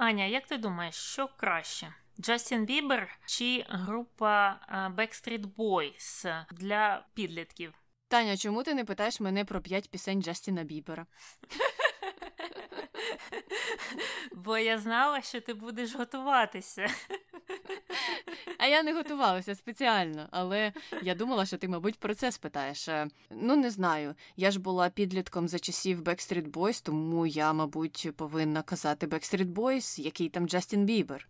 Аня, 0.00 0.24
як 0.24 0.46
ти 0.46 0.56
думаєш, 0.56 0.94
що 0.94 1.28
краще? 1.36 1.94
Джастін 2.20 2.64
Бібер 2.64 3.18
чи 3.26 3.64
група 3.68 4.60
Backstreet 4.96 5.54
Boys 5.56 6.44
для 6.50 7.06
підлітків? 7.14 7.74
Таня, 8.08 8.36
чому 8.36 8.62
ти 8.62 8.74
не 8.74 8.84
питаєш 8.84 9.20
мене 9.20 9.44
про 9.44 9.60
п'ять 9.60 9.90
пісень 9.90 10.22
Джастіна 10.22 10.64
Бібера? 10.64 11.06
Бо 14.32 14.58
я 14.58 14.78
знала, 14.78 15.22
що 15.22 15.40
ти 15.40 15.54
будеш 15.54 15.94
готуватися. 15.94 16.86
А 18.62 18.66
я 18.66 18.82
не 18.82 18.92
готувалася 18.92 19.54
спеціально, 19.54 20.28
але 20.30 20.72
я 21.02 21.14
думала, 21.14 21.46
що 21.46 21.58
ти, 21.58 21.68
мабуть, 21.68 21.98
про 21.98 22.14
це 22.14 22.32
спитаєш. 22.32 22.88
Е, 22.88 23.08
ну, 23.30 23.56
не 23.56 23.70
знаю. 23.70 24.14
Я 24.36 24.50
ж 24.50 24.60
була 24.60 24.88
підлітком 24.88 25.48
за 25.48 25.58
часів 25.58 26.02
Backstreet 26.02 26.50
Boys, 26.50 26.84
тому 26.84 27.26
я, 27.26 27.52
мабуть, 27.52 28.08
повинна 28.16 28.62
казати 28.62 29.06
Backstreet 29.06 29.52
Boys, 29.52 30.00
який 30.00 30.28
там 30.28 30.48
Джастін 30.48 30.84
Бібер. 30.84 31.28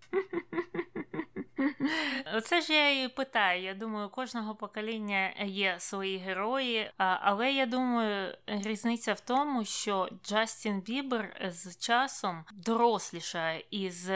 Оце 2.35 2.61
ж 2.61 2.73
я 2.73 3.03
і 3.03 3.09
питаю. 3.09 3.63
Я 3.63 3.75
думаю, 3.75 4.09
кожного 4.09 4.55
покоління 4.55 5.35
є 5.45 5.77
свої 5.79 6.19
герої, 6.19 6.91
але 6.97 7.53
я 7.53 7.67
думаю, 7.67 8.35
різниця 8.47 9.13
в 9.13 9.21
тому, 9.21 9.65
що 9.65 10.09
Джастін 10.25 10.81
Бібер 10.81 11.51
з 11.53 11.77
часом 11.77 12.45
дорослішає, 12.53 13.65
і 13.71 13.91
з 13.91 14.09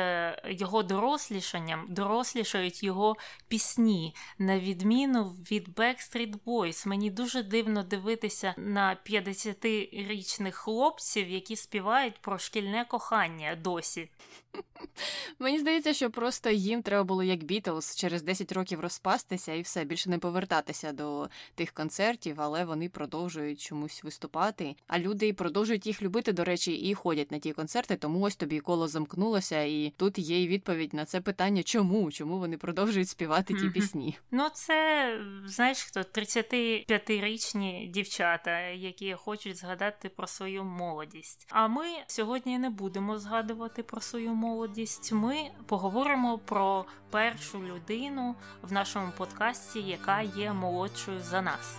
його 0.49 0.83
дорослішанням 0.83 1.87
дорослішають 1.89 2.83
його 2.83 3.17
пісні, 3.49 4.15
на 4.39 4.59
відміну 4.59 5.25
від 5.25 5.69
Backstreet 5.69 6.35
Boys. 6.47 6.89
Мені 6.89 7.11
дуже 7.11 7.43
дивно 7.43 7.83
дивитися 7.83 8.55
на 8.57 8.97
50-річних 9.07 10.53
хлопців, 10.53 11.31
які 11.31 11.57
співають 11.57 12.19
про 12.21 12.39
шкільне 12.39 12.85
кохання 12.85 13.57
досі. 13.57 14.11
Мені 15.39 15.59
здається, 15.59 15.95
що 15.95 16.11
просто 16.11 16.51
їм 16.51 16.83
треба 16.83 17.05
було 17.05 17.23
як 17.23 17.45
Бітлз 17.55 17.97
через 17.97 18.23
10 18.23 18.53
років 18.53 18.81
розпастися 18.81 19.53
і 19.53 19.62
все 19.62 19.84
більше 19.84 20.11
не 20.11 20.19
повертатися 20.19 20.92
до 20.92 21.28
тих 21.55 21.73
концертів, 21.73 22.41
але 22.41 22.65
вони 22.65 22.89
продовжують 22.89 23.61
чомусь 23.61 24.05
виступати. 24.05 24.77
А 24.87 24.98
люди 24.98 25.33
продовжують 25.33 25.87
їх 25.87 26.03
любити, 26.03 26.33
до 26.33 26.45
речі, 26.45 26.73
і 26.73 26.95
ходять 26.95 27.33
на 27.33 27.39
ті 27.39 27.53
концерти. 27.53 27.97
Тому 27.97 28.20
ось 28.20 28.37
тобі 28.37 28.61
коло 28.61 28.89
замкнулося, 28.89 29.62
і 29.62 29.93
тут 29.97 30.19
є 30.19 30.43
і 30.43 30.48
відповідь 30.48 30.95
на 30.95 31.05
це 31.05 31.20
питання, 31.20 31.62
чому? 31.62 32.11
Чому 32.11 32.39
вони 32.39 32.56
продовжують 32.56 33.09
співати 33.09 33.55
ті 33.55 33.71
пісні? 33.71 34.19
Ну 34.31 34.48
це 34.55 35.21
знаєш 35.47 35.83
хто 35.83 36.00
35-річні 36.00 37.91
дівчата, 37.91 38.61
які 38.61 39.15
хочуть 39.15 39.56
згадати 39.56 40.09
про 40.09 40.27
свою 40.27 40.65
молодість. 40.65 41.47
А 41.50 41.69
ми 41.69 41.87
сьогодні 42.06 42.59
не 42.59 42.71
будемо 42.71 43.19
згадувати 43.19 43.83
про 43.83 44.00
свою 44.00 44.34
молодість 44.34 44.65
молодість, 44.65 45.12
ми 45.12 45.50
поговоримо 45.67 46.39
про 46.39 46.84
першу 47.11 47.44
людину 47.53 48.34
в 48.62 48.73
нашому 48.73 49.12
подкасті, 49.17 49.81
яка 49.81 50.23
є 50.23 50.53
молодшою 50.53 51.20
за 51.20 51.42
нас. 51.42 51.78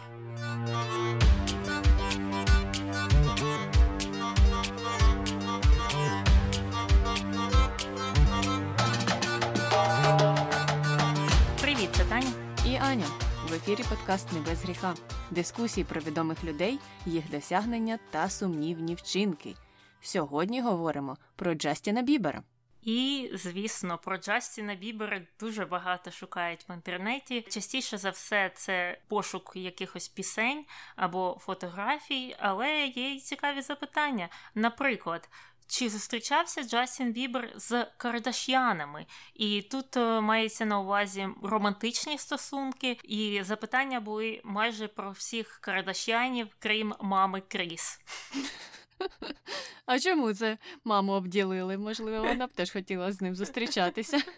Привіт, 11.62 11.90
це 11.94 12.04
Таня 12.04 12.32
і 12.66 12.76
Аня. 12.76 13.06
В 13.50 13.54
ефірі 13.54 13.84
подкаст 13.90 14.34
«Не 14.34 14.40
без 14.40 14.64
гріха. 14.64 14.94
Дискусії 15.32 15.84
про 15.84 16.02
відомих 16.02 16.44
людей, 16.44 16.80
їх 17.06 17.30
досягнення 17.32 18.00
та 18.12 18.30
сумнівні 18.30 18.96
вчинки. 18.96 19.56
Сьогодні 20.02 20.62
говоримо 20.62 21.18
про 21.36 21.54
Джастіна 21.54 22.02
Бібера. 22.02 22.44
І, 22.86 23.30
звісно, 23.34 23.98
про 23.98 24.18
Джастіна 24.18 24.76
Бібера 24.76 25.22
дуже 25.40 25.66
багато 25.66 26.12
шукають 26.12 26.66
в 26.70 26.74
інтернеті. 26.74 27.42
Частіше 27.42 27.98
за 27.98 28.10
все, 28.10 28.52
це 28.56 28.98
пошук 29.08 29.52
якихось 29.56 30.08
пісень 30.08 30.66
або 30.96 31.38
фотографій, 31.42 32.36
але 32.40 32.86
є 32.86 33.10
й 33.10 33.20
цікаві 33.20 33.62
запитання. 33.62 34.30
Наприклад, 34.56 35.30
чи 35.68 35.90
зустрічався 35.90 36.64
Джастін 36.64 37.12
Бібер 37.12 37.54
з 37.56 37.88
Кардаш'янами? 37.98 39.06
І 39.34 39.62
тут 39.62 39.98
е, 39.98 40.22
мається 40.22 40.66
на 40.66 40.80
увазі 40.80 41.28
романтичні 41.44 42.18
стосунки, 42.18 42.98
і 43.04 43.44
запитання 43.44 44.00
були 44.00 44.42
майже 44.44 44.88
про 44.88 45.12
всіх 45.12 45.60
Кардаш'янів, 45.62 46.48
крім 46.60 46.96
мами 47.02 47.42
Кріс. 47.48 48.00
А 49.86 50.00
чому 50.00 50.34
це 50.34 50.58
маму 50.84 51.12
обділили? 51.12 51.78
Можливо, 51.78 52.28
вона 52.28 52.48
б 52.48 52.52
теж 52.52 52.72
хотіла 52.72 53.12
з 53.12 53.22
ним 53.22 53.36
зустрічатися. 53.36 54.22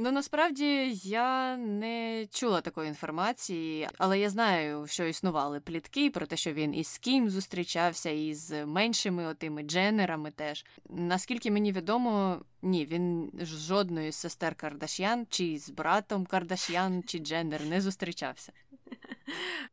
Ну 0.00 0.12
насправді 0.12 0.92
я 1.02 1.56
не 1.56 2.26
чула 2.30 2.60
такої 2.60 2.88
інформації, 2.88 3.88
але 3.98 4.18
я 4.18 4.30
знаю, 4.30 4.86
що 4.86 5.04
існували 5.04 5.60
плітки 5.60 6.10
про 6.10 6.26
те, 6.26 6.36
що 6.36 6.52
він 6.52 6.74
із 6.74 6.98
ким 6.98 7.30
зустрічався, 7.30 8.10
і 8.10 8.34
з 8.34 8.66
меншими 8.66 9.26
отими 9.26 9.62
дженерами 9.62 10.30
теж. 10.30 10.64
Наскільки 10.88 11.50
мені 11.50 11.72
відомо, 11.72 12.42
ні, 12.62 12.86
він 12.86 13.32
з 13.40 13.46
жодною 13.46 14.12
з 14.12 14.16
сестер 14.16 14.54
Кардаш'ян, 14.54 15.26
чи 15.30 15.58
з 15.58 15.70
братом 15.70 16.26
Кардаш'ян, 16.26 17.02
чи 17.02 17.18
Дженнер 17.18 17.64
не 17.64 17.80
зустрічався. 17.80 18.52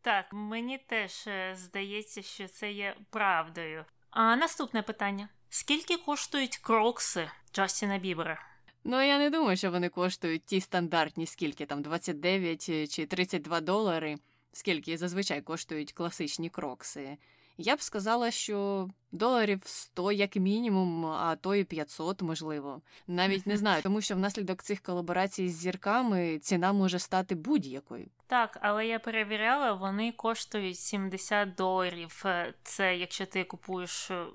Так, 0.02 0.26
мені 0.32 0.78
теж 0.78 1.28
е, 1.28 1.56
здається, 1.56 2.22
що 2.22 2.48
це 2.48 2.72
є 2.72 2.96
правдою. 3.10 3.86
А 4.10 4.36
наступне 4.36 4.82
питання: 4.82 5.30
скільки 5.50 5.98
коштують 5.98 6.58
крокси 6.58 7.30
Джастіна 7.54 7.98
Бібера? 7.98 8.46
Ну, 8.84 9.02
я 9.02 9.20
не 9.20 9.30
думаю, 9.30 9.58
що 9.58 9.72
вони 9.72 9.90
коштують 9.90 10.46
ті 10.46 10.62
стандартні, 10.62 11.26
скільки 11.26 11.66
там 11.66 11.82
29 11.82 12.92
чи 12.92 13.06
32 13.06 13.62
долари, 13.62 14.18
скільки 14.54 14.98
зазвичай 14.98 15.42
коштують 15.42 15.92
класичні 15.92 16.50
крокси. 16.50 17.18
Я 17.58 17.76
б 17.76 17.82
сказала, 17.82 18.32
що 18.32 18.90
доларів 19.16 19.62
100 19.66 20.12
як 20.12 20.36
мінімум, 20.36 21.06
а 21.06 21.36
то 21.36 21.56
і 21.56 21.64
500, 21.64 22.22
можливо. 22.22 22.82
Навіть 23.08 23.48
не 23.48 23.58
знаю, 23.58 23.84
тому 23.84 24.02
що 24.02 24.16
внаслідок 24.16 24.64
цих 24.64 24.82
колаборацій 24.82 25.50
з 25.50 25.56
зірками 25.56 26.40
ціна 26.40 26.74
може 26.74 27.00
стати 27.00 27.36
будь-якою. 27.36 28.08
Так, 28.28 28.58
але 28.62 28.88
я 28.88 29.00
перевіряла, 29.00 29.74
вони 29.74 30.12
коштують 30.12 30.80
70 30.80 31.56
доларів. 31.56 32.24
Е, 32.26 32.54
це 32.64 32.98
якщо 32.98 33.26
ти 33.26 33.44
купуєш 33.44 34.12
е, 34.12 34.26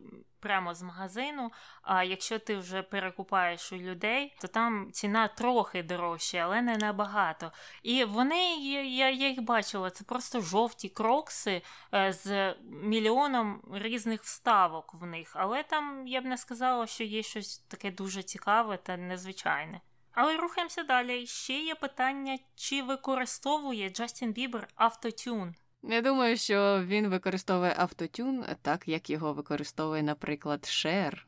прямо 0.40 0.74
з 0.74 0.82
магазину. 0.82 1.52
А 1.82 2.04
якщо 2.04 2.38
ти 2.38 2.56
вже 2.56 2.82
перекупаєш 2.82 3.72
у 3.72 3.76
людей, 3.76 4.36
то 4.40 4.48
там 4.48 4.88
ціна 4.92 5.28
трохи 5.28 5.82
дорожча, 5.82 6.38
але 6.38 6.62
не 6.62 6.76
набагато. 6.76 7.52
І 7.82 8.04
вони, 8.04 8.56
я 8.56 9.10
я 9.10 9.28
їх 9.28 9.42
бачила, 9.42 9.90
це 9.90 10.04
просто 10.04 10.40
жовті 10.40 10.88
крокси 10.88 11.62
е, 11.94 12.12
з 12.12 12.54
мільйоном 12.82 13.60
різних 13.72 14.24
вставок 14.70 14.94
в 14.94 15.06
них. 15.06 15.32
Але 15.34 15.62
там 15.62 16.06
я 16.06 16.20
б 16.20 16.24
не 16.24 16.38
сказала, 16.38 16.86
що 16.86 17.04
є 17.04 17.22
щось 17.22 17.58
таке 17.58 17.90
дуже 17.90 18.22
цікаве 18.22 18.76
та 18.76 18.96
незвичайне. 18.96 19.80
Але 20.12 20.36
рухаємося 20.36 20.82
далі. 20.82 21.26
Ще 21.26 21.58
є 21.58 21.74
питання, 21.74 22.38
чи 22.54 22.82
використовує 22.82 23.90
Джастін 23.90 24.32
Бібер 24.32 24.68
автотюн. 24.74 25.54
Я 25.82 26.02
думаю, 26.02 26.36
що 26.36 26.82
він 26.84 27.08
використовує 27.08 27.74
автотюн 27.76 28.44
так, 28.62 28.88
як 28.88 29.10
його 29.10 29.32
використовує, 29.32 30.02
наприклад, 30.02 30.66
Шер. 30.66 31.26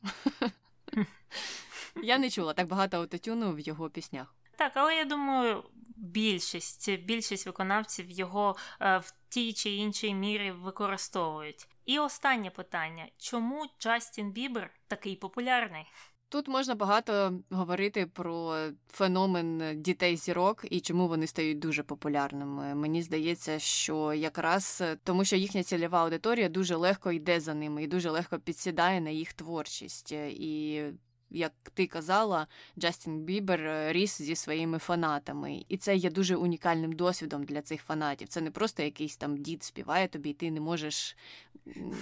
Я 2.02 2.18
не 2.18 2.30
чула 2.30 2.52
так 2.52 2.68
багато 2.68 2.96
автотюну 2.96 3.52
в 3.52 3.60
його 3.60 3.90
піснях. 3.90 4.34
Так, 4.62 4.72
але 4.74 4.96
я 4.96 5.04
думаю, 5.04 5.62
більшість 5.96 6.90
більшість 7.00 7.46
виконавців 7.46 8.10
його 8.10 8.56
е, 8.80 8.98
в 8.98 9.14
тій 9.28 9.52
чи 9.52 9.70
іншій 9.70 10.14
мірі 10.14 10.50
використовують. 10.50 11.68
І 11.86 11.98
останнє 11.98 12.50
питання: 12.50 13.08
чому 13.18 13.66
Джастін 13.80 14.32
Бібер 14.32 14.70
такий 14.86 15.16
популярний? 15.16 15.84
Тут 16.28 16.48
можна 16.48 16.74
багато 16.74 17.32
говорити 17.50 18.06
про 18.06 18.56
феномен 18.88 19.82
дітей 19.82 20.16
зірок 20.16 20.64
і 20.70 20.80
чому 20.80 21.08
вони 21.08 21.26
стають 21.26 21.58
дуже 21.58 21.82
популярними. 21.82 22.74
Мені 22.74 23.02
здається, 23.02 23.58
що 23.58 24.14
якраз 24.14 24.82
тому, 25.04 25.24
що 25.24 25.36
їхня 25.36 25.62
цільова 25.62 26.02
аудиторія 26.02 26.48
дуже 26.48 26.76
легко 26.76 27.12
йде 27.12 27.40
за 27.40 27.54
ними 27.54 27.84
і 27.84 27.86
дуже 27.86 28.10
легко 28.10 28.38
підсідає 28.38 29.00
на 29.00 29.10
їх 29.10 29.32
творчість. 29.32 30.12
І 30.12 30.84
як 31.34 31.52
ти 31.74 31.86
казала, 31.86 32.46
Джастін 32.78 33.20
Бібер 33.20 33.60
е, 33.60 33.92
ріс 33.92 34.22
зі 34.22 34.36
своїми 34.36 34.78
фанатами, 34.78 35.64
і 35.68 35.76
це 35.76 35.96
є 35.96 36.10
дуже 36.10 36.36
унікальним 36.36 36.92
досвідом 36.92 37.44
для 37.44 37.62
цих 37.62 37.82
фанатів. 37.82 38.28
Це 38.28 38.40
не 38.40 38.50
просто 38.50 38.82
якийсь 38.82 39.16
там 39.16 39.36
дід 39.36 39.62
співає 39.62 40.08
тобі, 40.08 40.30
і 40.30 40.34
ти 40.34 40.50
не 40.50 40.60
можеш 40.60 41.16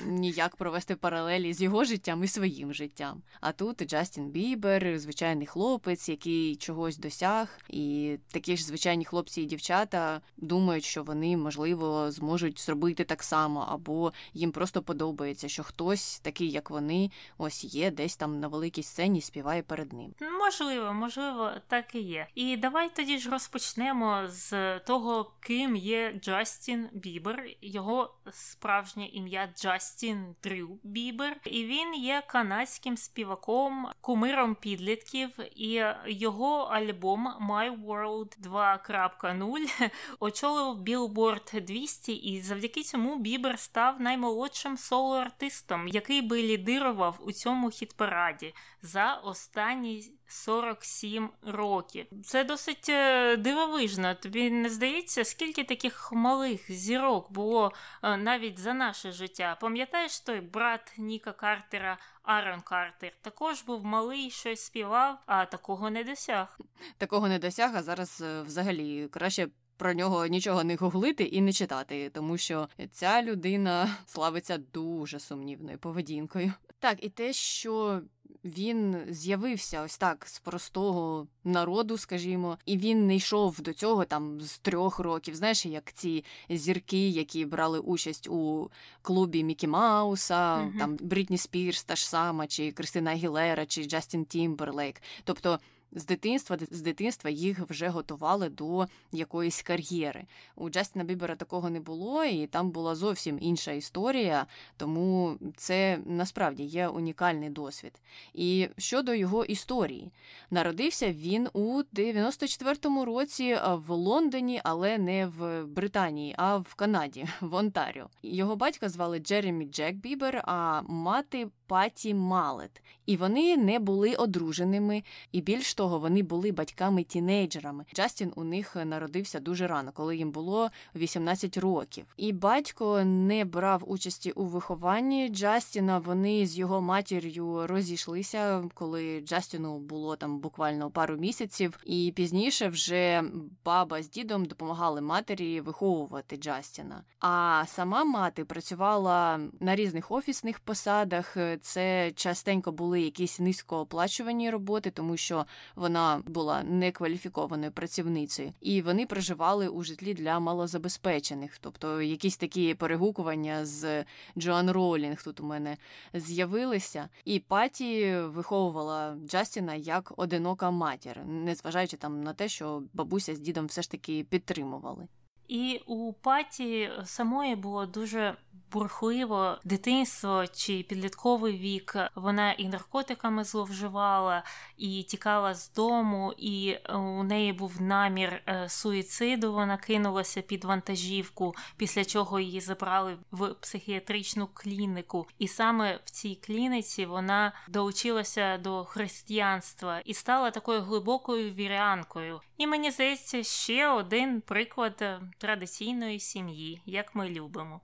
ніяк 0.07 0.57
провести 0.57 0.97
паралелі 0.97 1.53
з 1.53 1.63
його 1.63 1.85
життям 1.85 2.25
і 2.25 2.29
своїм 2.29 2.75
життям. 2.75 3.23
А 3.41 3.53
тут 3.53 3.87
Джастін 3.87 4.31
Бібер, 4.31 4.99
звичайний 4.99 5.47
хлопець, 5.47 6.09
який 6.09 6.57
чогось 6.57 6.99
досяг, 6.99 7.59
і 7.69 8.17
такі 8.31 8.57
ж 8.57 8.65
звичайні 8.65 9.05
хлопці 9.05 9.43
і 9.43 9.47
дівчата 9.47 10.21
думають, 10.37 10.85
що 10.85 11.03
вони 11.03 11.37
можливо 11.37 12.11
зможуть 12.11 12.61
зробити 12.61 13.05
так 13.05 13.23
само, 13.23 13.67
або 13.69 14.13
їм 14.35 14.53
просто 14.53 14.83
подобається, 14.83 15.49
що 15.49 15.63
хтось 15.63 16.19
такий, 16.19 16.51
як 16.51 16.71
вони, 16.71 17.11
ось 17.39 17.75
є 17.75 17.91
десь 17.91 18.17
там 18.17 18.41
на 18.41 18.49
великій 18.49 18.83
сцені 18.83 19.20
сцені 19.21 19.41
співає 19.41 19.63
перед 19.63 19.93
ним. 19.93 20.15
Можливо, 20.39 20.93
можливо, 20.93 21.51
так 21.69 21.95
і 21.95 22.01
є. 22.01 22.27
І 22.35 22.57
давай 22.57 22.91
тоді 22.95 23.19
ж 23.19 23.31
розпочнемо 23.31 24.23
з 24.27 24.79
того, 24.79 25.33
ким 25.41 25.77
є 25.77 26.13
Джастін 26.13 26.89
Бібер. 26.93 27.45
Його 27.61 28.15
справжнє 28.33 29.07
ім'я 29.07 29.49
Джастін 29.57 30.37
Дрю 30.43 30.79
Бібер, 30.83 31.37
і 31.45 31.65
він 31.65 31.95
є 31.95 32.23
канадським 32.27 32.97
співаком, 32.97 33.89
кумиром 34.01 34.55
підлітків, 34.55 35.31
і 35.57 35.85
його 36.07 36.57
альбом 36.59 37.29
My 37.51 37.87
World 37.87 38.39
2.0 38.41 39.91
очолив 40.21 40.77
Billboard 40.77 41.61
200, 41.61 42.13
і 42.13 42.41
завдяки 42.41 42.83
цьому 42.83 43.17
Бібер 43.17 43.59
став 43.59 44.01
наймолодшим 44.01 44.77
соло-артистом, 44.77 45.89
який 45.89 46.23
би 46.23 46.43
лідирував 46.43 47.19
у 47.21 47.33
цьому 47.33 47.71
хіт-параді 47.71 48.55
за 48.83 49.10
останні 49.15 50.13
47 50.27 51.31
років. 51.43 52.07
Це 52.25 52.45
досить 52.45 52.89
е, 52.89 53.37
дивовижно. 53.37 54.15
Тобі 54.15 54.51
не 54.51 54.71
здається, 54.71 55.25
скільки 55.25 55.65
таких 55.65 56.13
малих 56.13 56.73
зірок 56.73 57.33
було 57.33 57.73
е, 58.03 58.17
навіть 58.17 58.59
за 58.59 58.75
наше 58.75 59.13
життя? 59.13 59.57
Пам'ятаєш 59.61 60.21
той 60.21 60.41
брат 60.41 60.95
Ніка 60.99 61.33
Картера? 61.33 61.99
Арон 62.23 62.61
Картер 62.61 63.13
також 63.23 63.63
був 63.63 63.85
малий, 63.85 64.31
щось 64.31 64.61
співав, 64.61 65.19
а 65.27 65.47
такого 65.47 65.91
не 65.91 66.05
досяг. 66.05 66.59
Такого 66.99 67.29
не 67.29 67.39
досяг, 67.39 67.77
а 67.77 67.83
зараз 67.83 68.21
е, 68.21 68.43
взагалі 68.43 69.09
краще 69.09 69.49
про 69.77 69.95
нього 69.95 70.27
нічого 70.27 70.65
не 70.65 70.77
гуглити 70.77 71.25
і 71.25 71.41
не 71.41 71.53
читати, 71.53 72.11
тому 72.15 72.39
що 72.39 72.69
ця 72.93 73.23
людина 73.23 73.97
славиться 74.07 74.59
дуже 74.59 75.21
сумнівною 75.21 75.79
поведінкою. 75.79 76.53
Так, 76.79 77.05
і 77.05 77.09
те, 77.09 77.33
що 77.33 78.03
він 78.45 78.97
з'явився 79.09 79.83
ось 79.83 79.99
так 79.99 80.27
з 80.27 80.39
простого 80.39 81.27
народу, 81.45 81.99
скажімо, 81.99 82.59
і 82.67 82.77
він 82.77 83.07
не 83.07 83.17
йшов 83.17 83.61
до 83.61 83.73
цього 83.73 84.05
там 84.05 84.41
з 84.41 84.59
трьох 84.59 84.99
років. 84.99 85.35
Знаєш, 85.35 85.67
як 85.67 85.93
ці 85.93 86.25
зірки, 86.49 87.09
які 87.09 87.45
брали 87.45 87.79
участь 87.79 88.29
у 88.29 88.71
клубі 89.03 89.45
Мікі 89.45 89.67
Мауса, 89.67 90.63
угу. 90.63 90.73
там 90.79 90.97
Брітні 91.01 91.39
Спірс, 91.39 91.85
та 91.85 91.97
ж 91.97 92.09
сама, 92.09 92.47
чи 92.47 92.73
Крістіна 92.73 93.15
Агілера, 93.15 93.67
чи 93.67 93.85
Джастін 93.85 94.25
Тімберлейк. 94.25 95.03
Тобто 95.25 95.59
з 95.93 96.05
дитинства 96.05 96.59
з 96.71 96.81
дитинства 96.81 97.31
їх 97.31 97.71
вже 97.71 97.89
готували 97.89 98.49
до 98.49 98.87
якоїсь 99.13 99.63
кар'єри. 99.63 100.25
У 100.57 100.71
Джастіна 100.71 101.05
Бібера 101.05 101.37
такого 101.37 101.71
не 101.71 101.81
було, 101.81 102.25
і 102.25 102.47
там 102.47 102.71
була 102.71 102.95
зовсім 102.95 103.39
інша 103.41 103.73
історія, 103.73 104.47
тому 104.77 105.39
це 105.57 105.99
насправді 106.07 106.63
є 106.63 106.89
унікальний 106.89 107.51
досвід. 107.51 107.93
І 108.35 108.69
щодо 108.79 109.15
його 109.15 109.45
історії, 109.45 110.13
народився 110.51 111.13
він 111.13 111.49
у 111.53 111.83
94-му 111.83 113.05
році 113.05 113.59
в 113.73 113.91
Лондоні, 113.91 114.61
але 114.65 114.99
не 114.99 115.27
в 115.27 115.65
Британії, 115.65 116.35
а 116.39 116.57
в 116.57 116.75
Канаді, 116.75 117.27
в 117.41 117.55
Онтаріо. 117.55 118.07
Його 118.23 118.57
батька 118.57 118.89
звали 118.89 119.19
Джеремі 119.19 119.65
Джек 119.65 119.95
Бібер, 119.95 120.43
а 120.47 120.83
мати 120.83 121.49
Паті 121.67 122.15
Малет. 122.15 122.83
І 123.07 123.17
вони 123.17 123.57
не 123.57 123.79
були 123.79 124.15
одруженими, 124.15 125.03
і 125.33 125.41
більш 125.41 125.75
того, 125.81 125.99
вони 125.99 126.23
були 126.23 126.53
батьками-тінейджерами. 126.53 127.85
Джастін 127.95 128.33
у 128.37 128.45
них 128.45 128.77
народився 128.85 129.41
дуже 129.41 129.67
рано, 129.67 129.93
коли 129.95 130.17
їм 130.17 130.31
було 130.31 130.71
18 130.97 131.57
років. 131.57 132.05
І 132.17 132.33
батько 132.33 133.05
не 133.05 133.45
брав 133.45 133.83
участі 133.87 134.31
у 134.31 134.45
вихованні 134.45 135.29
Джастіна. 135.29 135.99
Вони 135.99 136.47
з 136.47 136.59
його 136.59 136.81
матір'ю 136.81 137.67
розійшлися, 137.67 138.69
коли 138.75 139.21
Джастіну 139.21 139.79
було 139.79 140.17
там 140.17 140.39
буквально 140.39 140.91
пару 140.91 141.17
місяців, 141.17 141.79
і 141.85 142.13
пізніше 142.17 142.69
вже 142.69 143.25
баба 143.65 144.03
з 144.03 144.11
дідом 144.11 144.45
допомагали 144.45 145.01
матері 145.01 145.61
виховувати 145.61 146.37
Джастіна. 146.37 147.05
А 147.21 147.65
сама 147.67 148.05
мати 148.05 148.45
працювала 148.45 149.41
на 149.61 149.77
різних 149.77 150.11
офісних 150.11 150.61
посадах. 150.61 151.37
Це 151.61 152.13
частенько 152.15 152.73
були 152.73 153.01
якісь 153.01 153.41
низькооплачувані 153.41 154.51
роботи, 154.51 154.91
тому 154.91 155.17
що 155.17 155.47
вона 155.77 156.23
була 156.27 156.63
некваліфікованою 156.63 157.73
працівницею, 157.73 158.53
і 158.61 158.83
вони 158.83 159.07
проживали 159.07 159.69
у 159.69 159.83
житлі 159.83 160.15
для 160.15 160.41
малозабезпечених. 160.41 161.59
Тобто 161.59 162.03
якісь 162.03 162.37
такі 162.37 162.75
перегукування 162.75 163.67
з 163.67 164.05
Джоан 164.39 164.71
Ролінг 164.71 165.23
тут 165.23 165.41
у 165.41 165.45
мене 165.45 165.77
з'явилися. 166.15 167.09
І 167.25 167.39
паті 167.39 168.17
виховувала 168.17 169.17
Джастіна 169.27 169.75
як 169.75 170.13
одинока 170.17 170.71
матір, 170.71 171.25
незважаючи 171.27 171.97
там 171.97 172.23
на 172.23 172.33
те, 172.33 172.49
що 172.49 172.83
бабуся 172.95 173.35
з 173.35 173.41
дідом 173.41 173.67
все 173.67 173.83
ж 173.83 173.91
таки 173.91 174.25
підтримували. 174.25 175.09
І 175.51 175.81
у 175.87 176.13
паті 176.13 176.91
самої 177.05 177.57
було 177.57 177.87
дуже 177.87 178.37
бурхливо 178.73 179.59
дитинство 179.65 180.47
чи 180.47 180.83
підлітковий 180.83 181.59
вік. 181.59 181.97
Вона 182.15 182.53
і 182.53 182.69
наркотиками 182.69 183.45
зловживала, 183.45 184.43
і 184.77 185.03
тікала 185.03 185.55
з 185.55 185.73
дому, 185.73 186.35
і 186.39 186.77
у 186.95 187.23
неї 187.23 187.53
був 187.53 187.83
намір 187.83 188.43
е, 188.47 188.69
суїциду. 188.69 189.53
Вона 189.53 189.77
кинулася 189.77 190.43
під 190.43 190.65
вантажівку, 190.65 191.55
після 191.77 192.05
чого 192.05 192.41
її 192.41 192.61
забрали 192.61 193.17
в 193.31 193.55
психіатричну 193.55 194.49
клініку. 194.55 195.27
І 195.39 195.49
саме 195.49 196.01
в 196.05 196.11
цій 196.11 196.35
клініці 196.35 197.07
вона 197.07 197.53
долучилася 197.69 198.59
до 198.59 198.85
християнства 198.85 200.01
і 200.05 200.15
стала 200.15 200.51
такою 200.51 200.81
глибокою 200.81 201.53
вірянкою. 201.53 202.41
І 202.59 202.67
мені 202.67 202.91
здається, 202.91 203.43
ще 203.43 203.89
один 203.89 204.41
приклад 204.41 204.99
е, 205.01 205.21
традиційної 205.41 206.21
сім'ї, 206.21 206.81
як 206.87 207.15
ми 207.15 207.29
любимо. 207.29 207.81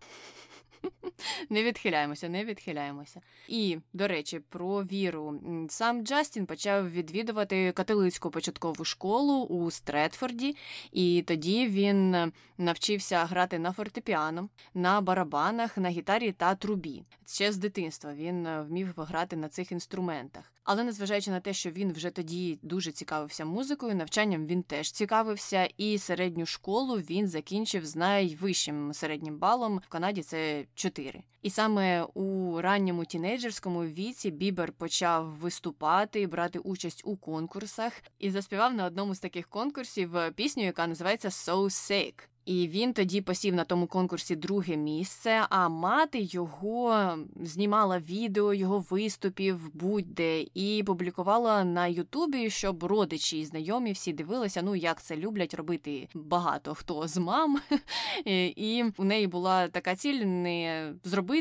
Не 1.51 1.63
відхиляємося, 1.63 2.29
не 2.29 2.45
відхиляємося. 2.45 3.21
І, 3.49 3.79
до 3.93 4.09
речі, 4.09 4.41
про 4.49 4.83
віру. 4.85 5.41
Сам 5.69 6.07
Джастін 6.07 6.47
почав 6.47 6.91
відвідувати 6.91 7.73
католицьку 7.73 8.31
початкову 8.31 8.85
школу 8.85 9.45
у 9.45 9.71
Стретфорді, 9.71 10.57
і 10.93 11.25
тоді 11.27 11.67
він 11.67 12.33
навчився 12.59 13.25
грати 13.25 13.59
на 13.59 13.73
фортепіано, 13.73 14.49
на 14.75 15.01
барабанах, 15.01 15.77
на 15.77 15.89
гітарі 15.89 16.33
та 16.33 16.55
трубі. 16.55 17.05
Ще 17.27 17.53
з 17.53 17.57
дитинства 17.57 18.15
він 18.15 18.49
вмів 18.61 18.95
грати 18.97 19.37
на 19.37 19.49
цих 19.49 19.73
інструментах. 19.73 20.53
Але 20.65 20.85
незважаючи 20.85 21.31
на 21.31 21.41
те, 21.41 21.53
що 21.53 21.71
він 21.71 21.93
вже 21.93 22.11
тоді 22.11 22.59
дуже 22.63 22.93
цікавився 22.93 23.45
музикою, 23.45 23.95
навчанням 23.95 24.47
він 24.47 24.63
теж 24.63 24.93
цікавився, 24.93 25.69
і 25.77 25.99
середню 25.99 26.47
школу 26.47 26.97
він 26.97 27.29
закінчив 27.29 27.87
з 27.87 27.97
найвищим 27.97 28.95
середнім 28.95 29.39
балом 29.39 29.79
в 29.79 29.89
Канаді. 29.89 30.23
Це 30.23 30.65
4. 30.75 31.23
І 31.47 31.51
саме 31.51 32.03
у 32.03 32.61
ранньому 32.61 33.05
тінейджерському 33.05 33.85
віці 33.85 34.31
Бібер 34.31 34.73
почав 34.73 35.27
виступати, 35.27 36.27
брати 36.27 36.59
участь 36.59 37.03
у 37.05 37.17
конкурсах 37.17 37.93
і 38.19 38.31
заспівав 38.31 38.75
на 38.75 38.85
одному 38.85 39.15
з 39.15 39.21
таких 39.21 39.49
конкурсів 39.49 40.11
пісню, 40.35 40.65
яка 40.65 40.87
називається 40.87 41.29
«So 41.29 41.65
Sick». 41.65 42.15
І 42.47 42.69
він 42.69 42.93
тоді 42.93 43.21
посів 43.21 43.55
на 43.55 43.65
тому 43.65 43.87
конкурсі 43.87 44.37
друге 44.37 44.77
місце. 44.77 45.47
А 45.51 45.69
мати 45.69 46.19
його 46.21 47.15
знімала 47.43 47.99
відео 47.99 48.55
його 48.55 48.79
виступів 48.91 49.75
будь-де 49.75 50.45
і 50.55 50.83
публікувала 50.87 51.65
на 51.65 51.87
Ютубі, 51.87 52.51
щоб 52.51 52.85
родичі 52.85 53.41
і 53.41 53.45
знайомі 53.45 53.93
всі 53.93 54.13
дивилися. 54.13 54.63
Ну 54.63 54.77
як 54.77 55.03
це 55.03 55.17
люблять 55.17 55.55
робити 55.55 56.09
багато 56.15 56.75
хто 56.75 57.09
з 57.09 57.17
мам. 57.17 57.61
І 58.25 58.85
у 58.97 59.05
неї 59.05 59.27
була 59.27 59.69
така 59.69 59.97
ціль 59.97 60.25
не 60.25 60.93
зробити 61.05 61.36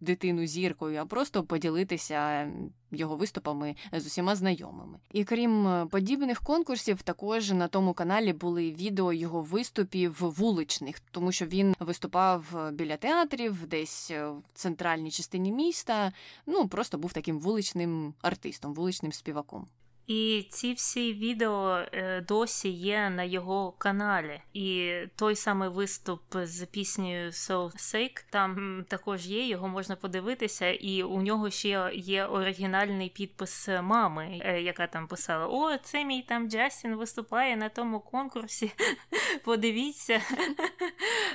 дитину 0.00 0.46
зіркою, 0.46 1.00
а 1.00 1.06
просто 1.06 1.42
поділитися 1.44 2.50
його 2.92 3.16
виступами 3.16 3.76
з 3.92 4.06
усіма 4.06 4.36
знайомими. 4.36 4.98
І 5.12 5.24
крім 5.24 5.66
е, 5.66 5.86
подібних 5.86 6.40
конкурсів, 6.42 7.02
також 7.02 7.50
на 7.50 7.68
тому 7.68 7.94
каналі 7.94 8.32
були 8.32 8.72
відео 8.72 9.12
його 9.12 9.42
виступів 9.42 10.16
вуличних, 10.20 11.00
тому 11.00 11.32
що 11.32 11.46
він 11.46 11.74
виступав 11.80 12.56
е, 12.56 12.70
біля 12.70 12.96
театрів, 12.96 13.66
десь 13.66 14.10
е, 14.10 14.28
в 14.28 14.42
центральній 14.54 15.10
частині 15.10 15.52
міста. 15.52 16.12
Ну 16.46 16.68
просто 16.68 16.98
був 16.98 17.12
таким 17.12 17.38
вуличним 17.38 18.14
артистом, 18.22 18.74
вуличним 18.74 19.12
співаком. 19.12 19.66
І 20.12 20.46
ці 20.50 20.72
всі 20.72 21.14
відео 21.14 21.84
е, 21.92 22.20
досі 22.20 22.68
є 22.68 23.10
на 23.10 23.22
його 23.22 23.72
каналі. 23.72 24.40
І 24.52 24.92
той 25.16 25.36
самий 25.36 25.68
виступ 25.68 26.22
з 26.42 26.66
піснею 26.66 27.30
So 27.30 27.72
Sick 27.76 28.24
там 28.30 28.84
також 28.88 29.26
є, 29.26 29.46
його 29.46 29.68
можна 29.68 29.96
подивитися, 29.96 30.70
і 30.70 31.02
у 31.02 31.22
нього 31.22 31.50
ще 31.50 31.90
є 31.94 32.24
оригінальний 32.24 33.08
підпис 33.08 33.68
мами, 33.82 34.40
е, 34.44 34.62
яка 34.62 34.86
там 34.86 35.06
писала: 35.06 35.46
О, 35.46 35.76
це 35.76 36.04
мій 36.04 36.22
там 36.22 36.50
Джастін 36.50 36.94
виступає 36.94 37.56
на 37.56 37.68
тому 37.68 38.00
конкурсі. 38.00 38.72
Подивіться. 39.44 40.20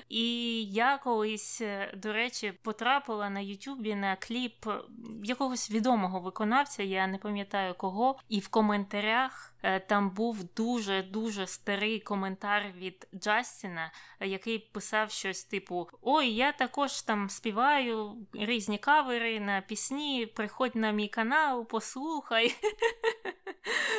І 0.10 0.64
я 0.64 0.98
колись, 0.98 1.62
е, 1.62 1.94
до 1.98 2.14
речі, 2.14 2.54
потрапила 2.64 3.30
на 3.30 3.40
Ютубі 3.40 3.96
на 3.96 4.16
кліп 4.16 4.66
якогось 5.24 5.72
відомого 5.72 6.20
виконавця, 6.20 6.84
я 6.84 7.08
не 7.08 7.18
пам'ятаю 7.18 7.74
кого, 7.74 8.20
і 8.30 8.40
в 8.40 8.48
коментарях. 8.68 9.54
Е, 9.64 9.80
там 9.80 10.10
був 10.10 10.44
дуже 10.56 11.04
дуже 11.04 11.48
старий 11.48 12.00
коментар 12.00 12.64
від 12.78 13.08
Джастіна, 13.16 13.92
який 14.20 14.60
писав 14.60 15.12
щось 15.12 15.44
типу: 15.44 15.90
Ой, 16.02 16.28
я 16.30 16.52
також 16.52 17.02
там 17.02 17.30
співаю 17.30 18.16
різні 18.34 18.78
кавери 18.78 19.40
на 19.40 19.62
пісні. 19.62 20.26
Приходь 20.26 20.76
на 20.76 20.92
мій 20.92 21.08
канал, 21.08 21.68
послухай. 21.68 22.56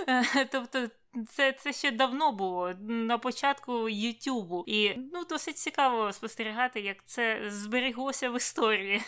Тобто. 0.53 0.89
Це 1.29 1.53
це 1.53 1.73
ще 1.73 1.91
давно 1.91 2.33
було 2.33 2.75
на 2.89 3.19
початку 3.19 3.89
Ютубу, 3.89 4.65
і 4.67 4.95
ну 5.13 5.25
досить 5.25 5.59
цікаво 5.59 6.13
спостерігати, 6.13 6.81
як 6.81 6.97
це 7.07 7.43
зберіглося 7.51 8.31
в 8.31 8.37
історії. 8.37 9.03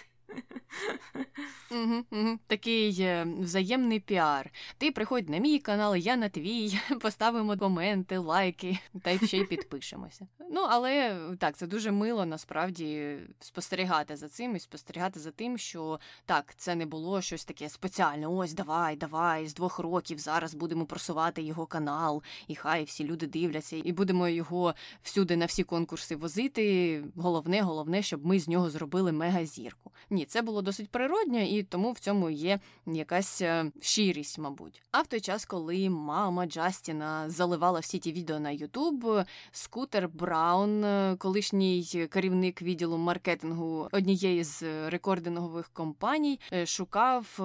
Угу, 1.71 2.05
угу. 2.11 2.39
Такий 2.47 3.01
е, 3.01 3.27
взаємний 3.41 4.01
піар. 4.01 4.51
Ти 4.79 4.91
приходь 4.91 5.29
на 5.29 5.39
мій 5.39 5.59
канал, 5.59 5.97
я 5.97 6.17
на 6.17 6.29
твій, 6.29 6.79
поставимо 7.01 7.57
коменти, 7.57 8.19
лайки 8.19 8.79
та 9.03 9.11
й 9.11 9.27
ще 9.27 9.39
й 9.39 9.45
підпишемося. 9.45 10.27
Ну, 10.51 10.67
але 10.69 11.21
так, 11.39 11.57
це 11.57 11.67
дуже 11.67 11.91
мило 11.91 12.27
насправді 12.27 13.19
спостерігати 13.41 14.17
за 14.17 14.29
цим 14.29 14.57
і 14.57 14.61
спостерігати 14.61 15.21
за 15.21 15.31
тим, 15.31 15.59
що 15.59 16.01
так, 16.27 16.55
це 16.57 16.75
не 16.75 16.87
було 16.87 17.21
щось 17.21 17.45
таке 17.45 17.69
спеціальне. 17.69 18.27
Ось 18.27 18.53
давай, 18.53 18.97
давай, 18.97 19.47
з 19.47 19.55
двох 19.55 19.79
років 19.79 20.19
зараз 20.19 20.55
будемо 20.55 20.87
просувати 20.87 21.43
його 21.43 21.67
канал, 21.67 22.23
і 22.49 22.55
хай 22.55 22.85
всі 22.85 23.05
люди 23.05 23.27
дивляться, 23.27 23.77
і 23.85 23.93
будемо 23.93 24.29
його 24.29 24.75
всюди 25.03 25.37
на 25.37 25.47
всі 25.47 25.65
конкурси 25.65 26.17
возити. 26.17 27.05
Головне, 27.17 27.63
головне, 27.63 28.03
щоб 28.03 28.27
ми 28.27 28.41
з 28.41 28.49
нього 28.49 28.71
зробили 28.71 29.13
мегазірку. 29.13 29.93
Ні, 30.11 30.20
це 30.25 30.43
було 30.43 30.63
досить 30.63 30.89
природньо, 30.89 31.41
і 31.41 31.63
тому 31.63 31.93
в 31.93 31.99
цьому 31.99 32.31
є 32.31 32.61
якась 32.87 33.43
е, 33.43 33.73
щирість, 33.81 34.39
мабуть. 34.39 34.83
А 34.93 35.01
в 35.01 35.07
той 35.07 35.21
час, 35.21 35.45
коли 35.45 35.91
мама 35.91 36.47
Джастіна 36.47 37.31
заливала 37.31 37.81
всі 37.81 37.99
ті 37.99 38.13
відео 38.13 38.41
на 38.41 38.51
Ютуб, 38.51 39.25
скутер 39.53 40.09
Браун, 40.09 40.85
е, 40.85 41.17
колишній 41.19 42.09
керівник 42.11 42.63
відділу 42.63 42.99
маркетингу 42.99 43.89
однієї 43.93 44.45
з 44.45 44.63
рекордингових 44.91 45.69
компаній, 45.69 46.41
е, 46.53 46.67
шукав 46.67 47.41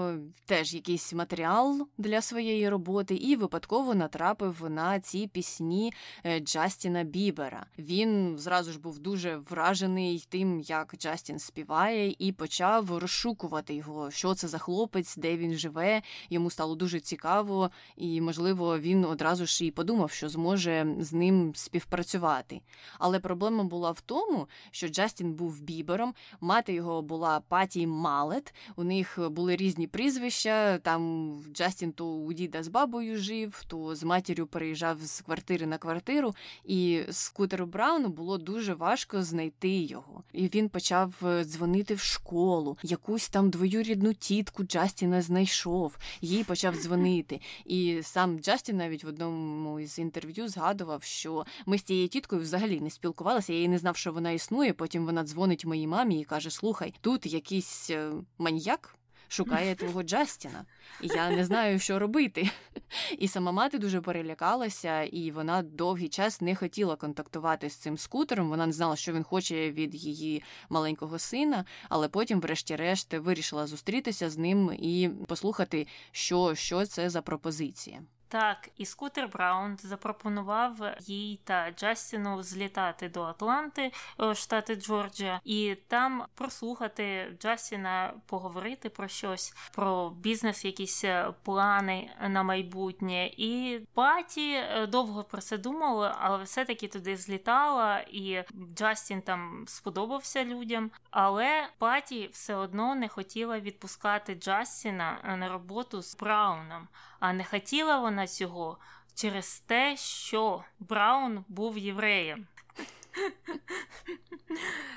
теж 0.46 0.74
якийсь 0.74 1.13
матеріал 1.13 1.88
для 1.98 2.22
своєї 2.22 2.70
роботи 2.70 3.15
і 3.15 3.36
випадково 3.36 3.96
натрапив 3.96 4.70
на 4.70 5.00
ці 5.00 5.27
пісні 5.27 5.94
Джастіна 6.39 7.03
Бібера. 7.03 7.65
Він 7.79 8.38
зразу 8.38 8.72
ж 8.72 8.79
був 8.79 9.00
дуже 9.00 9.38
вражений 9.38 10.25
тим, 10.29 10.60
як 10.60 10.96
Джастін 10.98 11.39
співає, 11.39 12.15
і 12.20 12.32
почав 12.32 12.64
почав 12.65 12.98
розшукувати 12.98 13.74
його, 13.74 14.12
що 14.12 14.34
це 14.34 14.48
за 14.48 14.57
хлопець, 14.57 15.17
де 15.17 15.38
він 15.38 15.53
живе. 15.53 16.01
Йому 16.29 16.50
стало 16.50 16.75
дуже 16.75 17.00
цікаво, 17.00 17.72
і, 17.98 18.22
можливо, 18.22 18.79
він 18.79 19.05
одразу 19.05 19.45
ж 19.45 19.65
і 19.65 19.72
подумав, 19.72 20.12
що 20.12 20.29
зможе 20.29 20.95
з 21.00 21.13
ним 21.13 21.51
співпрацювати. 21.55 22.62
Але 23.00 23.19
проблема 23.19 23.63
була 23.63 23.91
в 23.91 24.01
тому, 24.01 24.48
що 24.72 24.88
Джастін 24.88 25.34
був 25.34 25.62
бібером, 25.62 26.13
мати 26.41 26.74
його 26.74 27.01
була 27.01 27.39
Паті 27.39 27.88
Малет. 27.88 28.53
У 28.75 28.84
них 28.84 29.19
були 29.31 29.55
різні 29.55 29.88
прізвища. 29.88 30.77
Там 30.77 31.34
Джастін 31.53 31.91
то 31.91 32.05
у 32.07 32.34
діда 32.34 32.63
з 32.63 32.67
бабою 32.67 33.17
жив, 33.17 33.63
то 33.67 33.95
з 33.95 34.03
матір'ю 34.03 34.48
переїжджав 34.48 34.98
з 35.01 35.22
квартири 35.22 35.65
на 35.65 35.77
квартиру, 35.77 36.36
і 36.65 37.01
скутеру 37.12 37.65
Брауну 37.65 38.10
було 38.10 38.38
дуже 38.38 38.74
важко 38.74 39.24
знайти 39.24 39.69
його. 39.69 40.24
І 40.34 40.48
він 40.48 40.69
почав 40.69 41.13
дзвонити 41.43 41.93
в 41.93 42.00
школу 42.00 42.55
школу, 42.56 42.78
якусь 42.84 43.30
там 43.30 43.50
двоюрідну 43.50 44.14
тітку 44.14 44.64
Джастіна 44.64 45.22
знайшов, 45.22 45.98
їй 46.22 46.44
почав 46.44 46.76
дзвонити. 46.76 47.40
І 47.66 48.00
сам 48.04 48.40
Джастін 48.40 48.78
навіть 48.78 49.04
в 49.04 49.08
одному 49.08 49.80
із 49.80 50.00
інтерв'ю 50.00 50.48
згадував, 50.48 51.04
що 51.04 51.46
ми 51.66 51.78
з 51.78 51.84
цією 51.84 52.08
тіткою 52.08 52.42
взагалі 52.42 52.80
не 52.80 52.90
спілкувалися. 52.90 53.54
Я 53.54 53.58
її 53.58 53.68
не 53.68 53.78
знав, 53.78 53.98
що 53.98 54.12
вона 54.12 54.32
існує. 54.32 54.74
Потім 54.74 55.06
вона 55.06 55.24
дзвонить 55.24 55.66
моїй 55.66 55.88
мамі 55.88 56.22
і 56.22 56.24
каже: 56.24 56.50
Слухай, 56.50 56.94
тут 57.02 57.26
якийсь 57.26 57.90
е, 57.90 58.12
маньяк 58.38 58.96
шукає 59.27 59.75
твого 59.75 60.03
Джастіна, 60.03 60.65
і 61.01 61.08
я 61.08 61.29
не 61.29 61.46
знаю, 61.46 61.79
що 61.79 62.00
робити. 62.00 62.50
І 63.17 63.27
сама 63.27 63.51
мати 63.51 63.77
дуже 63.77 64.01
перелякалася, 64.01 65.03
і 65.03 65.32
вона 65.32 65.62
довгий 65.62 66.10
час 66.10 66.41
не 66.41 66.55
хотіла 66.55 66.96
контактувати 66.96 67.70
з 67.70 67.75
цим 67.75 67.98
скутером. 67.98 68.50
Вона 68.50 68.65
не 68.65 68.74
знала, 68.74 68.96
що 68.96 69.13
він 69.13 69.24
хоче 69.24 69.72
від 69.72 69.96
її 69.96 70.44
маленького 70.70 71.20
сина, 71.20 71.65
але 71.89 72.08
потім, 72.08 72.39
врешті-решт, 72.39 73.13
вирішила 73.13 73.67
зустрітися 73.67 74.29
з 74.29 74.38
ним 74.38 74.72
і 74.79 75.10
послухати, 75.27 75.88
що, 76.12 76.55
що 76.55 76.86
це 76.86 77.10
за 77.10 77.22
пропозиція. 77.22 78.01
Так, 78.27 78.70
і 78.77 78.86
Скутер 78.86 79.27
Браун 79.27 79.77
запропонував 79.77 80.75
їй 81.00 81.39
та 81.44 81.72
Джастіну 81.72 82.44
злітати 82.44 83.10
до 83.10 83.24
Атланти, 83.24 83.91
е, 84.22 84.36
штати 84.36 84.75
Джорджія, 84.75 85.41
і 85.44 85.75
там 85.88 86.25
прослухати 86.36 87.38
Джастіна, 87.41 88.13
поговорити 88.25 88.89
про 88.89 89.08
щось, 89.08 89.53
про 89.72 90.10
бізнес, 90.10 90.65
якісь 90.65 91.03
е, 91.03 91.34
плани 91.44 92.12
на 92.29 92.44
майбутнє. 92.44 93.25
І 93.25 93.79
Паті 93.94 94.51
е, 94.53 94.88
довго 94.88 95.24
про 95.24 95.41
це 95.41 95.58
думала, 95.58 96.17
але 96.20 96.44
все-таки 96.44 96.88
туди 96.88 97.17
злітала, 97.17 98.00
і 98.00 98.44
Джастін 98.75 99.22
там 99.22 99.65
сподобався 99.67 100.46
людям. 100.46 100.91
Але 101.12 101.67
Паті 101.77 102.29
все 102.34 102.55
одно 102.55 102.96
не 102.96 103.08
хотіла 103.08 103.60
відпускати 103.60 104.36
Джастіна 104.36 105.36
на 105.39 105.50
роботу 105.50 106.01
з 106.01 106.15
Брауном. 106.15 106.88
А 107.19 107.34
не 107.34 107.43
хотіла 107.43 108.00
вона 108.00 108.27
цього 108.27 108.77
через 109.15 109.60
те, 109.60 109.98
що 109.98 110.63
Браун 110.79 111.45
був 111.48 111.77
євреєм. 111.77 112.48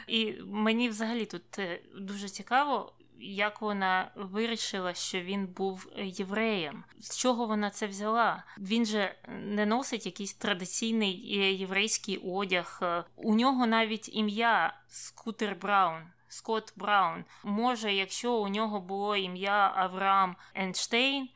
І 0.07 0.35
мені 0.47 0.89
взагалі 0.89 1.27
тут 1.27 1.59
е, 1.59 1.81
дуже 1.95 2.29
цікаво, 2.29 2.93
як 3.21 3.61
вона 3.61 4.11
вирішила, 4.15 4.95
що 4.95 5.21
він 5.21 5.47
був 5.47 5.89
євреєм. 5.97 6.85
З 7.01 7.19
чого 7.19 7.47
вона 7.47 7.71
це 7.71 7.87
взяла? 7.87 8.45
Він 8.59 8.87
же 8.87 9.15
не 9.29 9.67
носить 9.67 10.07
якийсь 10.07 10.35
традиційний 10.35 11.39
е, 11.39 11.53
єврейський 11.53 12.17
одяг. 12.17 12.83
У 13.17 13.35
нього 13.35 13.67
навіть 13.67 14.15
ім'я 14.17 14.75
Скутер 14.89 15.57
Браун. 15.61 16.03
Скотт 16.29 16.73
Браун. 16.77 17.25
Може, 17.45 17.93
якщо 17.93 18.35
у 18.35 18.49
нього 18.49 18.81
було 18.81 19.17
ім'я 19.17 19.73
Авраам 19.77 20.37
Енштейн, 20.55 21.29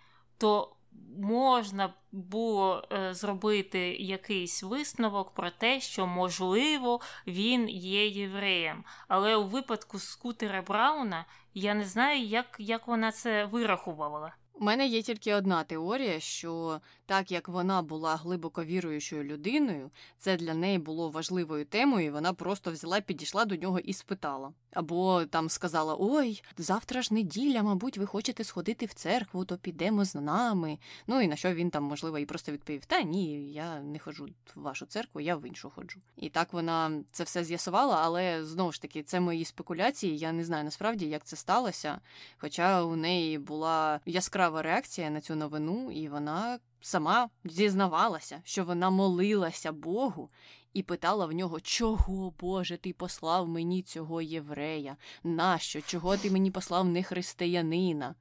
то 0.42 0.76
можна 1.18 1.94
було 2.12 2.84
е, 2.92 3.14
зробити 3.14 3.78
якийсь 3.94 4.62
висновок 4.62 5.34
про 5.34 5.50
те, 5.50 5.80
що, 5.80 6.06
можливо, 6.06 7.00
він 7.26 7.68
є 7.68 8.06
євреєм. 8.06 8.84
Але 9.08 9.36
у 9.36 9.44
випадку 9.44 9.98
скутера 9.98 10.62
Брауна 10.62 11.24
я 11.54 11.74
не 11.74 11.84
знаю, 11.84 12.24
як, 12.24 12.56
як 12.58 12.86
вона 12.86 13.12
це 13.12 13.44
вирахувала. 13.44 14.34
У 14.52 14.64
мене 14.64 14.86
є 14.86 15.02
тільки 15.02 15.34
одна 15.34 15.64
теорія, 15.64 16.20
що 16.20 16.80
так 17.06 17.32
як 17.32 17.48
вона 17.48 17.82
була 17.82 18.16
глибоко 18.16 18.64
віруючою 18.64 19.24
людиною, 19.24 19.90
це 20.18 20.36
для 20.36 20.54
неї 20.54 20.78
було 20.78 21.10
важливою 21.10 21.64
темою, 21.64 22.06
і 22.06 22.10
вона 22.10 22.32
просто 22.32 22.72
взяла, 22.72 23.00
підійшла 23.00 23.44
до 23.44 23.56
нього 23.56 23.78
і 23.78 23.92
спитала. 23.92 24.52
Або 24.72 25.24
там 25.24 25.48
сказала: 25.48 25.96
Ой, 25.98 26.42
завтра 26.56 27.02
ж 27.02 27.14
неділя, 27.14 27.62
мабуть, 27.62 27.98
ви 27.98 28.06
хочете 28.06 28.44
сходити 28.44 28.86
в 28.86 28.94
церкву, 28.94 29.44
то 29.44 29.56
підемо 29.56 30.04
з 30.04 30.14
нами. 30.14 30.78
Ну 31.06 31.20
і 31.20 31.28
на 31.28 31.36
що 31.36 31.54
він 31.54 31.70
там, 31.70 31.84
можливо, 31.84 32.18
і 32.18 32.26
просто 32.26 32.52
відповів: 32.52 32.84
Та 32.84 33.02
ні, 33.02 33.52
я 33.52 33.80
не 33.80 33.98
ходжу 33.98 34.28
в 34.54 34.60
вашу 34.60 34.86
церкву, 34.86 35.20
я 35.20 35.36
в 35.36 35.46
іншу 35.46 35.70
ходжу. 35.70 36.00
І 36.16 36.28
так 36.28 36.52
вона 36.52 37.02
це 37.12 37.24
все 37.24 37.44
з'ясувала, 37.44 38.00
але 38.02 38.44
знову 38.44 38.72
ж 38.72 38.82
таки, 38.82 39.02
це 39.02 39.20
мої 39.20 39.44
спекуляції. 39.44 40.18
Я 40.18 40.32
не 40.32 40.44
знаю 40.44 40.64
насправді, 40.64 41.06
як 41.06 41.24
це 41.24 41.36
сталося. 41.36 42.00
Хоча 42.38 42.82
у 42.82 42.96
неї 42.96 43.38
була 43.38 44.00
яскрава 44.06 44.62
реакція 44.62 45.10
на 45.10 45.20
цю 45.20 45.34
новину, 45.34 45.92
і 45.92 46.08
вона 46.08 46.58
сама 46.82 47.28
зізнавалася, 47.44 48.40
що 48.44 48.64
вона 48.64 48.90
молилася 48.90 49.72
Богу 49.72 50.30
і 50.72 50.82
питала 50.82 51.26
в 51.26 51.32
нього, 51.32 51.60
чого, 51.60 52.34
Боже, 52.40 52.76
ти 52.76 52.92
послав 52.92 53.48
мені 53.48 53.82
цього 53.82 54.22
єврея? 54.22 54.96
Нащо? 55.24 55.80
Чого 55.80 56.16
ти 56.16 56.30
мені 56.30 56.50
послав 56.50 56.88
не 56.88 57.02
християнина? 57.02 58.14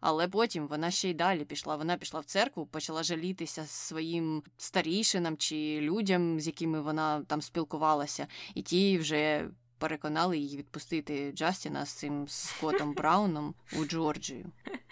Але 0.00 0.28
потім 0.28 0.68
вона 0.68 0.90
ще 0.90 1.10
й 1.10 1.14
далі 1.14 1.44
пішла. 1.44 1.76
Вона 1.76 1.96
пішла 1.96 2.20
в 2.20 2.24
церкву, 2.24 2.66
почала 2.66 3.02
жалітися 3.02 3.66
своїм 3.66 4.42
старішинам 4.56 5.36
чи 5.36 5.80
людям, 5.80 6.40
з 6.40 6.46
якими 6.46 6.80
вона 6.80 7.22
там 7.26 7.42
спілкувалася, 7.42 8.26
і 8.54 8.62
ті 8.62 8.98
вже 8.98 9.48
переконали 9.78 10.38
її 10.38 10.56
відпустити 10.56 11.32
Джастіна 11.32 11.86
з 11.86 11.92
цим 11.92 12.28
Скоттом 12.28 12.92
Брауном 12.96 13.54
у 13.80 13.84
Джорджію. 13.84 14.46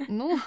Ну 0.08 0.40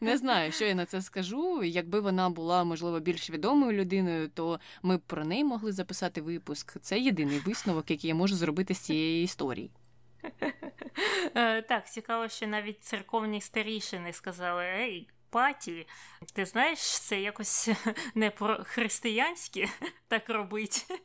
не 0.00 0.18
знаю, 0.18 0.52
що 0.52 0.64
я 0.64 0.74
на 0.74 0.86
це 0.86 1.02
скажу. 1.02 1.64
Якби 1.64 2.00
вона 2.00 2.30
була, 2.30 2.64
можливо, 2.64 3.00
більш 3.00 3.30
відомою 3.30 3.72
людиною, 3.72 4.28
то 4.28 4.60
ми 4.82 4.96
б 4.96 5.00
про 5.00 5.24
неї 5.24 5.44
могли 5.44 5.72
записати 5.72 6.20
випуск. 6.20 6.80
Це 6.80 7.00
єдиний 7.00 7.38
висновок, 7.38 7.90
який 7.90 8.08
я 8.08 8.14
можу 8.14 8.36
зробити 8.36 8.74
з 8.74 8.78
цієї 8.78 9.24
історії. 9.24 9.70
Е, 11.34 11.62
так, 11.62 11.90
цікаво, 11.90 12.28
що 12.28 12.46
навіть 12.46 12.82
церковні 12.82 13.40
старішини 13.40 14.12
сказали: 14.12 14.64
Ей, 14.64 15.08
паті, 15.34 15.86
ти 16.34 16.44
знаєш, 16.44 16.78
це 16.78 17.20
якось 17.20 17.68
не 18.14 18.30
про 18.30 18.64
християнське 18.64 19.68
так 20.08 20.30
робить. 20.30 20.86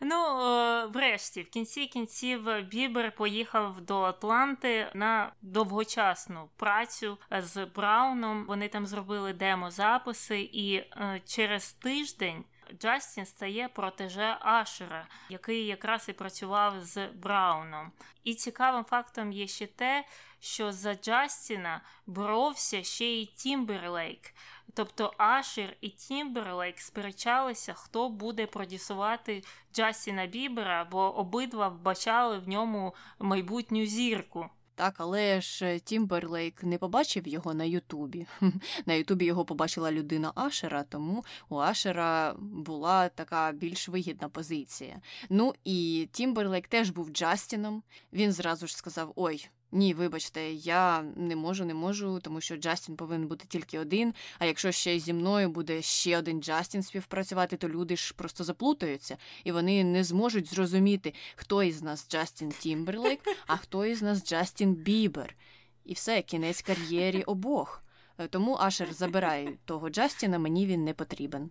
Ну, 0.00 0.40
е, 0.40 0.86
врешті, 0.86 1.42
в 1.42 1.50
кінці 1.50 1.86
кінців 1.86 2.62
Бібер 2.70 3.14
поїхав 3.14 3.80
до 3.80 4.02
Атланти 4.02 4.90
на 4.94 5.32
довгочасну 5.42 6.48
працю 6.56 7.18
з 7.30 7.64
Брауном. 7.64 8.46
Вони 8.46 8.68
там 8.68 8.86
зробили 8.86 9.32
демозаписи, 9.32 10.40
і 10.40 10.74
е, 10.74 11.22
через 11.26 11.72
тиждень. 11.72 12.44
Джастін 12.80 13.26
стає 13.26 13.68
протеже 13.68 14.36
Ашера, 14.40 15.06
який 15.28 15.66
якраз 15.66 16.08
і 16.08 16.12
працював 16.12 16.84
з 16.84 17.06
Брауном. 17.06 17.92
І 18.24 18.34
цікавим 18.34 18.84
фактом 18.84 19.32
є 19.32 19.46
ще 19.46 19.66
те, 19.66 20.04
що 20.40 20.72
за 20.72 20.94
Джастіна 20.94 21.80
боровся 22.06 22.82
ще 22.82 23.04
й 23.04 23.26
Тімберлейк. 23.26 24.34
Тобто 24.74 25.14
Ашер 25.18 25.76
і 25.80 25.88
Тімберлейк 25.88 26.80
сперечалися, 26.80 27.74
хто 27.74 28.08
буде 28.08 28.46
продюсувати 28.46 29.42
Джастіна 29.74 30.26
Бібера, 30.26 30.84
бо 30.84 31.16
обидва 31.18 31.68
вбачали 31.68 32.38
в 32.38 32.48
ньому 32.48 32.94
майбутню 33.18 33.86
зірку. 33.86 34.50
Так, 34.76 34.94
але 34.98 35.40
ж 35.40 35.78
Тімберлейк 35.78 36.64
не 36.64 36.78
побачив 36.78 37.28
його 37.28 37.54
на 37.54 37.64
Ютубі. 37.64 38.26
На 38.86 38.94
Ютубі 38.94 39.24
його 39.24 39.44
побачила 39.44 39.92
людина 39.92 40.32
Ашера, 40.34 40.82
тому 40.82 41.24
у 41.48 41.56
Ашера 41.56 42.34
була 42.38 43.08
така 43.08 43.52
більш 43.52 43.88
вигідна 43.88 44.28
позиція. 44.28 45.00
Ну 45.30 45.54
і 45.64 46.08
Тімберлейк 46.12 46.68
теж 46.68 46.90
був 46.90 47.10
Джастіном. 47.10 47.82
Він 48.12 48.32
зразу 48.32 48.66
ж 48.66 48.76
сказав: 48.76 49.12
Ой, 49.16 49.48
ні, 49.72 49.94
вибачте, 49.94 50.52
я 50.52 51.02
не 51.02 51.36
можу, 51.36 51.64
не 51.64 51.74
можу, 51.74 52.20
тому 52.20 52.40
що 52.40 52.56
Джастін 52.56 52.96
повинен 52.96 53.28
бути 53.28 53.44
тільки 53.48 53.78
один. 53.78 54.14
А 54.38 54.46
якщо 54.46 54.72
ще 54.72 54.98
зі 54.98 55.12
мною 55.12 55.48
буде 55.48 55.82
ще 55.82 56.18
один 56.18 56.42
Джастін 56.42 56.82
співпрацювати, 56.82 57.56
то 57.56 57.68
люди 57.68 57.96
ж 57.96 58.14
просто 58.14 58.44
заплутаються, 58.44 59.16
і 59.44 59.52
вони 59.52 59.84
не 59.84 60.04
зможуть 60.04 60.50
зрозуміти, 60.50 61.14
хто 61.36 61.62
із 61.62 61.82
нас 61.82 62.08
Джастін 62.08 62.50
Тімберлейк, 62.50 63.20
а 63.46 63.56
хто 63.56 63.86
із 63.86 64.02
нас 64.02 64.24
Джастін 64.24 64.74
Бібер. 64.74 65.36
І 65.84 65.92
все, 65.92 66.22
кінець 66.22 66.62
кар'єрі 66.62 67.22
обох. 67.22 67.82
Е, 68.18 68.28
тому 68.28 68.56
Ашер 68.60 68.92
забирай 68.92 69.58
того 69.64 69.90
Джастіна, 69.90 70.38
мені 70.38 70.66
він 70.66 70.84
не 70.84 70.94
потрібен. 70.94 71.50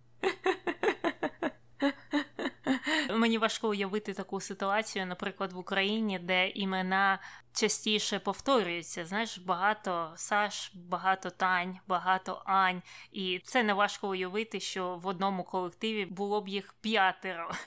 Мені 3.16 3.38
важко 3.38 3.70
уявити 3.70 4.14
таку 4.14 4.42
ситуацію, 4.42 5.06
наприклад, 5.06 5.54
в 5.54 5.58
Україні, 5.58 6.20
де 6.20 6.50
імена 6.50 7.20
частіше 7.54 8.20
повторюються. 8.20 9.06
Знаєш, 9.06 9.38
багато 9.38 10.14
Саш, 10.16 10.72
багато 10.76 11.30
Тань, 11.30 11.80
багато 11.88 12.42
Ань, 12.46 12.82
і 13.12 13.42
це 13.44 13.64
не 13.64 13.74
важко 13.74 14.10
уявити, 14.10 14.60
що 14.60 14.96
в 14.96 15.08
одному 15.08 15.44
колективі 15.44 16.06
було 16.06 16.42
б 16.42 16.48
їх 16.48 16.74
п'ятеро. 16.82 17.52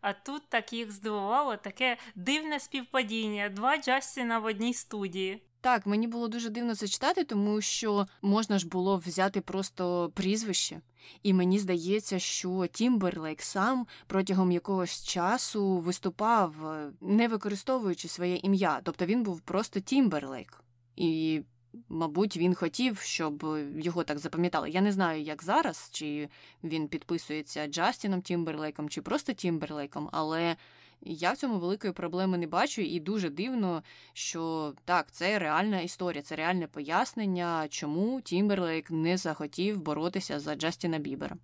А 0.00 0.12
тут 0.12 0.48
так 0.48 0.72
їх 0.72 0.92
здивувало 0.92 1.56
таке 1.56 1.96
дивне 2.14 2.60
співпадіння: 2.60 3.48
два 3.48 3.76
Джастіна 3.76 4.38
в 4.38 4.44
одній 4.44 4.74
студії. 4.74 5.42
Так, 5.66 5.86
мені 5.86 6.06
було 6.06 6.28
дуже 6.28 6.50
дивно 6.50 6.74
це 6.74 6.88
читати, 6.88 7.24
тому 7.24 7.60
що 7.60 8.06
можна 8.22 8.58
ж 8.58 8.68
було 8.68 8.96
взяти 8.96 9.40
просто 9.40 10.12
прізвище. 10.14 10.80
І 11.22 11.32
мені 11.32 11.58
здається, 11.58 12.18
що 12.18 12.66
Тімберлейк 12.66 13.42
сам 13.42 13.86
протягом 14.06 14.52
якогось 14.52 15.04
часу 15.04 15.78
виступав, 15.78 16.66
е, 16.66 16.90
не 17.00 17.28
використовуючи 17.28 18.08
своє 18.08 18.36
ім'я. 18.36 18.80
Тобто 18.82 19.06
він 19.06 19.22
був 19.22 19.40
просто 19.40 19.80
Тімберлейк. 19.80 20.60
І, 20.96 21.42
мабуть, 21.88 22.36
він 22.36 22.54
хотів, 22.54 22.98
щоб 22.98 23.46
його 23.76 24.04
так 24.04 24.18
запам'ятали. 24.18 24.70
Я 24.70 24.80
не 24.80 24.92
знаю, 24.92 25.22
як 25.22 25.42
зараз, 25.42 25.88
чи 25.92 26.28
він 26.64 26.88
підписується 26.88 27.66
Джастіном 27.66 28.22
Тімберлейком, 28.22 28.88
чи 28.88 29.02
просто 29.02 29.32
Тімберлейком, 29.32 30.08
але. 30.12 30.56
Я 31.00 31.32
в 31.32 31.36
цьому 31.36 31.58
великої 31.58 31.92
проблеми 31.92 32.38
не 32.38 32.46
бачу, 32.46 32.82
і 32.82 33.00
дуже 33.00 33.30
дивно, 33.30 33.82
що 34.12 34.74
так, 34.84 35.10
це 35.10 35.38
реальна 35.38 35.80
історія, 35.80 36.22
це 36.22 36.36
реальне 36.36 36.66
пояснення, 36.66 37.66
чому 37.70 38.20
Тімберлейк 38.20 38.90
не 38.90 39.16
захотів 39.16 39.80
боротися 39.80 40.40
за 40.40 40.54
Джастіна 40.54 40.98
Бібера. 40.98 41.36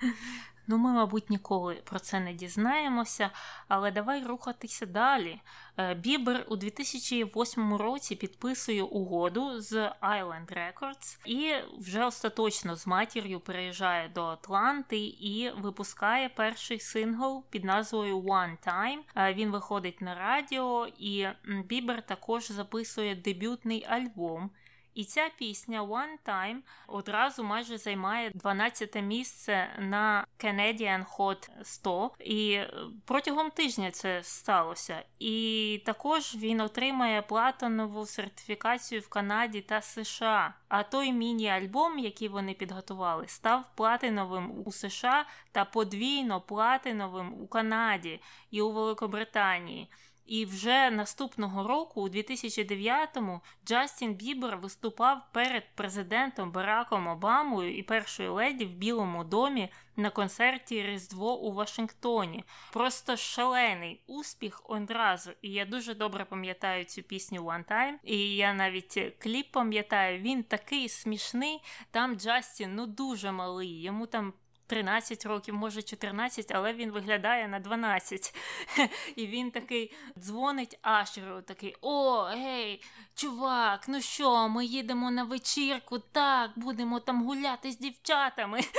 Ну, 0.70 0.78
ми, 0.78 0.92
мабуть, 0.92 1.30
ніколи 1.30 1.74
про 1.74 1.98
це 1.98 2.20
не 2.20 2.32
дізнаємося, 2.32 3.30
але 3.68 3.90
давай 3.90 4.24
рухатися 4.24 4.86
далі. 4.86 5.40
Е, 5.76 5.94
Бібер 5.94 6.46
у 6.48 6.56
2008 6.56 7.74
році 7.74 8.16
підписує 8.16 8.82
угоду 8.82 9.60
з 9.60 9.72
Island 10.02 10.46
Records 10.58 11.18
і 11.26 11.52
вже 11.78 12.04
остаточно 12.04 12.76
з 12.76 12.86
матір'ю 12.86 13.40
переїжджає 13.40 14.08
до 14.08 14.24
Атланти 14.24 14.98
і 15.06 15.50
випускає 15.50 16.28
перший 16.28 16.80
сингл 16.80 17.44
під 17.50 17.64
назвою 17.64 18.20
One 18.20 18.56
Time. 18.66 18.98
Е, 19.16 19.34
він 19.34 19.50
виходить 19.50 20.00
на 20.00 20.14
радіо, 20.14 20.86
і 20.98 21.26
Бібер 21.64 22.06
також 22.06 22.50
записує 22.50 23.14
дебютний 23.14 23.86
альбом. 23.88 24.50
І 24.94 25.04
ця 25.04 25.30
пісня 25.38 25.82
One 25.82 26.16
Time 26.26 26.56
одразу 26.86 27.44
майже 27.44 27.78
займає 27.78 28.30
12 28.34 29.02
місце 29.02 29.68
на 29.78 30.26
Canadian 30.38 31.04
Hot 31.16 31.48
100. 31.62 32.10
І 32.20 32.60
протягом 33.04 33.50
тижня 33.50 33.90
це 33.90 34.22
сталося. 34.22 35.02
І 35.18 35.82
також 35.86 36.36
він 36.36 36.60
отримає 36.60 37.22
платинову 37.22 38.06
сертифікацію 38.06 39.00
в 39.00 39.08
Канаді 39.08 39.60
та 39.60 39.82
США. 39.82 40.54
А 40.68 40.82
той 40.82 41.12
міні-альбом, 41.12 41.98
який 41.98 42.28
вони 42.28 42.54
підготували, 42.54 43.24
став 43.28 43.64
платиновим 43.74 44.52
у 44.66 44.72
США 44.72 45.26
та 45.52 45.64
подвійно 45.64 46.40
платиновим 46.40 47.34
у 47.42 47.46
Канаді 47.46 48.20
і 48.50 48.62
у 48.62 48.72
Великобританії. 48.72 49.90
І 50.30 50.44
вже 50.44 50.90
наступного 50.90 51.68
року, 51.68 52.02
у 52.02 52.08
2009-му, 52.08 53.40
Джастін 53.66 54.14
Бібер 54.14 54.56
виступав 54.56 55.18
перед 55.32 55.74
президентом 55.74 56.52
Бараком 56.52 57.06
Обамою 57.08 57.76
і 57.76 57.82
першою 57.82 58.34
леді 58.34 58.64
в 58.64 58.70
Білому 58.70 59.24
домі 59.24 59.68
на 59.96 60.10
концерті 60.10 60.82
Різдво 60.82 61.40
у 61.40 61.52
Вашингтоні. 61.52 62.44
Просто 62.72 63.16
шалений 63.16 64.02
успіх 64.06 64.62
одразу. 64.70 65.30
І 65.42 65.50
я 65.50 65.64
дуже 65.64 65.94
добре 65.94 66.24
пам'ятаю 66.24 66.84
цю 66.84 67.02
пісню 67.02 67.42
One 67.42 67.64
Time. 67.72 67.94
І 68.04 68.36
я 68.36 68.54
навіть 68.54 69.14
кліп 69.18 69.52
пам'ятаю, 69.52 70.20
він 70.20 70.42
такий 70.42 70.88
смішний. 70.88 71.62
Там 71.90 72.16
Джастін 72.16 72.74
ну 72.74 72.86
дуже 72.86 73.32
малий. 73.32 73.82
Йому 73.82 74.06
там 74.06 74.32
13 74.70 75.26
років, 75.26 75.54
може 75.54 75.82
14, 75.82 76.52
але 76.54 76.72
він 76.72 76.90
виглядає 76.90 77.48
на 77.48 77.60
12. 77.60 78.34
І 79.16 79.26
він 79.26 79.50
такий 79.50 79.92
дзвонить 80.18 80.78
Ашеру, 80.82 81.42
такий: 81.42 81.76
О, 81.80 82.22
гей, 82.22 82.82
чувак, 83.14 83.88
ну 83.88 84.00
що, 84.00 84.48
ми 84.48 84.64
їдемо 84.64 85.10
на 85.10 85.24
вечірку, 85.24 85.98
так, 85.98 86.50
будемо 86.56 87.00
там 87.00 87.24
гуляти 87.24 87.72
з 87.72 87.78
дівчатами. 87.78 88.60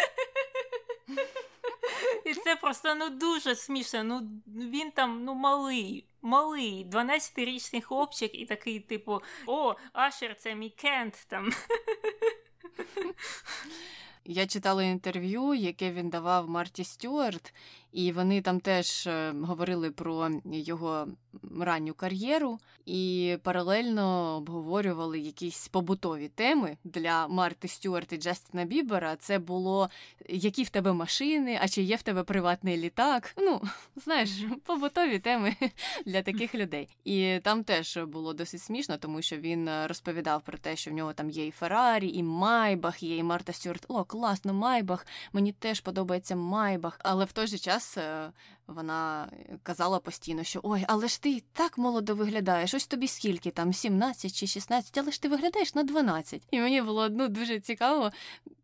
І 2.25 2.33
це 2.33 2.55
просто 2.55 2.95
ну 2.95 3.09
дуже 3.09 3.55
смішно. 3.55 4.03
Ну 4.03 4.21
він 4.47 4.91
там 4.91 5.23
ну 5.23 5.33
малий, 5.33 6.05
малий, 6.21 6.85
12-річний 6.85 7.81
хлопчик, 7.81 8.35
і 8.35 8.45
такий, 8.45 8.79
типу, 8.79 9.21
о, 9.47 9.75
Ашер, 9.93 10.35
це 10.37 10.55
мій 10.55 10.69
кент 10.69 11.25
там. 11.29 11.51
Я 14.25 14.47
читала 14.47 14.83
інтерв'ю, 14.83 15.53
яке 15.53 15.91
він 15.91 16.09
давав 16.09 16.49
Марті 16.49 16.83
Стюарт, 16.83 17.53
і 17.91 18.11
вони 18.11 18.41
там 18.41 18.59
теж 18.59 19.07
е, 19.07 19.33
говорили 19.41 19.91
про 19.91 20.29
його 20.45 21.07
ранню 21.59 21.93
кар'єру 21.93 22.59
і 22.85 23.37
паралельно 23.43 24.35
обговорювали 24.35 25.19
якісь 25.19 25.67
побутові 25.67 26.27
теми 26.27 26.77
для 26.83 27.27
Марти 27.27 27.67
Стюарт 27.67 28.13
і 28.13 28.17
Джастіна 28.17 28.65
Бібера. 28.65 29.15
Це 29.15 29.39
було 29.39 29.89
які 30.29 30.63
в 30.63 30.69
тебе 30.69 30.93
машини, 30.93 31.59
а 31.61 31.67
чи 31.67 31.81
є 31.81 31.95
в 31.95 32.01
тебе 32.01 32.23
приватний 32.23 32.77
літак. 32.77 33.33
Ну, 33.37 33.61
знаєш, 33.95 34.29
побутові 34.65 35.19
теми 35.19 35.55
для 36.05 36.21
таких 36.21 36.55
людей. 36.55 36.87
І 37.03 37.39
там 37.43 37.63
теж 37.63 37.97
було 37.97 38.33
досить 38.33 38.61
смішно, 38.61 38.97
тому 38.97 39.21
що 39.21 39.37
він 39.37 39.69
розповідав 39.85 40.41
про 40.41 40.57
те, 40.57 40.75
що 40.75 40.91
в 40.91 40.93
нього 40.93 41.13
там 41.13 41.29
є 41.29 41.47
і 41.47 41.51
Феррарі, 41.51 42.09
і 42.09 42.23
Майбах, 42.23 43.03
є 43.03 43.17
і 43.17 43.23
Марта 43.23 43.53
Стюарт. 43.53 43.85
О, 43.87 44.03
класно, 44.03 44.53
Майбах. 44.53 45.07
Мені 45.33 45.51
теж 45.51 45.79
подобається 45.79 46.35
Майбах. 46.35 46.99
Але 47.03 47.25
в 47.25 47.31
той 47.31 47.47
же 47.47 47.57
час 47.57 47.80
е, 47.97 48.31
вона 48.67 49.31
казала 49.63 49.99
постійно, 49.99 50.43
що 50.43 50.59
ой, 50.63 50.85
але 50.87 51.07
ж 51.07 51.21
ти 51.21 51.43
так 51.53 51.77
молодо 51.77 52.15
виглядаєш. 52.15 52.73
Ось 52.73 52.87
тобі 52.87 53.07
скільки 53.07 53.51
там, 53.51 53.73
17 53.73 54.35
чи 54.35 54.47
16, 54.47 54.97
але 54.97 55.11
ж 55.11 55.21
ти 55.21 55.29
виглядаєш 55.29 55.75
на 55.75 55.83
12. 55.83 56.47
І 56.51 56.59
мені 56.59 56.81
було 56.81 57.09
ну, 57.09 57.27
дуже 57.27 57.59
цікаво 57.59 58.11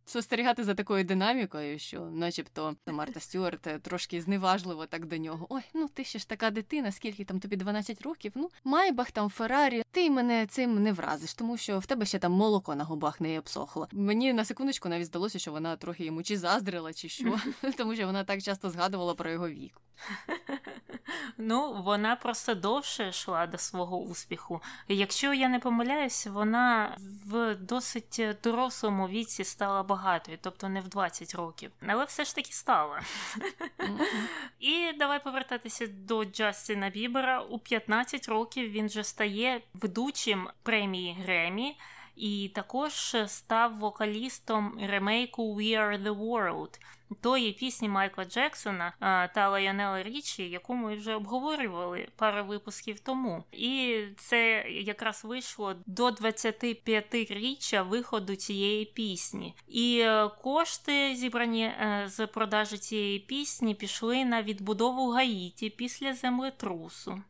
спостерігати 0.09 0.63
за 0.63 0.73
такою 0.73 1.03
динамікою, 1.03 1.79
що, 1.79 2.01
начебто, 2.01 2.75
Марта 2.85 3.19
Стюарт 3.19 3.67
е, 3.67 3.79
трошки 3.79 4.21
зневажливо 4.21 4.85
так 4.85 5.05
до 5.05 5.17
нього. 5.17 5.47
Ой, 5.49 5.61
ну 5.73 5.87
ти 5.93 6.03
ще 6.03 6.19
ж 6.19 6.29
така 6.29 6.51
дитина, 6.51 6.91
скільки 6.91 7.25
там 7.25 7.39
тобі 7.39 7.55
12 7.55 8.01
років? 8.01 8.31
Ну, 8.35 8.49
Майбах 8.63 9.11
там 9.11 9.29
Феррарі, 9.29 9.83
ти 9.91 10.09
мене 10.09 10.45
цим 10.45 10.83
не 10.83 10.93
вразиш, 10.93 11.33
тому 11.33 11.57
що 11.57 11.79
в 11.79 11.85
тебе 11.85 12.05
ще 12.05 12.19
там 12.19 12.31
молоко 12.31 12.75
на 12.75 12.83
губах 12.83 13.21
не 13.21 13.39
обсохло. 13.39 13.87
Мені 13.91 14.33
на 14.33 14.45
секундочку 14.45 14.89
навіть 14.89 15.05
здалося, 15.05 15.39
що 15.39 15.51
вона 15.51 15.75
трохи 15.75 16.05
йому 16.05 16.23
чи 16.23 16.37
заздрила, 16.37 16.93
чи 16.93 17.09
що, 17.09 17.39
тому 17.77 17.95
що 17.95 18.05
вона 18.05 18.23
так 18.23 18.41
часто 18.41 18.69
згадувала 18.69 19.13
про 19.13 19.31
його 19.31 19.49
вік. 19.49 19.81
Ну, 21.37 21.73
вона 21.73 22.15
просто 22.15 22.55
довше 22.55 23.09
йшла 23.09 23.47
до 23.47 23.57
свого 23.57 23.97
успіху. 23.97 24.61
Якщо 24.87 25.33
я 25.33 25.49
не 25.49 25.59
помиляюсь, 25.59 26.27
вона 26.27 26.97
в 27.25 27.55
досить 27.55 28.21
дорослому 28.43 29.07
віці 29.07 29.43
стала 29.43 29.83
багатою, 29.83 30.37
тобто 30.41 30.69
не 30.69 30.81
в 30.81 30.87
20 30.87 31.35
років, 31.35 31.71
але 31.87 32.05
все 32.05 32.25
ж 32.25 32.35
таки 32.35 32.51
стала. 32.51 33.01
І 34.59 34.93
давай 34.99 35.23
повертатися 35.23 35.87
до 35.87 36.25
Джастіна 36.25 36.89
Бібера. 36.89 37.41
У 37.41 37.59
15 37.59 38.27
років 38.27 38.71
він 38.71 38.87
вже 38.87 39.03
стає 39.03 39.61
ведучим 39.73 40.49
премії 40.63 41.17
Гремі. 41.23 41.77
І 42.17 42.51
також 42.55 43.15
став 43.27 43.77
вокалістом 43.77 44.79
ремейку 44.81 45.55
We 45.55 45.79
Are 45.79 46.03
The 46.03 46.15
World 46.15 46.79
тої 47.21 47.51
пісні 47.51 47.89
Майкла 47.89 48.25
Джексона 48.25 48.93
та 49.35 49.49
Лайонела 49.49 50.03
Річі, 50.03 50.49
яку 50.49 50.73
ми 50.73 50.95
вже 50.95 51.15
обговорювали 51.15 52.07
пару 52.15 52.45
випусків 52.45 52.99
тому. 52.99 53.43
І 53.51 54.03
це 54.17 54.65
якраз 54.69 55.23
вийшло 55.25 55.75
до 55.85 56.09
25-річчя 56.09 57.87
виходу 57.87 58.35
цієї 58.35 58.85
пісні. 58.85 59.55
І 59.67 59.99
е, 59.99 60.29
кошти, 60.43 61.15
зібрані 61.15 61.63
е, 61.63 62.03
з 62.07 62.27
продажі 62.27 62.77
цієї 62.77 63.19
пісні, 63.19 63.75
пішли 63.75 64.25
на 64.25 64.43
відбудову 64.43 65.11
Гаїті 65.11 65.69
після 65.69 66.13
землетрусу. 66.13 67.21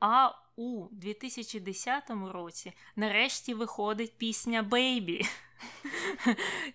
А 0.00 0.30
у 0.56 0.86
2010 0.90 2.10
році 2.32 2.72
нарешті 2.96 3.54
виходить 3.54 4.18
пісня 4.18 4.62
Бейбі. 4.62 5.22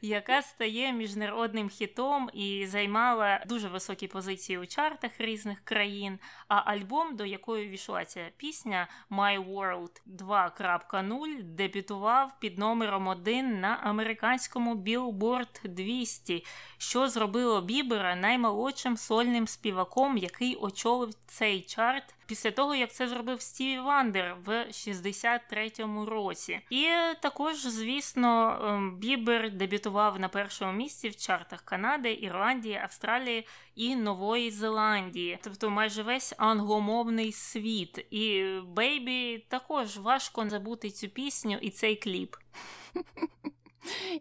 Яка 0.02 0.42
стає 0.42 0.94
міжнародним 0.94 1.70
хітом 1.70 2.30
і 2.34 2.66
займала 2.68 3.44
дуже 3.48 3.68
високі 3.68 4.08
позиції 4.08 4.58
у 4.58 4.66
чартах 4.66 5.12
різних 5.20 5.60
країн. 5.60 6.20
А 6.48 6.56
альбом, 6.56 7.16
до 7.16 7.26
якої 7.26 7.68
війшла 7.68 8.06
ця 8.06 8.30
пісня 8.38 8.88
My 9.12 9.46
World 9.54 10.02
2.0, 10.08 11.44
дебютував 11.44 12.40
під 12.40 12.58
номером 12.58 13.08
1 13.08 13.60
на 13.60 13.80
американському 13.84 14.76
Billboard 14.76 15.68
200, 15.68 16.46
що 16.78 17.08
зробило 17.08 17.62
Бібера 17.62 18.16
наймолодшим 18.16 18.98
сольним 18.98 19.48
співаком, 19.48 20.18
який 20.18 20.56
очолив 20.56 21.14
цей 21.28 21.62
чарт 21.62 22.16
після 22.26 22.52
того, 22.52 22.76
як 22.76 22.94
це 22.94 23.08
зробив 23.08 23.42
Стіві 23.42 23.80
Вандер 23.80 24.36
в 24.46 24.50
63-му 24.72 26.06
році. 26.06 26.60
І 26.70 26.88
також, 27.22 27.56
звісно, 27.56 28.60
ем, 28.64 28.75
Бібер 28.98 29.52
дебютував 29.52 30.20
на 30.20 30.30
першому 30.30 30.74
місці 30.74 31.10
в 31.10 31.16
чартах 31.16 31.62
Канади, 31.62 32.14
Ірландії, 32.22 32.76
Австралії 32.76 33.48
і 33.76 33.96
Нової 33.96 34.52
Зеландії, 34.52 35.40
тобто 35.44 35.70
майже 35.70 36.04
весь 36.04 36.34
англомовний 36.38 37.32
світ. 37.32 38.06
І 38.12 38.44
Бейбі 38.68 39.46
також 39.50 39.98
важко 39.98 40.50
забути 40.50 40.92
цю 40.92 41.10
пісню 41.10 41.58
і 41.62 41.70
цей 41.70 41.96
кліп. 41.96 42.36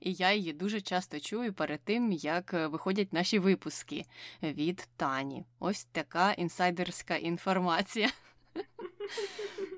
І 0.01 0.13
я 0.13 0.33
її 0.33 0.53
дуже 0.53 0.81
часто 0.81 1.21
чую 1.21 1.53
перед 1.53 1.85
тим, 1.85 2.13
як 2.13 2.55
е, 2.55 2.67
виходять 2.67 3.13
наші 3.13 3.39
випуски 3.39 4.05
від 4.43 4.89
Тані. 4.97 5.45
Ось 5.59 5.85
така 5.85 6.33
інсайдерська 6.33 7.17
інформація. 7.17 8.11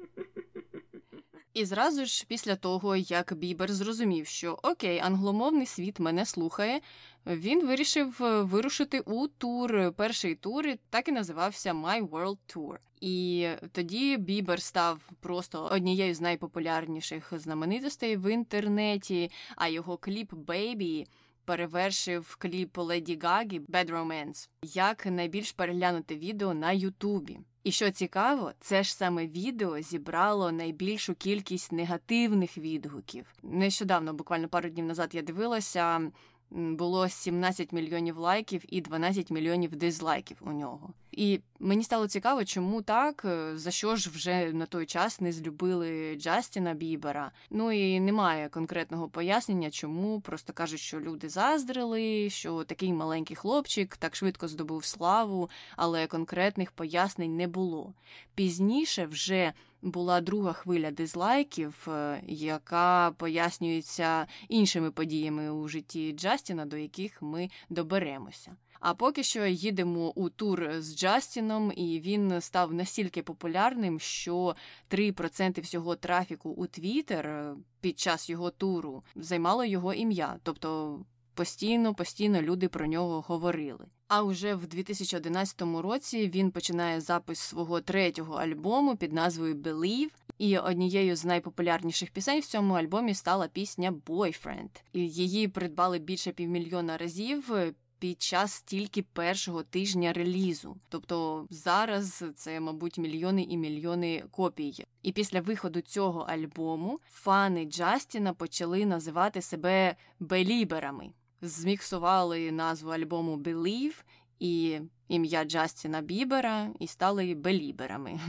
І 1.56 1.64
зразу 1.64 2.06
ж 2.06 2.24
після 2.28 2.56
того, 2.56 2.96
як 2.96 3.34
Бібер 3.34 3.72
зрозумів, 3.72 4.26
що 4.26 4.58
окей, 4.62 4.98
англомовний 4.98 5.66
світ 5.66 6.00
мене 6.00 6.26
слухає, 6.26 6.80
він 7.26 7.66
вирішив 7.66 8.22
е, 8.22 8.42
вирушити 8.42 9.00
у 9.00 9.28
тур. 9.28 9.92
Перший 9.96 10.34
тур 10.34 10.66
так 10.90 11.08
і 11.08 11.12
називався 11.12 11.72
My 11.72 12.08
World 12.08 12.38
Tour. 12.54 12.76
І 13.00 13.48
тоді 13.72 14.16
Бібер 14.16 14.62
став 14.62 15.10
просто 15.20 15.68
однією 15.72 16.14
з 16.14 16.20
найпопулярніших 16.20 17.32
знаменитостей 17.36 18.16
в 18.16 18.32
інтернеті, 18.32 19.30
а 19.56 19.68
його 19.68 19.96
кліп 19.96 20.32
Baby 20.32 21.06
перевершив 21.46 22.36
кліп 22.38 22.78
Леді 22.78 23.18
Гагі 23.22 23.60
Bad 23.60 23.90
Romance 23.90 24.48
як 24.62 25.06
найбільш 25.06 25.52
переглянуте 25.52 26.16
відео 26.16 26.54
на 26.54 26.72
Ютубі. 26.72 27.38
І 27.64 27.72
що 27.72 27.90
цікаво, 27.90 28.52
це 28.60 28.82
ж 28.82 28.94
саме 28.94 29.26
відео 29.26 29.80
зібрало 29.80 30.52
найбільшу 30.52 31.14
кількість 31.14 31.72
негативних 31.72 32.58
відгуків. 32.58 33.26
Нещодавно, 33.42 34.14
буквально 34.14 34.48
пару 34.48 34.68
днів 34.68 34.84
назад, 34.86 35.14
я 35.14 35.22
дивилася 35.22 36.10
було 36.50 37.08
17 37.08 37.72
мільйонів 37.72 38.18
лайків 38.18 38.62
і 38.68 38.80
12 38.80 39.30
мільйонів 39.30 39.76
дизлайків 39.76 40.36
у 40.40 40.52
нього. 40.52 40.90
І 41.12 41.40
мені 41.60 41.84
стало 41.84 42.08
цікаво, 42.08 42.44
чому 42.44 42.82
так, 42.82 43.22
е, 43.24 43.56
за 43.56 43.70
що 43.70 43.96
ж 43.96 44.10
вже 44.10 44.52
на 44.52 44.66
той 44.66 44.86
час 44.86 45.20
не 45.20 45.32
злюбили 45.32 46.16
Джастіна 46.16 46.74
Бібера. 46.74 47.30
Ну 47.50 47.72
і 47.72 48.00
немає 48.00 48.48
конкретного 48.48 49.08
пояснення, 49.08 49.70
чому 49.70 50.20
просто 50.20 50.52
кажуть, 50.52 50.80
що 50.80 51.00
люди 51.00 51.28
заздрили, 51.28 52.30
що 52.30 52.64
такий 52.64 52.92
маленький 52.92 53.36
хлопчик 53.36 53.96
так 53.96 54.16
швидко 54.16 54.48
здобув 54.48 54.84
славу, 54.84 55.50
але 55.76 56.06
конкретних 56.06 56.72
пояснень 56.72 57.36
не 57.36 57.48
було. 57.48 57.94
Пізніше 58.34 59.06
вже 59.06 59.52
була 59.82 60.20
друга 60.20 60.52
хвиля 60.52 60.90
дизлайків, 60.90 61.88
е, 61.88 62.22
яка 62.26 63.10
пояснюється 63.10 64.26
іншими 64.48 64.90
подіями 64.90 65.50
у 65.50 65.68
житті 65.68 66.12
Джастіна, 66.12 66.66
до 66.66 66.76
яких 66.76 67.22
ми 67.22 67.50
доберемося. 67.70 68.56
А 68.80 68.94
поки 68.94 69.22
що 69.22 69.46
їдемо 69.46 70.12
у 70.14 70.28
тур 70.28 70.68
з 70.78 70.96
Джастіном, 70.96 71.72
і 71.76 72.00
він 72.00 72.40
став 72.40 72.74
настільки 72.74 73.22
популярним, 73.22 74.00
що 74.00 74.56
3% 74.90 75.60
всього 75.60 75.96
трафіку 75.96 76.50
у 76.50 76.66
Твіттер 76.66 77.26
е, 77.26 77.56
під 77.80 77.98
час 77.98 78.30
його 78.30 78.50
туру 78.50 79.04
займало 79.14 79.64
його 79.64 79.94
ім'я. 79.94 80.36
Тобто 80.42 81.00
постійно, 81.36 81.94
постійно 81.94 82.42
люди 82.42 82.68
про 82.68 82.86
нього 82.86 83.20
говорили. 83.20 83.86
А 84.08 84.22
вже 84.22 84.54
в 84.54 84.66
2011 84.66 85.62
році 85.62 86.28
він 86.28 86.50
починає 86.50 87.00
запис 87.00 87.38
свого 87.38 87.80
третього 87.80 88.34
альбому 88.34 88.96
під 88.96 89.12
назвою 89.12 89.54
Believe, 89.54 90.10
і 90.38 90.58
однією 90.58 91.16
з 91.16 91.24
найпопулярніших 91.24 92.10
пісень 92.10 92.40
в 92.40 92.46
цьому 92.46 92.74
альбомі 92.74 93.14
стала 93.14 93.48
пісня 93.48 93.92
Boyfriend. 94.06 94.68
Її 94.92 95.48
придбали 95.48 95.98
більше 95.98 96.32
півмільйона 96.32 96.96
разів. 96.96 97.52
Під 97.98 98.22
час 98.22 98.62
тільки 98.62 99.02
першого 99.02 99.62
тижня 99.62 100.12
релізу, 100.12 100.76
тобто 100.88 101.46
зараз 101.50 102.24
це, 102.34 102.60
мабуть, 102.60 102.98
мільйони 102.98 103.42
і 103.42 103.56
мільйони 103.56 104.24
копій. 104.30 104.84
І 105.02 105.12
після 105.12 105.40
виходу 105.40 105.80
цього 105.80 106.20
альбому 106.20 107.00
фани 107.10 107.64
Джастіна 107.64 108.34
почали 108.34 108.86
називати 108.86 109.42
себе 109.42 109.96
беліберами 110.20 111.10
зміксували 111.42 112.52
назву 112.52 112.90
альбому 112.90 113.36
Believe 113.36 114.02
і 114.38 114.80
ім'я 115.08 115.44
Джастіна 115.44 116.00
Бібера 116.00 116.70
і 116.80 116.86
стали 116.86 117.34
беліберами. 117.34 118.20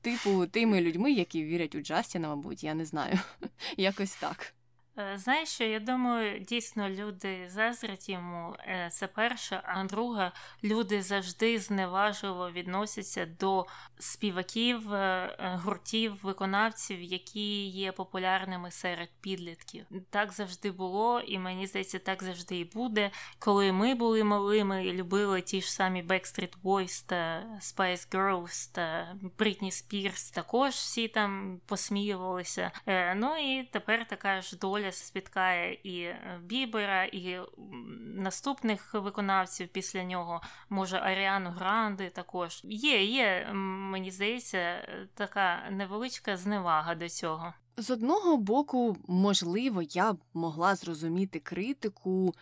Типу, 0.00 0.46
тими 0.46 0.80
людьми, 0.80 1.12
які 1.12 1.44
вірять 1.44 1.74
у 1.74 1.80
Джастіна, 1.80 2.28
мабуть, 2.28 2.64
я 2.64 2.74
не 2.74 2.84
знаю. 2.84 3.18
Якось 3.76 4.16
так. 4.16 4.54
Е, 4.98 5.18
знаєш, 5.18 5.48
що 5.48 5.64
я 5.64 5.80
думаю, 5.80 6.38
дійсно 6.38 6.88
люди 6.88 7.48
заздрять 7.48 8.08
йому. 8.08 8.56
Е, 8.58 8.88
це 8.92 9.06
перше, 9.06 9.60
а 9.64 9.84
друге, 9.84 10.32
люди 10.64 11.02
завжди 11.02 11.58
зневажливо 11.58 12.50
відносяться 12.50 13.26
до 13.26 13.66
співаків, 13.98 14.92
е, 14.92 15.60
гуртів, 15.64 16.18
виконавців, 16.22 17.02
які 17.02 17.66
є 17.66 17.92
популярними 17.92 18.70
серед 18.70 19.08
підлітків. 19.20 19.86
Так 20.10 20.32
завжди 20.32 20.70
було, 20.70 21.20
і 21.20 21.38
мені 21.38 21.66
здається, 21.66 21.98
так 21.98 22.22
завжди 22.22 22.58
і 22.58 22.64
буде. 22.64 23.10
Коли 23.38 23.72
ми 23.72 23.94
були 23.94 24.24
малими 24.24 24.86
і 24.86 24.92
любили 24.92 25.40
ті 25.40 25.60
ж 25.60 25.72
самі 25.72 26.02
Backstreet 26.02 26.52
Boys 26.64 27.06
та 27.06 27.46
Spice 27.60 28.10
Girls 28.10 28.74
та 28.74 29.16
Britney 29.38 29.70
Spears, 29.70 30.34
також 30.34 30.74
всі 30.74 31.08
там 31.08 31.60
посміювалися. 31.66 32.70
Ну 33.16 33.36
і 33.36 33.62
тепер 33.62 34.06
така 34.08 34.40
ж 34.40 34.58
доля 34.58 34.83
доля 34.84 34.92
спіткає 34.92 35.78
і 35.82 36.00
е, 36.00 36.40
Бібера, 36.44 37.04
і 37.04 37.40
наступних 38.14 38.94
виконавців 38.94 39.68
після 39.68 40.04
нього, 40.04 40.40
може 40.70 40.96
Аріану 40.96 41.50
Гранди 41.50 42.10
також. 42.10 42.60
Є, 42.64 43.04
є, 43.04 43.48
мені 43.52 44.10
здається, 44.10 44.88
така 45.14 45.70
невеличка 45.70 46.36
зневага 46.36 46.94
до 46.94 47.08
цього. 47.08 47.54
З 47.76 47.90
одного 47.90 48.36
боку, 48.36 48.96
можливо, 49.08 49.82
я 49.82 50.12
б 50.12 50.18
могла 50.34 50.74
зрозуміти 50.74 51.40
критику. 51.40 52.34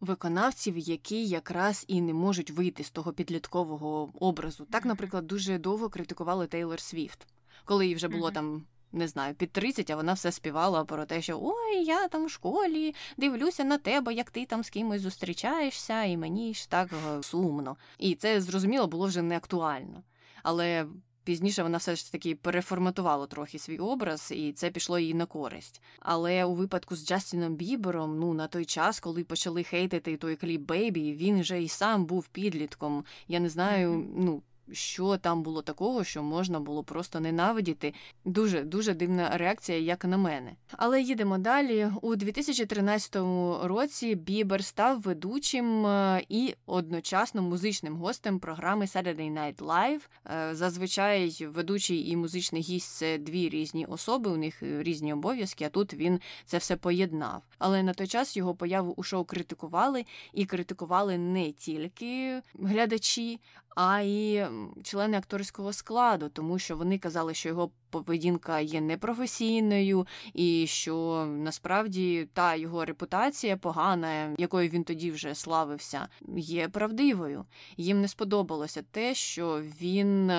Виконавців, 0.00 0.78
які 0.78 1.26
якраз 1.26 1.84
і 1.88 2.00
не 2.00 2.14
можуть 2.14 2.50
вийти 2.50 2.84
з 2.84 2.90
того 2.90 3.12
підліткового 3.12 4.10
образу. 4.20 4.64
Так, 4.64 4.84
наприклад, 4.84 5.26
дуже 5.26 5.58
довго 5.58 5.88
критикували 5.88 6.46
Тейлор 6.46 6.80
Свіфт, 6.80 7.26
коли 7.64 7.86
їй 7.86 7.94
вже 7.94 8.08
було 8.08 8.28
mm-hmm. 8.28 8.34
там 8.34 8.64
не 8.92 9.08
знаю, 9.08 9.34
під 9.34 9.52
30, 9.52 9.90
а 9.90 9.96
вона 9.96 10.12
все 10.12 10.32
співала 10.32 10.84
про 10.84 11.04
те, 11.04 11.22
що 11.22 11.38
ой, 11.42 11.84
я 11.84 12.08
там 12.08 12.26
в 12.26 12.30
школі 12.30 12.94
дивлюся 13.16 13.64
на 13.64 13.78
тебе, 13.78 14.14
як 14.14 14.30
ти 14.30 14.46
там 14.46 14.64
з 14.64 14.70
кимось 14.70 15.00
зустрічаєшся, 15.00 16.04
і 16.04 16.16
мені 16.16 16.54
ж 16.54 16.70
так 16.70 16.88
е, 16.92 17.22
сумно. 17.22 17.76
І 17.98 18.14
це 18.14 18.40
зрозуміло 18.40 18.86
було 18.86 19.06
вже 19.06 19.22
не 19.22 19.36
актуально. 19.36 20.02
Але 20.42 20.86
пізніше 21.24 21.62
вона 21.62 21.78
все 21.78 21.96
ж 21.96 22.12
таки 22.12 22.34
переформатувала 22.34 23.26
трохи 23.26 23.58
свій 23.58 23.78
образ, 23.78 24.32
і 24.36 24.52
це 24.52 24.70
пішло 24.70 24.98
їй 24.98 25.14
на 25.14 25.26
користь. 25.26 25.82
Але 26.00 26.44
у 26.44 26.54
випадку 26.54 26.96
з 26.96 27.06
Джастіном 27.06 27.54
Бібером, 27.54 28.18
ну 28.18 28.34
на 28.34 28.46
той 28.46 28.64
час, 28.64 29.00
коли 29.00 29.24
почали 29.24 29.62
хейтити 29.62 30.16
той 30.16 30.36
кліп 30.36 30.60
Бейбі, 30.60 31.12
він 31.12 31.40
вже 31.40 31.62
і 31.62 31.68
сам 31.68 32.04
був 32.04 32.28
підлітком. 32.28 33.04
Я 33.28 33.40
не 33.40 33.48
знаю, 33.48 34.06
ну 34.16 34.42
що 34.72 35.16
там 35.16 35.42
було 35.42 35.62
такого, 35.62 36.04
що 36.04 36.22
можна 36.22 36.60
було 36.60 36.84
просто 36.84 37.20
ненавидіти. 37.20 37.94
Дуже 38.24 38.62
дуже 38.62 38.94
дивна 38.94 39.38
реакція, 39.38 39.78
як 39.78 40.04
на 40.04 40.16
мене. 40.16 40.52
Але 40.70 41.02
їдемо 41.02 41.38
далі. 41.38 41.90
У 42.02 42.16
2013 42.16 43.16
році 43.62 44.14
Бібер 44.14 44.64
став 44.64 45.00
ведучим 45.00 45.86
е, 45.86 46.22
і 46.28 46.54
одночасно 46.66 47.42
музичним 47.42 47.96
гостем 47.96 48.38
програми 48.38 48.84
Saturday 48.84 49.32
Night 49.32 49.56
Live. 49.56 50.00
Е, 50.30 50.54
зазвичай 50.54 51.46
ведучий 51.46 52.10
і 52.10 52.16
музичний 52.16 52.62
гість 52.62 52.96
це 52.96 53.18
дві 53.18 53.48
різні 53.48 53.86
особи, 53.86 54.30
у 54.30 54.36
них 54.36 54.62
різні 54.62 55.12
обов'язки. 55.12 55.64
А 55.64 55.68
тут 55.68 55.94
він 55.94 56.20
це 56.44 56.58
все 56.58 56.76
поєднав. 56.76 57.42
Але 57.58 57.82
на 57.82 57.94
той 57.94 58.06
час 58.06 58.36
його 58.36 58.54
появу 58.54 58.94
у 58.96 59.02
шоу 59.02 59.24
критикували 59.24 60.04
і 60.32 60.46
критикували 60.46 61.18
не 61.18 61.52
тільки 61.52 62.42
глядачі, 62.60 63.40
а 63.76 64.00
й 64.00 64.46
члени 64.82 65.18
акторського 65.18 65.72
складу, 65.72 66.28
тому 66.28 66.58
що 66.58 66.76
вони 66.76 66.98
казали, 66.98 67.34
що 67.34 67.48
його 67.48 67.70
поведінка 67.90 68.60
є 68.60 68.80
непрофесійною, 68.80 70.06
і 70.34 70.66
що 70.66 71.26
насправді 71.28 72.28
та 72.32 72.54
його 72.54 72.84
репутація 72.84 73.56
погана, 73.56 74.34
якою 74.38 74.68
він 74.68 74.84
тоді 74.84 75.10
вже 75.10 75.34
славився, 75.34 76.08
є 76.36 76.68
правдивою. 76.68 77.44
Їм 77.76 78.00
не 78.00 78.08
сподобалося 78.08 78.82
те, 78.90 79.14
що 79.14 79.62
він 79.80 80.32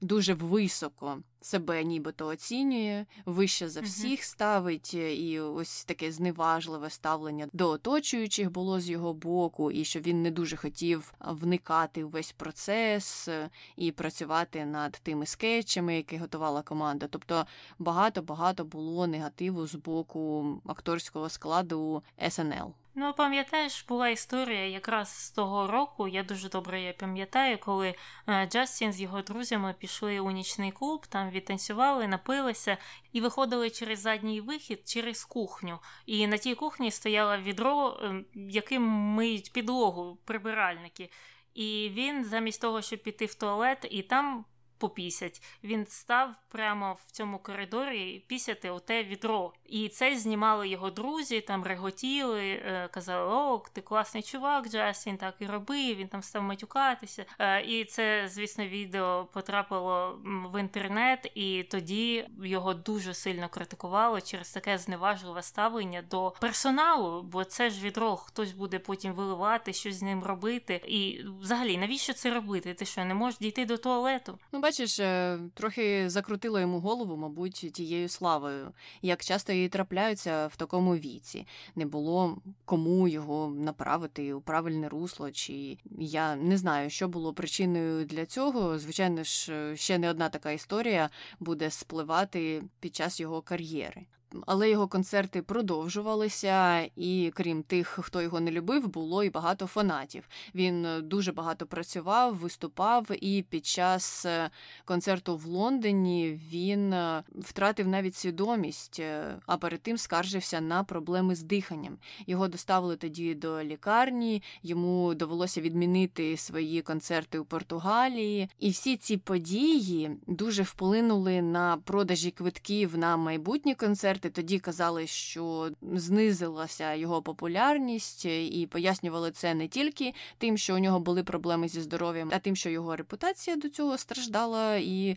дуже 0.00 0.34
високо 0.34 1.18
себе 1.40 1.84
нібито 1.84 2.26
оцінює, 2.26 3.06
вище 3.26 3.68
за 3.68 3.80
всіх 3.80 4.24
ставить, 4.24 4.90
е, 4.94 5.14
і 5.14 5.40
ось 5.40 5.84
таке 5.84 6.12
зневажливе 6.12 6.90
ставлення 6.90 7.48
до 7.52 7.68
оточуючих 7.70 8.50
було 8.50 8.80
з 8.80 8.90
його 8.90 9.14
боку, 9.14 9.70
і 9.70 9.84
що 9.84 10.00
він 10.00 10.22
не 10.22 10.30
дуже 10.30 10.56
хотів 10.56 11.14
вникати 11.20 12.04
в 12.04 12.10
весь 12.10 12.32
процес 12.32 13.28
е, 13.28 13.50
і 13.76 13.92
працювати 13.92 14.64
над 14.64 14.92
тими 14.92 15.26
скетчами, 15.26 15.96
які 15.96 16.18
готувала 16.18 16.62
команда. 16.62 17.06
Тобто 17.10 17.46
багато-багато 17.78 18.64
було 18.64 19.06
негативу 19.06 19.66
з 19.66 19.74
боку 19.74 20.46
акторського 20.66 21.28
складу 21.28 22.02
СНЛ. 22.30 22.74
Ну, 22.98 23.12
пам'ятаєш, 23.12 23.84
була 23.88 24.08
історія 24.08 24.66
якраз 24.66 25.08
з 25.08 25.30
того 25.30 25.66
року. 25.66 26.08
Я 26.08 26.22
дуже 26.22 26.48
добре 26.48 26.80
я 26.80 26.92
пам'ятаю, 26.92 27.58
коли 27.58 27.94
е, 28.28 28.46
Джастін 28.46 28.92
з 28.92 29.00
його 29.00 29.22
друзями 29.22 29.74
пішли 29.78 30.20
у 30.20 30.30
нічний 30.30 30.72
клуб, 30.72 31.06
там 31.06 31.30
відтанцювали, 31.30 32.08
напилися 32.08 32.76
і 33.12 33.20
виходили 33.20 33.70
через 33.70 34.00
задній 34.00 34.40
вихід 34.40 34.88
через 34.88 35.24
кухню. 35.24 35.78
І 36.06 36.26
на 36.26 36.38
тій 36.38 36.54
кухні 36.54 36.90
стояло 36.90 37.38
відро, 37.38 37.98
ем, 38.02 38.26
яким 38.34 38.82
миють 38.88 39.52
підлогу 39.52 40.18
прибиральники. 40.24 41.10
І 41.54 41.90
він 41.92 42.24
замість 42.24 42.60
того, 42.60 42.82
щоб 42.82 43.02
піти 43.02 43.26
в 43.26 43.34
туалет, 43.34 43.86
і 43.90 44.02
там 44.02 44.44
попісять. 44.78 45.42
Він 45.64 45.86
став 45.86 46.34
прямо 46.48 46.98
в 47.06 47.10
цьому 47.10 47.38
коридорі 47.38 48.24
пісяти 48.26 48.70
у 48.70 48.78
те 48.78 49.04
відро. 49.04 49.52
І 49.64 49.88
це 49.88 50.16
знімали 50.16 50.68
його 50.68 50.90
друзі, 50.90 51.40
там 51.40 51.64
реготіли, 51.64 52.42
е, 52.42 52.88
казали: 52.92 53.34
О, 53.34 53.62
ти 53.72 53.80
класний 53.80 54.22
чувак, 54.22 54.68
Джастін 54.68 55.16
так 55.16 55.34
і 55.38 55.46
робив, 55.46 55.96
він 55.96 56.08
там 56.08 56.22
став 56.22 56.42
матюкатися. 56.42 57.24
Е, 57.38 57.62
і 57.62 57.84
це, 57.84 58.28
звісно, 58.28 58.66
відео 58.66 59.28
потрапило 59.32 60.20
в 60.24 60.60
інтернет, 60.60 61.32
і 61.34 61.62
тоді 61.62 62.28
його 62.42 62.74
дуже 62.74 63.14
сильно 63.14 63.48
критикували 63.48 64.20
через 64.20 64.52
таке 64.52 64.78
зневажливе 64.78 65.42
ставлення 65.42 66.02
до 66.02 66.34
персоналу, 66.40 67.22
бо 67.22 67.44
це 67.44 67.70
ж 67.70 67.84
відро 67.84 68.16
хтось 68.16 68.52
буде 68.52 68.78
потім 68.78 69.12
виливати, 69.12 69.72
щось 69.72 69.94
з 69.94 70.02
ним 70.02 70.24
робити. 70.24 70.82
І 70.86 71.24
взагалі, 71.40 71.78
навіщо 71.78 72.12
це 72.12 72.34
робити? 72.34 72.74
Ти 72.74 72.84
що 72.84 73.04
не 73.04 73.14
можеш 73.14 73.38
дійти 73.38 73.66
до 73.66 73.76
туалету? 73.76 74.38
Ну, 74.52 74.60
бачиш, 74.66 74.98
е, 74.98 75.38
трохи 75.54 76.10
закрутило 76.10 76.60
йому 76.60 76.80
голову, 76.80 77.16
мабуть, 77.16 77.54
тією 77.72 78.08
славою, 78.08 78.72
як 79.02 79.24
часто 79.24 79.52
їй 79.52 79.68
трапляються 79.68 80.46
в 80.46 80.56
такому 80.56 80.96
віці. 80.96 81.46
Не 81.76 81.86
було 81.86 82.38
кому 82.64 83.08
його 83.08 83.48
направити 83.48 84.32
у 84.32 84.40
правильне 84.40 84.88
русло, 84.88 85.30
чи 85.30 85.78
я 85.98 86.36
не 86.36 86.56
знаю, 86.56 86.90
що 86.90 87.08
було 87.08 87.34
причиною 87.34 88.04
для 88.04 88.26
цього. 88.26 88.78
Звичайно 88.78 89.24
ж, 89.24 89.76
ще 89.76 89.98
не 89.98 90.10
одна 90.10 90.28
така 90.28 90.50
історія 90.50 91.10
буде 91.40 91.70
спливати 91.70 92.62
під 92.80 92.96
час 92.96 93.20
його 93.20 93.42
кар'єри 93.42 94.06
але 94.46 94.70
його 94.70 94.88
концерти 94.88 95.42
продовжувалися, 95.42 96.80
і 96.96 97.32
крім 97.34 97.62
тих, 97.62 97.98
хто 98.02 98.22
його 98.22 98.40
не 98.40 98.50
любив, 98.50 98.88
було 98.88 99.24
і 99.24 99.30
багато 99.30 99.66
фанатів. 99.66 100.28
Він 100.54 100.84
е, 100.84 101.00
дуже 101.00 101.32
багато 101.32 101.66
працював, 101.66 102.34
виступав, 102.34 103.06
і 103.20 103.44
під 103.48 103.66
час 103.66 104.26
е, 104.26 104.50
концерту 104.84 105.36
в 105.36 105.44
Лондоні 105.44 106.40
він 106.52 106.92
е, 106.92 107.22
втратив 107.34 107.88
навіть 107.88 108.14
свідомість, 108.14 109.02
а 109.46 109.56
перед 109.56 109.82
тим 109.82 109.98
скаржився 109.98 110.60
на 110.60 110.84
проблеми 110.84 111.34
з 111.34 111.42
диханням. 111.42 111.98
Його 112.26 112.48
доставили 112.48 112.96
тоді 112.96 113.34
до 113.34 113.62
лікарні, 113.62 114.42
йому 114.62 115.14
довелося 115.14 115.60
відмінити 115.60 116.36
свої 116.36 116.82
концерти 116.82 117.38
у 117.38 117.44
Португалії. 117.44 118.48
І 118.58 118.70
всі 118.70 118.96
ці 118.96 119.16
події 119.16 120.10
дуже 120.26 120.62
вплинули 120.62 121.42
на 121.42 121.76
продажі 121.76 122.30
квитків 122.30 122.98
на 122.98 123.16
майбутні 123.16 123.74
концерти 123.74 124.15
експерти 124.16 124.42
тоді 124.42 124.58
казали, 124.58 125.06
що 125.06 125.70
знизилася 125.92 126.94
його 126.94 127.22
популярність, 127.22 128.24
і 128.24 128.68
пояснювали 128.70 129.30
це 129.30 129.54
не 129.54 129.68
тільки 129.68 130.14
тим, 130.38 130.56
що 130.56 130.74
у 130.74 130.78
нього 130.78 131.00
були 131.00 131.22
проблеми 131.24 131.68
зі 131.68 131.80
здоров'ям, 131.80 132.30
а 132.32 132.38
тим, 132.38 132.56
що 132.56 132.70
його 132.70 132.96
репутація 132.96 133.56
до 133.56 133.68
цього 133.68 133.98
страждала, 133.98 134.76
і 134.76 135.08
е, 135.08 135.16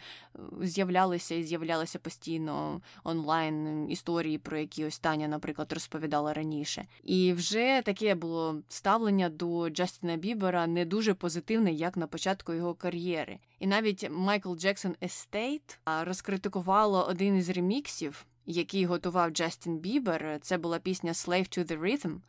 з'являлися 0.61 1.35
і 1.35 1.43
з'являлися 1.43 1.99
постійно 1.99 2.81
онлайн 3.03 3.85
історії, 3.89 4.37
про 4.37 4.57
які 4.57 4.85
ось 4.85 4.99
Таня, 4.99 5.27
наприклад, 5.27 5.73
розповідала 5.73 6.33
раніше. 6.33 6.85
І 7.03 7.33
вже 7.33 7.81
таке 7.85 8.15
було 8.15 8.61
ставлення 8.69 9.29
до 9.29 9.69
Джастіна 9.69 10.15
Бібера 10.15 10.67
не 10.67 10.85
дуже 10.85 11.13
позитивне, 11.13 11.71
як 11.71 11.97
на 11.97 12.07
початку 12.07 12.53
його 12.53 12.73
кар'єри. 12.73 13.39
І 13.59 13.67
навіть 13.67 14.09
Майкл 14.11 14.55
Джексон 14.55 14.95
Estate 15.03 15.79
розкритикувало 15.85 17.07
один 17.09 17.37
із 17.37 17.49
реміксів 17.49 18.25
який 18.51 18.85
готував 18.85 19.31
Джастін 19.31 19.77
Бібер. 19.77 20.37
Це 20.41 20.57
була 20.57 20.79
пісня 20.79 21.11
Slave 21.11 21.57
to 21.57 21.71
the 21.71 21.81
Rhythm. 21.81 22.19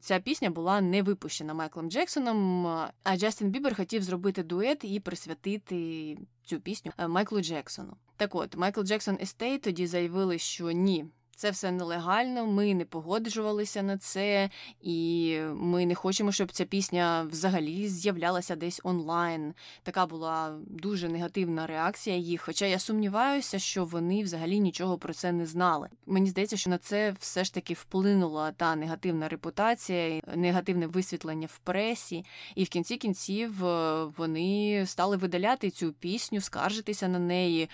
Ця 0.00 0.20
пісня 0.20 0.50
була 0.50 0.80
не 0.80 1.02
випущена 1.02 1.54
Майклом 1.54 1.90
Джексоном, 1.90 2.66
а 3.02 3.16
Джастін 3.16 3.50
Бібер 3.50 3.76
хотів 3.76 4.02
зробити 4.02 4.42
дует 4.42 4.84
і 4.84 5.00
присвятити 5.00 6.16
цю 6.44 6.60
пісню 6.60 6.92
е, 6.98 7.08
Майклу 7.08 7.40
Джексону. 7.40 7.96
Так 8.16 8.34
от 8.34 8.56
Майкл 8.56 8.82
Джексон 8.82 9.18
Естей 9.20 9.58
тоді 9.58 9.86
заявили, 9.86 10.38
що 10.38 10.70
ні. 10.70 11.06
Це 11.38 11.50
все 11.50 11.70
нелегально, 11.70 12.46
ми 12.46 12.74
не 12.74 12.84
погоджувалися 12.84 13.82
на 13.82 13.98
це, 13.98 14.50
і 14.82 15.38
ми 15.54 15.86
не 15.86 15.94
хочемо, 15.94 16.32
щоб 16.32 16.52
ця 16.52 16.64
пісня 16.64 17.26
взагалі 17.30 17.88
з'являлася 17.88 18.56
десь 18.56 18.80
онлайн. 18.84 19.54
Така 19.82 20.06
була 20.06 20.58
дуже 20.66 21.08
негативна 21.08 21.66
реакція 21.66 22.16
їх. 22.16 22.42
Хоча 22.42 22.66
я 22.66 22.78
сумніваюся, 22.78 23.58
що 23.58 23.84
вони 23.84 24.22
взагалі 24.22 24.60
нічого 24.60 24.98
про 24.98 25.14
це 25.14 25.32
не 25.32 25.46
знали. 25.46 25.88
Мені 26.06 26.30
здається, 26.30 26.56
що 26.56 26.70
на 26.70 26.78
це 26.78 27.14
все 27.20 27.44
ж 27.44 27.54
таки 27.54 27.74
вплинула 27.74 28.52
та 28.52 28.76
негативна 28.76 29.28
репутація, 29.28 30.22
негативне 30.36 30.86
висвітлення 30.86 31.48
в 31.50 31.58
пресі, 31.58 32.24
і 32.54 32.64
в 32.64 32.68
кінці 32.68 32.96
кінців 32.96 33.64
е, 33.64 34.04
вони 34.16 34.84
стали 34.86 35.16
видаляти 35.16 35.70
цю 35.70 35.92
пісню, 35.92 36.40
скаржитися 36.40 37.08
на 37.08 37.18
неї 37.18 37.68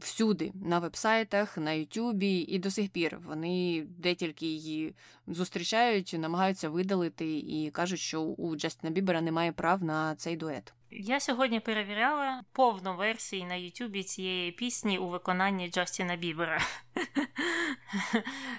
всюди, 0.00 0.52
на 0.64 0.78
вебсайтах, 0.78 1.58
на 1.58 1.72
Ютубі, 1.72 2.38
і 2.38 2.58
до 2.58 2.70
сих 2.70 2.88
пір 2.88 2.99
вони 3.08 3.86
де 3.98 4.14
тільки 4.14 4.46
її 4.46 4.94
зустрічають, 5.26 6.14
намагаються 6.18 6.68
видалити 6.68 7.38
і 7.38 7.70
кажуть, 7.70 8.00
що 8.00 8.22
у 8.22 8.56
Джастіна 8.56 8.92
Бібера 8.92 9.20
немає 9.20 9.52
прав 9.52 9.82
на 9.84 10.14
цей 10.14 10.36
дует. 10.36 10.74
Я 10.92 11.20
сьогодні 11.20 11.60
перевіряла 11.60 12.44
повну 12.52 12.96
версію 12.96 13.44
на 13.44 13.54
Ютубі 13.54 14.02
цієї 14.02 14.52
пісні 14.52 14.98
у 14.98 15.08
виконанні 15.08 15.70
Джастіна 15.70 16.16
Бібера. 16.16 16.60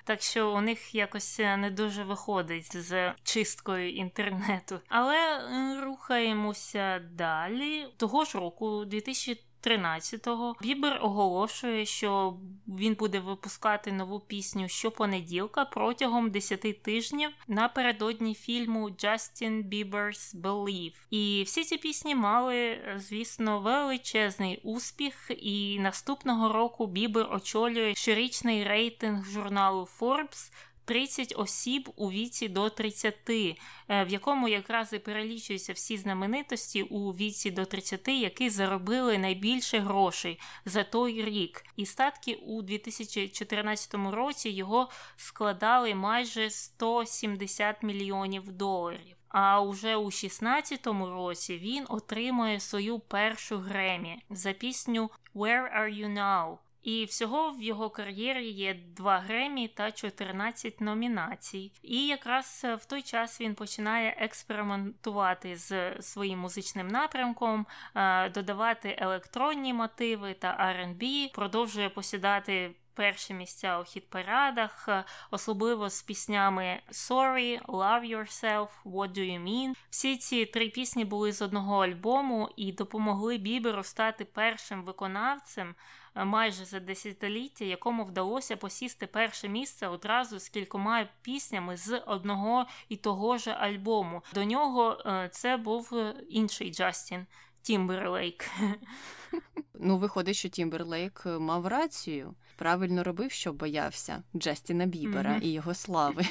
Так 0.03 0.21
що 0.21 0.53
у 0.53 0.61
них 0.61 0.95
якось 0.95 1.39
не 1.39 1.71
дуже 1.71 2.03
виходить 2.03 2.77
з 2.77 3.13
чисткою 3.23 3.91
інтернету. 3.91 4.79
Але 4.87 5.15
е, 5.15 5.81
рухаємося 5.85 6.99
далі. 6.99 7.87
Того 7.97 8.25
ж 8.25 8.37
року, 8.37 8.85
2000 8.85 9.43
13-го 9.63 10.55
Бібер 10.61 10.99
оголошує, 11.01 11.85
що 11.85 12.37
він 12.67 12.93
буде 12.93 13.19
випускати 13.19 13.91
нову 13.91 14.19
пісню 14.19 14.67
щопонеділка 14.67 15.65
протягом 15.65 16.31
10 16.31 16.83
тижнів 16.83 17.29
напередодні 17.47 18.35
фільму 18.35 18.89
Justin 18.89 19.69
Bieber's 19.69 20.41
Believe. 20.41 20.93
І 21.09 21.43
всі 21.45 21.63
ці 21.63 21.77
пісні 21.77 22.15
мали, 22.15 22.79
звісно, 22.97 23.59
величезний 23.59 24.61
успіх. 24.63 25.31
І 25.37 25.79
наступного 25.79 26.53
року 26.53 26.87
Бібер 26.87 27.33
очолює 27.33 27.95
щорічний 27.95 28.63
рейтинг 28.63 29.25
журналу 29.25 29.87
Forbes 29.99 30.51
30 30.85 31.33
осіб 31.37 31.89
у 31.95 32.11
віці 32.11 32.47
до 32.47 32.69
30, 32.69 33.15
е, 33.29 33.55
в 33.89 34.09
якому 34.09 34.47
якраз 34.47 34.93
і 34.93 34.99
перелічуються 34.99 35.73
всі 35.73 35.97
знаменитості 35.97 36.83
у 36.83 37.11
віці 37.11 37.51
до 37.51 37.65
30, 37.65 38.07
які 38.07 38.49
заробили 38.49 39.17
найбільше 39.17 39.79
грошей 39.79 40.39
за 40.65 40.83
той 40.83 41.25
рік. 41.25 41.63
І 41.75 41.85
статки 41.85 42.33
у 42.33 42.61
2014 42.61 44.11
році 44.11 44.49
його 44.49 44.89
складали 45.15 45.95
майже 45.95 46.49
170 46.49 47.83
мільйонів 47.83 48.51
доларів. 48.51 49.15
А 49.27 49.61
уже 49.61 49.95
у 49.95 50.05
16-му 50.05 51.09
році 51.09 51.57
він 51.57 51.85
отримує 51.89 52.59
свою 52.59 52.99
першу 52.99 53.57
гремі 53.57 54.23
за 54.29 54.51
пісню 54.51 55.09
«Where 55.35 55.79
are 55.79 55.99
you 55.99 56.13
now?», 56.13 56.57
і 56.83 57.05
всього 57.05 57.51
в 57.51 57.61
його 57.61 57.89
кар'єрі 57.89 58.49
є 58.49 58.73
два 58.73 59.19
Гремі 59.19 59.67
та 59.67 59.91
14 59.91 60.81
номінацій. 60.81 61.71
І 61.81 62.07
якраз 62.07 62.65
в 62.79 62.85
той 62.85 63.01
час 63.01 63.41
він 63.41 63.55
починає 63.55 64.15
експериментувати 64.19 65.55
з 65.55 66.01
своїм 66.01 66.39
музичним 66.39 66.87
напрямком, 66.87 67.65
е, 67.95 68.29
додавати 68.29 68.95
електронні 68.99 69.73
мотиви 69.73 70.33
та 70.33 70.47
R&B, 70.47 71.33
продовжує 71.33 71.89
посідати. 71.89 72.71
Перші 72.93 73.33
місця 73.33 73.79
у 73.79 73.83
хіт-парадах, 73.83 74.85
е, 74.89 75.03
особливо 75.31 75.89
з 75.89 76.01
піснями 76.01 76.81
Sorry, 76.91 77.65
Love 77.65 78.17
Yourself, 78.17 78.67
What 78.85 79.11
Do 79.11 79.19
You 79.19 79.43
Mean. 79.43 79.73
Всі 79.89 80.17
ці 80.17 80.45
три 80.45 80.69
пісні 80.69 81.05
були 81.05 81.31
з 81.31 81.41
одного 81.41 81.85
альбому 81.85 82.49
і 82.55 82.71
допомогли 82.71 83.37
Біберу 83.37 83.83
стати 83.83 84.25
першим 84.25 84.83
виконавцем, 84.83 85.69
Е, 85.69 85.75
майже 86.15 86.65
за 86.65 86.79
десятиліття, 86.79 87.65
якому 87.65 88.03
вдалося 88.03 88.57
посісти 88.57 89.07
перше 89.07 89.49
місце 89.49 89.87
одразу 89.87 90.39
з 90.39 90.49
кількома 90.49 91.07
піснями 91.21 91.77
з 91.77 91.97
одного 91.97 92.65
і 92.89 92.97
того 92.97 93.37
ж 93.37 93.51
альбому. 93.51 94.23
До 94.33 94.43
нього 94.43 94.97
е, 95.05 95.29
це 95.31 95.57
був 95.57 95.89
е, 95.93 96.15
інший 96.29 96.71
Джастін 96.73 97.25
Тімберлейк. 97.61 98.49
Ну, 99.83 99.97
виходить, 99.97 100.35
що 100.35 100.49
Тімберлейк 100.49 101.25
мав 101.25 101.67
рацію. 101.67 102.35
Правильно 102.55 103.03
робив, 103.03 103.31
що 103.31 103.53
боявся 103.53 104.23
Джастіна 104.35 104.85
Бібера 104.85 105.31
mm-hmm. 105.31 105.41
і 105.41 105.51
його 105.51 105.73
слави. 105.73 106.25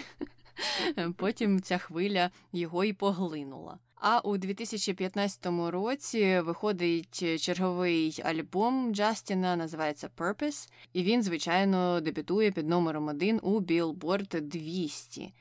Потім 1.16 1.62
ця 1.62 1.78
хвиля 1.78 2.30
його 2.52 2.84
і 2.84 2.92
поглинула. 2.92 3.78
А 4.02 4.20
у 4.20 4.36
2015 4.36 5.46
році 5.70 6.40
виходить 6.40 7.40
черговий 7.40 8.22
альбом 8.24 8.94
Джастіна, 8.94 9.56
називається 9.56 10.10
Purpose, 10.16 10.70
і 10.92 11.02
він, 11.02 11.22
звичайно, 11.22 12.00
дебютує 12.00 12.50
під 12.50 12.68
номером 12.68 13.08
один 13.08 13.40
у 13.42 13.60
Billboard 13.60 14.40
200. 14.40 15.32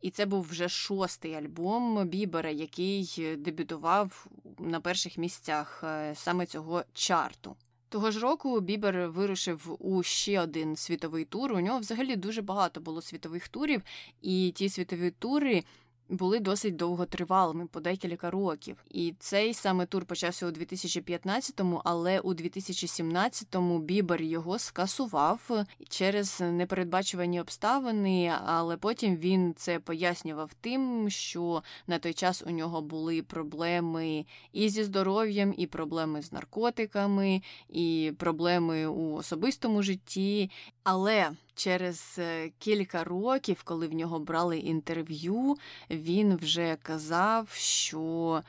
І 0.00 0.10
це 0.10 0.26
був 0.26 0.42
вже 0.42 0.68
шостий 0.68 1.34
альбом 1.34 2.08
Бібера, 2.08 2.50
який 2.50 3.36
дебютував 3.38 4.26
на 4.58 4.80
перших 4.80 5.18
місцях 5.18 5.80
е, 5.84 6.14
саме 6.14 6.46
цього 6.46 6.84
чарту. 6.92 7.56
Того 7.88 8.10
ж 8.10 8.20
року 8.20 8.60
Бібер 8.60 9.08
вирушив 9.08 9.76
у 9.78 10.02
ще 10.02 10.40
один 10.40 10.76
світовий 10.76 11.24
тур. 11.24 11.52
У 11.52 11.60
нього 11.60 11.78
взагалі 11.78 12.16
дуже 12.16 12.42
багато 12.42 12.80
було 12.80 13.02
світових 13.02 13.48
турів, 13.48 13.82
і 14.22 14.52
ті 14.56 14.68
світові 14.68 15.10
тури 15.10 15.64
були 16.08 16.40
досить 16.40 16.76
довготривалими 16.76 17.66
по 17.66 17.80
декілька 17.80 18.30
років. 18.30 18.84
І 18.90 19.14
цей 19.18 19.54
саме 19.54 19.86
тур 19.86 20.04
почався 20.04 20.46
у 20.46 20.50
2015-му, 20.50 21.80
але 21.84 22.20
у 22.20 22.34
2017-му 22.34 23.78
Бібер 23.78 24.22
його 24.22 24.58
скасував 24.58 25.50
через 25.88 26.40
непередбачувані 26.40 27.40
обставини. 27.40 28.32
Але 28.44 28.76
потім 28.76 29.16
він 29.16 29.54
це 29.56 29.78
пояснював 29.78 30.50
тим, 30.60 31.10
що 31.10 31.62
на 31.86 31.98
той 31.98 32.14
час 32.14 32.42
у 32.46 32.50
нього 32.50 32.82
були 32.82 33.22
проблеми 33.22 34.26
і 34.52 34.68
зі 34.68 34.84
здоров'ям, 34.84 35.54
і 35.56 35.66
проблеми 35.66 36.22
з 36.22 36.32
наркотиками, 36.32 37.42
і 37.68 38.12
проблеми 38.18 38.86
у 38.86 39.14
особистому 39.14 39.82
житті. 39.82 40.50
Але 40.82 41.30
через 41.54 42.16
е, 42.18 42.50
кілька 42.58 43.04
років, 43.04 43.62
коли 43.64 43.88
в 43.88 43.94
нього 43.94 44.18
брали 44.18 44.58
інтерв'ю, 44.58 45.56
він 45.90 46.36
вже 46.36 46.76
казав, 46.82 47.48
що 47.52 48.42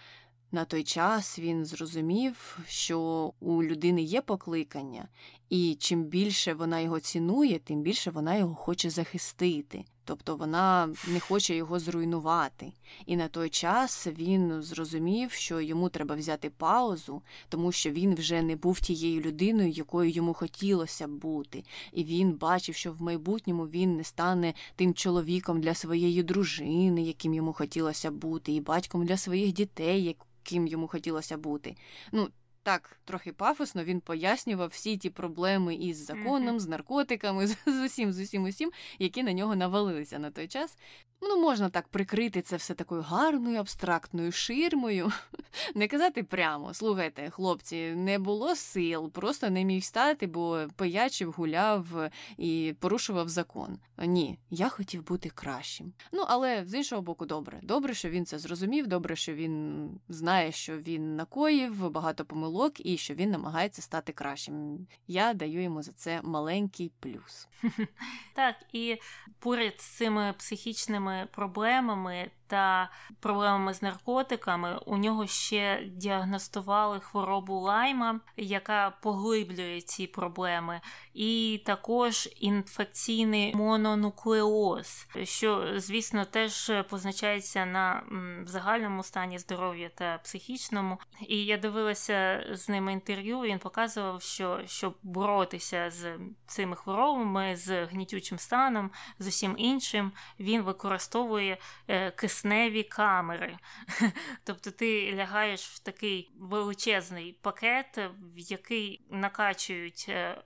на 0.52 0.66
той 0.66 0.84
час 0.84 1.40
він 1.40 1.66
зрозумів, 1.66 2.60
що 2.68 3.00
у 3.40 3.64
людини 3.64 4.02
є 4.02 4.22
покликання, 4.22 5.08
і 5.50 5.76
чим 5.80 6.04
більше 6.04 6.54
вона 6.54 6.80
його 6.80 7.00
цінує, 7.00 7.60
тим 7.60 7.82
більше 7.82 8.12
вона 8.12 8.36
його 8.36 8.56
хоче 8.56 8.90
захистити. 8.90 9.86
Тобто 10.06 10.36
вона 10.36 10.90
не 11.08 11.20
хоче 11.20 11.56
його 11.56 11.80
зруйнувати. 11.80 12.74
І 13.06 13.16
на 13.16 13.28
той 13.28 13.50
час 13.50 14.08
він 14.08 14.62
зрозумів, 14.62 15.32
що 15.32 15.62
йому 15.62 15.90
треба 15.90 16.16
взяти 16.16 16.50
паузу, 16.50 17.22
тому 17.50 17.72
що 17.72 17.92
він 17.92 18.16
вже 18.16 18.42
не 18.42 18.56
був 18.56 18.80
тією 18.80 19.22
людиною, 19.22 19.70
якою 19.70 20.10
йому 20.10 20.34
хотілося 20.34 21.08
бути. 21.08 21.64
І 21.92 22.04
він 22.04 22.34
бачив, 22.34 22.76
що 22.76 22.92
в 22.92 23.02
майбутньому 23.02 23.64
він 23.64 23.96
не 23.98 24.04
стане 24.04 24.54
тим 24.76 24.94
чоловіком 24.94 25.62
для 25.62 25.74
своєї 25.74 26.24
дружини, 26.24 27.04
яким 27.04 27.34
йому 27.34 27.54
хотілося 27.54 28.12
бути, 28.12 28.52
і 28.52 28.62
батьком 28.62 29.06
для 29.06 29.18
своїх 29.18 29.54
дітей, 29.54 30.04
яким 30.04 30.68
йому 30.68 30.88
хотілося 30.88 31.38
бути. 31.38 31.76
Ну, 32.12 32.28
так 32.66 33.00
трохи 33.06 33.34
пафосно 33.34 33.84
він 33.84 34.00
пояснював 34.00 34.70
всі 34.70 34.98
ті 34.98 35.10
проблеми 35.10 35.76
із 35.76 36.06
законом, 36.06 36.56
mm-hmm. 36.56 36.60
з 36.60 36.68
наркотиками, 36.68 37.48
з, 37.48 37.58
з 37.66 37.86
усім, 37.86 38.14
з 38.14 38.20
усім, 38.20 38.44
усім, 38.44 38.72
які 39.00 39.24
на 39.24 39.34
нього 39.34 39.56
навалилися 39.56 40.20
на 40.20 40.32
той 40.32 40.48
час. 40.48 40.78
Ну, 41.22 41.42
можна 41.42 41.70
так 41.70 41.88
прикрити 41.88 42.42
це 42.42 42.56
все 42.56 42.74
такою 42.74 43.02
гарною 43.02 43.60
абстрактною 43.60 44.32
ширмою. 44.32 45.12
Не 45.76 45.88
казати 45.88 46.24
прямо, 46.24 46.74
слухайте, 46.74 47.30
хлопці, 47.30 47.92
не 47.96 48.20
було 48.20 48.56
сил, 48.56 49.12
просто 49.12 49.50
не 49.50 49.64
міг 49.64 49.84
стати, 49.84 50.28
бо 50.28 50.68
пиячив, 50.76 51.32
гуляв 51.32 52.10
і 52.38 52.76
порушував 52.80 53.30
закон. 53.30 53.80
Ні, 53.98 54.40
я 54.50 54.70
хотів 54.70 55.08
бути 55.08 55.30
кращим. 55.30 55.94
Ну, 56.12 56.24
але 56.28 56.66
з 56.66 56.74
іншого 56.74 57.02
боку, 57.02 57.26
добре. 57.26 57.60
Добре, 57.64 57.94
що 57.94 58.10
він 58.10 58.26
це 58.26 58.40
зрозумів, 58.40 58.88
добре, 58.88 59.16
що 59.16 59.34
він 59.34 59.90
знає, 60.10 60.52
що 60.52 60.78
він 60.78 61.16
накоїв, 61.16 61.90
багато 61.90 62.26
помилок 62.26 62.55
помилок 62.56 62.86
і 62.86 62.98
що 62.98 63.14
він 63.14 63.32
намагається 63.32 63.82
стати 63.82 64.12
кращим. 64.14 64.88
Я 65.08 65.34
даю 65.34 65.64
йому 65.64 65.82
за 65.82 65.92
це 65.92 66.22
маленький 66.24 66.92
плюс. 67.00 67.48
Так, 68.36 68.56
і 68.74 68.98
поряд 69.40 69.82
з 69.82 69.86
цими 69.86 70.34
психічними 70.38 71.28
проблемами 71.32 72.32
та 72.48 72.90
проблемами 73.20 73.74
з 73.74 73.82
наркотиками 73.82 74.80
у 74.86 74.98
нього 74.98 75.28
ще 75.28 75.84
діагностували 75.86 77.00
хворобу 77.00 77.60
лайма, 77.60 78.20
яка 78.38 78.90
поглиблює 79.02 79.82
ці 79.82 80.08
проблеми, 80.08 80.82
і 81.14 81.62
також 81.66 82.30
інфекційний 82.36 83.56
мононуклеоз, 83.56 85.08
що, 85.24 85.74
звісно, 85.76 86.26
теж 86.26 86.72
позначається 86.90 87.66
на 87.66 88.04
загальному 88.46 89.04
стані 89.04 89.40
здоров'я 89.40 89.90
та 89.90 90.18
психічному. 90.18 90.98
І 91.28 91.46
я 91.46 91.58
дивилася 91.58 92.45
з 92.52 92.70
ним 92.70 92.90
інтерв'ю. 92.90 93.42
Він 93.42 93.60
показував, 93.60 94.22
що 94.22 94.62
щоб 94.66 94.98
боротися 95.04 95.92
з 95.92 96.20
цими 96.48 96.76
хворобами, 96.76 97.56
з 97.56 97.86
гнітючим 97.86 98.40
станом, 98.40 98.92
з 99.20 99.28
усім 99.28 99.56
іншим, 99.58 100.12
він 100.40 100.62
використовує 100.62 101.58
е, 101.88 102.12
кисневі 102.12 102.84
камери. 102.84 103.58
Тобто 104.44 104.72
ти 104.72 105.14
лягаєш 105.16 105.70
в 105.70 105.80
такий 105.80 106.32
величезний 106.40 107.40
пакет, 107.42 107.98
в 107.98 108.38
який 108.38 109.06
накачують 109.10 110.06
е, 110.10 110.42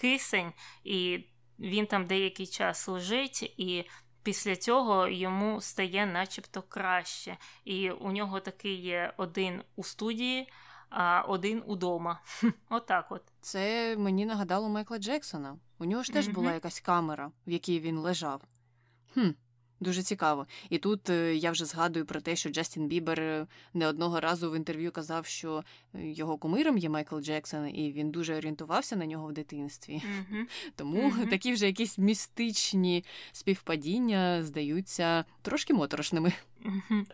кисень, 0.00 0.52
і 0.84 1.24
він 1.58 1.86
там 1.86 2.06
деякий 2.06 2.46
час 2.46 2.88
лежить, 2.88 3.42
і 3.42 3.84
після 4.22 4.56
цього 4.56 5.08
йому 5.08 5.60
стає 5.60 6.06
начебто 6.06 6.62
краще. 6.62 7.36
І 7.64 7.90
у 7.90 8.12
нього 8.12 8.40
такий 8.40 8.74
є 8.74 9.12
один 9.16 9.62
у 9.76 9.84
студії. 9.84 10.52
А 10.90 11.20
один 11.20 11.62
удома. 11.66 12.20
Отак 12.68 13.12
от. 13.12 13.22
Це 13.40 13.96
мені 13.96 14.26
нагадало 14.26 14.68
Майкла 14.68 14.98
Джексона. 14.98 15.56
У 15.78 15.84
нього 15.84 16.02
ж 16.02 16.12
теж 16.12 16.28
mm-hmm. 16.28 16.32
була 16.32 16.52
якась 16.52 16.80
камера, 16.80 17.30
в 17.46 17.50
якій 17.50 17.80
він 17.80 17.98
лежав. 17.98 18.42
Хм, 19.14 19.30
Дуже 19.80 20.02
цікаво. 20.02 20.46
І 20.70 20.78
тут 20.78 21.10
е, 21.10 21.34
я 21.34 21.50
вже 21.50 21.64
згадую 21.64 22.06
про 22.06 22.20
те, 22.20 22.36
що 22.36 22.50
Джастін 22.50 22.88
Бібер 22.88 23.20
е, 23.20 23.46
не 23.74 23.86
одного 23.86 24.20
разу 24.20 24.50
в 24.50 24.56
інтерв'ю 24.56 24.92
казав, 24.92 25.26
що 25.26 25.64
е, 25.94 26.10
його 26.10 26.38
кумиром 26.38 26.78
є 26.78 26.88
Майкл 26.88 27.20
Джексон, 27.20 27.68
і 27.68 27.92
він 27.92 28.10
дуже 28.10 28.36
орієнтувався 28.36 28.96
на 28.96 29.06
нього 29.06 29.26
в 29.26 29.32
дитинстві. 29.32 29.94
Mm-hmm. 29.94 30.44
Тому 30.76 31.10
mm-hmm. 31.10 31.30
такі 31.30 31.52
вже 31.52 31.66
якісь 31.66 31.98
містичні 31.98 33.04
співпадіння 33.32 34.42
здаються 34.42 35.24
трошки 35.42 35.74
моторошними. 35.74 36.32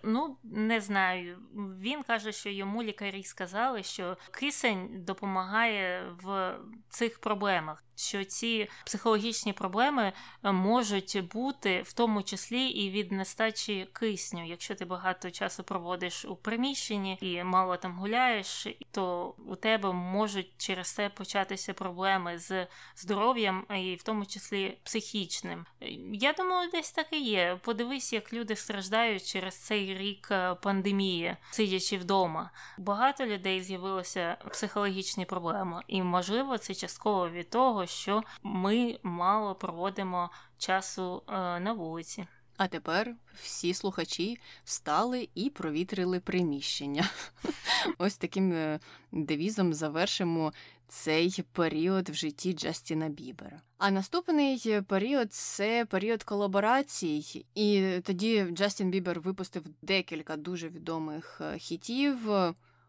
Ну, 0.03 0.37
не 0.43 0.81
знаю. 0.81 1.39
Він 1.81 2.03
каже, 2.03 2.33
що 2.33 2.51
йому 2.51 2.83
лікарі 2.83 3.23
сказали, 3.25 3.83
що 3.83 4.17
кисень 4.31 5.05
допомагає 5.05 6.11
в 6.23 6.57
цих 6.89 7.21
проблемах, 7.21 7.85
що 7.97 8.25
ці 8.25 8.69
психологічні 8.85 9.53
проблеми 9.53 10.13
е, 10.45 10.53
можуть 10.53 11.29
бути 11.33 11.83
в 11.83 11.93
тому 11.93 12.23
числі 12.23 12.67
і 12.67 12.91
від 12.91 13.13
нестачі 13.13 13.89
кисню. 13.93 14.47
Якщо 14.47 14.75
ти 14.75 14.85
багато 14.85 15.31
часу 15.31 15.65
проводиш 15.65 16.25
у 16.25 16.37
приміщенні 16.37 17.19
і 17.21 17.45
мало 17.45 17.77
там 17.77 17.99
гуляєш, 17.99 18.67
то 18.91 19.35
у 19.47 19.57
тебе 19.57 19.93
можуть 19.93 20.53
через 20.57 20.95
це 20.95 21.09
початися 21.09 21.75
проблеми 21.75 22.39
з 22.39 22.67
здоров'ям, 22.97 23.67
і 23.77 23.95
в 23.95 24.03
тому 24.03 24.27
числі 24.27 24.79
психічним. 24.83 25.67
Я 26.13 26.33
думаю, 26.33 26.71
десь 26.71 26.93
так 26.93 27.07
і 27.11 27.21
є. 27.21 27.59
Подивись, 27.63 28.13
як 28.13 28.33
люди 28.33 28.57
страждають 28.57 29.36
через 29.37 29.55
цей 29.55 29.99
рік 29.99 30.29
е, 30.31 30.55
пандемії, 30.55 31.37
сидячи 31.51 31.97
вдома. 31.99 32.51
Багато 32.79 33.27
людей 33.27 33.63
з'явилися 33.63 34.37
психологічні 34.51 35.25
проблеми, 35.25 35.83
і 35.87 36.03
можливо 36.03 36.59
це 36.59 36.75
частково 36.75 37.31
від 37.31 37.51
того, 37.51 37.87
що 37.87 38.23
ми 38.43 38.99
мало 39.03 39.55
проводимо 39.55 40.31
часу 40.59 41.23
е, 41.29 41.33
на 41.61 41.73
вулиці. 41.73 42.27
А 42.57 42.67
тепер 42.67 43.15
всі 43.43 43.75
слухачі 43.75 44.39
встали 44.65 45.29
і 45.35 45.51
провітрили 45.51 46.21
приміщення. 46.21 47.09
Ось 47.99 48.17
таким 48.17 48.53
е, 48.53 48.81
девізом 49.13 49.75
завершимо 49.75 50.53
цей 50.89 51.45
період 51.53 52.09
в 52.09 52.15
житті 52.15 52.53
Джастіна 52.53 53.09
Бібера. 53.09 53.61
А 53.79 53.91
наступний 53.91 54.83
період 54.83 55.33
це 55.33 55.85
період 55.85 56.23
колаборацій, 56.23 57.47
і 57.55 57.85
тоді 58.05 58.47
Джастін 58.53 58.91
Бібер 58.91 59.21
випустив 59.21 59.63
декілька 59.83 60.37
дуже 60.37 60.69
відомих 60.69 61.41
е, 61.41 61.59
хітів. 61.59 62.19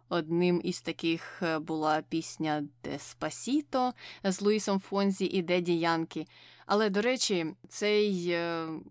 Одним 0.10 0.62
із 0.64 0.82
таких 0.82 1.44
е, 1.44 1.60
була 1.60 2.02
пісня 2.10 2.64
Деспасіто 2.84 3.94
з 4.24 4.42
Луїсом 4.42 4.80
Фонзі 4.80 5.26
і 5.26 5.42
Деді 5.42 5.80
Янкі. 5.80 6.28
Але, 6.66 6.90
до 6.90 7.02
речі, 7.02 7.46
цей 7.70 8.38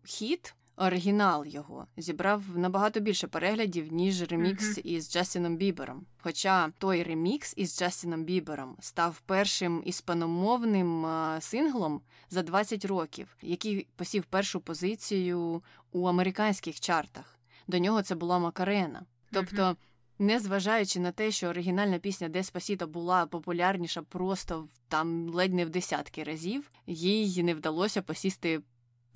хіт 0.05 0.56
оригінал 0.77 1.47
його 1.47 1.87
зібрав 1.97 2.43
набагато 2.55 3.01
більше 3.01 3.27
переглядів, 3.27 3.93
ніж 3.93 4.23
ремікс 4.23 4.79
із 4.85 5.13
Джастіном 5.13 5.57
Бібером. 5.57 6.07
Хоча 6.19 6.73
той 6.79 7.03
ремікс 7.03 7.55
із 7.57 7.79
Джастіном 7.79 8.25
Бібером 8.25 8.77
став 8.81 9.21
першим 9.27 9.83
іспаномовним 9.87 11.07
синглом 11.41 12.01
за 12.31 12.43
20 12.43 12.85
років, 12.85 13.37
який 13.43 13.87
посів 13.97 14.25
першу 14.25 14.61
позицію 14.61 15.63
у 15.93 16.07
американських 16.09 16.81
чартах. 16.81 17.39
До 17.69 17.79
нього 17.79 18.03
це 18.03 18.15
була 18.15 18.39
Макарена. 18.39 19.03
Тобто. 19.33 19.77
Незважаючи 20.19 21.01
на 21.01 21.13
те, 21.13 21.31
що 21.31 21.49
оригінальна 21.49 21.99
пісня 21.99 22.29
Деспасіто 22.29 22.87
була 22.87 23.27
популярніша 23.27 24.03
просто 24.03 24.69
там 24.89 25.29
ледь 25.29 25.55
не 25.55 25.65
в 25.65 25.71
десятки 25.71 26.25
разів, 26.25 26.71
їй 26.87 27.43
не 27.43 27.55
вдалося 27.55 28.03
посісти 28.03 28.61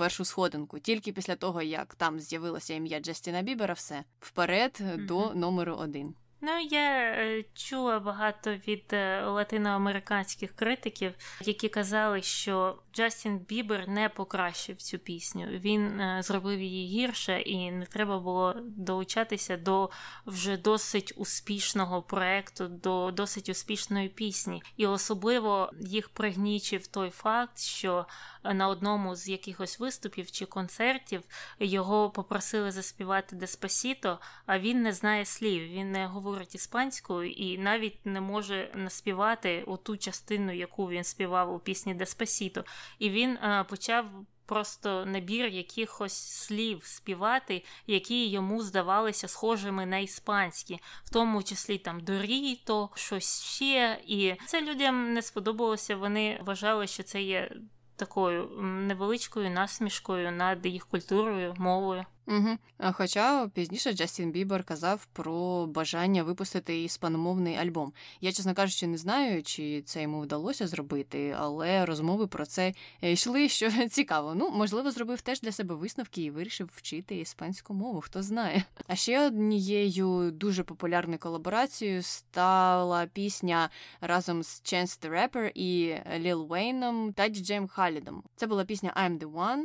першу 0.01 0.25
сходинку. 0.25 0.79
Тільки 0.79 1.13
після 1.13 1.37
того, 1.37 1.63
як 1.63 1.95
там 1.95 2.21
з'явилося 2.21 2.75
ім'я 2.75 3.01
Джастіна 3.01 3.43
Бібера, 3.43 3.75
все 3.75 4.05
вперед 4.21 4.81
mm-hmm. 4.81 5.07
до 5.07 5.35
номеру 5.35 5.75
один. 5.75 6.15
Ну, 6.43 6.59
я 6.71 6.91
е, 6.91 7.45
чула 7.55 8.01
багато 8.01 8.55
від 8.55 8.85
е, 8.93 9.25
латиноамериканських 9.25 10.57
критиків, 10.57 11.15
які 11.45 11.69
казали, 11.69 12.23
що 12.23 12.79
Джастін 12.95 13.39
Бібер 13.39 13.89
не 13.89 14.09
покращив 14.09 14.77
цю 14.77 14.99
пісню. 14.99 15.47
Він 15.47 16.01
е, 16.01 16.23
зробив 16.23 16.61
її 16.61 17.01
гірше, 17.01 17.41
і 17.41 17.71
не 17.71 17.87
треба 17.87 18.19
було 18.19 18.55
долучатися 18.65 19.57
до 19.57 19.91
вже 20.27 20.57
досить 20.57 21.13
успішного 21.17 22.03
проекту, 22.03 22.69
до 22.69 23.11
досить 23.11 23.49
успішної 23.49 24.09
пісні. 24.09 24.63
І 24.77 24.87
особливо 24.87 25.71
їх 25.81 26.09
пригнічив 26.09 26.87
той 26.87 27.11
факт, 27.11 27.59
що 27.59 28.07
на 28.45 28.69
одному 28.69 29.17
з 29.17 29.29
якихось 29.29 29.81
виступів 29.81 30.31
чи 30.31 30.47
концертів 30.47 31.23
його 31.59 32.11
попросили 32.11 32.71
заспівати 32.71 33.37
Деспасіто, 33.37 34.19
а 34.47 34.59
він 34.59 34.83
не 34.83 34.93
знає 34.93 35.25
слів. 35.25 35.69
Він 35.69 35.93
не 35.93 36.07
говорить 36.07 36.30
говорить 36.31 36.55
іспанською 36.55 37.31
і 37.31 37.59
навіть 37.59 38.07
не 38.07 38.21
може 38.21 38.71
наспівати 38.75 39.65
оту 39.67 39.97
частину, 39.97 40.53
яку 40.53 40.89
він 40.89 41.05
співав 41.05 41.55
у 41.55 41.59
пісні 41.59 41.95
Деспасіто. 41.95 42.65
І 42.99 43.11
він 43.11 43.31
е, 43.31 43.65
почав. 43.69 44.07
Просто 44.47 45.07
набір 45.07 45.47
якихось 45.47 46.13
слів 46.13 46.81
співати, 46.85 47.65
які 47.87 48.29
йому 48.29 48.63
здавалися 48.63 49.29
схожими 49.29 49.87
на 49.87 49.99
іспанські, 49.99 50.81
в 51.05 51.11
тому 51.11 51.43
числі 51.43 51.79
там 51.79 52.01
Доріто, 52.01 52.91
щось 52.95 53.43
ще. 53.43 54.01
І 54.07 54.35
це 54.47 54.61
людям 54.61 55.13
не 55.13 55.23
сподобалося. 55.23 55.97
Вони 55.97 56.41
вважали, 56.45 56.87
що 56.87 57.03
це 57.03 57.23
є 57.23 57.51
такою 57.97 58.49
невеличкою 58.61 59.51
насмішкою 59.51 60.33
над 60.33 60.67
їх 60.67 60.87
культурою, 60.87 61.55
мовою. 61.59 62.05
Угу. 62.31 62.59
Хоча 62.93 63.49
пізніше 63.49 63.93
Джастін 63.93 64.33
Бібер 64.33 64.65
казав 64.65 65.07
про 65.13 65.67
бажання 65.67 66.23
випустити 66.23 66.83
іспаномовний 66.83 67.57
альбом. 67.57 67.93
Я, 68.21 68.33
чесно 68.33 68.55
кажучи, 68.55 68.87
не 68.87 68.99
знаю, 68.99 69.43
чи 69.43 69.83
це 69.83 70.03
йому 70.03 70.21
вдалося 70.21 70.67
зробити, 70.67 71.37
але 71.39 71.87
розмови 71.87 72.27
про 72.27 72.47
це 72.47 72.75
йшли, 73.03 73.49
що 73.49 73.71
цікаво. 73.91 74.35
Ну, 74.35 74.51
можливо, 74.51 74.91
зробив 74.91 75.21
теж 75.21 75.41
для 75.41 75.53
себе 75.53 75.75
висновки 75.75 76.23
і 76.23 76.31
вирішив 76.31 76.71
вчити 76.75 77.17
іспанську 77.17 77.75
мову, 77.75 78.01
хто 78.01 78.23
знає. 78.23 78.65
А 78.87 78.97
ще 78.97 79.27
однією 79.27 80.31
дуже 80.31 80.63
популярною 80.63 81.19
колаборацією 81.19 82.03
стала 82.03 83.07
пісня 83.07 83.71
разом 84.01 84.43
з 84.43 84.63
Chance 84.63 85.07
the 85.07 85.11
Rapper 85.11 85.51
і 85.55 85.95
Ліл 86.19 86.47
Вейном 86.47 87.13
та 87.13 87.29
Діджеєм 87.29 87.69
Халідом. 87.69 88.23
Це 88.37 88.47
була 88.47 88.65
пісня 88.65 88.93
I'm 88.97 89.19
the 89.19 89.33
One. 89.33 89.63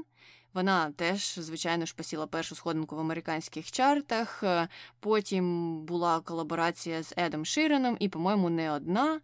Вона 0.56 0.92
теж, 0.92 1.40
звичайно 1.40 1.86
ж, 1.86 1.96
посіла 1.96 2.28
першу 2.28 2.56
сходинку 2.56 2.96
в 2.96 3.00
американських 3.00 3.72
чартах. 3.72 4.44
Е, 4.44 4.68
потім 5.00 5.78
була 5.82 6.20
колаборація 6.20 7.04
з 7.04 7.14
Едом 7.18 7.46
Ширеном, 7.46 7.98
і, 8.00 8.10
по-моєму, 8.10 8.50
не 8.50 8.72
одна. 8.72 9.20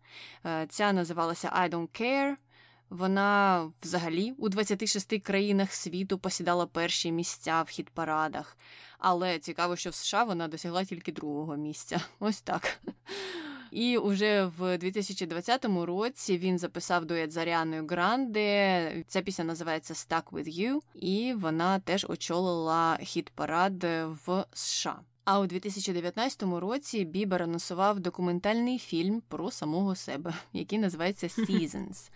Е, 0.46 0.66
ця 0.70 0.94
називалася 0.94 1.50
I 1.50 1.70
Don't 1.70 2.02
Care. 2.02 2.36
Вона 2.90 3.72
взагалі 3.84 4.34
у 4.38 4.50
26 4.50 5.20
країнах 5.20 5.74
світу 5.74 6.18
посідала 6.18 6.66
перші 6.66 7.12
місця 7.12 7.62
в 7.62 7.70
хіт-парадах. 7.70 8.58
Але 9.00 9.40
цікаво, 9.40 9.76
що 9.76 9.90
в 9.90 9.96
США 9.96 10.24
вона 10.24 10.48
досягла 10.48 10.86
тільки 10.86 11.12
другого 11.12 11.56
місця. 11.56 12.02
Ось 12.20 12.42
так. 12.42 12.82
І 13.72 13.98
уже 13.98 14.46
в 14.58 14.78
2020 14.78 15.66
році 15.66 16.38
він 16.38 16.58
записав 16.58 17.06
дует 17.06 17.32
з 17.32 17.38
Аріаною 17.38 17.88
Гранде. 17.88 19.04
Ця 19.08 19.22
пісня 19.22 19.46
називається 19.46 19.94
«Stuck 19.94 20.24
with 20.24 20.60
You», 20.60 20.80
і 20.96 21.34
вона 21.34 21.80
теж 21.80 22.06
очолила 22.10 22.98
хіт 23.02 23.30
парад 23.30 23.84
в 24.26 24.46
США. 24.54 25.00
А 25.24 25.40
у 25.40 25.46
2019 25.46 26.44
році 26.44 27.06
Бібер 27.06 27.44
анонсував 27.44 28.00
документальний 28.00 28.80
фільм 28.80 29.22
про 29.28 29.52
самого 29.52 29.96
себе, 29.96 30.34
який 30.54 30.80
називається 30.80 31.28
Seasons. 31.28 32.10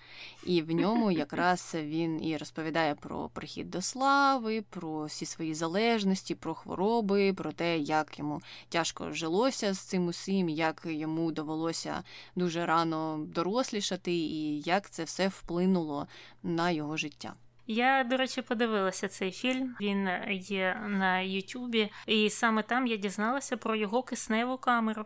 І 0.46 0.62
в 0.62 0.72
ньому 0.72 1.12
якраз 1.12 1.76
він 1.76 2.24
і 2.24 2.38
розповідає 2.38 2.96
про 2.96 3.30
прихід 3.30 3.70
до 3.70 3.82
слави, 3.82 4.64
про 4.70 5.06
всі 5.06 5.26
свої 5.26 5.54
залежності, 5.54 6.36
про 6.36 6.54
хвороби, 6.54 7.34
про 7.34 7.52
те, 7.52 7.78
як 7.78 8.20
йому 8.20 8.42
тяжко 8.70 9.12
жилося 9.12 9.74
з 9.74 9.80
цим 9.80 10.08
усім, 10.08 10.50
як 10.50 10.82
йому 10.86 11.32
довелося 11.32 12.04
дуже 12.36 12.66
рано 12.66 13.26
дорослішати, 13.28 14.12
і 14.12 14.62
як 14.62 14.90
це 14.90 15.04
все 15.04 15.28
вплинуло 15.28 16.08
на 16.44 16.72
його 16.72 16.98
життя. 16.98 17.34
Я, 17.68 18.04
до 18.04 18.18
речі, 18.18 18.42
подивилася 18.42 19.08
цей 19.08 19.32
фільм. 19.32 19.76
Він 19.82 20.10
є 20.30 20.82
на 20.88 21.20
Ютубі, 21.20 21.92
і 22.08 22.30
саме 22.30 22.64
там 22.64 22.88
я 22.88 22.98
дізналася 22.98 23.58
про 23.58 23.76
його 23.76 24.04
кисневу 24.04 24.58
камеру. 24.58 25.06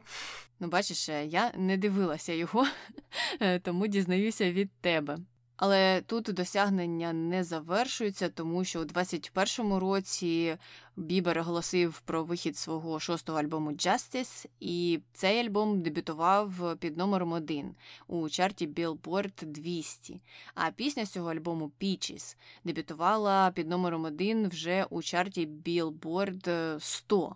Ну, 0.59 0.67
бачиш, 0.67 1.09
я 1.09 1.51
не 1.55 1.77
дивилася 1.77 2.33
його, 2.33 2.67
тому 3.63 3.87
дізнаюся 3.87 4.51
від 4.51 4.71
тебе. 4.81 5.17
Але 5.61 6.01
тут 6.01 6.23
досягнення 6.23 7.13
не 7.13 7.43
завершуються, 7.43 8.29
тому 8.29 8.63
що 8.63 8.81
у 8.81 8.83
21-му 8.83 9.79
році 9.79 10.57
Бібер 10.97 11.39
оголосив 11.39 12.01
про 12.05 12.23
вихід 12.23 12.57
свого 12.57 12.99
шостого 12.99 13.39
альбому 13.39 13.71
Justice, 13.71 14.45
і 14.59 14.99
цей 15.13 15.39
альбом 15.39 15.81
дебютував 15.81 16.77
під 16.79 16.97
номером 16.97 17.31
один 17.31 17.75
у 18.07 18.29
чарті 18.29 18.67
Billboard 18.67 19.45
200. 19.45 20.21
А 20.55 20.71
пісня 20.71 21.05
з 21.05 21.09
цього 21.09 21.31
альбому 21.31 21.71
Peaches 21.81 22.35
дебютувала 22.63 23.51
під 23.51 23.67
номером 23.69 24.05
один 24.05 24.49
вже 24.49 24.85
у 24.89 25.01
чарті 25.01 25.47
Billboard 25.47 26.79
100. 26.79 27.35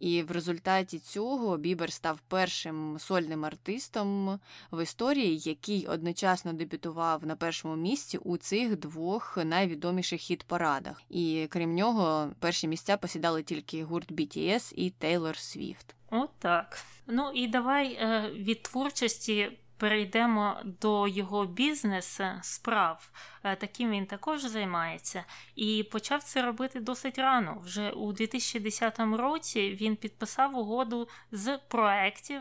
І 0.00 0.22
в 0.22 0.30
результаті 0.30 0.98
цього 0.98 1.56
Бібер 1.56 1.92
став 1.92 2.20
першим 2.28 2.96
сольним 2.98 3.44
артистом 3.44 4.40
в 4.72 4.82
історії, 4.82 5.38
який 5.38 5.86
одночасно 5.86 6.52
дебютував 6.52 7.26
на 7.26 7.36
першому 7.36 7.76
місці 7.76 8.18
у 8.18 8.36
цих 8.36 8.76
двох 8.76 9.36
найвідоміших 9.44 10.20
хіт-парадах. 10.20 11.02
І 11.10 11.46
крім 11.50 11.74
нього, 11.74 12.30
перші 12.38 12.68
місця 12.68 12.96
посідали 12.96 13.42
тільки 13.42 13.84
гурт 13.84 14.12
BTS 14.12 14.72
і 14.74 14.90
Тейлор 14.90 15.36
Свіфт. 15.36 15.94
Отак. 16.10 16.78
Ну 17.06 17.30
і 17.34 17.48
давай 17.48 17.92
е, 17.92 18.30
від 18.36 18.62
творчості 18.62 19.58
перейдемо 19.78 20.56
до 20.64 21.08
його 21.08 21.46
бізнесу 21.46 22.24
справ. 22.42 23.10
Е, 23.44 23.56
таким 23.56 23.90
він 23.90 24.06
також 24.06 24.40
займається. 24.42 25.24
І 25.56 25.88
почав 25.92 26.22
це 26.22 26.42
робити 26.42 26.80
досить 26.80 27.18
рано. 27.18 27.58
Вже 27.64 27.90
у 27.90 28.12
2010 28.12 28.98
році 28.98 29.78
він 29.80 29.96
підписав 29.96 30.56
угоду 30.56 31.08
з 31.32 31.58
проектів. 31.58 32.40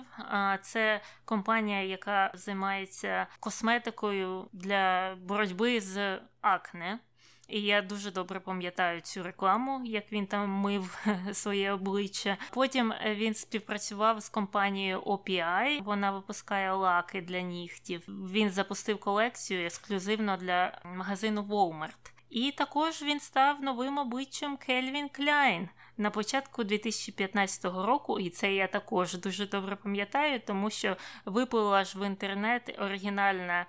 Це 0.62 1.02
компанія, 1.26 1.84
яка 1.84 2.32
займається 2.34 3.28
косметикою 3.40 4.48
для 4.54 5.16
боротьби 5.16 5.82
з 5.82 6.20
акне. 6.42 7.00
І 7.48 7.62
я 7.62 7.82
дуже 7.82 8.12
добре 8.12 8.40
пам'ятаю 8.40 9.02
цю 9.02 9.24
рекламу, 9.24 9.82
як 9.86 10.12
він 10.12 10.28
там 10.28 10.50
мив 10.50 11.06
своє 11.34 11.72
обличчя. 11.72 12.38
Потім 12.52 12.92
е, 12.92 13.16
він 13.16 13.34
співпрацював 13.34 14.20
з 14.20 14.30
компанією 14.30 15.00
OPI, 15.00 15.84
Вона 15.84 16.12
випускає 16.12 16.74
лаки 16.74 17.22
для 17.22 17.42
нігтів. 17.42 18.04
Він 18.08 18.50
запустив 18.50 19.00
колекцію 19.00 19.66
ексклюзивно 19.66 20.38
для 20.38 20.82
магазину 20.96 21.42
Walmart. 21.42 22.12
І 22.30 22.52
також 22.52 23.02
він 23.02 23.20
став 23.20 23.62
новим 23.62 23.98
обличчям 23.98 24.58
Кельвін 24.58 25.10
Кляйн 25.10 25.70
на 25.98 26.10
початку 26.10 26.64
2015 26.64 27.66
року, 27.66 28.20
і 28.20 28.30
це 28.30 28.54
я 28.54 28.68
також 28.68 29.14
дуже 29.14 29.48
добре 29.48 29.76
пам'ятаю, 29.76 30.42
тому 30.48 30.70
що 30.70 30.98
виплила 31.26 31.84
ж 31.84 32.00
в 32.00 32.08
інтернет 32.08 32.76
оригінальна 32.80 33.66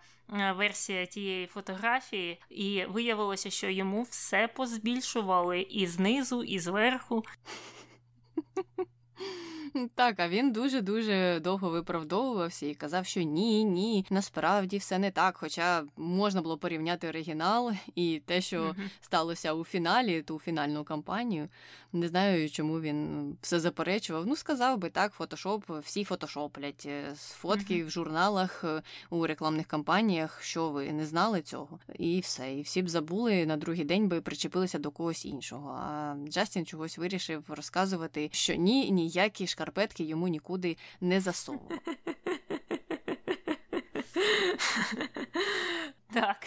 версія 0.56 1.06
тієї 1.06 1.46
фотографії, 1.46 2.40
і 2.50 2.84
виявилося, 2.88 3.50
що 3.50 3.70
йому 3.70 4.02
все 4.02 4.48
позбільшували 4.48 5.60
і 5.60 5.86
знизу, 5.86 6.42
і 6.42 6.58
зверху. 6.58 7.24
Так, 9.94 10.20
а 10.20 10.28
він 10.28 10.52
дуже-дуже 10.52 11.40
довго 11.40 11.70
виправдовувався 11.70 12.66
і 12.66 12.74
казав, 12.74 13.06
що 13.06 13.22
ні, 13.22 13.64
ні, 13.64 14.06
насправді 14.10 14.78
все 14.78 14.98
не 14.98 15.10
так. 15.10 15.36
Хоча 15.36 15.84
можна 15.96 16.42
було 16.42 16.58
порівняти 16.58 17.08
оригінал 17.08 17.72
і 17.94 18.22
те, 18.26 18.40
що 18.40 18.62
mm-hmm. 18.62 18.90
сталося 19.00 19.52
у 19.52 19.64
фіналі, 19.64 20.22
ту 20.22 20.38
фінальну 20.38 20.84
кампанію. 20.84 21.48
Не 21.92 22.08
знаю, 22.08 22.50
чому 22.50 22.80
він 22.80 23.36
все 23.42 23.60
заперечував. 23.60 24.26
Ну, 24.26 24.36
сказав 24.36 24.78
би 24.78 24.90
так, 24.90 25.12
фотошоп, 25.12 25.64
всі 25.82 26.04
фотошоплять 26.04 26.86
е, 26.86 27.14
з 27.14 27.30
фотки 27.30 27.74
mm-hmm. 27.74 27.86
в 27.86 27.90
журналах 27.90 28.64
е, 28.64 28.82
у 29.10 29.26
рекламних 29.26 29.66
кампаніях, 29.66 30.42
що 30.42 30.68
ви 30.68 30.92
не 30.92 31.06
знали 31.06 31.42
цього, 31.42 31.78
і 31.98 32.20
все. 32.20 32.54
І 32.54 32.62
всі 32.62 32.82
б 32.82 32.88
забули 32.88 33.46
на 33.46 33.56
другий 33.56 33.84
день 33.84 34.08
би 34.08 34.20
причепилися 34.20 34.78
до 34.78 34.90
когось 34.90 35.24
іншого. 35.24 35.70
А 35.70 36.14
Джастін 36.28 36.66
чогось 36.66 36.98
вирішив 36.98 37.44
розказувати, 37.48 38.28
що 38.32 38.54
ні, 38.54 38.90
ніякі 38.90 39.46
шкарпетки 39.58 40.04
йому 40.04 40.28
нікуди 40.28 40.76
не 41.00 41.20
засовував. 41.20 41.78
Так. 46.12 46.46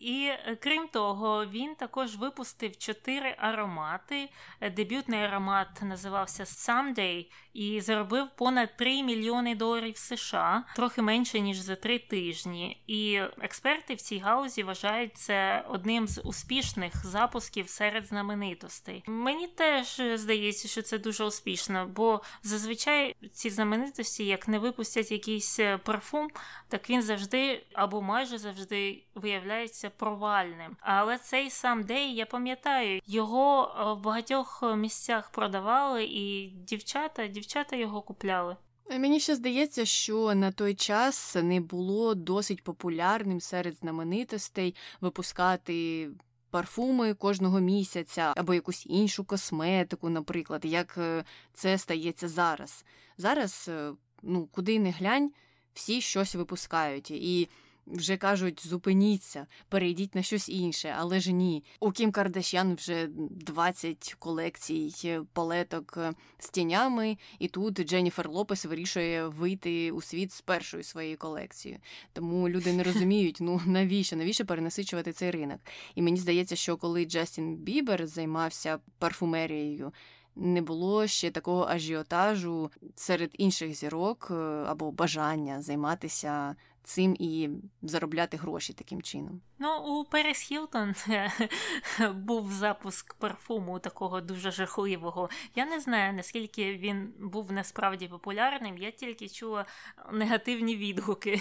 І 0.00 0.24
е, 0.24 0.58
крім 0.62 0.88
того, 0.88 1.46
він 1.46 1.74
також 1.74 2.16
випустив 2.16 2.76
чотири 2.76 3.34
аромати. 3.38 4.28
Дебютний 4.76 5.20
аромат 5.20 5.82
називався 5.82 6.44
Someday 6.44 7.30
і 7.52 7.80
заробив 7.80 8.26
понад 8.36 8.76
3 8.76 9.02
мільйони 9.02 9.54
доларів 9.54 9.96
США, 9.96 10.64
трохи 10.76 11.02
менше 11.02 11.40
ніж 11.40 11.56
за 11.56 11.76
три 11.76 11.98
тижні. 11.98 12.82
І 12.86 13.20
експерти 13.40 13.94
в 13.94 14.00
цій 14.00 14.18
гаузі 14.18 14.62
вважають 14.62 15.16
це 15.16 15.64
одним 15.68 16.08
з 16.08 16.20
успішних 16.20 17.06
запусків 17.06 17.68
серед 17.68 18.06
знаменитостей. 18.06 19.02
Мені 19.06 19.48
теж 19.48 20.02
здається, 20.14 20.68
що 20.68 20.82
це 20.82 20.98
дуже 20.98 21.24
успішно, 21.24 21.86
бо 21.96 22.20
зазвичай 22.42 23.16
ці 23.32 23.50
знаменитості, 23.50 24.24
як 24.24 24.48
не 24.48 24.58
випустять 24.58 25.10
якийсь 25.10 25.58
е, 25.58 25.78
парфум, 25.78 26.28
так 26.68 26.90
він 26.90 27.02
завжди 27.02 27.66
або 27.72 28.02
майже 28.02 28.38
завжди 28.38 29.02
виявляється 29.14 29.90
провальним. 29.90 30.76
Але 30.80 31.18
цей 31.18 31.50
сам 31.50 31.82
Дей, 31.82 32.14
я 32.14 32.26
пам'ятаю, 32.26 33.00
його 33.06 33.74
е, 33.80 33.92
в 33.92 34.00
багатьох 34.00 34.62
місцях 34.76 35.30
продавали, 35.30 36.04
і 36.04 36.46
дівчата, 36.46 37.26
дівчата 37.40 37.76
його 37.76 38.02
купляли. 38.02 38.56
Мені 38.90 39.20
ще 39.20 39.36
здається, 39.36 39.84
що 39.84 40.34
на 40.34 40.52
той 40.52 40.74
час 40.74 41.36
не 41.42 41.60
було 41.60 42.14
досить 42.14 42.64
популярним 42.64 43.40
серед 43.40 43.74
знаменитостей 43.74 44.74
випускати. 45.00 46.08
Парфуми 46.50 47.14
кожного 47.14 47.60
місяця 47.60 48.34
або 48.36 48.54
якусь 48.54 48.86
іншу 48.86 49.24
косметику, 49.24 50.08
наприклад, 50.08 50.64
як 50.64 50.94
е, 50.98 51.24
це 51.52 51.78
стається 51.78 52.28
зараз. 52.28 52.84
Зараз, 53.16 53.66
е, 53.68 53.92
ну 54.22 54.46
куди 54.46 54.78
не 54.78 54.90
глянь, 54.90 55.30
всі 55.74 56.00
щось 56.00 56.34
випускають. 56.34 57.10
І 57.10 57.48
вже 57.86 58.16
кажуть, 58.16 58.66
зупиніться, 58.66 59.46
перейдіть 59.68 60.14
на 60.14 60.22
щось 60.22 60.48
інше, 60.48 60.94
але 60.98 61.20
ж 61.20 61.32
ні. 61.32 61.64
У 61.80 61.90
Кім 61.90 62.12
Кардашян 62.12 62.74
вже 62.74 63.08
20 63.30 64.16
колекцій 64.18 64.94
е, 65.04 65.22
палеток 65.32 65.94
е, 65.96 66.12
з 66.38 66.50
тінями, 66.50 67.18
і 67.38 67.48
тут 67.48 67.88
Дженніфер 67.88 68.30
Лопес 68.30 68.64
вирішує 68.64 69.26
вийти 69.26 69.90
у 69.90 70.02
світ 70.02 70.32
з 70.32 70.40
першою 70.40 70.82
своєю 70.82 71.18
колекцією. 71.18 71.80
Тому 72.12 72.48
люди 72.48 72.72
не 72.72 72.82
розуміють, 72.90 73.38
ну 73.40 73.60
навіщо, 73.66 74.16
навіщо 74.16 74.46
перенасичувати 74.46 75.12
цей 75.12 75.30
ринок. 75.30 75.60
І 75.94 76.02
мені 76.02 76.16
здається, 76.16 76.56
що 76.56 76.76
коли 76.76 77.04
Джастін 77.04 77.56
Бібер 77.56 78.06
займався 78.06 78.78
парфумерією. 78.98 79.92
Не 80.36 80.62
було 80.62 81.06
ще 81.06 81.30
такого 81.30 81.66
ажіотажу 81.68 82.70
серед 82.94 83.30
інших 83.32 83.74
зірок 83.74 84.28
е, 84.30 84.34
або 84.66 84.92
бажання 84.92 85.62
займатися 85.62 86.56
цим 86.84 87.16
і 87.18 87.48
заробляти 87.82 88.36
гроші 88.36 88.72
таким 88.72 89.02
чином. 89.02 89.40
Ну, 89.62 89.82
у 89.82 90.04
Перес 90.04 90.40
Хілтон 90.40 90.94
був 92.14 92.52
запуск 92.52 93.14
парфуму 93.14 93.78
такого 93.78 94.20
дуже 94.20 94.50
жахливого. 94.50 95.30
Я 95.54 95.66
не 95.66 95.80
знаю, 95.80 96.12
наскільки 96.12 96.74
він 96.74 97.14
був 97.18 97.52
насправді 97.52 98.08
популярним, 98.08 98.78
я 98.78 98.90
тільки 98.90 99.28
чула 99.28 99.66
негативні 100.12 100.76
відгуки. 100.76 101.40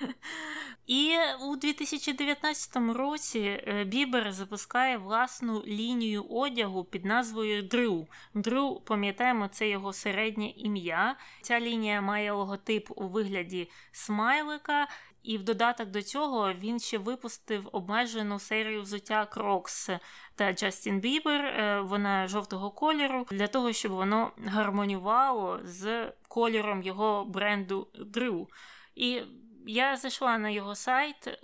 І 0.86 1.16
у 1.40 1.56
2019 1.56 2.76
році 2.76 3.40
е, 3.40 3.84
Бібер 3.84 4.32
запускає 4.32 4.96
власну 4.96 5.62
лінію 5.66 6.24
одягу 6.24 6.84
під 6.84 7.04
назвою 7.04 7.62
Дрю. 7.62 8.06
Дрю, 8.34 8.82
пам'ятаємо, 8.84 9.48
це 9.48 9.68
його 9.68 9.92
середнє 9.92 10.48
ім'я. 10.48 11.16
Ця 11.42 11.60
лінія 11.60 12.00
має 12.00 12.32
логотип 12.32 12.90
у 12.96 13.08
вигляді 13.08 13.70
смайлика. 13.92 14.88
І 15.24 15.38
в 15.38 15.44
додаток 15.44 15.88
до 15.88 16.02
цього 16.02 16.52
він 16.52 16.80
ще 16.80 16.98
випустив 16.98 17.68
обмежену 17.72 18.38
серію 18.38 18.82
взуття 18.82 19.28
Crocs 19.32 19.98
та 20.34 20.52
Джастін 20.52 21.00
Бібер. 21.00 21.82
Вона 21.82 22.28
жовтого 22.28 22.70
кольору, 22.70 23.26
для 23.30 23.46
того, 23.46 23.72
щоб 23.72 23.92
воно 23.92 24.32
гармонювало 24.46 25.60
з 25.64 26.12
кольором 26.28 26.82
його 26.82 27.24
бренду 27.24 27.88
Drew. 27.94 28.46
І 28.94 29.22
я 29.66 29.96
зайшла 29.96 30.38
на 30.38 30.50
його 30.50 30.74
сайт, 30.74 31.38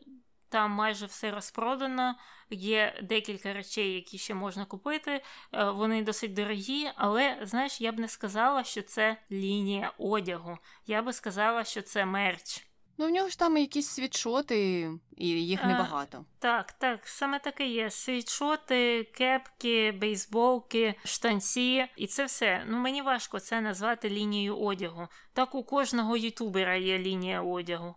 там 0.49 0.71
майже 0.71 1.07
все 1.07 1.31
розпродано. 1.31 2.15
Є 2.51 3.01
декілька 3.03 3.53
речей, 3.53 3.95
які 3.95 4.19
ще 4.19 4.35
можна 4.35 4.65
купити. 4.65 5.23
Е, 5.53 5.71
вони 5.71 6.03
досить 6.03 6.35
дорогі, 6.35 6.91
але 6.97 7.39
знаєш, 7.43 7.81
я 7.81 7.93
б 7.93 7.99
не 7.99 8.09
сказала, 8.09 8.65
що 8.65 8.83
це 8.83 9.17
лінія 9.33 9.93
одягу. 9.99 10.59
Я 10.87 11.03
би 11.03 11.13
сказала, 11.13 11.65
що 11.65 11.83
це 11.83 12.05
мерч. 12.05 12.70
Ну, 13.01 13.07
в 13.07 13.11
нього 13.11 13.29
ж 13.29 13.39
там 13.39 13.57
якісь 13.57 13.89
світшоти, 13.89 14.91
і 15.17 15.29
їх 15.29 15.65
небагато. 15.65 16.25
А, 16.39 16.43
так, 16.43 16.73
так, 16.73 17.01
саме 17.05 17.39
таке 17.39 17.67
є. 17.67 17.91
Світшоти, 17.91 19.05
кепки, 19.05 19.93
бейсболки, 19.93 20.95
штанці, 21.05 21.87
і 21.97 22.07
це 22.07 22.25
все. 22.25 22.65
Ну 22.69 22.79
мені 22.79 23.03
важко 23.03 23.41
це 23.41 23.61
назвати 23.61 24.11
лінією 24.11 24.57
одягу. 24.57 25.09
Так 25.33 25.55
у 25.55 25.65
кожного 25.65 26.17
ютубера 26.17 26.77
є 26.77 26.99
лінія 26.99 27.43
одягу. 27.43 27.95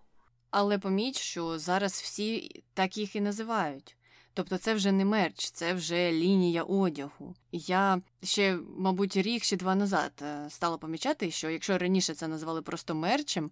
Але 0.51 0.79
поміть, 0.79 1.19
що 1.19 1.59
зараз 1.59 1.93
всі 1.93 2.63
так 2.73 2.97
їх 2.97 3.15
і 3.15 3.21
називають. 3.21 3.97
Тобто 4.33 4.57
це 4.57 4.73
вже 4.73 4.91
не 4.91 5.05
мерч, 5.05 5.51
це 5.51 5.73
вже 5.73 6.11
лінія 6.11 6.63
одягу. 6.63 7.35
Я 7.51 8.01
ще, 8.23 8.57
мабуть, 8.77 9.17
рік 9.17 9.43
чи 9.43 9.55
два 9.55 9.75
назад 9.75 10.11
е, 10.21 10.49
стала 10.49 10.77
помічати, 10.77 11.31
що 11.31 11.49
якщо 11.49 11.77
раніше 11.77 12.13
це 12.13 12.27
називали 12.27 12.61
просто 12.61 12.95
мерчем, 12.95 13.51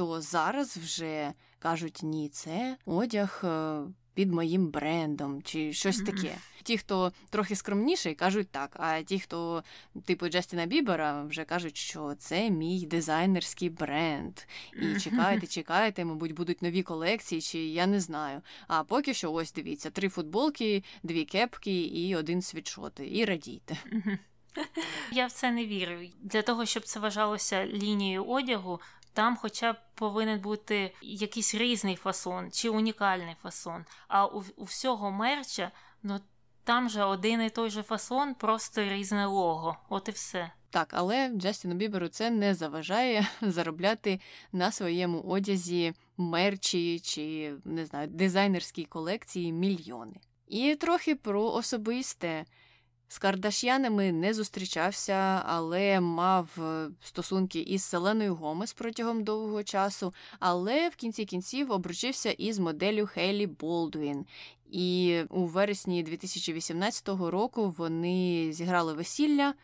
то 0.00 0.20
зараз 0.20 0.76
вже 0.76 1.32
кажуть 1.58 2.00
ні, 2.02 2.28
це 2.28 2.76
одяг 2.86 3.40
е, 3.44 3.80
під 4.14 4.32
моїм 4.32 4.70
брендом 4.70 5.42
чи 5.42 5.72
щось 5.72 5.98
таке. 5.98 6.34
Ті, 6.62 6.78
хто 6.78 7.12
трохи 7.30 7.56
скромніший, 7.56 8.14
кажуть 8.14 8.48
так. 8.50 8.76
А 8.80 9.02
ті, 9.02 9.18
хто 9.18 9.64
типу 10.04 10.28
Джастіна 10.28 10.66
Бібера, 10.66 11.22
вже 11.22 11.44
кажуть, 11.44 11.76
що 11.76 12.14
це 12.18 12.50
мій 12.50 12.86
дизайнерський 12.86 13.70
бренд. 13.70 14.38
І 14.82 15.00
чекайте, 15.00 15.46
чекайте, 15.46 16.04
мабуть, 16.04 16.34
будуть 16.34 16.62
нові 16.62 16.82
колекції, 16.82 17.40
чи 17.40 17.58
я 17.58 17.86
не 17.86 18.00
знаю. 18.00 18.42
А 18.68 18.84
поки 18.84 19.14
що, 19.14 19.32
ось 19.32 19.52
дивіться, 19.52 19.90
три 19.90 20.08
футболки, 20.08 20.84
дві 21.02 21.24
кепки 21.24 21.80
і 21.80 22.16
один 22.16 22.42
світшот. 22.42 23.00
І 23.04 23.24
радійте. 23.24 23.76
Я 25.12 25.26
в 25.26 25.32
це 25.32 25.50
не 25.50 25.66
вірю. 25.66 25.98
Для 26.20 26.42
того, 26.42 26.66
щоб 26.66 26.82
це 26.82 27.00
вважалося 27.00 27.66
лінією 27.66 28.24
одягу, 28.24 28.80
там 29.12 29.36
хоча 29.36 29.72
б 29.72 29.76
повинен 29.94 30.40
бути 30.40 30.94
якийсь 31.02 31.54
різний 31.54 31.96
фасон 31.96 32.50
чи 32.50 32.68
унікальний 32.68 33.36
фасон. 33.42 33.84
А 34.08 34.26
у, 34.26 34.44
у 34.56 34.64
всього 34.64 35.10
мерча, 35.10 35.70
ну 36.02 36.20
там 36.64 36.88
же 36.88 37.04
один 37.04 37.42
і 37.42 37.50
той 37.50 37.70
же 37.70 37.82
фасон, 37.82 38.34
просто 38.34 38.84
різне 38.84 39.26
лого. 39.26 39.76
От 39.88 40.08
і 40.08 40.10
все. 40.10 40.52
Так, 40.70 40.88
але 40.92 41.28
Джастіну 41.28 41.74
Біберу 41.74 42.08
це 42.08 42.30
не 42.30 42.54
заважає 42.54 43.26
заробляти 43.42 44.20
на 44.52 44.72
своєму 44.72 45.20
одязі 45.20 45.94
мерчі 46.16 47.00
чи 47.00 47.54
не 47.64 47.86
знаю, 47.86 48.08
дизайнерській 48.08 48.84
колекції 48.84 49.52
мільйони. 49.52 50.16
І 50.48 50.74
трохи 50.74 51.14
про 51.14 51.44
особисте. 51.44 52.44
З 53.12 53.18
Кардаш'янами 53.18 54.12
не 54.12 54.34
зустрічався, 54.34 55.42
але 55.46 56.00
мав 56.00 56.48
е, 56.58 56.88
стосунки 57.02 57.60
із 57.60 57.82
Селеною 57.82 58.34
Гомес 58.34 58.72
протягом 58.72 59.24
довгого 59.24 59.62
часу, 59.64 60.14
але 60.38 60.88
в 60.88 60.96
кінці 60.96 61.24
кінців 61.24 61.70
обручився 61.70 62.30
із 62.30 62.58
моделлю 62.58 63.06
Хейлі 63.06 63.46
Болдуін. 63.46 64.26
І 64.70 65.20
у 65.30 65.46
вересні 65.46 66.02
2018 66.02 67.08
року 67.08 67.74
вони 67.78 68.52
зіграли 68.52 68.94
весілля. 68.94 69.54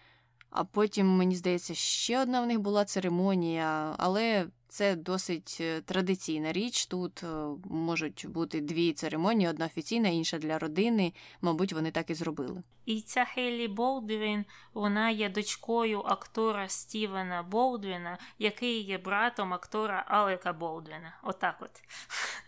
А 0.51 0.65
потім, 0.65 1.07
мені 1.07 1.37
здається, 1.37 1.75
ще 1.75 2.23
одна 2.23 2.41
в 2.41 2.47
них 2.47 2.61
була 2.61 2.85
церемонія, 2.85 3.95
але 3.99 4.47
це 4.69 4.97
досить 4.97 5.59
е, 5.61 5.81
традиційна 5.81 6.53
річ. 6.53 6.87
Тут 6.87 7.23
е, 7.23 7.27
можуть 7.65 8.27
бути 8.29 8.61
дві 8.61 8.93
церемонії: 8.93 9.51
одна 9.51 9.67
офіційна, 9.67 10.09
інша 10.09 10.39
для 10.39 10.59
родини. 10.59 11.13
Мабуть, 11.41 11.73
вони 11.73 11.91
так 11.91 12.11
і 12.11 12.15
зробили. 12.15 12.63
І 12.87 13.01
ця 13.01 13.25
Хейлі 13.25 13.69
Болдвін, 13.69 14.45
вона 14.75 15.11
є 15.11 15.29
дочкою 15.29 16.03
актора 16.05 16.69
Стівена 16.69 17.43
Болдвіна, 17.43 18.19
який 18.39 18.83
є 18.83 18.99
братом 18.99 19.55
актора 19.55 20.05
Алека 20.09 20.53
Болдвіна. 20.53 21.17
Отак 21.23 21.57
от. 21.61 21.83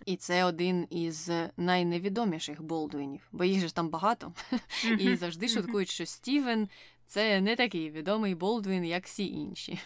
І 0.06 0.16
це 0.16 0.44
один 0.44 0.86
із 0.90 1.30
найневідоміших 1.56 2.62
Болдвінів, 2.62 3.28
бо 3.32 3.44
їх 3.44 3.60
же 3.60 3.74
там 3.74 3.88
багато. 3.88 4.32
І 4.98 5.16
завжди 5.16 5.48
шуткують, 5.48 5.90
що 5.90 6.06
Стівен 6.06 6.68
це 7.08 7.40
не 7.40 7.56
такий 7.56 7.90
відомий 7.90 8.34
Болдвін, 8.34 8.84
як 8.84 9.04
всі 9.04 9.26
інші. 9.26 9.78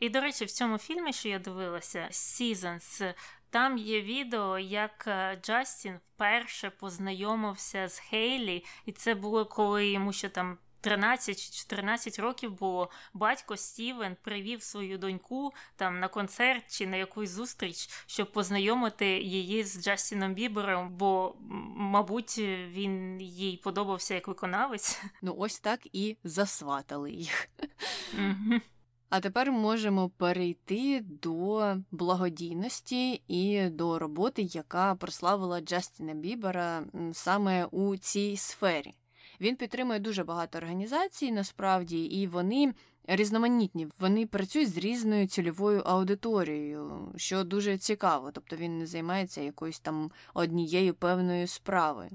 І, 0.00 0.08
до 0.08 0.20
речі, 0.20 0.44
в 0.44 0.50
цьому 0.50 0.78
фільмі, 0.78 1.12
що 1.12 1.28
я 1.28 1.38
дивилася, 1.38 2.08
Seasons, 2.10 3.14
там 3.50 3.78
є 3.78 4.00
відео, 4.00 4.58
як 4.58 5.04
е, 5.06 5.38
Джастін 5.42 5.96
вперше 5.96 6.70
познайомився 6.70 7.88
з 7.88 7.98
Хейлі, 7.98 8.64
і 8.86 8.92
це 8.92 9.14
було 9.14 9.46
коли 9.46 9.88
йому 9.88 10.12
ще 10.12 10.28
там 10.28 10.58
13 10.80 11.38
чи 11.38 11.50
14 11.50 12.18
років 12.18 12.58
було, 12.58 12.90
батько 13.14 13.56
Стівен 13.56 14.16
привів 14.22 14.62
свою 14.62 14.98
доньку 14.98 15.52
там 15.76 16.00
на 16.00 16.08
концерт 16.08 16.64
чи 16.68 16.86
на 16.86 16.96
якусь 16.96 17.30
зустріч, 17.30 17.88
щоб 18.06 18.32
познайомити 18.32 19.06
її 19.06 19.64
з 19.64 19.82
Джастіном 19.82 20.34
Бібером, 20.34 20.96
бо, 20.96 21.36
мабуть, 21.76 22.38
він 22.68 23.20
їй 23.20 23.56
подобався 23.56 24.14
як 24.14 24.28
виконавець. 24.28 25.02
Ну, 25.22 25.34
ось 25.38 25.60
так 25.60 25.80
і 25.92 26.16
засватали 26.24 27.12
їх. 27.12 27.48
А 29.10 29.20
тепер 29.20 29.52
можемо 29.52 30.08
перейти 30.08 31.00
до 31.00 31.76
благодійності 31.90 33.22
і 33.28 33.68
до 33.68 33.98
роботи, 33.98 34.42
яка 34.42 34.94
прославила 34.94 35.60
Джастіна 35.60 36.14
Бібера 36.14 36.84
саме 37.12 37.64
у 37.64 37.96
цій 37.96 38.36
сфері. 38.36 38.94
Він 39.40 39.56
підтримує 39.56 39.98
дуже 39.98 40.24
багато 40.24 40.58
організацій 40.58 41.32
насправді, 41.32 42.04
і 42.04 42.26
вони 42.26 42.74
різноманітні. 43.06 43.88
Вони 44.00 44.26
працюють 44.26 44.70
з 44.70 44.78
різною 44.78 45.26
цільовою 45.26 45.82
аудиторією, 45.86 47.12
що 47.16 47.44
дуже 47.44 47.78
цікаво. 47.78 48.30
Тобто 48.32 48.56
він 48.56 48.78
не 48.78 48.86
займається 48.86 49.40
якоюсь 49.40 49.80
там 49.80 50.10
однією 50.34 50.94
певною 50.94 51.46
справою. 51.46 52.10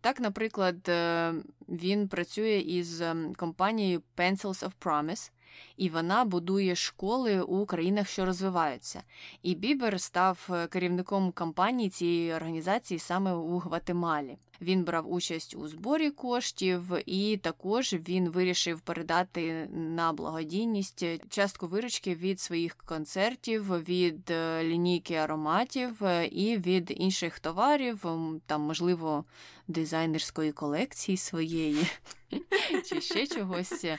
Так, 0.00 0.20
наприклад, 0.20 0.88
е, 0.88 1.34
він 1.68 2.08
працює 2.08 2.58
із 2.58 3.00
ем, 3.00 3.34
компанією 3.36 4.02
Pencils 4.16 4.68
of 4.68 4.72
Promise, 4.80 5.30
і 5.76 5.88
вона 5.88 6.24
будує 6.24 6.74
школи 6.74 7.40
у 7.40 7.66
країнах, 7.66 8.08
що 8.08 8.26
розвиваються. 8.26 9.02
І 9.42 9.54
Бібер 9.54 10.00
став 10.00 10.48
е, 10.50 10.66
керівником 10.66 11.32
кампанії 11.32 11.90
цієї 11.90 12.34
організації 12.34 12.98
саме 12.98 13.34
у 13.34 13.58
Гватемалі. 13.58 14.38
Він 14.60 14.84
брав 14.84 15.12
участь 15.12 15.54
у 15.56 15.68
зборі 15.68 16.10
коштів, 16.10 16.82
і 17.06 17.36
також 17.36 17.92
він 17.92 18.28
вирішив 18.28 18.80
передати 18.80 19.68
на 19.72 20.12
благодійність 20.12 21.04
частку 21.28 21.66
виручки 21.66 22.14
від 22.14 22.40
своїх 22.40 22.74
концертів, 22.74 23.84
від 23.88 24.30
е, 24.30 24.64
лінійки 24.64 25.14
ароматів 25.14 26.04
е, 26.04 26.26
і 26.26 26.56
від 26.56 26.92
інших 26.96 27.38
товарів, 27.38 28.04
там, 28.46 28.60
можливо, 28.60 29.24
дизайнерської 29.70 30.52
колекції 30.52 31.16
своєї. 31.16 31.86
чи 32.84 33.00
ще 33.00 33.26
чогось. 33.26 33.84
Е, 33.84 33.98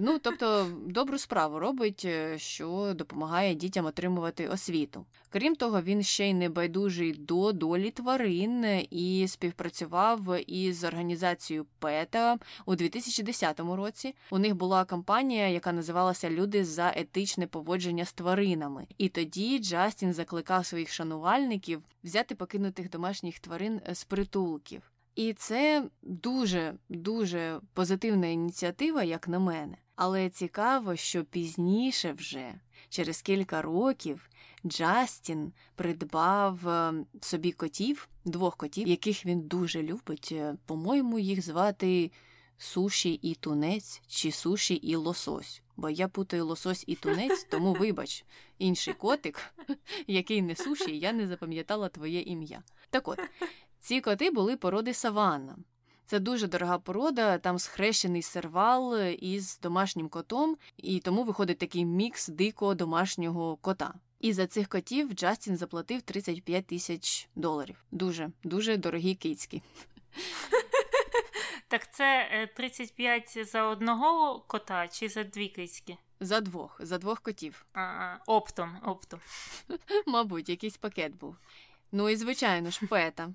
ну, 0.00 0.18
тобто, 0.18 0.66
добру 0.86 1.18
справу 1.18 1.58
робить, 1.58 2.02
е, 2.04 2.38
що 2.38 2.92
допомагає 2.94 3.54
дітям 3.54 3.86
отримувати 3.86 4.48
освіту. 4.48 5.06
Крім 5.30 5.54
того, 5.54 5.82
він 5.82 6.02
ще 6.02 6.30
й 6.30 6.34
не 6.34 6.48
байдужий 6.48 7.12
до 7.12 7.52
долі 7.52 7.90
тварин 7.90 8.64
і 8.90 9.28
співпрацював 9.28 10.36
із 10.46 10.84
організацією 10.84 11.66
ПЕТА 11.78 12.38
у 12.66 12.74
2010 12.74 13.60
році. 13.60 14.14
У 14.30 14.38
них 14.38 14.54
була 14.54 14.84
кампанія, 14.84 15.48
яка 15.48 15.72
називалася 15.72 16.30
Люди 16.30 16.64
за 16.64 16.92
етичне 16.96 17.46
поводження 17.46 18.04
з 18.04 18.12
тваринами. 18.12 18.86
І 18.98 19.08
тоді 19.08 19.58
Джастін 19.58 20.12
закликав 20.12 20.66
своїх 20.66 20.92
шанувальників 20.92 21.82
взяти 22.04 22.34
покинутих 22.34 22.90
домашніх 22.90 23.38
тварин 23.38 23.80
з 23.92 24.04
притулків. 24.04 24.82
І 25.16 25.32
це 25.32 25.88
дуже 26.02 26.74
дуже 26.88 27.60
позитивна 27.74 28.26
ініціатива, 28.26 29.02
як 29.02 29.28
на 29.28 29.38
мене. 29.38 29.76
Але 29.94 30.30
цікаво, 30.30 30.96
що 30.96 31.24
пізніше, 31.24 32.12
вже 32.12 32.54
через 32.88 33.22
кілька 33.22 33.62
років, 33.62 34.30
Джастін 34.66 35.52
придбав 35.74 36.68
е, 36.68 36.94
собі 37.20 37.52
котів, 37.52 38.08
двох 38.24 38.56
котів, 38.56 38.88
яких 38.88 39.26
він 39.26 39.40
дуже 39.40 39.82
любить. 39.82 40.28
Е, 40.32 40.56
по-моєму, 40.66 41.18
їх 41.18 41.42
звати 41.42 42.10
суші 42.58 43.12
і 43.12 43.34
тунець 43.34 44.02
чи 44.06 44.32
суші 44.32 44.74
і 44.74 44.96
лосось. 44.96 45.62
Бо 45.76 45.90
я 45.90 46.08
путаю 46.08 46.46
лосось 46.46 46.84
і 46.86 46.94
тунець, 46.94 47.44
тому 47.50 47.72
вибач, 47.72 48.24
інший 48.58 48.94
котик, 48.94 49.54
який 50.06 50.42
не 50.42 50.56
суші, 50.56 50.98
я 50.98 51.12
не 51.12 51.26
запам'ятала 51.26 51.88
твоє 51.88 52.20
ім'я. 52.20 52.62
Так 52.90 53.08
от, 53.08 53.18
ці 53.86 54.00
коти 54.00 54.30
були 54.30 54.56
породи 54.56 54.94
саванна. 54.94 55.56
Це 56.06 56.18
дуже 56.18 56.46
дорога 56.46 56.78
порода, 56.78 57.38
там 57.38 57.58
схрещений 57.58 58.22
сервал 58.22 58.98
із 59.02 59.58
домашнім 59.58 60.08
котом, 60.08 60.56
і 60.76 61.00
тому 61.00 61.24
виходить 61.24 61.58
такий 61.58 61.84
мікс 61.84 62.28
дикого 62.28 62.74
домашнього 62.74 63.56
кота. 63.56 63.94
І 64.20 64.32
за 64.32 64.46
цих 64.46 64.68
котів 64.68 65.12
Джастін 65.12 65.56
заплатив 65.56 66.02
35 66.02 66.66
тисяч 66.66 67.28
доларів. 67.34 67.84
Дуже, 67.90 68.30
дуже 68.44 68.76
дорогі 68.76 69.14
кицькі. 69.14 69.62
Так 71.68 71.94
це 71.94 72.48
35 72.56 73.34
е, 73.36 73.44
за 73.44 73.62
одного 73.62 74.40
кота 74.46 74.88
чи 74.88 75.08
за 75.08 75.24
дві 75.24 75.48
кицьки? 75.48 75.96
За 76.20 76.40
двох, 76.40 76.80
за 76.80 76.98
двох 76.98 77.20
котів. 77.20 77.66
А, 77.74 78.16
Оптом, 78.26 78.78
оптом. 78.84 79.20
Мабуть, 80.06 80.48
якийсь 80.48 80.76
пакет 80.76 81.14
був. 81.14 81.36
Ну 81.92 82.08
і 82.08 82.16
звичайно 82.16 82.70
ж, 82.70 82.86
пета. 82.86 83.32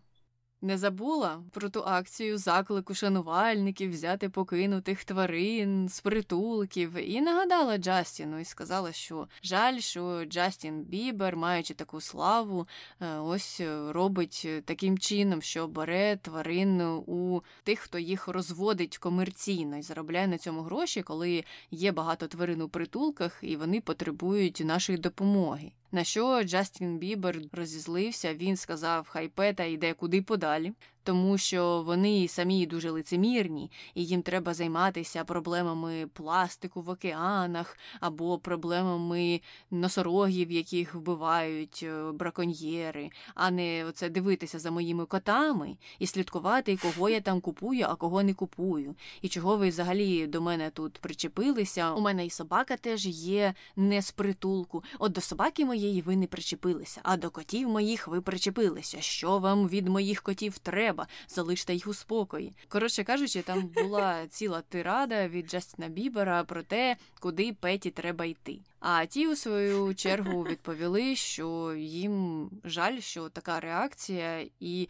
Не 0.64 0.78
забула 0.78 1.44
про 1.52 1.70
ту 1.70 1.84
акцію 1.86 2.38
заклику 2.38 2.94
шанувальників 2.94 3.92
взяти 3.92 4.30
покинутих 4.30 5.04
тварин 5.04 5.90
з 5.90 6.00
притулків 6.02 6.96
і 6.96 7.22
нагадала 7.22 7.78
Джастіну 7.78 8.40
і 8.40 8.46
сказала, 8.46 8.92
що 8.92 9.28
жаль, 9.44 9.80
що 9.80 10.26
Джастін 10.26 10.84
Бібер, 10.84 11.38
маючи 11.38 11.74
таку 11.74 12.02
славу, 12.02 12.68
е, 13.00 13.18
ось 13.18 13.62
робить 13.90 14.48
таким 14.66 14.98
чином, 14.98 15.42
що 15.42 15.68
бере 15.68 16.18
тварин 16.18 16.82
у 16.82 17.42
тих, 17.64 17.80
хто 17.80 18.00
їх 18.00 18.28
розводить 18.28 18.98
комерційно 18.98 19.78
і 19.78 19.82
заробляє 19.82 20.28
на 20.28 20.38
цьому 20.38 20.62
гроші, 20.62 21.02
коли 21.02 21.44
є 21.72 21.92
багато 21.92 22.28
тварин 22.28 22.62
у 22.62 22.70
притулках 22.70 23.40
і 23.42 23.56
вони 23.56 23.82
потребують 23.82 24.62
нашої 24.66 24.98
допомоги. 24.98 25.72
На 25.92 26.04
що 26.04 26.44
Джастін 26.44 26.98
Бібер 26.98 27.38
розізлився, 27.52 28.34
він 28.34 28.58
сказав, 28.58 29.08
хай 29.10 29.28
пета 29.28 29.64
йде 29.64 29.94
куди 29.94 30.22
подалі, 30.22 30.74
тому 31.04 31.38
що 31.38 31.84
вони 31.86 32.28
самі 32.28 32.66
дуже 32.66 32.92
лицемірні, 32.92 33.72
і 33.96 34.06
їм 34.06 34.22
треба 34.22 34.54
займатися 34.54 35.24
проблемами 35.24 36.08
пластику 36.14 36.82
в 36.82 36.90
океанах 36.90 37.78
або 38.00 38.38
проблемами 38.38 39.42
носорогів, 39.72 40.52
яких 40.52 40.96
вбивають 40.96 41.80
е, 41.84 42.12
браконьєри, 42.12 43.10
а 43.36 43.52
не 43.52 43.86
оце 43.86 44.10
дивитися 44.10 44.60
за 44.60 44.72
моїми 44.72 45.06
котами 45.06 45.78
і 46.00 46.08
слідкувати, 46.08 46.78
кого 46.78 47.10
я 47.10 47.22
там 47.22 47.42
купую, 47.42 47.86
а 47.90 47.96
кого 47.96 48.24
не 48.24 48.34
купую. 48.34 48.96
І 49.22 49.30
чого 49.30 49.58
ви 49.58 49.70
взагалі 49.70 50.28
до 50.28 50.42
мене 50.42 50.70
тут 50.70 50.98
причепилися? 50.98 51.94
У 51.94 52.02
мене 52.02 52.26
і 52.26 52.30
собака 52.30 52.78
теж 52.78 53.06
є 53.06 53.54
не 53.76 54.02
з 54.02 54.12
притулку. 54.12 54.84
От 55.00 55.12
до 55.12 55.22
собаки 55.22 55.66
моєї 55.66 56.02
ви 56.02 56.16
не 56.16 56.28
причепилися, 56.28 57.00
а 57.04 57.18
до 57.18 57.30
котів 57.30 57.70
моїх 57.70 58.08
ви 58.08 58.22
причепилися. 58.22 59.02
Що 59.02 59.40
вам 59.40 59.68
від 59.68 59.88
моїх 59.88 60.22
котів 60.22 60.58
треба? 60.58 60.91
Треба, 60.92 61.08
залиште 61.28 61.74
їх 61.74 61.88
у 61.88 61.94
спокої. 61.94 62.54
Коротше 62.70 63.04
кажучи, 63.04 63.42
там 63.42 63.62
була 63.68 64.28
ціла 64.30 64.62
тирада 64.62 65.28
від 65.28 65.50
Джастіна 65.50 65.88
Бібера 65.88 66.44
про 66.44 66.64
те, 66.64 66.98
куди 67.20 67.54
Петі 67.54 67.92
треба 67.92 68.26
йти. 68.26 68.60
А 68.80 69.06
ті, 69.06 69.28
у 69.28 69.36
свою 69.36 69.96
чергу, 69.96 70.44
відповіли, 70.50 71.16
що 71.16 71.74
їм 71.78 72.50
жаль, 72.64 73.00
що 73.00 73.30
така 73.30 73.60
реакція, 73.60 74.46
і 74.60 74.90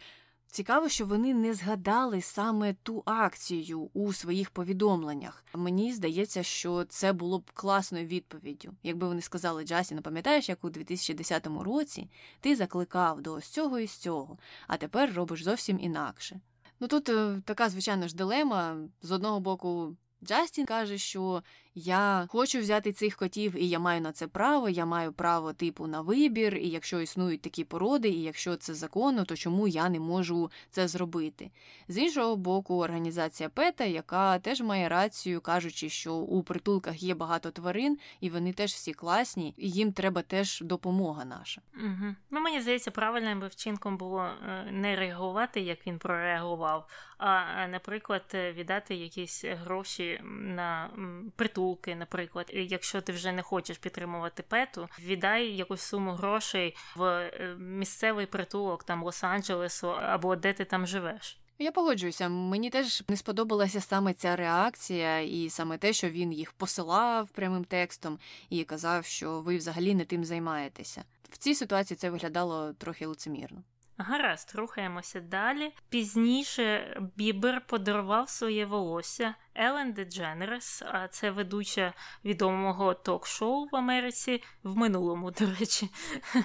Цікаво, 0.52 0.88
що 0.88 1.06
вони 1.06 1.34
не 1.34 1.54
згадали 1.54 2.22
саме 2.22 2.74
ту 2.82 3.02
акцію 3.06 3.90
у 3.94 4.12
своїх 4.12 4.50
повідомленнях. 4.50 5.44
Мені 5.54 5.92
здається, 5.92 6.42
що 6.42 6.84
це 6.84 7.12
було 7.12 7.38
б 7.38 7.50
класною 7.54 8.06
відповіддю. 8.06 8.72
Якби 8.82 9.06
вони 9.06 9.20
сказали 9.20 9.64
Джасі, 9.64 9.94
пам'ятаєш, 9.94 10.48
як 10.48 10.64
у 10.64 10.70
2010 10.70 11.46
році 11.60 12.10
ти 12.40 12.56
закликав 12.56 13.22
до 13.22 13.32
ось 13.32 13.48
цього 13.48 13.78
і 13.78 13.86
з 13.86 13.96
цього, 13.96 14.38
а 14.66 14.76
тепер 14.76 15.12
робиш 15.14 15.44
зовсім 15.44 15.80
інакше. 15.80 16.40
Ну 16.80 16.88
тут 16.88 17.08
е, 17.08 17.42
така 17.44 17.68
звичайно 17.68 18.08
ж 18.08 18.16
дилема 18.16 18.76
з 19.02 19.10
одного 19.12 19.40
боку. 19.40 19.96
Джастін 20.24 20.66
каже, 20.66 20.98
що 20.98 21.42
я 21.74 22.26
хочу 22.28 22.60
взяти 22.60 22.92
цих 22.92 23.16
котів, 23.16 23.56
і 23.56 23.68
я 23.68 23.78
маю 23.78 24.00
на 24.00 24.12
це 24.12 24.26
право. 24.26 24.68
Я 24.68 24.86
маю 24.86 25.12
право 25.12 25.52
типу 25.52 25.86
на 25.86 26.00
вибір, 26.00 26.56
і 26.56 26.68
якщо 26.68 27.00
існують 27.00 27.42
такі 27.42 27.64
породи, 27.64 28.08
і 28.08 28.22
якщо 28.22 28.56
це 28.56 28.74
законно, 28.74 29.24
то 29.24 29.36
чому 29.36 29.68
я 29.68 29.88
не 29.88 30.00
можу 30.00 30.50
це 30.70 30.88
зробити? 30.88 31.50
З 31.88 31.98
іншого 31.98 32.36
боку, 32.36 32.78
організація 32.78 33.48
ПЕТА, 33.48 33.84
яка 33.84 34.38
теж 34.38 34.60
має 34.60 34.88
рацію, 34.88 35.40
кажучи, 35.40 35.88
що 35.88 36.14
у 36.14 36.42
притулках 36.42 37.02
є 37.02 37.14
багато 37.14 37.50
тварин, 37.50 37.98
і 38.20 38.30
вони 38.30 38.52
теж 38.52 38.72
всі 38.72 38.92
класні, 38.92 39.54
і 39.56 39.70
їм 39.70 39.92
треба 39.92 40.22
теж 40.22 40.60
допомога 40.60 41.24
наша. 41.24 41.60
Угу. 41.74 42.14
Ну 42.30 42.40
мені 42.40 42.60
здається, 42.60 42.90
правильним 42.90 43.48
вчинком 43.48 43.96
було 43.96 44.22
е, 44.22 44.70
не 44.72 44.96
реагувати, 44.96 45.60
як 45.60 45.86
він 45.86 45.98
прореагував, 45.98 46.88
а, 47.18 47.66
наприклад, 47.66 48.22
віддати 48.34 48.94
якісь 48.94 49.44
гроші 49.44 50.20
на 50.40 50.90
притулок 51.36 51.61
притулки, 51.62 51.94
наприклад, 51.94 52.50
якщо 52.54 53.00
ти 53.00 53.12
вже 53.12 53.32
не 53.32 53.42
хочеш 53.42 53.78
підтримувати 53.78 54.42
пету, 54.42 54.88
віддай 54.98 55.46
якусь 55.46 55.80
суму 55.80 56.12
грошей 56.12 56.76
в 56.96 57.04
е, 57.04 57.56
місцевий 57.58 58.26
притулок 58.26 58.84
там 58.84 59.04
Лос-Анджелесу 59.04 59.86
або 59.86 60.36
де 60.36 60.52
ти 60.52 60.64
там 60.64 60.86
живеш. 60.86 61.38
Я 61.58 61.72
погоджуюся, 61.72 62.28
мені 62.28 62.70
теж 62.70 63.02
не 63.08 63.16
сподобалася 63.16 63.80
саме 63.80 64.14
ця 64.14 64.36
реакція, 64.36 65.20
і 65.20 65.50
саме 65.50 65.78
те, 65.78 65.92
що 65.92 66.10
він 66.10 66.32
їх 66.32 66.52
посилав 66.52 67.28
прямим 67.28 67.64
текстом 67.64 68.18
і 68.50 68.64
казав, 68.64 69.04
що 69.04 69.40
ви 69.40 69.56
взагалі 69.56 69.94
не 69.94 70.04
тим 70.04 70.24
займаєтеся. 70.24 71.04
В 71.30 71.38
цій 71.38 71.54
ситуації 71.54 71.96
це 71.96 72.10
виглядало 72.10 72.72
трохи 72.72 73.06
лицемірно. 73.06 73.62
Гаразд, 73.98 74.52
рухаємося 74.54 75.20
далі. 75.20 75.72
Пізніше 75.88 76.96
Бібер 77.16 77.62
подарував 77.66 78.28
своє 78.28 78.66
волосся 78.66 79.34
Елен 79.54 79.92
Дедженерес, 79.92 80.82
а 80.82 81.08
це 81.08 81.30
ведуча 81.30 81.94
відомого 82.24 82.94
ток-шоу 82.94 83.68
в 83.72 83.76
Америці 83.76 84.42
в 84.62 84.76
минулому, 84.76 85.30
до 85.30 85.46
речі. 85.60 85.90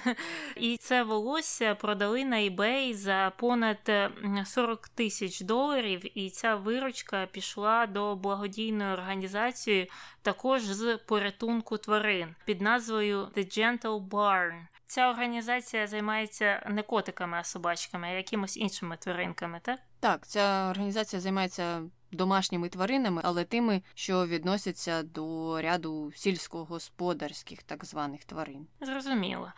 І 0.56 0.76
це 0.76 1.02
волосся 1.02 1.74
продали 1.74 2.24
на 2.24 2.36
eBay 2.36 2.94
за 2.94 3.32
понад 3.36 3.90
40 4.44 4.88
тисяч 4.88 5.40
доларів, 5.40 6.18
і 6.18 6.30
ця 6.30 6.54
виручка 6.54 7.26
пішла 7.26 7.86
до 7.86 8.16
благодійної 8.16 8.92
організації 8.92 9.90
також 10.22 10.62
з 10.62 10.96
порятунку 10.96 11.78
тварин 11.78 12.34
під 12.44 12.60
назвою 12.60 13.24
The 13.36 13.58
Gentle 13.58 14.08
Barn. 14.08 14.66
Ця 14.90 15.10
організація 15.10 15.86
займається 15.86 16.66
не 16.70 16.82
котиками, 16.82 17.38
а 17.38 17.44
собачками, 17.44 18.06
а 18.06 18.10
якимось 18.10 18.56
іншими 18.56 18.96
тваринками, 18.96 19.60
так? 19.62 19.80
Так, 20.00 20.26
ця 20.26 20.70
організація 20.70 21.20
займається 21.20 21.82
домашніми 22.12 22.68
тваринами, 22.68 23.20
але 23.24 23.44
тими, 23.44 23.82
що 23.94 24.26
відносяться 24.26 25.02
до 25.02 25.60
ряду 25.62 26.12
сільськогосподарських 26.14 27.62
так 27.62 27.84
званих 27.84 28.24
тварин. 28.24 28.66
Зрозуміло. 28.80 29.52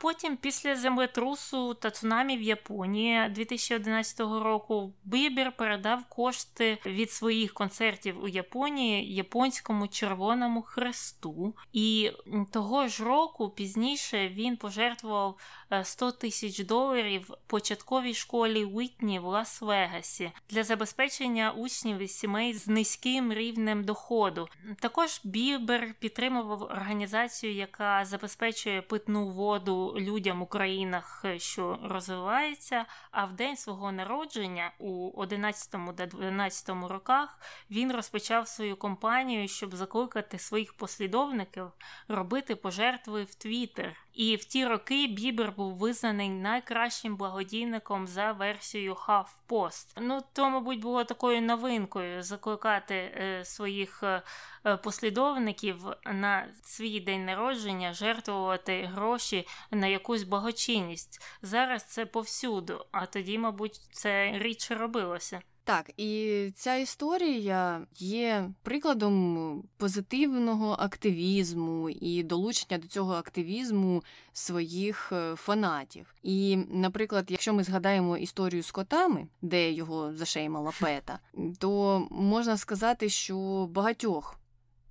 Потім, 0.00 0.36
після 0.36 0.76
землетрусу 0.76 1.74
та 1.74 1.90
цунамі 1.90 2.36
в 2.36 2.42
Японії 2.42 3.28
2011 3.28 4.20
року, 4.20 4.92
Бібер 5.04 5.56
передав 5.56 6.04
кошти 6.08 6.78
від 6.86 7.10
своїх 7.10 7.54
концертів 7.54 8.24
у 8.24 8.28
Японії 8.28 9.14
японському 9.14 9.88
Червоному 9.88 10.62
Хресту, 10.62 11.54
і 11.72 12.10
того 12.52 12.88
ж 12.88 13.04
року 13.04 13.50
пізніше 13.50 14.28
він 14.28 14.56
пожертвував 14.56 15.38
100 15.82 16.08
е, 16.08 16.12
тисяч 16.12 16.58
доларів 16.58 17.30
початковій 17.46 18.14
школі 18.14 18.64
Уітні 18.64 19.18
в 19.18 19.24
Лас-Вегасі 19.24 20.30
для 20.50 20.64
забезпечення 20.64 21.50
учнів 21.50 21.69
учнів 21.70 21.98
із 21.98 22.18
сімей 22.18 22.54
з 22.54 22.68
низьким 22.68 23.32
рівнем 23.32 23.84
доходу. 23.84 24.48
Також 24.80 25.20
Бібер 25.24 25.94
підтримував 25.98 26.62
організацію, 26.62 27.54
яка 27.54 28.04
забезпечує 28.04 28.82
питну 28.82 29.28
воду 29.28 29.94
людям 29.96 30.42
у 30.42 30.46
країнах, 30.46 31.24
що 31.36 31.78
розвиваються. 31.82 32.84
А 33.10 33.24
в 33.24 33.32
день 33.32 33.56
свого 33.56 33.92
народження 33.92 34.72
у 34.78 35.22
11-12 35.22 36.86
роках 36.86 37.38
він 37.70 37.92
розпочав 37.92 38.48
свою 38.48 38.76
кампанію, 38.76 39.48
щоб 39.48 39.74
закликати 39.74 40.38
своїх 40.38 40.72
послідовників 40.72 41.70
робити 42.08 42.56
пожертви 42.56 43.24
в 43.24 43.34
Твіттер. 43.34 43.96
І 44.20 44.36
в 44.36 44.44
ті 44.44 44.66
роки 44.66 45.06
Бібер 45.06 45.52
був 45.52 45.76
визнаний 45.76 46.28
найкращим 46.28 47.16
благодійником 47.16 48.06
за 48.06 48.32
версією 48.32 48.94
HuffPost. 48.94 49.86
Ну 50.00 50.22
то, 50.32 50.50
мабуть, 50.50 50.80
було 50.80 51.04
такою 51.04 51.42
новинкою 51.42 52.22
закликати 52.22 52.94
е, 52.94 53.44
своїх 53.44 54.02
е, 54.02 54.22
е, 54.66 54.76
послідовників 54.76 55.84
на 56.06 56.48
свій 56.62 57.00
день 57.00 57.24
народження 57.24 57.92
жертвувати 57.92 58.90
гроші 58.94 59.46
на 59.70 59.86
якусь 59.86 60.22
благочинність. 60.22 61.22
Зараз 61.42 61.84
це 61.84 62.06
повсюду, 62.06 62.86
а 62.92 63.06
тоді, 63.06 63.38
мабуть, 63.38 63.80
це 63.92 64.32
рідше 64.38 64.74
робилося. 64.74 65.40
Так, 65.70 65.90
і 65.96 66.50
ця 66.54 66.74
історія 66.76 67.86
є 67.98 68.50
прикладом 68.62 69.64
позитивного 69.76 70.76
активізму 70.78 71.90
і 71.90 72.22
долучення 72.22 72.78
до 72.78 72.88
цього 72.88 73.14
активізму 73.14 74.02
своїх 74.32 75.12
е, 75.12 75.34
фанатів. 75.36 76.14
І, 76.22 76.56
наприклад, 76.56 77.26
якщо 77.28 77.54
ми 77.54 77.64
згадаємо 77.64 78.16
історію 78.16 78.62
з 78.62 78.70
котами, 78.70 79.26
де 79.42 79.72
його 79.72 80.14
зашеймала 80.14 80.72
пета, 80.80 81.18
то 81.58 82.06
можна 82.10 82.56
сказати, 82.56 83.08
що 83.08 83.68
багатьох 83.70 84.40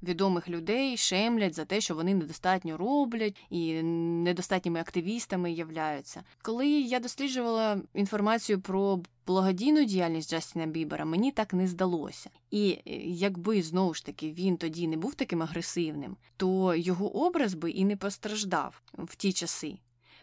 відомих 0.03 0.49
людей 0.49 0.97
шемлять 0.97 1.55
за 1.55 1.65
те, 1.65 1.81
що 1.81 1.95
вони 1.95 2.13
недостатньо 2.13 2.77
роблять 2.77 3.37
і 3.49 3.83
недостатніми 3.83 4.79
активістами 4.79 5.51
являються. 5.51 6.23
Коли 6.41 6.67
я 6.67 6.99
досліджувала 6.99 7.81
інформацію 7.93 8.61
про 8.61 8.99
благодійну 9.29 9.85
діяльність 9.85 10.29
Джастіна 10.29 10.65
Бібера, 10.65 11.05
мені 11.05 11.31
так 11.31 11.53
не 11.53 11.67
здалося. 11.67 12.29
І 12.51 12.71
е, 12.71 12.91
якби 13.05 13.61
знову 13.61 13.93
ж 13.93 14.05
таки 14.05 14.31
він 14.31 14.57
тоді 14.57 14.87
не 14.87 14.97
був 14.97 15.15
таким 15.15 15.43
агресивним, 15.43 16.17
то 16.37 16.75
його 16.75 17.25
образ 17.25 17.53
би 17.53 17.71
і 17.71 17.85
не 17.85 17.95
постраждав 17.95 18.81
в 18.93 19.15
ті 19.15 19.33
часи. 19.33 19.77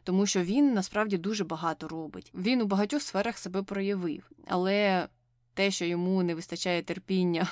Тому 0.04 0.26
що 0.26 0.42
він 0.42 0.74
насправді 0.74 1.18
дуже 1.18 1.44
багато 1.44 1.88
робить. 1.88 2.32
Він 2.34 2.60
у 2.60 2.66
багатьох 2.66 3.02
сферах 3.02 3.38
себе 3.38 3.62
проявив, 3.62 4.30
але 4.46 5.08
те, 5.54 5.70
що 5.70 5.84
йому 5.84 6.22
не 6.22 6.34
вистачає 6.34 6.82
терпіння 6.82 7.48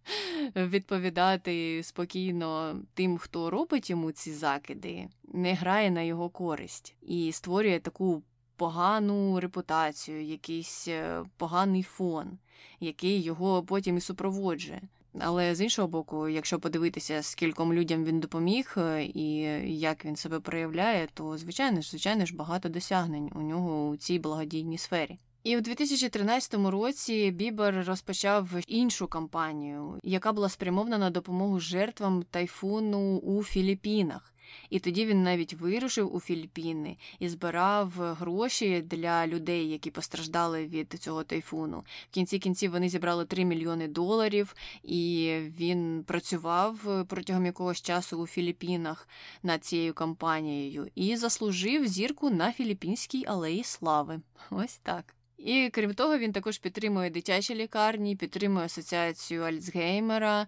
відповідати 0.56 1.82
спокійно 1.82 2.80
тим, 2.94 3.18
хто 3.18 3.50
робить 3.50 3.90
йому 3.90 4.12
ці 4.12 4.32
закиди, 4.32 5.08
не 5.24 5.54
грає 5.54 5.90
на 5.90 6.02
його 6.02 6.28
користь 6.28 6.94
і 7.02 7.32
створює 7.32 7.80
таку 7.80 8.22
погану 8.58 9.40
репутацію, 9.40 10.22
якийсь 10.22 10.88
е, 10.88 11.24
поганий 11.36 11.82
фон, 11.82 12.38
який 12.80 13.22
його 13.22 13.62
потім 13.62 13.96
і 13.96 14.00
супроводжує. 14.00 14.80
Але 15.20 15.54
з 15.54 15.60
іншого 15.60 15.88
боку, 15.88 16.28
якщо 16.28 16.58
подивитися, 16.58 17.22
скільком 17.22 17.72
людям 17.72 18.04
він 18.04 18.20
допоміг 18.20 18.74
е, 18.76 19.04
і 19.04 19.36
як 19.78 20.04
він 20.04 20.16
себе 20.16 20.40
проявляє, 20.40 21.08
то 21.14 21.38
звичайно 21.38 21.80
ж, 21.80 21.90
звичайно 21.90 22.26
ж, 22.26 22.36
багато 22.36 22.68
досягнень 22.68 23.30
у 23.34 23.40
нього 23.40 23.88
у 23.88 23.96
цій 23.96 24.18
благодійній 24.18 24.78
сфері. 24.78 25.18
І 25.44 25.56
у 25.56 25.60
2013 25.60 26.54
році 26.54 27.30
Бібер 27.30 27.84
розпочав 27.86 28.48
іншу 28.66 29.06
кампанію, 29.06 30.00
яка 30.02 30.32
була 30.32 30.48
спрямована 30.48 30.98
на 30.98 31.10
допомогу 31.10 31.60
жертвам 31.60 32.22
тайфуну 32.30 33.18
у 33.18 33.44
Філіппінах. 33.44 34.34
І 34.70 34.78
тоді 34.78 35.06
він 35.06 35.22
навіть 35.22 35.54
вирушив 35.54 36.14
у 36.14 36.20
Філіппіни 36.20 36.96
і 37.18 37.28
збирав 37.28 37.92
гроші 37.96 38.80
для 38.80 39.26
людей, 39.26 39.70
які 39.70 39.90
постраждали 39.90 40.66
від 40.66 40.92
цього 40.92 41.24
тайфуну. 41.24 41.84
В 42.10 42.14
кінці 42.14 42.38
кінців 42.38 42.70
вони 42.70 42.88
зібрали 42.88 43.24
3 43.24 43.44
мільйони 43.44 43.88
доларів, 43.88 44.54
і 44.82 45.34
він 45.58 46.04
працював 46.06 47.06
протягом 47.08 47.46
якогось 47.46 47.82
часу 47.82 48.18
у 48.18 48.26
Філіппінах 48.26 49.08
над 49.42 49.64
цією 49.64 49.94
кампанією 49.94 50.90
і 50.94 51.16
заслужив 51.16 51.86
зірку 51.86 52.30
на 52.30 52.52
Філіппінській 52.52 53.24
алеї 53.26 53.64
Слави. 53.64 54.20
Ось 54.50 54.78
так. 54.78 55.17
І 55.38 55.70
крім 55.72 55.94
того, 55.94 56.18
він 56.18 56.32
також 56.32 56.58
підтримує 56.58 57.10
дитячі 57.10 57.54
лікарні, 57.54 58.16
підтримує 58.16 58.66
асоціацію 58.66 59.42
Альцгеймера 59.42 60.46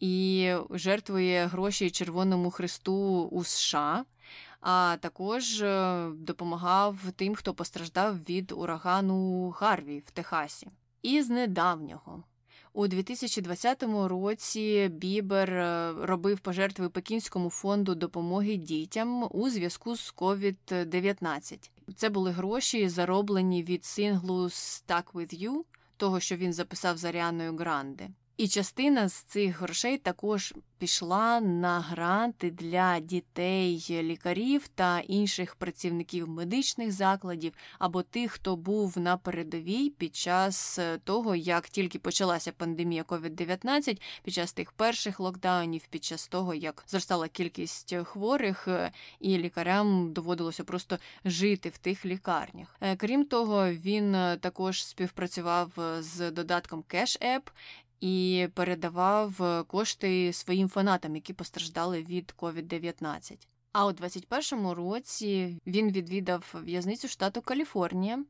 і 0.00 0.52
жертвує 0.70 1.46
гроші 1.46 1.90
Червоному 1.90 2.50
Христу 2.50 3.28
у 3.30 3.44
США, 3.44 4.04
а 4.60 4.96
також 5.00 5.62
е, 5.62 6.06
допомагав 6.14 6.98
тим, 7.16 7.34
хто 7.34 7.54
постраждав 7.54 8.18
від 8.28 8.52
урагану 8.52 9.48
Гарві 9.50 10.02
в 10.06 10.10
Техасі. 10.10 10.68
І 11.02 11.22
з 11.22 11.30
недавнього 11.30 12.22
у 12.72 12.86
2020 12.86 13.84
році 14.08 14.90
Бібер 14.92 15.50
е, 15.52 15.92
робив 16.02 16.40
пожертви 16.40 16.88
Пекінському 16.88 17.50
фонду 17.50 17.94
допомоги 17.94 18.56
дітям 18.56 19.28
у 19.30 19.50
зв'язку 19.50 19.96
з 19.96 20.14
COVID-19. 20.14 21.70
Це 21.96 22.10
були 22.10 22.30
гроші, 22.30 22.88
зароблені 22.88 23.62
від 23.62 23.84
синглу 23.84 24.44
«Stuck 24.44 25.12
with 25.12 25.42
You», 25.42 25.64
того, 25.96 26.20
що 26.20 26.36
він 26.36 26.52
записав 26.52 26.96
з 26.96 27.04
Аріаною 27.04 27.56
Гранде. 27.56 28.10
І 28.40 28.48
частина 28.48 29.08
з 29.08 29.14
цих 29.14 29.60
грошей 29.60 29.98
також 29.98 30.54
пішла 30.78 31.40
на 31.40 31.80
гранти 31.80 32.50
для 32.50 33.00
дітей, 33.00 33.84
лікарів 33.90 34.68
та 34.68 35.00
інших 35.00 35.54
працівників 35.54 36.28
медичних 36.28 36.92
закладів 36.92 37.52
або 37.78 38.02
тих, 38.02 38.32
хто 38.32 38.56
був 38.56 38.98
на 38.98 39.16
передовій 39.16 39.90
під 39.90 40.16
час 40.16 40.78
е, 40.78 40.98
того, 40.98 41.36
як 41.36 41.68
тільки 41.68 41.98
почалася 41.98 42.52
пандемія 42.52 43.02
COVID-19, 43.02 44.00
під 44.22 44.34
час 44.34 44.52
тих 44.52 44.72
перших 44.72 45.20
локдаунів, 45.20 45.86
під 45.86 46.04
час 46.04 46.28
того, 46.28 46.54
як 46.54 46.84
зростала 46.86 47.28
кількість 47.28 47.94
хворих, 48.04 48.68
е, 48.68 48.92
і 49.20 49.38
лікарям 49.38 50.12
доводилося 50.12 50.64
просто 50.64 50.98
жити 51.24 51.68
в 51.68 51.78
тих 51.78 52.06
лікарнях. 52.06 52.76
Е, 52.80 52.96
крім 52.96 53.24
того, 53.24 53.70
він 53.70 54.12
також 54.40 54.84
співпрацював 54.84 55.72
з 55.98 56.30
додатком 56.30 56.84
Cash 56.88 57.22
App, 57.22 57.42
і 58.00 58.48
передавав 58.54 59.42
е, 59.42 59.62
кошти 59.62 60.32
своїм 60.32 60.68
фанатам, 60.68 61.14
які 61.14 61.32
постраждали 61.32 62.02
від 62.02 62.34
COVID-19. 62.38 63.46
А 63.72 63.86
у 63.86 63.90
21-му 63.90 64.74
році 64.74 65.58
він 65.66 65.92
відвідав 65.92 66.54
в'язницю 66.64 67.08
штату 67.08 67.42
Каліфорнія 67.42 68.24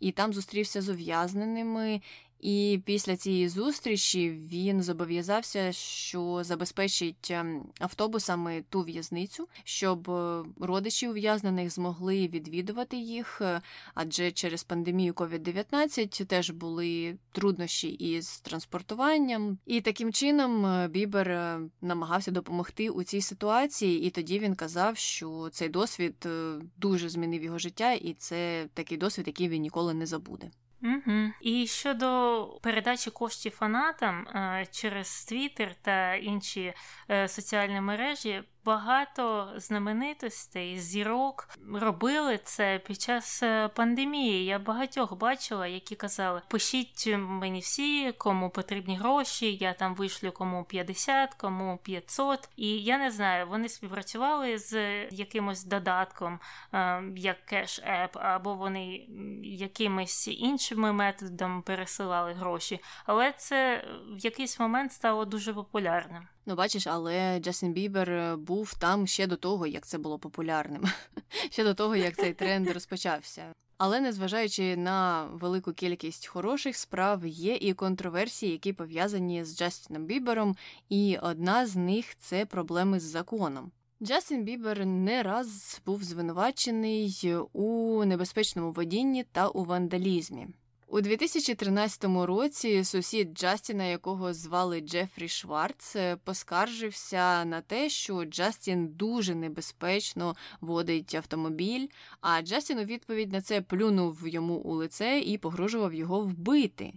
і 0.00 0.12
там 0.12 0.32
зустрівся 0.32 0.82
з 0.82 0.88
ув'язненими 0.88 2.00
і 2.42 2.80
після 2.84 3.16
цієї 3.16 3.48
зустрічі 3.48 4.30
він 4.30 4.82
зобов'язався, 4.82 5.72
що 5.72 6.40
забезпечить 6.44 7.30
ем, 7.30 7.62
автобусами 7.78 8.64
ту 8.68 8.82
в'язницю, 8.82 9.48
щоб 9.64 10.10
е, 10.10 10.44
родичі 10.60 11.08
ув'язнених 11.08 11.70
змогли 11.70 12.28
відвідувати 12.28 12.96
їх, 12.96 13.40
е, 13.40 13.60
адже 13.94 14.30
через 14.30 14.64
пандемію 14.64 15.12
COVID-19 15.12 16.24
теж 16.24 16.50
були 16.50 17.18
труднощі 17.32 17.88
із 17.88 18.40
транспортуванням. 18.40 19.58
І 19.66 19.80
таким 19.80 20.12
чином 20.12 20.66
е, 20.66 20.88
Бібер 20.88 21.58
намагався 21.80 22.30
допомогти 22.30 22.90
у 22.90 23.02
цій 23.02 23.20
ситуації, 23.20 24.02
і 24.02 24.10
тоді 24.10 24.38
він 24.38 24.54
казав, 24.54 24.96
що 24.96 25.48
цей 25.52 25.68
досвід 25.68 26.28
дуже 26.76 27.08
змінив 27.08 27.42
його 27.42 27.58
життя, 27.58 27.92
і 27.92 28.14
це 28.14 28.68
такий 28.74 28.98
досвід, 28.98 29.26
який 29.26 29.48
він 29.48 29.62
ніколи 29.62 29.94
не 29.94 30.06
забуде. 30.06 30.50
Угу. 30.82 31.32
І 31.40 31.66
щодо 31.66 32.58
передачі 32.62 33.10
коштів 33.10 33.52
фанатам 33.52 34.26
е, 34.28 34.66
через 34.70 35.24
Твіттер 35.24 35.74
та 35.74 36.14
інші 36.14 36.74
е, 37.10 37.28
соціальні 37.28 37.80
мережі, 37.80 38.42
багато 38.64 39.52
знаменитостей, 39.56 40.78
зірок 40.78 41.48
робили 41.74 42.38
це 42.44 42.78
під 42.86 43.00
час 43.00 43.42
е, 43.42 43.68
пандемії. 43.68 44.44
Я 44.44 44.58
багатьох 44.58 45.16
бачила, 45.16 45.66
які 45.66 45.94
казали: 45.94 46.42
пишіть 46.48 47.06
мені 47.16 47.60
всі, 47.60 48.12
кому 48.12 48.50
потрібні 48.50 48.96
гроші. 48.96 49.54
Я 49.54 49.72
там 49.72 49.94
вишлю 49.94 50.32
кому 50.32 50.64
50, 50.64 51.34
кому 51.34 51.78
500. 51.82 52.48
І 52.56 52.68
я 52.68 52.98
не 52.98 53.10
знаю, 53.10 53.46
вони 53.46 53.68
співпрацювали 53.68 54.58
з 54.58 55.04
якимось 55.10 55.64
додатком, 55.64 56.40
е, 56.72 57.02
як 57.16 57.36
Cash 57.52 57.90
App, 58.02 58.18
або 58.18 58.54
вони 58.54 59.06
якимись 59.44 60.28
іншими 60.28 60.92
методами 60.92 61.62
пересилали 61.62 62.32
гроші. 62.32 62.80
Але 63.06 63.32
це 63.32 63.84
в 64.08 64.18
якийсь 64.24 64.60
момент 64.60 64.92
стало 64.92 65.24
дуже 65.24 65.54
популярним. 65.54 66.28
Ну, 66.46 66.54
бачиш, 66.54 66.86
але 66.86 67.40
Джастін 67.40 67.72
Бібер 67.72 68.10
е, 68.10 68.36
був 68.36 68.74
там 68.74 69.06
ще 69.06 69.26
до 69.26 69.36
того, 69.36 69.66
як 69.66 69.86
це 69.86 69.98
було 69.98 70.18
популярним, 70.18 70.84
ще 71.50 71.64
до 71.64 71.74
того, 71.74 71.96
як 71.96 72.16
цей 72.16 72.34
тренд 72.34 72.70
розпочався. 72.74 73.52
Але 73.78 74.00
незважаючи 74.00 74.76
на 74.76 75.24
велику 75.24 75.72
кількість 75.72 76.26
хороших 76.26 76.76
справ, 76.76 77.26
є 77.26 77.54
і 77.54 77.72
контроверсії, 77.72 78.52
які 78.52 78.72
пов'язані 78.72 79.44
з 79.44 79.58
Джастіном 79.58 80.04
Бібером, 80.04 80.56
і 80.88 81.18
одна 81.22 81.66
з 81.66 81.76
них 81.76 82.16
це 82.18 82.46
проблеми 82.46 83.00
з 83.00 83.02
законом. 83.02 83.70
Джастін 84.02 84.44
Бібер 84.44 84.86
не 84.86 85.22
раз 85.22 85.80
був 85.86 86.02
звинувачений 86.02 87.34
у 87.52 88.04
небезпечному 88.04 88.72
водінні 88.72 89.24
та 89.24 89.48
у 89.48 89.64
вандалізмі. 89.64 90.48
У 90.94 91.00
2013 91.00 92.04
році 92.04 92.84
сусід 92.84 93.38
Джастіна, 93.38 93.84
якого 93.84 94.32
звали 94.32 94.80
Джефрі 94.80 95.28
Шварц, 95.28 95.96
поскаржився 96.24 97.44
на 97.44 97.60
те, 97.60 97.88
що 97.88 98.24
Джастін 98.24 98.88
дуже 98.88 99.34
небезпечно 99.34 100.36
водить 100.60 101.14
автомобіль. 101.14 101.88
А 102.20 102.42
Джастін 102.42 102.78
у 102.78 102.84
відповідь 102.84 103.32
на 103.32 103.40
це 103.40 103.60
плюнув 103.60 104.28
йому 104.28 104.54
у 104.54 104.74
лице 104.74 105.22
і 105.26 105.38
погрожував 105.38 105.94
його 105.94 106.20
вбити. 106.20 106.92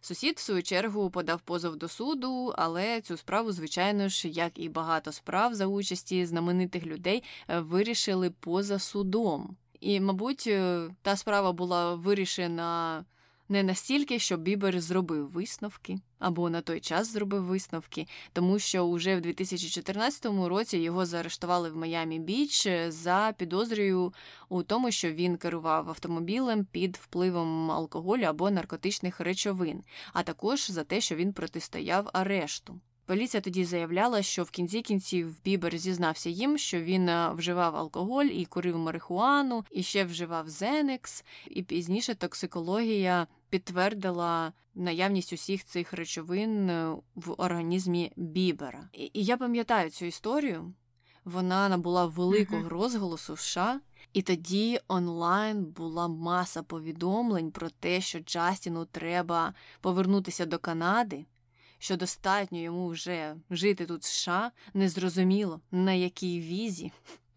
Сусід, 0.00 0.36
в 0.36 0.40
свою 0.40 0.62
чергу, 0.62 1.10
подав 1.10 1.40
позов 1.40 1.76
до 1.76 1.88
суду, 1.88 2.54
але 2.58 3.00
цю 3.00 3.16
справу, 3.16 3.52
звичайно 3.52 4.08
ж, 4.08 4.28
як 4.28 4.58
і 4.58 4.68
багато 4.68 5.12
справ 5.12 5.54
за 5.54 5.66
участі 5.66 6.26
знаменитих 6.26 6.86
людей, 6.86 7.22
вирішили 7.48 8.30
поза 8.30 8.78
судом. 8.78 9.56
І, 9.80 10.00
мабуть, 10.00 10.50
та 11.02 11.16
справа 11.16 11.52
була 11.52 11.94
вирішена 11.94 13.04
не 13.48 13.62
настільки, 13.62 14.18
що 14.18 14.36
Бібер 14.36 14.80
зробив 14.80 15.30
висновки 15.30 15.98
або 16.18 16.50
на 16.50 16.60
той 16.60 16.80
час 16.80 17.12
зробив 17.12 17.44
висновки, 17.44 18.06
тому 18.32 18.58
що 18.58 18.82
уже 18.82 19.16
в 19.16 19.20
2014 19.20 20.26
році 20.26 20.78
його 20.78 21.06
заарештували 21.06 21.70
в 21.70 21.76
Майамі 21.76 22.18
Біч 22.18 22.68
за 22.88 23.34
підозрою 23.38 24.12
у 24.48 24.62
тому, 24.62 24.90
що 24.90 25.12
він 25.12 25.36
керував 25.36 25.88
автомобілем 25.88 26.64
під 26.64 26.96
впливом 26.96 27.70
алкоголю 27.70 28.22
або 28.22 28.50
наркотичних 28.50 29.20
речовин, 29.20 29.82
а 30.12 30.22
також 30.22 30.70
за 30.70 30.84
те, 30.84 31.00
що 31.00 31.14
він 31.14 31.32
протистояв 31.32 32.10
арешту. 32.12 32.80
Поліція 33.06 33.40
тоді 33.40 33.64
заявляла, 33.64 34.22
що 34.22 34.42
в 34.42 34.50
кінці 34.50 34.82
кінців 34.82 35.42
Бібер 35.44 35.78
зізнався 35.78 36.30
їм, 36.30 36.58
що 36.58 36.80
він 36.80 37.08
е, 37.08 37.32
вживав 37.34 37.76
алкоголь 37.76 38.24
і 38.24 38.44
курив 38.44 38.78
марихуану, 38.78 39.64
і 39.70 39.82
ще 39.82 40.04
вживав 40.04 40.48
Зенекс, 40.48 41.24
і 41.50 41.62
пізніше 41.62 42.14
токсикологія 42.14 43.26
підтвердила 43.56 44.52
наявність 44.74 45.32
усіх 45.32 45.64
цих 45.64 45.92
речовин 45.92 46.70
е, 46.70 46.96
в 47.14 47.34
організмі 47.38 48.12
Бібера. 48.16 48.88
І 48.92 49.24
я 49.24 49.36
пам'ятаю 49.36 49.90
цю 49.90 50.04
історію. 50.04 50.74
Вона 51.24 51.68
набула 51.68 52.06
великого 52.06 52.68
розголосу 52.68 53.34
в 53.34 53.40
США, 53.40 53.80
і 54.12 54.22
тоді 54.22 54.80
онлайн 54.88 55.64
була 55.64 56.08
маса 56.08 56.62
повідомлень 56.62 57.50
про 57.50 57.70
те, 57.70 58.00
що 58.00 58.18
Джастіну 58.18 58.84
треба 58.84 59.54
повернутися 59.80 60.46
до 60.46 60.58
Канади 60.58 61.26
що 61.78 61.96
достатньо 61.96 62.58
йому 62.58 62.88
вже 62.88 63.36
жити 63.50 63.86
тут 63.86 64.02
в 64.02 64.06
США, 64.06 64.50
незрозуміло 64.74 65.60
на 65.70 65.92
якій 65.92 66.40
візі. 66.40 66.92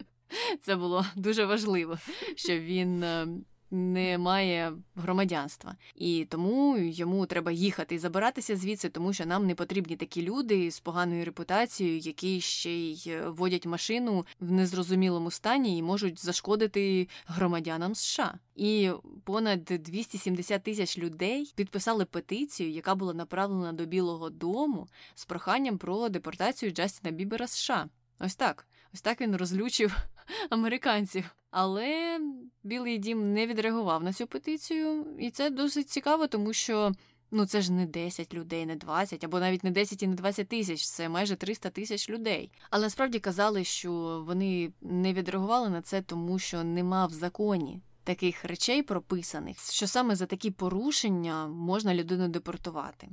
Це 0.62 0.76
було 0.76 1.06
дуже 1.16 1.46
важливо, 1.46 1.98
що 2.36 2.60
він 2.60 3.04
ем, 3.04 3.46
не 3.72 4.18
має 4.18 4.74
громадянства, 4.96 5.76
і 5.96 6.28
тому 6.30 6.78
йому 6.78 7.26
треба 7.26 7.52
їхати 7.52 7.96
і 7.96 8.00
забиратися 8.00 8.56
звідси, 8.56 8.90
тому 8.90 9.14
що 9.14 9.26
нам 9.26 9.48
не 9.48 9.56
потрібні 9.56 9.96
такі 9.96 10.22
люди 10.22 10.72
з 10.72 10.80
поганою 10.80 11.26
репутацією, 11.26 11.98
які 11.98 12.42
ще 12.42 12.72
й 12.72 13.04
е, 13.08 13.30
водять 13.30 13.66
машину 13.66 14.26
в 14.40 14.52
незрозумілому 14.52 15.32
стані 15.32 15.78
і 15.78 15.84
можуть 15.84 16.26
зашкодити 16.26 17.08
громадянам 17.26 17.96
США. 17.96 18.40
І 18.56 18.92
понад 19.24 19.64
270 19.64 20.64
тисяч 20.64 20.98
людей 20.98 21.54
підписали 21.56 22.06
петицію, 22.06 22.72
яка 22.72 22.96
була 22.96 23.14
направлена 23.14 23.74
до 23.74 23.86
Білого 23.86 24.30
Дому 24.30 24.88
з 25.16 25.26
проханням 25.26 25.78
про 25.78 26.10
депортацію 26.10 26.72
Джастіна 26.72 27.12
Бібера 27.12 27.48
США. 27.48 27.90
Ось 28.20 28.36
так. 28.36 28.68
Ось 28.94 29.02
так 29.02 29.22
він 29.22 29.36
розлючив 29.36 29.98
американців. 30.50 31.36
Але 31.52 32.20
Білий 32.64 32.98
дім 32.98 33.34
не 33.34 33.48
відреагував 33.48 34.04
на 34.04 34.14
цю 34.14 34.28
петицію, 34.28 35.06
і 35.20 35.32
це 35.32 35.50
досить 35.50 35.90
цікаво, 35.90 36.28
тому 36.28 36.54
що 36.54 36.92
ну 37.32 37.46
це 37.46 37.62
ж 37.62 37.72
не 37.72 37.86
10 37.86 38.34
людей, 38.34 38.66
не 38.66 38.76
20, 38.76 39.24
або 39.24 39.40
навіть 39.40 39.64
не 39.64 39.72
10 39.72 40.04
і 40.04 40.08
не 40.08 40.16
20 40.16 40.48
тисяч, 40.48 40.86
це 40.90 41.10
майже 41.10 41.36
300 41.36 41.70
тисяч 41.70 42.10
людей. 42.10 42.52
Але 42.70 42.84
насправді 42.84 43.20
казали, 43.20 43.64
що 43.64 44.24
вони 44.28 44.74
не 44.82 45.14
відреагували 45.14 45.70
на 45.70 45.82
це, 45.82 46.02
тому 46.02 46.40
що 46.40 46.64
нема 46.64 47.06
в 47.06 47.12
законі. 47.12 47.82
Таких 48.04 48.46
речей 48.46 48.84
прописаних, 48.84 49.60
що 49.60 49.88
саме 49.88 50.16
за 50.16 50.26
такі 50.26 50.52
порушення 50.52 51.48
можна 51.48 51.96
людину 51.96 52.28
депортувати. 52.28 53.10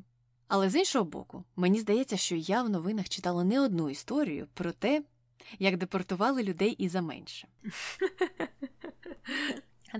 Але 0.49 0.70
з 0.70 0.74
іншого 0.74 1.05
боку, 1.05 1.45
мені 1.57 1.81
здається, 1.81 2.16
що 2.16 2.37
я 2.37 2.62
в 2.62 2.70
новинах 2.70 3.09
читала 3.09 3.45
не 3.45 3.61
одну 3.61 3.91
історію 3.91 4.47
про 4.55 4.72
те, 4.72 5.03
як 5.59 5.76
депортували 5.76 6.43
людей 6.43 6.70
і 6.70 6.89
за 6.89 7.03
менше. 7.03 7.49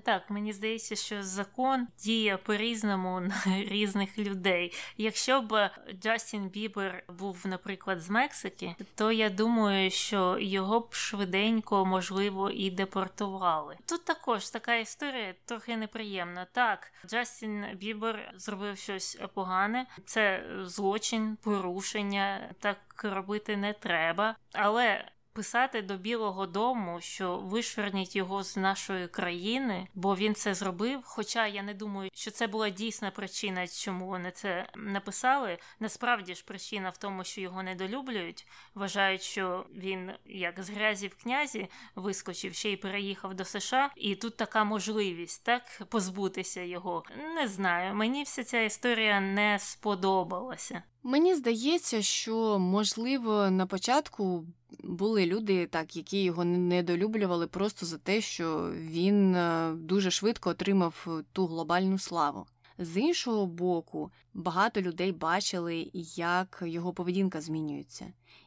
Так, 0.05 0.31
мені 0.31 0.53
здається, 0.53 0.97
що 0.97 1.23
закон 1.23 1.87
діє 1.99 2.37
по-різному 2.37 3.21
на 3.21 3.43
різних 3.47 4.19
людей. 4.19 4.73
Якщо 4.97 5.41
б 5.41 5.71
Джастін 6.03 6.49
Бібер 6.49 7.05
був, 7.09 7.43
наприклад, 7.45 8.01
з 8.01 8.11
Мексики, 8.11 8.75
то 8.95 9.13
я 9.13 9.31
думаю, 9.31 9.91
що 9.91 10.39
його 10.41 10.81
б 10.81 10.95
швиденько, 10.95 11.87
можливо, 11.87 12.51
і 12.51 12.71
депортували. 12.71 13.77
Тут 13.87 14.05
також 14.05 14.51
така 14.51 14.75
історія 14.75 15.35
трохи 15.45 15.77
неприємна. 15.77 16.47
Так, 16.53 16.93
Джастін 17.07 17.65
Бібер 17.75 18.33
зробив 18.37 18.79
щось 18.79 19.19
погане, 19.35 19.87
це 20.05 20.45
злочин, 20.63 21.37
порушення, 21.43 22.55
так 22.61 22.79
робити 23.03 23.57
не 23.57 23.73
треба, 23.73 24.37
але 24.53 25.05
писати 25.37 25.83
до 25.83 25.97
Білого 25.97 26.47
Дому, 26.47 27.01
що 27.01 27.37
вишверніть 27.37 28.17
його 28.17 28.43
з 28.43 28.57
нашої 28.57 29.09
країни, 29.09 29.89
бо 29.95 30.17
він 30.17 30.35
це 30.35 30.55
зробив. 30.55 31.01
Хоча 31.05 31.47
я 31.47 31.63
не 31.63 31.75
думаю, 31.75 32.11
що 32.15 32.31
це 32.31 32.47
була 32.47 32.71
дійсна 32.71 33.11
причина, 33.11 33.67
чому 33.67 34.07
вони 34.07 34.31
це 34.31 34.69
написали. 34.77 35.59
Насправді 35.81 36.35
ж 36.35 36.45
причина 36.45 36.91
в 36.91 36.97
тому, 36.97 37.25
що 37.25 37.41
його 37.41 37.63
недолюблюють, 37.63 38.47
вважають, 38.75 39.23
що 39.23 39.67
він 39.75 40.11
як 40.25 40.63
з 40.63 40.71
грязі 40.71 41.09
в 41.09 41.23
князі 41.23 41.69
вискочив 41.95 42.55
ще 42.55 42.73
й 42.73 42.77
переїхав 42.77 43.35
до 43.35 43.45
США, 43.45 43.91
і 43.97 44.15
тут 44.15 44.37
така 44.37 44.65
можливість 44.65 45.45
так 45.45 45.83
позбутися 45.89 46.61
його. 46.61 47.05
Не 47.35 47.49
знаю, 47.49 47.95
мені 47.95 48.23
вся 48.23 48.45
ця 48.45 48.61
історія 48.61 49.21
не 49.21 49.59
сподобалася. 49.59 50.83
Мені 51.07 51.35
здається, 51.35 52.03
що 52.03 52.59
можливо 52.59 53.51
на 53.51 53.67
початку 53.67 54.45
були 54.85 55.27
люди, 55.27 55.67
так, 55.67 55.97
які 55.97 56.23
його 56.23 56.45
недолюблювали 56.45 57.47
просто 57.47 57.87
за 57.87 57.99
те, 57.99 58.21
що 58.21 58.73
він 58.77 59.35
е, 59.35 59.75
дуже 59.77 60.11
швидко 60.11 60.51
отримав 60.51 61.23
ту 61.33 61.47
глобальну 61.47 61.99
славу. 61.99 62.47
З 62.79 62.97
іншого 62.97 63.47
боку, 63.47 64.11
багато 64.35 64.81
людей 64.83 65.13
бачили, 65.13 65.91
як 66.17 66.63
його 66.67 66.93
поведінка 66.93 67.41
змінюється, 67.41 68.07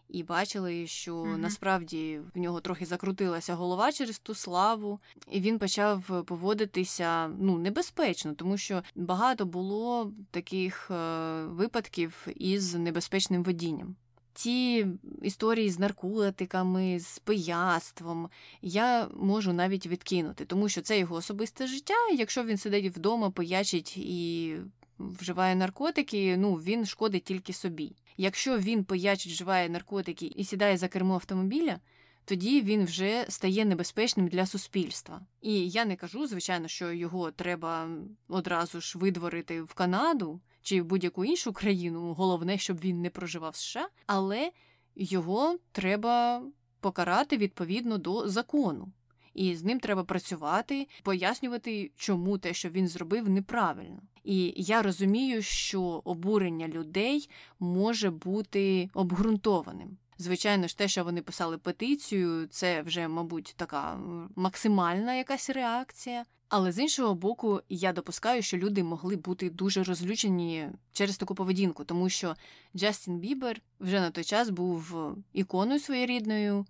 і 0.09 0.23
бачили, 0.23 0.87
що 0.87 1.15
mm-hmm. 1.15 1.37
насправді 1.37 2.19
в 2.35 2.39
нього 2.39 2.61
трохи 2.61 2.85
закрутилася 2.85 3.55
голова 3.55 3.91
через 3.91 4.19
ту 4.19 4.35
славу, 4.35 4.99
і 5.31 5.39
він 5.39 5.59
почав 5.59 6.25
поводитися 6.25 7.27
ну 7.27 7.57
небезпечно, 7.57 8.33
тому 8.33 8.57
що 8.57 8.83
багато 8.95 9.45
було 9.45 10.11
таких 10.31 10.91
е, 10.91 11.43
випадків 11.43 12.27
із 12.35 12.75
небезпечним 12.75 13.43
водінням 13.43 13.95
ті 14.43 14.87
історії 15.21 15.69
з 15.69 15.79
наркотиками, 15.79 16.99
з 16.99 17.19
пияством 17.19 18.29
я 18.61 19.07
можу 19.13 19.53
навіть 19.53 19.87
відкинути, 19.87 20.45
тому 20.45 20.69
що 20.69 20.81
це 20.81 20.99
його 20.99 21.15
особисте 21.15 21.67
життя. 21.67 21.93
Якщо 22.17 22.43
він 22.43 22.57
сидить 22.57 22.97
вдома, 22.97 23.29
пиячить 23.29 23.97
і 23.97 24.55
вживає 24.99 25.55
наркотики, 25.55 26.37
ну 26.37 26.53
він 26.53 26.85
шкодить 26.85 27.23
тільки 27.23 27.53
собі. 27.53 27.95
Якщо 28.21 28.57
він 28.57 28.83
пиячить, 28.83 29.31
вживає 29.31 29.69
наркотики 29.69 30.25
і 30.25 30.43
сідає 30.43 30.77
за 30.77 30.87
кермо 30.87 31.13
автомобіля. 31.13 31.79
Тоді 32.25 32.61
він 32.61 32.85
вже 32.85 33.25
стає 33.29 33.65
небезпечним 33.65 34.27
для 34.27 34.45
суспільства. 34.45 35.21
І 35.41 35.69
я 35.69 35.85
не 35.85 35.95
кажу, 35.95 36.27
звичайно, 36.27 36.67
що 36.67 36.91
його 36.91 37.31
треба 37.31 37.89
одразу 38.27 38.81
ж 38.81 38.97
видворити 38.97 39.61
в 39.61 39.73
Канаду 39.73 40.41
чи 40.61 40.81
в 40.81 40.85
будь-яку 40.85 41.25
іншу 41.25 41.53
країну, 41.53 42.13
головне, 42.13 42.57
щоб 42.57 42.79
він 42.79 43.01
не 43.01 43.09
проживав 43.09 43.51
в 43.51 43.55
США, 43.55 43.87
але 44.05 44.51
його 44.95 45.57
треба 45.71 46.43
покарати 46.79 47.37
відповідно 47.37 47.97
до 47.97 48.29
закону. 48.29 48.91
І 49.33 49.55
з 49.55 49.63
ним 49.63 49.79
треба 49.79 50.03
працювати, 50.03 50.87
пояснювати, 51.03 51.91
чому 51.95 52.37
те, 52.37 52.53
що 52.53 52.69
він 52.69 52.87
зробив, 52.87 53.29
неправильно. 53.29 54.01
І 54.23 54.53
я 54.55 54.81
розумію, 54.81 55.41
що 55.41 55.81
обурення 55.81 56.67
людей 56.67 57.29
може 57.59 58.09
бути 58.09 58.89
обґрунтованим. 58.93 59.97
Звичайно 60.17 60.67
ж, 60.67 60.77
те, 60.77 60.87
що 60.87 61.03
вони 61.03 61.21
писали 61.21 61.57
петицію, 61.57 62.47
це 62.47 62.81
вже, 62.81 63.07
мабуть, 63.07 63.53
така 63.57 63.99
максимальна 64.35 65.15
якась 65.15 65.49
реакція. 65.49 66.25
Але 66.49 66.71
з 66.71 66.79
іншого 66.79 67.15
боку, 67.15 67.61
я 67.69 67.93
допускаю, 67.93 68.41
що 68.41 68.57
люди 68.57 68.83
могли 68.83 69.15
бути 69.15 69.49
дуже 69.49 69.83
розлючені 69.83 70.69
через 70.91 71.17
таку 71.17 71.35
поведінку, 71.35 71.83
тому 71.83 72.09
що 72.09 72.35
Джастін 72.75 73.19
Бібер 73.19 73.61
вже 73.79 73.99
на 73.99 74.11
той 74.11 74.23
час 74.23 74.49
був 74.49 74.95
іконою 75.33 75.79
своєрідною 75.79 76.65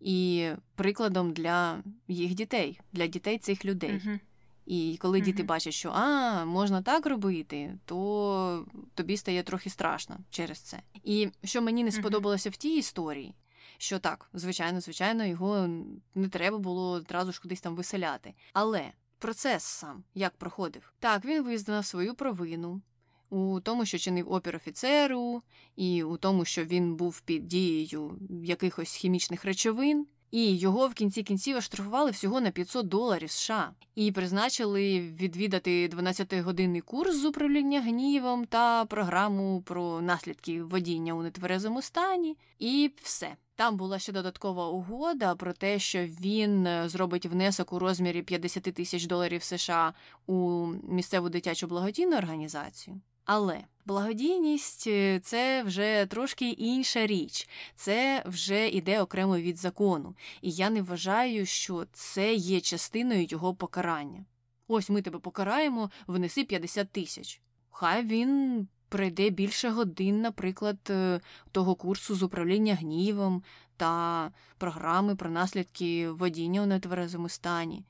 і 0.00 0.48
прикладом 0.74 1.32
для 1.32 1.82
їх 2.08 2.34
дітей, 2.34 2.80
для 2.92 3.06
дітей 3.06 3.38
цих 3.38 3.64
людей. 3.64 3.90
Uh-huh. 3.90 4.18
І 4.66 4.98
коли 5.00 5.20
uh-huh. 5.20 5.24
діти 5.24 5.42
бачать, 5.42 5.74
що 5.74 5.90
а, 5.90 6.44
можна 6.44 6.82
так 6.82 7.06
робити, 7.06 7.78
то 7.84 8.66
тобі 8.94 9.16
стає 9.16 9.42
трохи 9.42 9.70
страшно 9.70 10.18
через 10.30 10.58
це. 10.58 10.82
І 11.04 11.28
що 11.44 11.62
мені 11.62 11.84
не 11.84 11.92
сподобалося 11.92 12.48
uh-huh. 12.48 12.52
в 12.52 12.56
тій 12.56 12.76
історії, 12.76 13.34
що 13.78 13.98
так, 13.98 14.30
звичайно, 14.32 14.80
звичайно, 14.80 15.24
його 15.24 15.68
не 16.14 16.28
треба 16.28 16.58
було 16.58 16.90
одразу 16.90 17.32
ж 17.32 17.40
кудись 17.40 17.60
там 17.60 17.76
виселяти. 17.76 18.34
Але 18.52 18.92
процес 19.18 19.62
сам 19.62 20.04
як 20.14 20.36
проходив, 20.36 20.92
так 20.98 21.24
він 21.24 21.44
визнав 21.44 21.84
свою 21.84 22.14
провину. 22.14 22.82
У 23.30 23.60
тому, 23.60 23.86
що 23.86 23.98
чинив 23.98 24.32
опір 24.32 24.56
офіцеру, 24.56 25.42
і 25.76 26.02
у 26.02 26.16
тому, 26.16 26.44
що 26.44 26.64
він 26.64 26.96
був 26.96 27.20
під 27.20 27.48
дією 27.48 28.18
якихось 28.44 28.94
хімічних 28.94 29.44
речовин, 29.44 30.06
і 30.30 30.56
його 30.56 30.88
в 30.88 30.94
кінці 30.94 31.22
кінців 31.22 31.56
оштрафували 31.56 32.10
всього 32.10 32.40
на 32.40 32.50
500 32.50 32.88
доларів 32.88 33.30
США 33.30 33.70
і 33.94 34.12
призначили 34.12 35.00
відвідати 35.00 35.88
12-годинний 35.88 36.80
курс 36.80 37.16
з 37.16 37.24
управління 37.24 37.80
гнівом 37.80 38.44
та 38.44 38.84
програму 38.84 39.62
про 39.62 40.00
наслідки 40.00 40.62
водіння 40.62 41.14
у 41.14 41.22
нетверезому 41.22 41.82
стані, 41.82 42.36
і 42.58 42.90
все. 43.02 43.36
Там 43.56 43.76
була 43.76 43.98
ще 43.98 44.12
додаткова 44.12 44.68
угода 44.68 45.34
про 45.34 45.52
те, 45.52 45.78
що 45.78 45.98
він 46.04 46.66
е, 46.66 46.88
зробить 46.88 47.26
внесок 47.26 47.72
у 47.72 47.78
розмірі 47.78 48.22
50 48.22 48.62
тисяч 48.62 49.06
доларів 49.06 49.42
США 49.42 49.94
у 50.26 50.66
місцеву 50.88 51.28
дитячу 51.28 51.66
благодійну 51.66 52.16
організацію. 52.16 53.00
Але 53.26 53.64
благодійність 53.86 54.86
е, 54.86 55.20
це 55.20 55.62
вже 55.62 56.06
трошки 56.06 56.50
інша 56.50 57.06
річ, 57.06 57.48
це 57.74 58.22
вже 58.26 58.68
іде 58.68 59.02
окремо 59.02 59.36
від 59.36 59.56
закону, 59.56 60.14
і 60.42 60.50
я 60.50 60.70
не 60.70 60.82
вважаю, 60.82 61.46
що 61.46 61.86
це 61.92 62.34
є 62.34 62.60
частиною 62.60 63.26
його 63.28 63.54
покарання. 63.54 64.24
Ось 64.68 64.90
ми 64.90 65.02
тебе 65.02 65.18
покараємо, 65.18 65.90
внеси 66.06 66.44
50 66.44 66.90
тисяч. 66.92 67.40
Хай 67.70 68.04
він 68.04 68.68
пройде 68.88 69.30
більше 69.30 69.68
годин, 69.68 70.20
наприклад, 70.20 70.78
е, 70.90 71.20
того 71.52 71.74
курсу 71.74 72.14
з 72.14 72.22
управління 72.22 72.74
гнівом 72.74 73.42
та 73.76 74.32
програми 74.58 75.16
про 75.16 75.30
наслідки 75.30 76.10
водіння 76.10 76.62
у 76.62 76.66
нетверезому 76.66 77.28
стані. 77.28 77.84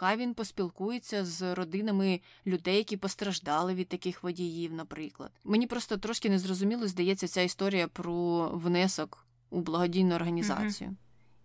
Хай 0.00 0.16
він 0.16 0.34
поспілкується 0.34 1.24
з 1.24 1.54
родинами 1.54 2.20
людей, 2.46 2.76
які 2.76 2.96
постраждали 2.96 3.74
від 3.74 3.88
таких 3.88 4.22
водіїв, 4.22 4.72
наприклад. 4.72 5.30
Мені 5.44 5.66
просто 5.66 5.96
трошки 5.96 6.30
незрозуміло 6.30 6.86
здається 6.86 7.28
ця 7.28 7.42
історія 7.42 7.88
про 7.88 8.48
внесок 8.48 9.26
у 9.50 9.60
благодійну 9.60 10.14
організацію. 10.14 10.90
Mm-hmm. 10.90 10.94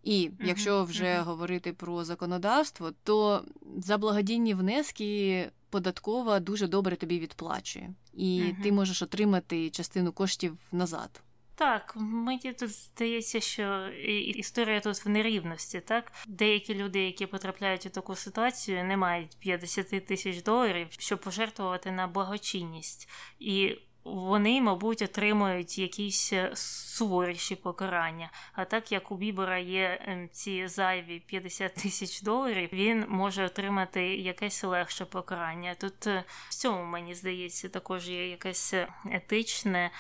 І 0.03 0.32
якщо 0.39 0.84
вже 0.84 1.06
mm-hmm. 1.06 1.24
говорити 1.24 1.74
про 1.74 2.03
законодавство, 2.06 2.91
то 3.03 3.45
за 3.78 3.97
благодійні 3.97 4.53
внески 4.53 5.49
податкова 5.70 6.39
дуже 6.39 6.68
добре 6.68 6.95
тобі 6.95 7.20
відплачує, 7.20 7.93
і 8.14 8.41
mm-hmm. 8.41 8.64
ти 8.64 8.72
можеш 8.72 9.01
отримати 9.01 9.70
частину 9.70 10.12
коштів 10.12 10.58
назад. 10.72 11.22
Так, 11.58 11.93
мені 11.95 12.53
тут 12.53 12.70
здається, 12.70 13.39
що 13.39 13.88
історія 14.36 14.80
тут 14.80 15.06
в 15.06 15.10
нерівності. 15.10 15.80
Так, 15.80 16.12
деякі 16.28 16.76
люди, 16.76 17.06
які 17.06 17.26
потрапляють 17.26 17.86
у 17.86 17.89
таку 17.89 18.16
ситуацію, 18.16 18.84
не 18.84 18.97
мають 18.97 19.38
50 19.39 20.06
тисяч 20.06 20.43
доларів, 20.43 20.88
щоб 20.89 21.22
пожертвувати 21.22 21.91
на 21.91 22.08
благочинність 22.08 23.10
і 23.39 23.78
вони, 24.06 24.62
мабуть, 24.62 25.01
отримують 25.01 25.78
якісь 25.78 26.34
е, 26.34 26.51
суворіші 26.56 27.56
покарання. 27.56 28.30
А 28.53 28.66
так 28.66 28.91
як 28.91 29.12
у 29.12 29.18
Бібера 29.18 29.58
є 29.58 29.99
ем, 30.06 30.30
ці 30.32 30.68
зайві 30.68 31.20
50 31.20 31.74
тисяч 31.76 32.22
доларів, 32.22 32.70
він 32.74 33.06
може 33.08 33.45
отримати 33.45 34.16
якесь 34.16 34.64
легше 34.64 35.06
покарання. 35.06 35.76
Тут 35.76 36.08
е, 36.08 36.24
в 36.49 36.53
цьому 36.53 36.84
мені 36.84 37.16
здається 37.16 37.70
також 37.70 38.10
є 38.10 38.30
якесь 38.30 38.74
е, 38.74 38.88
етичне 39.12 39.91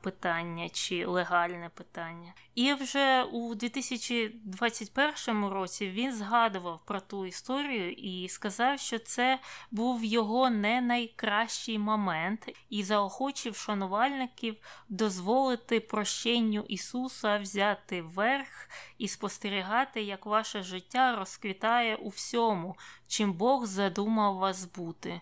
питання 0.00 0.68
чи 0.68 1.06
легальне 1.06 1.70
питання. 1.74 2.34
І 2.54 2.74
вже 2.74 3.22
у 3.22 3.54
2021 3.54 5.44
році 5.44 5.90
він 5.90 6.12
згадував 6.12 6.80
про 6.84 7.00
ту 7.00 7.26
історію 7.26 7.92
і 7.92 8.28
сказав, 8.28 8.80
що 8.80 8.98
це 8.98 9.38
був 9.70 10.04
його 10.04 10.50
не 10.50 10.80
найкращий 10.80 11.78
момент, 11.78 12.48
і 12.70 12.82
заохочив 12.82 13.56
шанувальників 13.56 14.56
дозволити 14.88 15.80
прощенню 15.80 16.64
Ісуса 16.68 17.38
взяти 17.38 18.02
верх 18.02 18.68
і 18.98 19.08
спостерігати, 19.08 20.02
як 20.02 20.26
ваше 20.26 20.62
життя 20.62 21.16
розквітає 21.16 21.96
у 21.96 22.08
всьому, 22.08 22.76
чим 23.08 23.32
Бог 23.32 23.66
задумав 23.66 24.36
вас 24.36 24.64
бути 24.64 25.20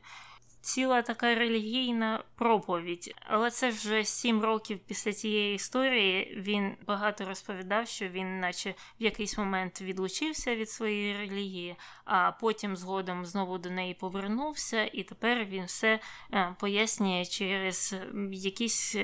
ціла 0.62 1.02
така 1.02 1.34
релігійна 1.34 2.24
проповідь. 2.34 3.14
Але 3.20 3.50
це 3.50 3.70
вже 3.70 4.04
сім 4.04 4.42
років 4.42 4.78
після 4.86 5.12
цієї 5.12 5.54
історії 5.54 6.34
він 6.36 6.76
багато 6.86 7.24
розповідав, 7.24 7.88
що 7.88 8.08
він, 8.08 8.40
наче 8.40 8.74
в 9.00 9.02
якийсь 9.02 9.38
момент 9.38 9.80
відлучився 9.80 10.56
від 10.56 10.70
своєї 10.70 11.16
релігії, 11.16 11.76
а 12.04 12.32
потім 12.32 12.76
згодом 12.76 13.26
знову 13.26 13.58
до 13.58 13.70
неї 13.70 13.94
повернувся, 13.94 14.84
і 14.84 15.02
тепер 15.02 15.44
він 15.44 15.64
все 15.64 16.00
е, 16.32 16.56
пояснює 16.60 17.24
через 17.24 17.94
якісь 18.30 18.96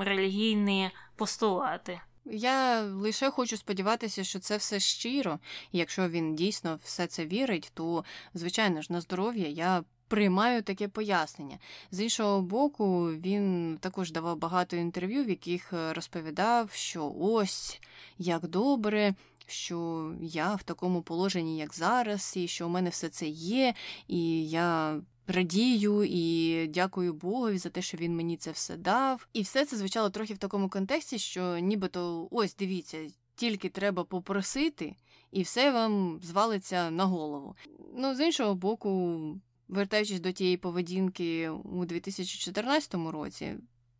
релігійні 0.00 0.90
постулати. 1.16 2.00
Я 2.26 2.82
лише 2.82 3.30
хочу 3.30 3.56
сподіватися, 3.56 4.24
що 4.24 4.38
це 4.38 4.56
все 4.56 4.80
щиро, 4.80 5.38
і 5.72 5.78
якщо 5.78 6.08
він 6.08 6.34
дійсно 6.34 6.78
все 6.84 7.06
це 7.06 7.26
вірить, 7.26 7.70
то 7.74 8.04
звичайно 8.34 8.82
ж 8.82 8.92
на 8.92 9.00
здоров'я 9.00 9.48
я 9.48 9.84
приймаю 10.14 10.62
таке 10.62 10.88
пояснення. 10.88 11.58
З 11.90 12.00
іншого 12.00 12.42
боку, 12.42 13.06
він 13.06 13.78
також 13.80 14.12
давав 14.12 14.38
багато 14.38 14.76
інтерв'ю, 14.76 15.24
в 15.24 15.28
яких 15.28 15.72
е, 15.72 15.92
розповідав, 15.92 16.70
що 16.72 17.14
ось 17.20 17.80
як 18.18 18.48
добре. 18.48 19.14
Що 19.46 20.12
я 20.20 20.54
в 20.54 20.62
такому 20.62 21.02
положенні, 21.02 21.58
як 21.58 21.74
зараз, 21.74 22.32
і 22.36 22.48
що 22.48 22.66
у 22.66 22.68
мене 22.68 22.90
все 22.90 23.08
це 23.08 23.26
є, 23.28 23.74
і 24.08 24.48
я 24.48 25.00
радію 25.26 26.04
і 26.04 26.66
дякую 26.66 27.14
Богові 27.14 27.58
за 27.58 27.68
те, 27.68 27.82
що 27.82 27.96
він 27.96 28.16
мені 28.16 28.36
це 28.36 28.50
все 28.50 28.76
дав. 28.76 29.26
І 29.32 29.42
все 29.42 29.64
це 29.64 29.76
звучало 29.76 30.10
трохи 30.10 30.34
в 30.34 30.38
такому 30.38 30.68
контексті, 30.68 31.18
що 31.18 31.58
нібито 31.58 32.28
ось 32.30 32.56
дивіться, 32.56 32.98
тільки 33.34 33.68
треба 33.68 34.04
попросити, 34.04 34.94
і 35.32 35.42
все 35.42 35.70
вам 35.70 36.20
звалиться 36.22 36.90
на 36.90 37.04
голову. 37.04 37.56
Ну, 37.96 38.14
з 38.14 38.26
іншого 38.26 38.54
боку, 38.54 39.20
вертаючись 39.68 40.20
до 40.20 40.32
тієї 40.32 40.56
поведінки 40.56 41.48
у 41.48 41.84
2014 41.84 42.94
році, 42.94 43.54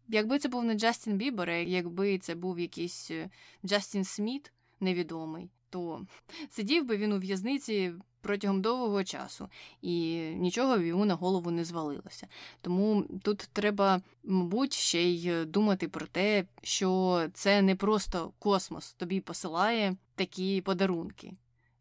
якби 0.08 0.38
це 0.38 0.48
був 0.48 0.64
не 0.64 0.74
Джастін 0.74 1.16
Бібер, 1.16 1.50
якби 1.50 2.18
це 2.18 2.34
був 2.34 2.58
якийсь 2.58 3.10
е, 3.10 3.30
Джастін 3.64 4.04
Сміт 4.04 4.52
невідомий, 4.80 5.50
то 5.70 6.06
сидів 6.50 6.86
би 6.86 6.96
він 6.96 7.12
у 7.12 7.18
в'язниці 7.18 7.92
протягом 8.20 8.62
довгого 8.62 9.04
часу, 9.04 9.48
і 9.82 10.16
нічого 10.18 10.76
йому 10.76 11.04
на 11.04 11.14
голову 11.14 11.50
не 11.50 11.64
звалилося. 11.64 12.28
Тому 12.60 13.04
тут 13.22 13.38
треба, 13.52 14.00
мабуть, 14.24 14.72
ще 14.72 15.02
й 15.02 15.44
думати 15.44 15.88
про 15.88 16.06
те, 16.06 16.44
що 16.62 17.22
це 17.34 17.62
не 17.62 17.76
просто 17.76 18.32
космос 18.38 18.92
тобі 18.92 19.20
посилає 19.20 19.96
такі 20.14 20.60
подарунки 20.60 21.32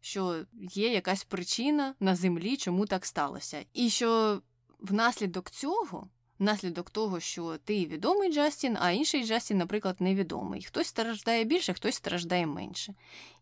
що 0.04 0.44
є 0.60 0.92
якась 0.92 1.24
причина 1.24 1.94
на 2.00 2.16
землі, 2.16 2.56
чому 2.56 2.86
так 2.86 3.06
сталося. 3.06 3.64
І 3.72 3.90
що 3.90 4.40
внаслідок 4.78 5.50
цього, 5.50 6.08
внаслідок 6.38 6.90
того, 6.90 7.20
що 7.20 7.58
ти 7.64 7.86
відомий 7.86 8.32
Джастін, 8.32 8.76
а 8.80 8.90
інший 8.90 9.26
Джастін, 9.26 9.58
наприклад, 9.58 9.96
невідомий. 10.00 10.62
Хтось 10.62 10.86
страждає 10.86 11.44
більше, 11.44 11.72
хтось 11.72 11.94
страждає 11.94 12.46
менше. 12.46 12.94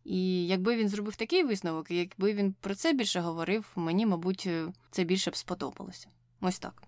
І 0.05 0.47
якби 0.47 0.77
він 0.77 0.89
зробив 0.89 1.17
такий 1.17 1.45
висновок, 1.45 1.91
якби 1.91 2.33
він 2.33 2.55
про 2.61 2.75
це 2.75 2.93
більше 2.93 3.21
говорив, 3.21 3.67
мені, 3.77 4.07
мабуть, 4.07 4.49
це 4.91 5.05
більше 5.05 5.31
б 5.31 5.37
сподобалося. 5.37 6.09
Ось 6.41 6.59
так. 6.59 6.83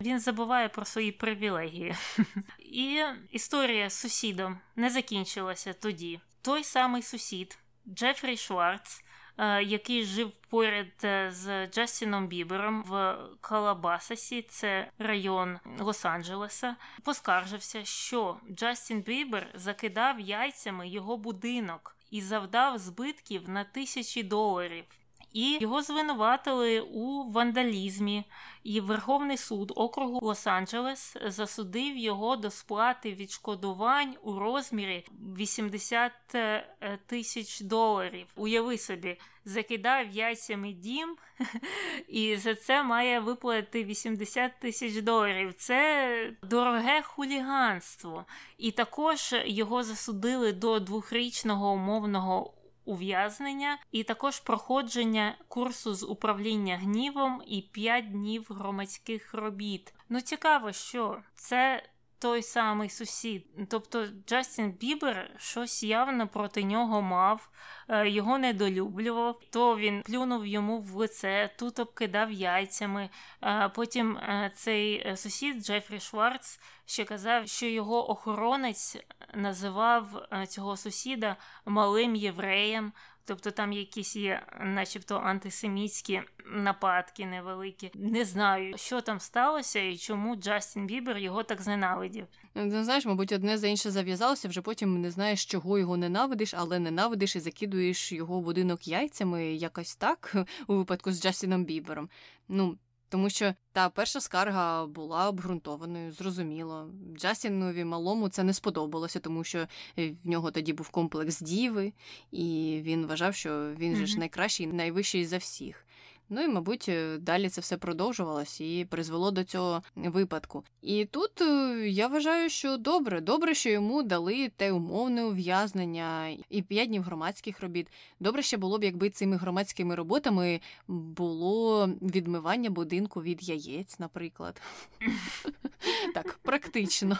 Він 0.00 0.20
забуває 0.20 0.68
про 0.68 0.84
свої 0.84 1.12
привілегії. 1.12 1.94
І 2.58 3.02
історія 3.30 3.90
з 3.90 3.94
сусідом 3.94 4.58
не 4.76 4.90
закінчилася 4.90 5.72
тоді. 5.72 6.20
Той 6.42 6.64
самий 6.64 7.02
сусід 7.02 7.58
Джефрі 7.88 8.36
Шварц, 8.36 9.04
е, 9.38 9.62
який 9.62 10.04
жив 10.04 10.32
поряд 10.50 11.04
е, 11.04 11.30
з 11.30 11.66
Джастіном 11.66 12.26
Бібером 12.26 12.82
в 12.82 13.16
Калабасасі, 13.40 14.42
це 14.42 14.90
район 14.98 15.58
Лос-Анджелеса, 15.78 16.74
поскаржився, 17.04 17.84
що 17.84 18.36
Джастін 18.50 19.00
Бібер 19.00 19.50
закидав 19.54 20.20
яйцями 20.20 20.88
його 20.88 21.16
будинок 21.16 21.96
і 22.10 22.20
завдав 22.20 22.78
збитків 22.78 23.48
на 23.48 23.64
тисячі 23.64 24.22
доларів. 24.22 24.84
І 25.32 25.58
його 25.60 25.82
звинуватили 25.82 26.80
у 26.80 27.30
вандалізмі. 27.30 28.24
І 28.64 28.80
Верховний 28.80 29.36
суд 29.36 29.72
округу 29.76 30.18
Лос-Анджелес 30.20 31.30
засудив 31.30 31.96
його 31.96 32.36
до 32.36 32.50
сплати 32.50 33.14
відшкодувань 33.14 34.14
у 34.22 34.38
розмірі 34.38 35.06
80 35.38 36.12
е, 36.34 36.64
тисяч 37.06 37.60
доларів. 37.60 38.26
Уяви 38.36 38.78
собі, 38.78 39.18
закидав 39.44 40.10
яйцями 40.10 40.72
дім, 40.72 41.16
і 42.08 42.36
за 42.36 42.54
це 42.54 42.82
має 42.82 43.20
виплатити 43.20 43.84
80 43.84 44.52
тисяч 44.60 44.96
доларів. 44.96 45.54
Це 45.56 46.32
дороге 46.42 47.02
хуліганство. 47.02 48.24
І 48.58 48.70
також 48.70 49.34
його 49.44 49.82
засудили 49.82 50.52
до 50.52 50.80
двохрічного 50.80 51.72
умовного 51.72 52.54
ув'язнення, 52.84 53.78
і 53.92 54.02
також 54.02 54.40
проходження 54.40 55.34
курсу 55.48 55.94
з 55.94 56.02
управління 56.02 56.76
гнівом 56.76 57.42
і 57.46 57.62
5 57.62 58.10
днів 58.10 58.46
громадських 58.50 59.34
робіт. 59.34 59.94
Ну 60.08 60.20
цікаво, 60.20 60.72
що 60.72 61.18
це. 61.34 61.82
Той 62.22 62.42
самий 62.42 62.90
сусід, 62.90 63.46
тобто 63.68 64.06
Джастін 64.26 64.70
Бібер 64.72 65.30
щось 65.38 65.82
явно 65.82 66.28
проти 66.28 66.64
нього 66.64 67.02
мав, 67.02 67.50
е, 67.88 68.08
його 68.08 68.38
недолюблював. 68.38 69.40
То 69.50 69.76
він 69.76 70.02
плюнув 70.02 70.46
йому 70.46 70.80
в 70.80 70.94
лице, 70.94 71.50
тут 71.58 71.78
обкидав 71.78 72.32
яйцями. 72.32 73.10
Е, 73.42 73.68
потім 73.68 74.16
е, 74.16 74.52
цей 74.54 75.16
сусід 75.16 75.64
Джефрі 75.64 76.00
Шварц 76.00 76.60
ще 76.86 77.04
казав, 77.04 77.48
що 77.48 77.66
його 77.66 78.10
охоронець 78.10 78.96
називав 79.34 80.26
цього 80.48 80.76
сусіда 80.76 81.36
малим 81.66 82.14
євреєм. 82.14 82.92
Тобто 83.24 83.50
там 83.50 83.72
якісь 83.72 84.16
є, 84.16 84.46
начебто, 84.60 85.16
антисемітські 85.16 86.22
нападки 86.46 87.26
невеликі. 87.26 87.90
Не 87.94 88.24
знаю, 88.24 88.78
що 88.78 89.00
там 89.00 89.20
сталося 89.20 89.80
і 89.80 89.96
чому 89.96 90.36
Джастін 90.36 90.86
Бібер 90.86 91.18
його 91.18 91.42
так 91.42 91.62
зненавидів. 91.62 92.26
Ну, 92.54 92.84
знаєш, 92.84 93.06
мабуть, 93.06 93.32
одне 93.32 93.58
за 93.58 93.68
інше 93.68 93.90
зав'язалося, 93.90 94.48
вже 94.48 94.62
потім 94.62 95.00
не 95.00 95.10
знаєш, 95.10 95.46
чого 95.46 95.78
його 95.78 95.96
ненавидиш, 95.96 96.54
але 96.54 96.78
ненавидиш 96.78 97.36
і 97.36 97.40
закидуєш 97.40 98.12
його 98.12 98.40
будинок 98.40 98.88
яйцями 98.88 99.44
якось 99.44 99.96
так 99.96 100.36
у 100.66 100.76
випадку 100.76 101.12
з 101.12 101.22
Джастіном 101.22 101.64
Бібером. 101.64 102.08
Ну, 102.48 102.78
тому 103.12 103.30
що 103.30 103.54
та 103.72 103.88
перша 103.88 104.20
скарга 104.20 104.86
була 104.86 105.28
обґрунтованою, 105.28 106.12
зрозуміло. 106.12 106.90
Джастінові 107.16 107.84
малому 107.84 108.28
це 108.28 108.42
не 108.42 108.54
сподобалося, 108.54 109.20
тому 109.20 109.44
що 109.44 109.66
в 109.96 110.28
нього 110.28 110.50
тоді 110.50 110.72
був 110.72 110.88
комплекс 110.88 111.40
діви, 111.40 111.92
і 112.30 112.78
він 112.82 113.06
вважав, 113.06 113.34
що 113.34 113.74
він 113.78 113.92
mm-hmm. 113.92 113.96
же 113.96 114.06
ж 114.06 114.18
найкращий, 114.18 114.66
найвищий 114.66 115.24
за 115.24 115.38
всіх. 115.38 115.86
Ну 116.28 116.42
і, 116.42 116.48
мабуть, 116.48 116.86
е, 116.88 117.18
далі 117.18 117.48
це 117.48 117.60
все 117.60 117.76
продовжувалось 117.76 118.60
і 118.60 118.86
призвело 118.90 119.30
до 119.30 119.44
цього 119.44 119.82
випадку. 119.96 120.64
І 120.82 121.04
тут 121.04 121.40
е, 121.40 121.88
я 121.88 122.06
вважаю, 122.06 122.50
що 122.50 122.76
добре, 122.76 123.20
добре, 123.20 123.54
що 123.54 123.70
йому 123.70 124.02
дали 124.02 124.48
те 124.56 124.72
умовне 124.72 125.24
ув'язнення 125.24 126.36
і 126.50 126.62
п'ять 126.62 126.88
днів 126.88 127.02
громадських 127.02 127.60
робіт. 127.60 127.86
Добре 128.20 128.42
ще 128.42 128.56
було 128.56 128.78
б, 128.78 128.84
якби 128.84 129.10
цими 129.10 129.36
громадськими 129.36 129.94
роботами 129.94 130.60
було 130.88 131.86
відмивання 131.86 132.70
будинку 132.70 133.22
від 133.22 133.48
яєць, 133.48 133.98
наприклад. 133.98 134.62
Так, 136.14 136.38
практично. 136.42 137.18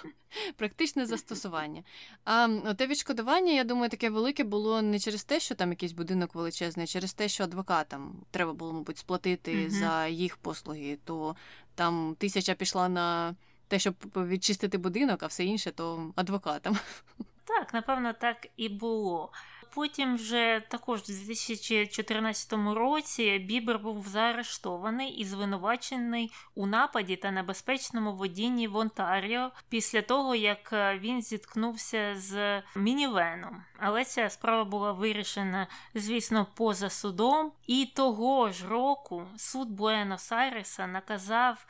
Практичне 0.56 1.06
застосування. 1.06 1.82
А 2.24 2.48
те 2.76 2.86
відшкодування, 2.86 3.52
я 3.52 3.64
думаю, 3.64 3.90
таке 3.90 4.10
велике 4.10 4.44
було 4.44 4.82
не 4.82 4.98
через 4.98 5.24
те, 5.24 5.40
що 5.40 5.54
там 5.54 5.70
якийсь 5.70 5.92
будинок 5.92 6.34
величезний, 6.34 6.84
а 6.84 6.86
через 6.86 7.14
те, 7.14 7.28
що 7.28 7.44
адвокатам 7.44 8.16
треба 8.30 8.52
було, 8.52 8.72
мабуть, 8.72 8.98
сплатити 8.98 9.52
mm 9.52 9.70
за 9.70 10.06
їх 10.06 10.36
послуги, 10.36 10.98
то 11.04 11.36
там 11.74 12.16
тисяча 12.18 12.54
пішла 12.54 12.88
на 12.88 13.34
те, 13.68 13.78
щоб 13.78 13.94
відчистити 14.16 14.78
будинок, 14.78 15.22
а 15.22 15.26
все 15.26 15.44
інше 15.44 15.70
то 15.70 16.12
адвокатам. 16.16 16.78
Так, 17.44 17.74
напевно, 17.74 18.12
так 18.12 18.46
і 18.56 18.68
було. 18.68 19.32
Потім 19.74 20.14
вже 20.14 20.62
також 20.68 21.00
у 21.00 21.06
2014 21.06 22.52
році 22.52 23.38
Бібер 23.38 23.78
був 23.78 24.08
заарештований 24.08 25.10
і 25.10 25.24
звинувачений 25.24 26.32
у 26.54 26.66
нападі 26.66 27.16
та 27.16 27.30
небезпечному 27.30 28.12
водінні 28.12 28.68
в 28.68 28.76
Онтаріо 28.76 29.50
після 29.68 30.02
того, 30.02 30.34
як 30.34 30.72
е, 30.72 30.98
він 30.98 31.22
зіткнувся 31.22 32.14
з 32.16 32.62
мінівеном. 32.76 33.62
Але 33.78 34.04
ця 34.04 34.30
справа 34.30 34.64
була 34.64 34.92
вирішена, 34.92 35.66
звісно, 35.94 36.46
поза 36.54 36.90
судом. 36.90 37.52
І 37.66 37.86
того 37.96 38.50
ж 38.50 38.68
року 38.68 39.26
суд 39.36 39.68
Буенос-Айреса 39.80 40.86
наказав 40.86 41.66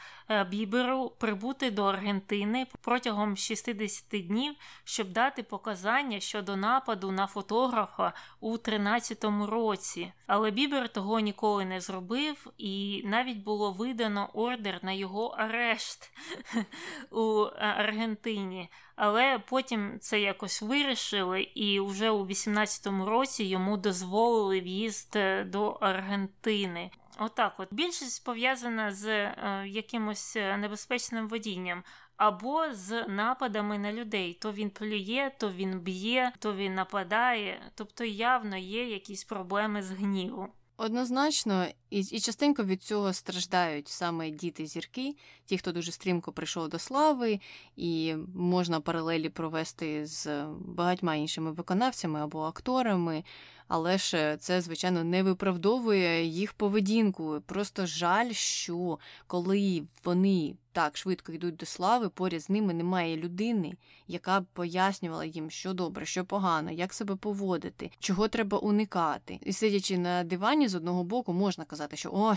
Біберу 0.51 1.13
прибути 1.19 1.71
до 1.71 1.85
Аргентини 1.85 2.67
протягом 2.81 3.37
60 3.37 4.27
днів, 4.27 4.55
щоб 4.85 5.13
дати 5.13 5.43
показання 5.43 6.21
щодо 6.21 6.57
нападу 6.57 7.11
на 7.11 7.27
фотографа 7.27 8.13
у 8.41 8.57
13-му 8.57 9.47
році. 9.47 10.13
Але 10.27 10.51
Бібер 10.51 10.89
того 10.89 11.21
ніколи 11.21 11.65
не 11.65 11.81
зробив, 11.81 12.53
і 12.59 13.03
навіть 13.05 13.39
було 13.39 13.73
видано 13.73 14.31
ордер 14.33 14.79
на 14.83 14.93
його 14.93 15.27
арешт 15.27 16.13
у 17.11 17.45
е, 17.45 17.75
Аргентині. 17.79 18.69
Але 18.97 19.39
потім 19.49 19.99
це 20.01 20.21
якось 20.21 20.63
вирішили, 20.63 21.43
і 21.43 21.81
вже 21.81 22.11
у 22.11 22.27
18-му 22.27 23.07
році 23.07 23.45
йому 23.45 23.77
дозволили 23.77 24.61
в'їзд 24.61 25.17
е, 25.17 25.45
до 25.45 25.69
Аргентини. 25.71 26.91
Отак, 27.19 27.55
от 27.59 27.69
більшість 27.71 28.25
пов'язана 28.25 28.93
з 28.93 29.07
е, 29.07 29.65
якимось 29.67 30.37
е, 30.37 30.57
небезпечним 30.57 31.29
водінням. 31.29 31.83
Або 32.17 32.65
з 32.73 33.07
нападами 33.09 33.79
на 33.79 33.93
людей. 33.93 34.39
То 34.41 34.53
він 34.53 34.71
плює, 34.71 35.31
то 35.39 35.53
він 35.53 35.81
б'є, 35.81 36.33
то 36.39 36.55
він 36.55 36.75
нападає, 36.75 37.63
тобто 37.75 38.05
явно 38.05 38.57
є 38.57 38.89
якісь 38.89 39.25
проблеми 39.25 39.83
з 39.83 39.91
гніву. 39.91 40.49
Однозначно, 40.77 41.67
і 41.91 42.01
і 42.01 42.21
частенько 42.21 42.65
від 42.65 42.83
цього 42.83 43.13
страждають 43.13 43.89
саме 43.89 44.31
діти 44.31 44.67
зірки, 44.67 45.17
ті, 45.45 45.59
хто 45.59 45.73
дуже 45.73 45.93
стрімко 45.93 46.33
прийшов 46.33 46.69
до 46.69 46.79
слави, 46.79 47.41
і 47.77 48.15
можна 48.35 48.81
паралелі 48.81 49.29
провести 49.29 50.07
з 50.07 50.45
багатьма 50.61 51.15
іншими 51.15 51.53
виконавцями 51.53 52.21
або 52.21 52.43
акторами 52.43 53.25
але 53.75 53.99
ж 53.99 54.37
це, 54.41 54.61
звичайно, 54.61 55.05
не 55.05 55.23
виправдовує 55.23 56.25
їх 56.25 56.53
поведінку. 56.53 57.43
Просто 57.47 57.87
жаль, 57.87 58.33
що 58.33 58.99
коли 59.27 59.83
вони 60.05 60.55
так 60.73 60.97
швидко 60.97 61.33
йдуть 61.33 61.57
до 61.57 61.67
слави, 61.67 62.09
поряд 62.09 62.41
з 62.41 62.51
ними 62.51 62.75
немає 62.75 63.17
людини, 63.17 63.75
яка 64.07 64.41
б 64.41 64.45
пояснювала 64.53 65.25
їм, 65.25 65.51
що 65.51 65.73
добре, 65.73 66.07
що 66.07 66.25
погано, 66.25 66.71
як 66.71 66.95
себе 66.95 67.17
поводити, 67.17 67.91
чого 67.99 68.29
треба 68.29 68.59
уникати. 68.59 69.39
І 69.43 69.53
сидячи 69.53 69.99
на 69.99 70.25
дивані 70.25 70.69
з 70.69 70.75
одного 70.75 71.05
боку, 71.05 71.33
можна 71.33 71.65
казати, 71.65 71.97
що 71.97 72.11
ой, 72.13 72.37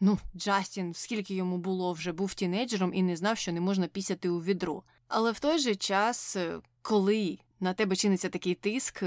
ну 0.00 0.18
Джастін, 0.36 0.94
скільки 0.94 1.34
йому 1.34 1.58
було 1.58 1.92
вже 1.92 2.12
був 2.12 2.34
тінейджером 2.34 2.94
і 2.94 3.02
не 3.02 3.16
знав, 3.16 3.38
що 3.38 3.52
не 3.52 3.60
можна 3.60 3.86
пісяти 3.86 4.28
у 4.28 4.42
відро. 4.42 4.82
Але 5.08 5.32
в 5.32 5.40
той 5.40 5.58
же 5.58 5.74
час, 5.74 6.36
коли 6.82 7.38
на 7.60 7.74
тебе 7.74 7.96
чиниться 7.96 8.28
такий 8.28 8.54
тиск, 8.54 9.02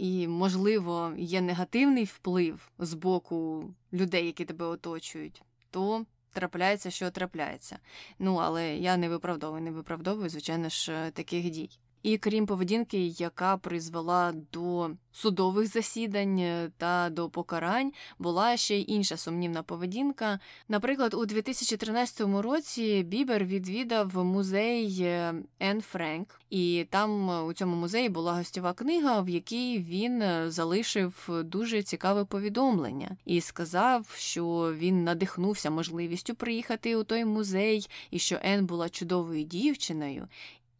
і, 0.00 0.28
можливо, 0.28 1.12
є 1.18 1.40
негативний 1.40 2.04
вплив 2.04 2.70
з 2.78 2.94
боку 2.94 3.64
людей, 3.92 4.26
які 4.26 4.44
тебе 4.44 4.66
оточують, 4.66 5.42
то 5.70 6.06
трапляється, 6.32 6.90
що 6.90 7.10
трапляється. 7.10 7.78
Ну, 8.18 8.36
але 8.36 8.76
я 8.76 8.96
не 8.96 9.08
виправдовую, 9.08 9.62
не 9.62 9.70
виправдовую, 9.70 10.28
звичайно 10.28 10.68
ж, 10.68 11.10
таких 11.14 11.50
дій. 11.50 11.78
І 12.02 12.18
крім 12.18 12.46
поведінки, 12.46 13.06
яка 13.06 13.56
призвела 13.56 14.32
до 14.52 14.90
судових 15.12 15.66
засідань 15.66 16.38
е, 16.38 16.70
та 16.78 17.10
до 17.10 17.28
покарань, 17.28 17.92
була 18.18 18.56
ще 18.56 18.76
й 18.76 18.84
інша 18.88 19.16
сумнівна 19.16 19.62
поведінка. 19.62 20.38
Наприклад, 20.68 21.14
у 21.14 21.26
2013 21.26 22.20
році 22.20 23.02
Бібер 23.02 23.44
відвідав 23.44 24.24
музей 24.24 24.98
е, 25.00 25.34
Ен 25.60 25.80
Френк, 25.80 26.40
і 26.50 26.86
там 26.90 27.30
е, 27.30 27.42
у 27.42 27.52
цьому 27.52 27.76
музеї 27.76 28.08
була 28.08 28.32
гостєва 28.32 28.72
книга, 28.72 29.20
в 29.20 29.28
якій 29.28 29.78
він 29.78 30.22
залишив 30.46 31.28
дуже 31.44 31.82
цікаве 31.82 32.24
повідомлення 32.24 33.16
і 33.24 33.40
сказав, 33.40 34.14
що 34.16 34.74
він 34.76 35.04
надихнувся 35.04 35.70
можливістю 35.70 36.34
приїхати 36.34 36.96
у 36.96 37.04
той 37.04 37.24
музей, 37.24 37.86
і 38.10 38.18
що 38.18 38.38
Ен 38.42 38.66
була 38.66 38.88
чудовою 38.88 39.44
дівчиною, 39.44 40.28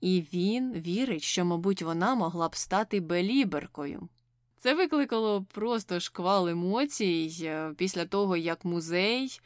і 0.01 0.25
він 0.33 0.73
вірить, 0.73 1.23
що, 1.23 1.45
мабуть, 1.45 1.83
вона 1.83 2.15
могла 2.15 2.49
б 2.49 2.57
стати 2.57 3.01
беліберкою. 3.01 4.09
Це 4.59 4.75
викликало 4.75 5.43
просто 5.43 6.01
шквал 6.01 6.49
емоцій 6.49 7.43
е, 7.43 7.73
після 7.77 8.05
того, 8.05 8.37
як 8.37 8.65
музей 8.65 9.41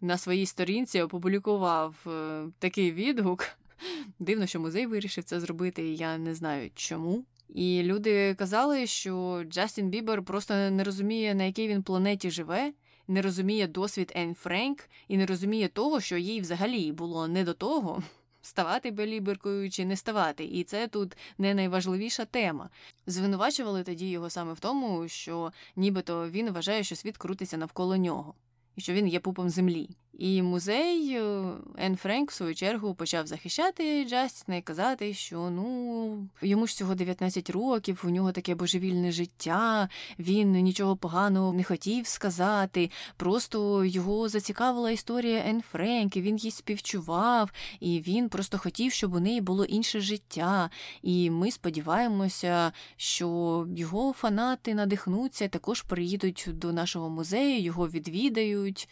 на 0.00 0.18
своїй 0.18 0.46
сторінці 0.46 1.00
опублікував 1.00 1.96
е, 2.06 2.44
такий 2.58 2.92
відгук. 2.92 3.48
Дивно, 4.18 4.46
що 4.46 4.60
музей 4.60 4.86
вирішив 4.86 5.24
це 5.24 5.40
зробити, 5.40 5.88
і 5.88 5.96
я 5.96 6.18
не 6.18 6.34
знаю 6.34 6.70
чому. 6.74 7.24
І 7.48 7.82
люди 7.82 8.34
казали, 8.34 8.86
що 8.86 9.44
Джастін 9.48 9.90
Бібер 9.90 10.22
просто 10.22 10.54
не 10.54 10.84
розуміє, 10.84 11.34
на 11.34 11.44
якій 11.44 11.68
він 11.68 11.82
планеті 11.82 12.30
живе, 12.30 12.72
не 13.08 13.22
розуміє 13.22 13.66
досвід 13.66 14.12
Ен 14.16 14.34
Френк 14.34 14.78
і 15.08 15.16
не 15.16 15.26
розуміє 15.26 15.68
того, 15.68 16.00
що 16.00 16.16
їй 16.16 16.40
взагалі 16.40 16.92
було 16.92 17.28
не 17.28 17.44
до 17.44 17.54
того. 17.54 18.02
Ставати 18.46 18.90
беліберкою 18.90 19.70
чи 19.70 19.84
не 19.84 19.96
ставати, 19.96 20.44
і 20.44 20.64
це 20.64 20.88
тут 20.88 21.16
не 21.38 21.54
найважливіша 21.54 22.24
тема. 22.24 22.70
Звинувачували 23.06 23.82
тоді 23.82 24.10
його 24.10 24.30
саме 24.30 24.52
в 24.52 24.60
тому, 24.60 25.08
що 25.08 25.52
нібито 25.76 26.30
він 26.30 26.50
вважає, 26.50 26.84
що 26.84 26.96
світ 26.96 27.16
крутиться 27.16 27.56
навколо 27.56 27.96
нього, 27.96 28.34
і 28.76 28.80
що 28.80 28.92
він 28.92 29.08
є 29.08 29.20
пупом 29.20 29.50
землі. 29.50 29.90
І 30.18 30.42
музей 30.42 31.12
е, 31.16 31.44
Ен 31.78 31.96
Френк, 31.96 32.30
в 32.30 32.34
свою 32.34 32.54
чергу, 32.54 32.94
почав 32.94 33.26
захищати 33.26 34.04
Джастіна 34.04 34.56
і 34.56 34.62
казати, 34.62 35.14
що 35.14 35.50
ну 35.50 36.28
йому 36.42 36.66
ж 36.66 36.70
всього 36.70 36.94
19 36.94 37.50
років, 37.50 38.02
у 38.04 38.10
нього 38.10 38.32
таке 38.32 38.54
божевільне 38.54 39.12
життя, 39.12 39.88
він 40.18 40.52
нічого 40.52 40.96
поганого 40.96 41.52
не 41.52 41.64
хотів 41.64 42.06
сказати. 42.06 42.90
Просто 43.16 43.84
його 43.84 44.28
зацікавила 44.28 44.90
історія 44.90 45.44
Ен 45.46 45.62
Френк, 45.62 46.16
і 46.16 46.20
він 46.20 46.36
їй 46.36 46.50
співчував, 46.50 47.52
і 47.80 48.00
він 48.00 48.28
просто 48.28 48.58
хотів, 48.58 48.92
щоб 48.92 49.14
у 49.14 49.20
неї 49.20 49.40
було 49.40 49.64
інше 49.64 50.00
життя. 50.00 50.70
І 51.02 51.30
ми 51.30 51.50
сподіваємося, 51.50 52.72
що 52.96 53.66
його 53.76 54.12
фанати 54.12 54.74
надихнуться, 54.74 55.48
також 55.48 55.82
приїдуть 55.82 56.48
до 56.52 56.72
нашого 56.72 57.10
музею, 57.10 57.62
його 57.62 57.88
відвідають. 57.88 58.88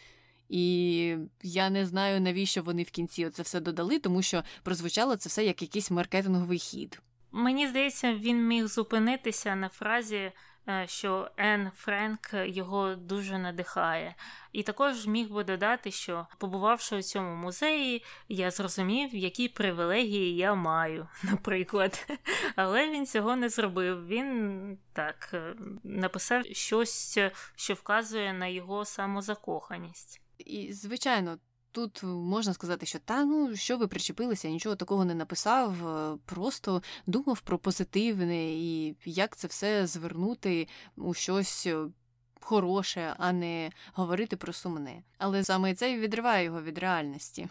І 0.49 1.17
я 1.43 1.69
не 1.69 1.85
знаю, 1.85 2.21
навіщо 2.21 2.61
вони 2.61 2.83
в 2.83 2.89
кінці 2.89 3.29
це 3.29 3.43
все 3.43 3.59
додали, 3.59 3.99
тому 3.99 4.21
що 4.21 4.43
прозвучало 4.63 5.15
це 5.15 5.29
все 5.29 5.45
як 5.45 5.61
якийсь 5.61 5.91
маркетинговий 5.91 6.59
хід. 6.59 7.01
Мені 7.31 7.67
здається, 7.67 8.13
він 8.13 8.47
міг 8.47 8.67
зупинитися 8.67 9.55
на 9.55 9.69
фразі, 9.69 10.31
е, 10.67 10.85
що 10.87 11.31
Ен 11.37 11.71
Френк 11.75 12.19
його 12.33 12.95
дуже 12.95 13.37
надихає. 13.37 14.15
І 14.51 14.63
також 14.63 15.07
міг 15.07 15.29
би 15.29 15.43
додати, 15.43 15.91
що 15.91 16.27
побувавши 16.37 16.95
у 16.95 17.01
цьому 17.01 17.35
музеї, 17.35 18.03
я 18.29 18.51
зрозумів, 18.51 19.15
які 19.15 19.47
привілегії 19.47 20.35
я 20.35 20.55
маю, 20.55 21.07
наприклад. 21.23 22.07
Але 22.55 22.89
він 22.89 23.05
цього 23.05 23.35
не 23.35 23.49
зробив. 23.49 24.07
Він 24.07 24.77
так 24.93 25.29
е, 25.33 25.55
написав 25.83 26.45
щось, 26.45 27.19
що 27.55 27.73
вказує 27.73 28.33
на 28.33 28.47
його 28.47 28.85
самозакоханість. 28.85 30.24
І, 30.37 30.73
звичайно, 30.73 31.37
тут 31.71 32.03
можна 32.03 32.53
сказати, 32.53 32.85
що 32.85 32.99
та 32.99 33.25
ну 33.25 33.55
що 33.55 33.77
ви 33.77 33.87
причепилися, 33.87 34.49
нічого 34.49 34.75
такого 34.75 35.05
не 35.05 35.15
написав, 35.15 35.87
е, 35.87 36.17
просто 36.25 36.81
думав 37.07 37.41
про 37.41 37.57
позитивне 37.57 38.53
і 38.53 38.95
як 39.05 39.35
це 39.35 39.47
все 39.47 39.87
звернути 39.87 40.67
у 40.95 41.13
щось. 41.13 41.65
Е, 41.65 41.87
хороше, 42.45 43.15
а 43.17 43.31
не 43.31 43.71
говорити 43.93 44.35
про 44.35 44.53
сумне. 44.53 45.03
Але 45.17 45.43
саме 45.43 45.73
це 45.73 45.99
відриває 45.99 46.45
його 46.45 46.61
від 46.61 46.77
реальності. 46.77 47.47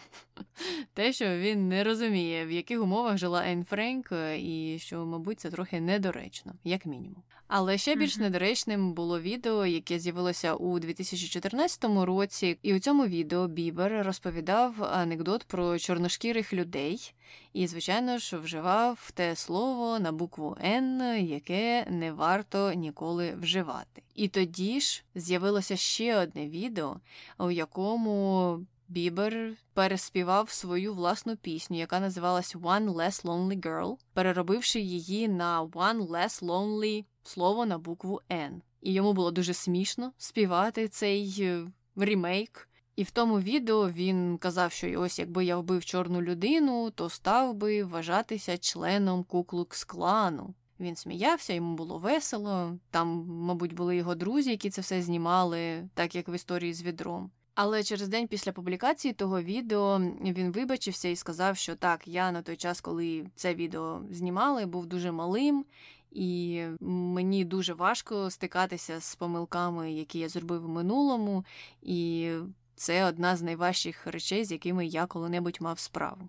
Те, 0.95 1.13
що 1.13 1.39
він 1.39 1.69
не 1.69 1.85
розуміє, 1.85 2.47
в 2.47 2.51
яких 2.51 2.83
умовах 2.83 3.19
жила 3.19 3.45
Ен 3.47 3.65
Френк, 3.65 4.13
е, 4.13 4.39
і 4.41 4.79
що, 4.79 5.07
мабуть, 5.07 5.41
це 5.41 5.51
трохи 5.51 5.81
недоречно, 5.81 6.53
як 6.65 6.87
мінімум. 6.87 7.23
Але 7.57 7.79
ще 7.79 7.97
більш 7.97 8.17
недоречним 8.17 8.93
було 8.93 9.21
відео, 9.21 9.67
яке 9.67 9.99
з'явилося 9.99 10.55
у 10.55 10.79
2014 10.79 11.85
році, 11.85 12.59
і 12.63 12.75
у 12.75 12.79
цьому 12.79 13.07
відео 13.07 13.49
Бібер 13.49 14.07
розповідав 14.07 14.85
анекдот 14.85 15.45
про 15.45 15.79
чорношкірих 15.79 16.53
людей, 16.53 17.15
і, 17.53 17.67
звичайно 17.67 18.19
ж, 18.19 18.39
вживав 18.39 19.11
те 19.15 19.37
слово 19.37 19.99
на 19.99 20.13
букву 20.13 20.57
Н, 20.65 21.19
яке 21.27 21.87
не 21.91 22.13
варто 22.13 22.73
ніколи 22.73 23.35
вживати. 23.35 24.03
І 24.15 24.29
тоді 24.29 24.81
ж 24.81 25.05
з'явилося 25.15 25.77
ще 25.77 26.19
одне 26.19 26.49
відео, 26.49 26.97
у 27.39 27.51
якому 27.51 28.59
Бібер 28.89 29.53
переспівав 29.75 30.51
свою 30.51 30.95
власну 30.95 31.37
пісню, 31.37 31.79
яка 31.79 32.01
називалась 32.01 32.57
One 32.57 32.95
Less 32.95 33.25
Lonely 33.25 33.61
Girl, 33.61 33.97
переробивши 34.13 34.81
її 34.81 35.29
на 35.29 35.63
One 35.65 36.09
Less 36.09 36.45
Lonely 36.45 37.05
слово 37.23 37.67
на 37.67 37.79
букву 37.79 38.21
N. 38.31 38.61
І 38.81 38.93
йому 38.93 39.13
було 39.13 39.31
дуже 39.31 39.55
смішно 39.55 40.13
співати 40.19 40.89
цей 40.89 41.37
е, 41.41 41.67
ремейк. 41.97 42.69
І 42.97 43.03
в 43.03 43.11
тому 43.11 43.41
відео 43.41 43.91
він 43.91 44.39
казав, 44.39 44.73
що 44.73 45.01
ось 45.01 45.19
якби 45.19 45.45
я 45.45 45.57
вбив 45.57 45.85
чорну 45.85 46.23
людину, 46.23 46.91
то 46.91 47.11
став 47.11 47.55
би 47.55 47.85
вважатися 47.85 48.59
членом 48.59 49.25
Куклукс 49.25 49.85
клану. 49.85 50.55
Він 50.81 50.97
сміявся, 50.97 51.53
йому 51.53 51.77
було 51.77 51.99
весело. 51.99 52.79
Там, 52.91 53.27
мабуть, 53.29 53.73
були 53.73 53.97
його 53.97 54.15
друзі, 54.15 54.51
які 54.51 54.71
це 54.71 54.81
все 54.81 55.03
знімали, 55.03 55.89
так 55.95 56.15
як 56.15 56.29
в 56.29 56.35
історії 56.35 56.75
з 56.75 56.83
відром. 56.83 57.31
Але 57.55 57.83
через 57.83 58.09
день 58.09 58.29
після 58.29 58.53
публікації 58.53 59.15
того 59.15 59.43
відео 59.43 59.99
він 60.21 60.53
вибачився 60.53 61.09
і 61.09 61.17
сказав, 61.17 61.57
що 61.57 61.77
так, 61.77 62.09
я 62.09 62.33
на 62.33 62.43
той 62.43 62.57
час, 62.57 62.81
коли 62.81 63.27
це 63.35 63.55
відео 63.55 64.03
знімали, 64.11 64.67
був 64.67 64.87
дуже 64.87 65.13
малим, 65.13 65.65
і 66.11 66.63
мені 66.81 67.45
дуже 67.45 67.75
важко 67.75 68.31
стикатися 68.31 69.01
з 69.01 69.15
помилками, 69.15 69.93
які 69.93 70.19
я 70.19 70.29
зробив 70.29 70.63
в 70.63 70.69
минулому, 70.69 71.45
і 71.83 72.31
це 72.77 73.05
одна 73.05 73.37
з 73.37 73.43
найважчих 73.43 74.07
речей, 74.07 74.45
з 74.45 74.53
якими 74.53 74.87
я 74.87 75.07
коли-небудь 75.07 75.59
мав 75.61 75.79
справу. 75.79 76.29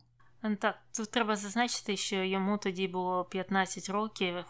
Так, 0.59 0.79
тут 0.95 1.11
треба 1.11 1.35
зазначити, 1.35 1.97
що 1.97 2.15
йому 2.15 2.57
тоді 2.57 2.87
було 2.87 3.23
15 3.23 3.89
років 3.89 4.35
е, 4.37 4.43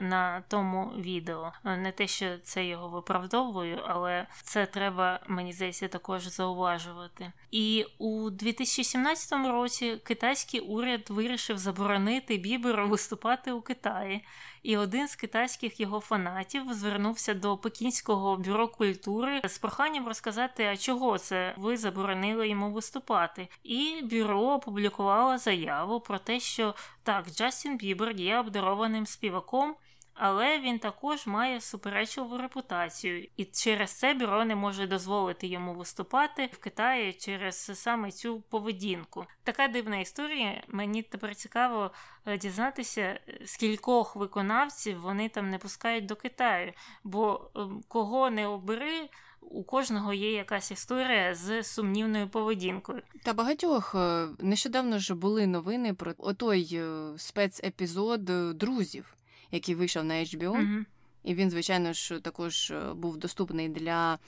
на 0.00 0.42
тому 0.48 0.92
відео. 0.96 1.52
Не 1.64 1.92
те, 1.92 2.06
що 2.06 2.38
це 2.38 2.66
його 2.66 2.88
виправдовую, 2.88 3.82
але 3.86 4.26
це 4.42 4.66
треба, 4.66 5.20
мені 5.28 5.52
здається, 5.52 5.88
також 5.88 6.22
зауважувати. 6.22 7.32
І 7.50 7.86
у 7.98 8.30
2017 8.30 9.32
році 9.32 9.96
китайський 10.04 10.60
уряд 10.60 11.10
вирішив 11.10 11.58
заборонити 11.58 12.36
Біберу 12.36 12.88
виступати 12.88 13.52
у 13.52 13.60
Китаї. 13.60 14.24
І 14.62 14.76
один 14.76 15.08
з 15.08 15.16
китайських 15.16 15.80
його 15.80 16.00
фанатів 16.00 16.72
звернувся 16.72 17.34
до 17.34 17.56
Пекінського 17.56 18.36
бюро 18.36 18.68
культури 18.68 19.40
з 19.44 19.58
проханням 19.58 20.08
розказати, 20.08 20.64
а 20.64 20.76
чого 20.76 21.18
це 21.18 21.54
ви 21.56 21.76
заборонили 21.76 22.48
йому 22.48 22.72
виступати. 22.72 23.48
І 23.62 24.02
бюро 24.02 24.40
опублікувало 24.40 25.38
заяву 25.38 26.00
про 26.00 26.18
те, 26.18 26.40
що 26.40 26.74
так, 27.02 27.30
Джастін 27.30 27.76
Бібер 27.76 28.16
є 28.16 28.38
обдарованим 28.38 29.06
співаком 29.06 29.76
але 30.22 30.58
він 30.58 30.78
також 30.78 31.26
має 31.26 31.60
суперечливу 31.60 32.38
репутацію, 32.38 33.28
і 33.36 33.44
через 33.44 33.90
це 33.90 34.14
бюро 34.14 34.44
не 34.44 34.56
може 34.56 34.86
дозволити 34.86 35.46
йому 35.46 35.74
виступати 35.74 36.50
в 36.52 36.58
Китаї 36.58 37.12
через 37.12 37.70
саме 37.74 38.10
цю 38.10 38.40
поведінку. 38.40 39.26
Така 39.44 39.68
дивна 39.68 39.98
історія. 39.98 40.62
Мені 40.68 41.02
тепер 41.02 41.34
цікаво 41.34 41.90
е, 42.26 42.38
дізнатися, 42.38 43.20
скількох 43.44 44.16
виконавців 44.16 45.00
вони 45.00 45.28
там 45.28 45.50
не 45.50 45.58
пускають 45.58 46.06
до 46.06 46.16
Китаю, 46.16 46.72
бо 47.04 47.50
ем, 47.56 47.82
кого 47.88 48.30
не 48.30 48.46
обери. 48.46 49.08
У 49.42 49.64
кожного 49.64 50.12
є 50.12 50.32
якась 50.32 50.70
історія 50.70 51.34
з 51.34 51.62
сумнівною 51.62 52.28
поведінкою. 52.28 53.02
Та 53.24 53.32
багатьох 53.32 53.94
е, 53.94 54.28
нещодавно 54.38 54.98
ж 54.98 55.14
були 55.14 55.46
новини 55.46 55.94
про 55.94 56.14
отой 56.18 56.68
е, 56.72 57.12
спецепізод 57.16 58.24
друзів 58.58 59.16
який 59.50 59.74
вийшов 59.74 60.04
на 60.04 60.14
HBO. 60.14 60.52
Mm-hmm. 60.52 60.84
І 61.24 61.34
він, 61.34 61.50
звичайно 61.50 61.92
ж, 61.92 62.20
також 62.20 62.70
е, 62.70 62.92
був 62.94 63.16
доступний 63.16 63.68
для 63.68 64.18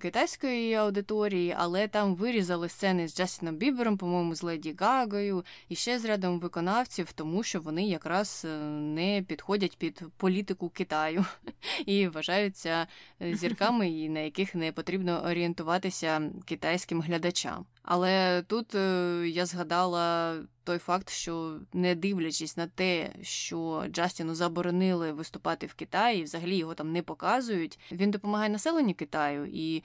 китайської 0.00 0.74
аудиторії, 0.74 1.54
але 1.58 1.88
там 1.88 2.14
вирізали 2.14 2.68
сцени 2.68 3.08
з 3.08 3.16
Джастіном 3.16 3.56
Бібером, 3.56 3.96
по-моєму, 3.96 4.34
з 4.34 4.42
Леді 4.42 4.76
Гагою 4.78 5.44
і 5.68 5.74
ще 5.76 5.98
з 5.98 6.04
рядом 6.04 6.40
виконавців, 6.40 7.12
тому 7.12 7.42
що 7.42 7.60
вони 7.60 7.86
якраз 7.86 8.42
е, 8.44 8.58
не 8.70 9.24
підходять 9.28 9.76
під 9.78 10.02
політику 10.16 10.68
Китаю 10.68 11.24
і 11.86 12.08
вважаються 12.08 12.86
е, 13.22 13.34
зірками, 13.34 13.90
на 14.08 14.20
яких 14.20 14.54
не 14.54 14.72
потрібно 14.72 15.24
орієнтуватися 15.24 16.30
китайським 16.44 17.00
глядачам. 17.00 17.66
Але 17.86 18.42
тут 18.42 18.74
я 19.24 19.46
згадала 19.46 20.36
той 20.66 20.78
факт, 20.78 21.10
що 21.10 21.58
не 21.72 21.94
дивлячись 21.94 22.56
на 22.56 22.66
те, 22.66 23.12
що 23.22 23.84
Джастіну 23.90 24.34
заборонили 24.34 25.12
виступати 25.12 25.66
в 25.66 25.74
Китаї, 25.74 26.22
взагалі 26.22 26.56
його 26.56 26.74
там 26.74 26.92
не 26.92 27.02
показують. 27.02 27.78
Він 27.92 28.10
допомагає 28.10 28.50
населенню 28.50 28.94
Китаю 28.94 29.48
і 29.52 29.82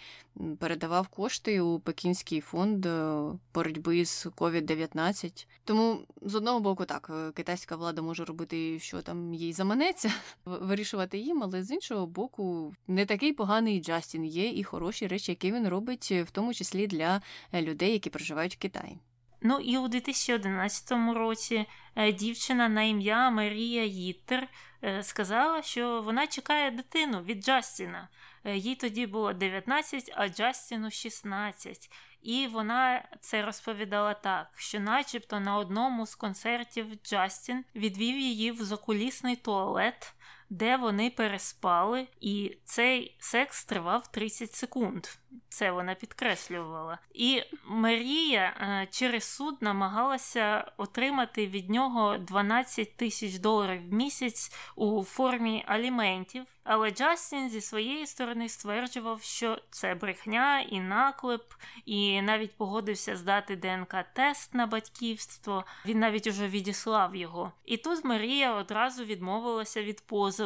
передавав 0.60 1.08
кошти 1.08 1.62
у 1.62 1.80
Пекінський 1.80 2.42
фонд 2.42 2.86
е, 2.86 3.22
боротьби 3.54 4.06
з 4.06 4.26
COVID-19. 4.26 5.48
Тому 5.64 6.00
з 6.22 6.36
одного 6.36 6.60
боку, 6.60 6.86
так 6.86 7.12
е, 7.14 7.32
китайська 7.32 7.76
влада 7.76 8.02
може 8.02 8.26
робити, 8.26 8.80
що 8.80 9.02
там 9.02 9.34
їй 9.34 9.54
заманеться, 9.54 10.12
вирішувати 10.46 11.18
їм, 11.18 11.44
але 11.44 11.64
з 11.64 11.72
іншого 11.72 12.08
боку, 12.08 12.74
не 12.88 13.06
такий 13.06 13.34
поганий 13.34 13.82
Джастін 13.82 14.26
є 14.26 14.50
і 14.50 14.64
хороші 14.64 15.08
речі, 15.08 15.32
які 15.32 15.52
він 15.52 15.68
робить, 15.68 16.12
в 16.12 16.32
тому 16.32 16.54
числі 16.54 16.88
для 16.88 17.22
е, 17.52 17.62
людей, 17.92 17.94
які 17.94 18.10
проживають 18.10 18.56
в 18.56 18.60
Китаї. 18.60 19.00
Ну 19.42 19.60
і 19.60 19.78
у 19.78 19.88
2011 19.88 20.92
році 21.16 21.66
е, 21.96 22.12
дівчина 22.12 22.70
на 22.70 22.84
ім'я 22.84 23.30
Марія 23.30 23.86
Їттер 23.86 24.48
е, 24.84 25.04
сказала, 25.04 25.62
що 25.62 26.02
вона 26.02 26.28
чекає 26.28 26.72
дитину 26.72 27.22
від 27.22 27.44
Джастіна. 27.44 28.10
Е, 28.44 28.58
їй 28.58 28.76
тоді 28.76 29.08
було 29.08 29.34
19, 29.34 30.14
а 30.16 30.28
Джастіну 30.28 30.92
16. 30.92 31.90
І 32.22 32.48
вона 32.48 33.04
це 33.22 33.42
розповідала 33.42 34.14
так, 34.14 34.48
що, 34.56 34.80
начебто, 34.80 35.40
на 35.40 35.58
одному 35.58 36.06
з 36.06 36.16
концертів 36.16 36.86
Джастін 37.04 37.66
відвів 37.76 38.20
її 38.20 38.52
в 38.52 38.64
закулісний 38.64 39.36
туалет, 39.36 40.14
де 40.52 40.78
вони 40.78 41.10
переспали, 41.10 42.08
і 42.22 42.58
цей 42.66 43.16
секс 43.20 43.66
тривав 43.66 44.08
30 44.08 44.54
секунд. 44.54 45.08
Це 45.50 45.72
вона 45.72 45.96
підкреслювала. 45.96 46.98
І 47.14 47.44
Марія 47.66 48.54
е, 48.60 48.88
через 48.92 49.24
суд 49.24 49.58
намагалася 49.62 50.72
отримати 50.78 51.48
від 51.48 51.70
нього 51.70 52.18
12 52.18 52.98
тисяч 52.98 53.38
доларів 53.38 53.90
в 53.90 53.94
місяць 53.94 54.56
у 54.76 55.04
формі 55.04 55.64
аліментів. 55.68 56.46
Але 56.64 56.92
Джастін 56.92 57.50
зі 57.50 57.62
своєї 57.62 58.08
сторони 58.08 58.50
стверджував, 58.50 59.22
що 59.22 59.58
це 59.70 59.96
брехня 59.96 60.60
і 60.60 60.80
наклеп, 60.80 61.54
і 61.86 62.22
навіть 62.22 62.58
погодився 62.58 63.16
здати 63.16 63.56
ДНК-тест 63.56 64.56
на 64.56 64.68
батьківство. 64.68 65.66
Він 65.86 66.00
навіть 66.00 66.28
уже 66.28 66.48
відіслав 66.48 67.16
його. 67.16 67.52
І 67.66 67.78
тут 67.78 68.06
Марія 68.06 68.56
одразу 68.56 69.04
відмовилася 69.04 69.84
від 69.84 70.02
позову. 70.08 70.41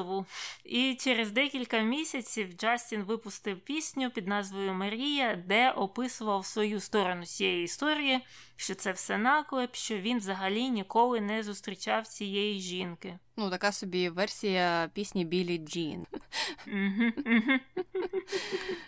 І 0.64 0.96
через 1.00 1.32
декілька 1.32 1.80
місяців 1.80 2.54
Джастін 2.58 3.04
випустив 3.04 3.60
пісню 3.60 4.12
під 4.12 4.28
назвою 4.28 4.74
Марія, 4.74 5.44
де 5.48 5.72
описував 5.72 6.46
свою 6.46 6.80
сторону 6.80 7.26
цієї 7.26 7.64
історії, 7.64 8.20
що 8.56 8.76
це 8.76 8.92
все 8.92 9.18
наклеп, 9.18 9.76
що 9.76 9.98
він 9.98 10.18
взагалі 10.18 10.70
ніколи 10.70 11.22
не 11.22 11.44
зустрічав 11.44 12.08
цієї 12.08 12.60
жінки. 12.60 13.20
Ну, 13.38 13.50
така 13.50 13.72
собі 13.72 14.10
версія 14.10 14.90
пісні 14.94 15.26
Білі 15.26 15.58
Джін. 15.58 16.06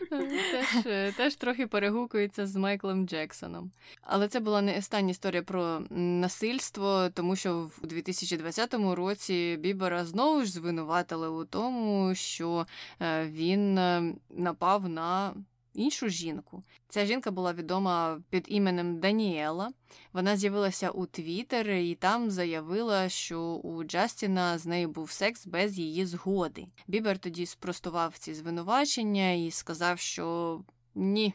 Теж 0.10 0.86
е, 0.86 1.12
теж 1.18 1.36
трохи 1.36 1.68
перегукується 1.68 2.48
з 2.48 2.56
Майклом 2.56 3.08
Джексоном. 3.08 3.72
Але 4.02 4.28
це 4.28 4.40
була 4.40 4.62
не 4.62 4.78
остання 4.78 5.12
історія 5.12 5.42
про 5.42 5.82
насильство, 5.90 7.10
тому 7.14 7.36
що 7.36 7.72
в 7.78 7.88
2020 7.88 8.74
році 8.74 9.58
Бібера 9.60 10.06
знову 10.06 10.46
ж 10.46 10.52
звинуватили 10.52 10.97
у 11.02 11.46
тому, 11.46 12.16
що 12.16 12.66
е, 13.02 13.28
він 13.28 13.78
е, 13.78 14.14
напав 14.30 14.90
на 14.90 15.34
іншу 15.74 16.10
жінку. 16.10 16.64
Ця 16.90 17.06
жінка 17.06 17.32
була 17.32 17.54
відома 17.54 18.22
під 18.30 18.46
іменем 18.48 19.00
Даніела. 19.00 19.72
Вона 20.14 20.38
з'явилася 20.38 20.90
у 20.90 21.06
Твіттер 21.06 21.70
і 21.70 21.96
там 21.96 22.32
заявила, 22.32 23.10
що 23.10 23.42
у 23.42 23.84
Джастіна 23.84 24.58
з 24.58 24.66
нею 24.66 24.90
був 24.90 25.12
секс 25.12 25.48
без 25.48 25.80
її 25.80 26.06
згоди. 26.06 26.68
Бібер 26.88 27.18
тоді 27.18 27.46
спростував 27.46 28.18
ці 28.18 28.34
звинувачення 28.34 29.32
і 29.32 29.52
сказав, 29.52 30.00
що 30.00 30.62
ні. 30.96 31.34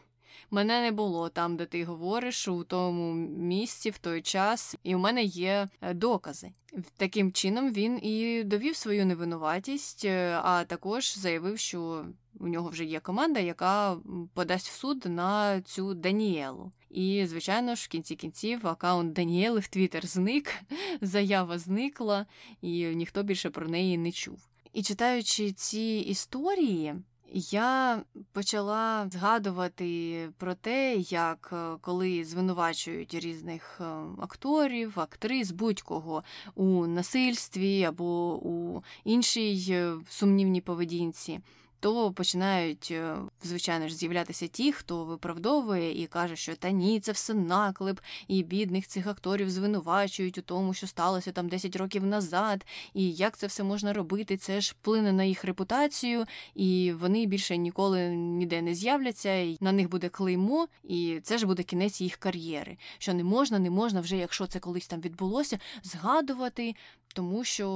Мене 0.53 0.81
не 0.81 0.91
було 0.91 1.29
там, 1.29 1.57
де 1.57 1.65
ти 1.65 1.83
говориш, 1.83 2.47
у 2.47 2.63
тому 2.63 3.13
місці 3.37 3.89
в 3.89 3.97
той 3.97 4.21
час, 4.21 4.75
і 4.83 4.95
у 4.95 4.99
мене 4.99 5.23
є 5.23 5.69
е, 5.81 5.93
докази. 5.93 6.51
Таким 6.97 7.31
чином 7.31 7.73
він 7.73 7.99
і 8.03 8.43
довів 8.43 8.75
свою 8.75 9.05
невинуватість, 9.05 10.05
е, 10.05 10.39
а 10.43 10.63
також 10.63 11.17
заявив, 11.17 11.59
що 11.59 12.05
у 12.39 12.47
нього 12.47 12.69
вже 12.69 12.85
є 12.85 12.99
команда, 12.99 13.39
яка 13.39 13.97
подасть 14.33 14.69
в 14.69 14.73
суд 14.73 15.05
на 15.05 15.61
цю 15.61 15.93
Даніелу. 15.93 16.71
І, 16.89 17.25
звичайно 17.25 17.75
ж, 17.75 17.85
в 17.85 17.87
кінці 17.87 18.15
кінців 18.15 18.67
аккаунт 18.67 19.13
Даніели 19.13 19.59
в 19.59 19.67
Твіттер 19.67 20.05
зник, 20.05 20.53
заява 21.01 21.57
зникла, 21.57 22.25
і 22.61 22.85
ніхто 22.85 23.23
більше 23.23 23.49
про 23.49 23.67
неї 23.67 23.97
не 23.97 24.11
чув. 24.11 24.39
І 24.73 24.83
читаючи 24.83 25.51
ці 25.51 26.05
історії, 26.07 26.95
я 27.33 28.01
почала 28.31 29.09
згадувати 29.11 30.29
про 30.37 30.53
те, 30.53 30.95
як 30.95 31.49
е, 31.53 31.77
коли 31.81 32.23
звинувачують 32.25 33.13
різних 33.13 33.81
е, 33.81 33.83
акторів, 34.21 34.99
актрис, 34.99 35.51
будь-кого 35.51 36.23
у 36.55 36.87
насильстві 36.87 37.83
або 37.83 38.35
у 38.35 38.83
іншій 39.03 39.65
е, 39.69 39.93
сумнівній 40.09 40.61
поведінці 40.61 41.39
то 41.83 42.11
починають, 42.11 42.87
е, 42.91 43.15
звичайно 43.43 43.87
ж, 43.87 43.95
з'являтися 43.95 44.47
ті, 44.47 44.71
хто 44.71 45.05
виправдовує 45.05 46.03
і 46.03 46.07
каже, 46.07 46.35
що 46.35 46.55
та 46.55 46.71
ні, 46.71 46.99
це 46.99 47.11
все 47.11 47.33
наклеп, 47.33 47.99
і 48.27 48.43
бідних 48.43 48.87
цих 48.87 49.07
акторів 49.07 49.49
звинувачують 49.49 50.37
у 50.37 50.41
тому, 50.41 50.73
що 50.73 50.87
сталося 50.87 51.31
там 51.31 51.49
10 51.49 51.75
років 51.75 52.05
назад, 52.05 52.65
і 52.93 53.11
як 53.11 53.37
це 53.37 53.47
все 53.47 53.63
можна 53.63 53.93
робити, 53.93 54.37
це 54.37 54.61
ж 54.61 54.71
вплине 54.71 55.11
на 55.11 55.23
їх 55.23 55.43
репутацію, 55.43 56.25
і 56.55 56.93
вони 56.99 57.25
більше 57.25 57.57
ніколи 57.57 58.09
ніде 58.09 58.61
не 58.61 58.75
з'являться, 58.75 59.35
і 59.35 59.57
на 59.61 59.71
них 59.71 59.89
буде 59.89 60.09
клеймо, 60.09 60.67
і 60.83 61.19
це 61.23 61.37
ж 61.37 61.45
буде 61.45 61.63
кінець 61.63 62.01
їх 62.01 62.15
кар'єри. 62.15 62.77
Що 62.97 63.13
не 63.13 63.23
можна, 63.23 63.59
не 63.59 63.69
можна 63.69 64.01
вже, 64.01 64.17
якщо 64.17 64.47
це 64.47 64.59
колись 64.59 64.87
там 64.87 65.01
відбулося, 65.01 65.59
згадувати 65.83 66.75
тому 67.13 67.43
що 67.43 67.67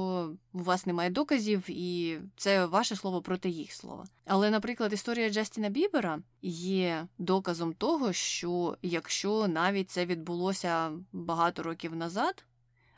у 0.52 0.62
вас 0.62 0.86
немає 0.86 1.10
доказів, 1.10 1.64
і 1.68 2.18
це 2.36 2.66
ваше 2.66 2.96
слово 2.96 3.22
проти 3.22 3.48
їх 3.48 3.72
слова. 3.72 4.04
Але, 4.26 4.50
наприклад, 4.50 4.92
історія 4.92 5.30
Джастіна 5.30 5.68
Бібера 5.68 6.20
є 6.42 7.06
доказом 7.18 7.72
того, 7.72 8.12
що 8.12 8.76
якщо 8.82 9.48
навіть 9.48 9.90
це 9.90 10.06
відбулося 10.06 10.92
багато 11.12 11.62
років 11.62 11.96
назад, 11.96 12.44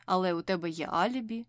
але 0.05 0.33
у 0.33 0.41
тебе 0.41 0.69
є 0.69 0.85
алібі, 0.85 1.45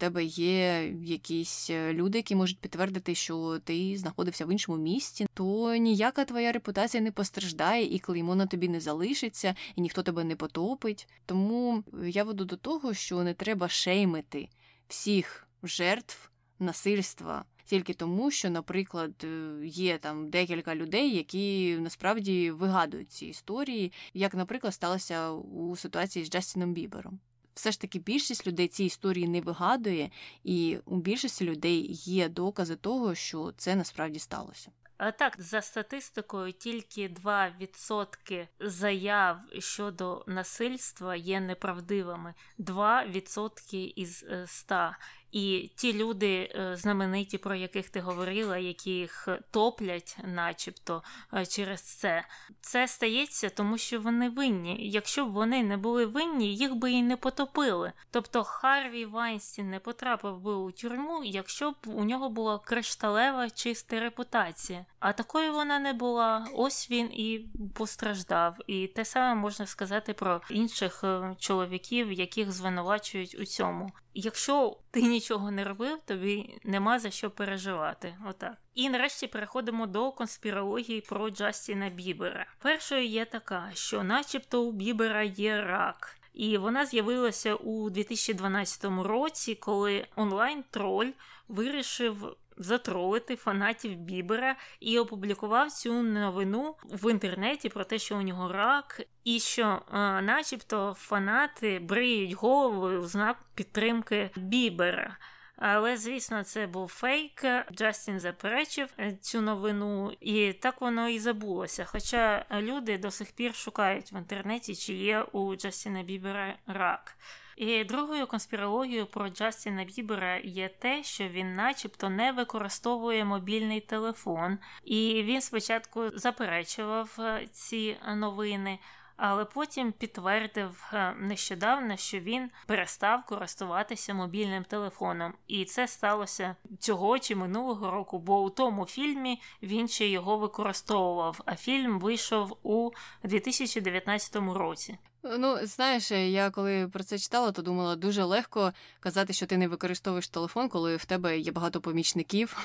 тебе 0.00 0.24
є 0.24 0.94
якісь 1.02 1.70
е, 1.70 1.92
люди, 1.92 2.18
які 2.18 2.34
можуть 2.34 2.58
підтвердити, 2.58 3.14
що 3.14 3.58
ти 3.64 3.96
знаходився 3.98 4.46
в 4.46 4.52
іншому 4.52 4.78
місці, 4.78 5.26
то 5.34 5.74
ніяка 5.76 6.24
твоя 6.24 6.52
репутація 6.52 7.02
не 7.02 7.12
постраждає, 7.12 7.94
і 7.94 7.98
клеймо 7.98 8.34
на 8.34 8.46
тобі 8.46 8.68
не 8.68 8.80
залишиться, 8.80 9.54
і 9.76 9.80
ніхто 9.80 10.02
тебе 10.02 10.24
не 10.24 10.36
потопить. 10.36 11.08
Тому 11.26 11.84
я 12.04 12.24
веду 12.24 12.44
до 12.44 12.56
того, 12.56 12.94
що 12.94 13.22
не 13.22 13.34
треба 13.34 13.68
шеймити 13.68 14.48
всіх 14.88 15.48
жертв 15.62 16.30
насильства. 16.58 17.44
Тільки 17.64 17.94
тому, 17.94 18.30
що, 18.30 18.50
наприклад, 18.50 19.24
е, 19.24 19.60
є 19.66 19.98
там 19.98 20.30
декілька 20.30 20.74
людей, 20.74 21.16
які 21.16 21.76
насправді 21.80 22.50
вигадують 22.50 23.10
ці 23.10 23.26
історії, 23.26 23.92
як, 24.14 24.34
наприклад, 24.34 24.74
сталося 24.74 25.30
у 25.30 25.76
ситуації 25.76 26.24
з 26.24 26.30
Джастіном 26.30 26.72
Бібером 26.72 27.20
все 27.60 27.72
ж 27.72 27.80
таки 27.80 27.98
більшість 27.98 28.46
людей 28.46 28.68
ці 28.68 28.84
історії 28.84 29.28
не 29.28 29.40
вигадує, 29.40 30.10
і 30.44 30.78
у 30.84 30.96
більшості 30.96 31.44
людей 31.44 31.86
є 31.92 32.28
докази 32.28 32.76
того, 32.76 33.14
що 33.14 33.52
це 33.56 33.76
насправді 33.76 34.18
сталося. 34.18 34.70
Так, 35.18 35.36
за 35.38 35.62
статистикою, 35.62 36.52
тільки 36.52 37.08
2% 37.08 38.48
заяв 38.60 39.36
щодо 39.58 40.24
насильства 40.26 41.16
є 41.16 41.40
неправдивими, 41.40 42.34
2% 42.58 43.92
із 43.96 44.24
100. 44.46 44.90
І 45.32 45.70
ті 45.76 45.92
люди 45.92 46.52
е, 46.54 46.76
знамениті, 46.76 47.38
про 47.38 47.54
яких 47.54 47.90
ти 47.90 48.00
говорила, 48.00 48.58
які 48.58 48.90
їх 48.90 49.28
топлять, 49.50 50.16
начебто, 50.24 51.02
е, 51.34 51.46
через 51.46 51.80
це, 51.80 52.24
це 52.60 52.88
стається, 52.88 53.48
тому 53.48 53.78
що 53.78 54.00
вони 54.00 54.28
винні. 54.28 54.88
Якщо 54.88 55.26
б 55.26 55.32
вони 55.32 55.62
не 55.62 55.76
були 55.76 56.06
винні, 56.06 56.56
їх 56.56 56.74
би 56.74 56.92
і 56.92 57.02
не 57.02 57.16
потопили. 57.16 57.92
Тобто 58.10 58.44
Харві 58.44 59.04
Вайнстін 59.04 59.70
не 59.70 59.78
потрапив 59.78 60.40
би 60.40 60.54
у 60.54 60.70
тюрму, 60.70 61.24
якщо 61.24 61.70
б 61.70 61.76
у 61.86 62.04
нього 62.04 62.30
була 62.30 62.58
кришталева 62.58 63.50
чиста 63.50 64.00
репутація. 64.00 64.86
А 65.00 65.12
такою 65.12 65.52
вона 65.52 65.78
не 65.78 65.92
була. 65.92 66.46
Ось 66.54 66.90
він 66.90 67.06
і 67.12 67.46
постраждав. 67.74 68.56
І 68.66 68.86
те 68.86 69.04
саме 69.04 69.34
можна 69.34 69.66
сказати 69.66 70.12
про 70.12 70.40
інших 70.50 71.04
е, 71.04 71.36
чоловіків, 71.38 72.12
яких 72.12 72.52
звинувачують 72.52 73.36
у 73.40 73.44
цьому. 73.44 73.90
Якщо 74.14 74.76
ти 74.90 75.02
нічого 75.02 75.50
не 75.50 75.64
робив, 75.64 75.98
тобі 76.06 76.58
нема 76.64 76.98
за 76.98 77.10
що 77.10 77.30
переживати. 77.30 78.16
Отак. 78.28 78.54
І 78.74 78.90
нарешті 78.90 79.26
переходимо 79.26 79.86
до 79.86 80.12
конспірології 80.12 81.00
про 81.00 81.30
Джастіна 81.30 81.88
Бібера. 81.88 82.46
Першою 82.58 83.06
є 83.06 83.24
така, 83.24 83.70
що, 83.74 84.02
начебто, 84.02 84.62
у 84.62 84.72
Бібера 84.72 85.22
є 85.22 85.60
рак. 85.60 86.16
І 86.34 86.58
вона 86.58 86.86
з'явилася 86.86 87.54
у 87.54 87.90
2012 87.90 88.84
році, 88.84 89.54
коли 89.54 90.06
онлайн-троль 90.16 91.10
вирішив 91.48 92.36
затролити 92.56 93.36
фанатів 93.36 93.96
Бібера 93.96 94.56
і 94.80 94.98
опублікував 94.98 95.70
цю 95.70 96.02
новину 96.02 96.74
в 96.84 97.10
інтернеті 97.10 97.68
про 97.68 97.84
те, 97.84 97.98
що 97.98 98.16
у 98.16 98.22
нього 98.22 98.52
рак, 98.52 99.02
і 99.24 99.40
що, 99.40 99.82
а, 99.90 100.20
начебто, 100.20 100.96
фанати 100.98 101.78
бриють 101.78 102.32
голову 102.32 103.00
в 103.00 103.06
знак 103.06 103.36
підтримки 103.54 104.30
Бібера. 104.36 105.16
Але, 105.62 105.96
звісно, 105.96 106.44
це 106.44 106.66
був 106.66 106.88
фейк. 106.88 107.44
Джастін 107.72 108.20
заперечив 108.20 108.88
е, 108.98 109.12
цю 109.20 109.40
новину, 109.40 110.12
і 110.20 110.52
так 110.52 110.80
воно 110.80 111.08
і 111.08 111.18
забулося. 111.18 111.84
Хоча 111.84 112.44
люди 112.52 112.98
до 112.98 113.10
сих 113.10 113.32
пір 113.32 113.54
шукають 113.54 114.12
в 114.12 114.14
інтернеті, 114.14 114.74
чи 114.74 114.94
є 114.94 115.22
у 115.22 115.56
Джастіна 115.56 116.02
Бібера 116.02 116.54
рак. 116.66 117.16
І 117.60 117.84
другою 117.84 118.26
конспірологією 118.26 119.06
про 119.06 119.28
Джастіна 119.28 119.84
Бібера 119.84 120.36
є 120.36 120.68
те, 120.68 121.02
що 121.02 121.28
він, 121.28 121.54
начебто, 121.54 122.10
не 122.10 122.32
використовує 122.32 123.24
мобільний 123.24 123.80
телефон, 123.80 124.58
і 124.84 125.22
він 125.22 125.40
спочатку 125.40 126.10
заперечував 126.14 127.16
е, 127.18 127.46
ці 127.52 127.96
новини 128.16 128.78
але 129.20 129.44
потім 129.44 129.92
підтвердив 129.92 130.84
е, 130.92 131.14
нещодавно, 131.18 131.96
що 131.96 132.20
він 132.20 132.50
перестав 132.66 133.26
користуватися 133.26 134.14
мобільним 134.14 134.64
телефоном, 134.64 135.34
і 135.46 135.64
це 135.64 135.88
сталося 135.88 136.56
цього 136.78 137.18
чи 137.18 137.34
минулого 137.34 137.90
року, 137.90 138.18
бо 138.18 138.42
у 138.42 138.50
тому 138.50 138.86
фільмі 138.86 139.42
він 139.62 139.88
ще 139.88 140.08
його 140.08 140.38
використовував. 140.38 141.40
А 141.44 141.56
фільм 141.56 142.00
вийшов 142.00 142.58
у 142.62 142.90
2019 143.22 144.36
році. 144.36 144.98
Ну, 145.22 145.58
знаєш, 145.62 146.10
я 146.10 146.50
коли 146.50 146.88
про 146.88 147.04
це 147.04 147.18
читала, 147.18 147.52
то 147.52 147.62
думала 147.62 147.96
дуже 147.96 148.24
легко 148.24 148.72
казати, 149.00 149.32
що 149.32 149.46
ти 149.46 149.56
не 149.56 149.68
використовуєш 149.68 150.28
телефон, 150.28 150.68
коли 150.68 150.96
в 150.96 151.04
тебе 151.04 151.38
є 151.38 151.52
багато 151.52 151.80
помічників 151.80 152.56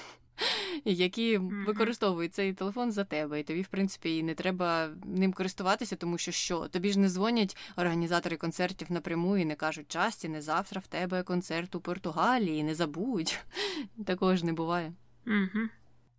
які 0.85 1.37
використовують 1.37 2.33
цей 2.33 2.53
телефон 2.53 2.91
за 2.91 3.03
тебе, 3.03 3.39
і 3.39 3.43
тобі, 3.43 3.61
в 3.61 3.67
принципі, 3.67 4.17
і 4.17 4.23
не 4.23 4.33
треба 4.33 4.89
ним 5.05 5.33
користуватися, 5.33 5.95
тому 5.95 6.17
що 6.17 6.31
що 6.31 6.67
тобі 6.67 6.91
ж 6.91 6.99
не 6.99 7.09
дзвонять 7.09 7.57
організатори 7.75 8.37
концертів 8.37 8.91
напряму 8.91 9.37
і 9.37 9.45
не 9.45 9.55
кажуть, 9.55 9.87
часті, 9.87 10.29
не 10.29 10.41
завтра 10.41 10.81
в 10.81 10.87
тебе 10.87 11.23
концерт 11.23 11.75
у 11.75 11.79
Португалії, 11.79 12.63
не 12.63 12.75
забудь. 12.75 13.39
Такого 14.05 14.35
ж 14.35 14.45
не 14.45 14.53
буває. 14.53 14.93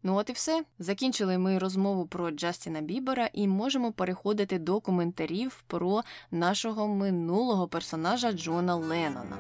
Ну, 0.03 0.17
от 0.17 0.31
і 0.31 0.33
все. 0.33 0.65
Закінчили 0.79 1.39
ми 1.39 1.59
розмову 1.59 2.07
про 2.07 2.31
Джастіна 2.31 2.81
Бібера 2.81 3.31
і 3.33 3.49
можемо 3.49 3.93
переходити 3.93 4.59
до 4.59 4.81
коментарів 4.81 5.65
про 5.67 6.03
нашого 6.31 6.89
минулого 6.89 7.69
персонажа 7.69 8.33
Джона 8.33 8.75
Леннона. 8.75 9.39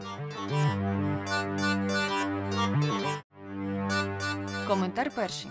Коментар 4.66 5.10
перший. 5.14 5.50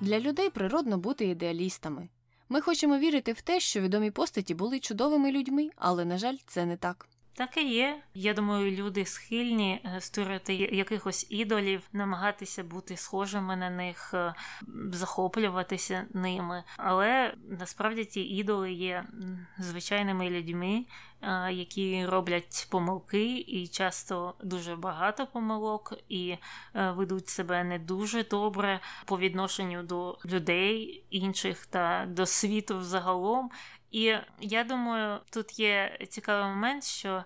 Для 0.00 0.20
людей 0.20 0.50
природно 0.50 0.98
бути 0.98 1.24
ідеалістами. 1.24 2.08
Ми 2.48 2.60
хочемо 2.60 2.98
вірити 2.98 3.32
в 3.32 3.40
те, 3.40 3.60
що 3.60 3.80
відомі 3.80 4.10
постаті 4.10 4.54
були 4.54 4.80
чудовими 4.80 5.32
людьми, 5.32 5.70
але, 5.76 6.04
на 6.04 6.18
жаль, 6.18 6.36
це 6.46 6.66
не 6.66 6.76
так. 6.76 7.08
Так 7.36 7.56
і 7.56 7.74
є. 7.74 8.02
Я 8.14 8.34
думаю, 8.34 8.72
люди 8.72 9.04
схильні 9.04 9.80
е, 9.84 10.00
створити 10.00 10.54
якихось 10.54 11.26
ідолів, 11.30 11.82
намагатися 11.92 12.64
бути 12.64 12.96
схожими 12.96 13.56
на 13.56 13.70
них, 13.70 14.10
е, 14.14 14.34
захоплюватися 14.92 16.06
ними. 16.12 16.64
Але 16.76 17.34
насправді 17.48 18.04
ті 18.04 18.20
ідоли 18.20 18.72
є 18.72 19.04
звичайними 19.58 20.30
людьми, 20.30 20.84
е, 21.22 21.52
які 21.52 22.06
роблять 22.06 22.66
помилки, 22.70 23.38
і 23.38 23.68
часто 23.68 24.34
дуже 24.42 24.76
багато 24.76 25.26
помилок, 25.26 25.94
і 26.08 26.36
ведуть 26.74 27.28
себе 27.28 27.64
не 27.64 27.78
дуже 27.78 28.24
добре 28.24 28.80
по 29.04 29.18
відношенню 29.18 29.82
до 29.82 30.18
людей 30.24 31.04
інших 31.10 31.66
та 31.66 32.06
до 32.08 32.26
світу 32.26 32.78
взагалом. 32.78 33.50
І 33.94 34.16
я 34.40 34.64
думаю, 34.64 35.20
тут 35.30 35.58
є 35.58 35.98
цікавий 36.08 36.44
момент, 36.44 36.84
що 36.84 37.24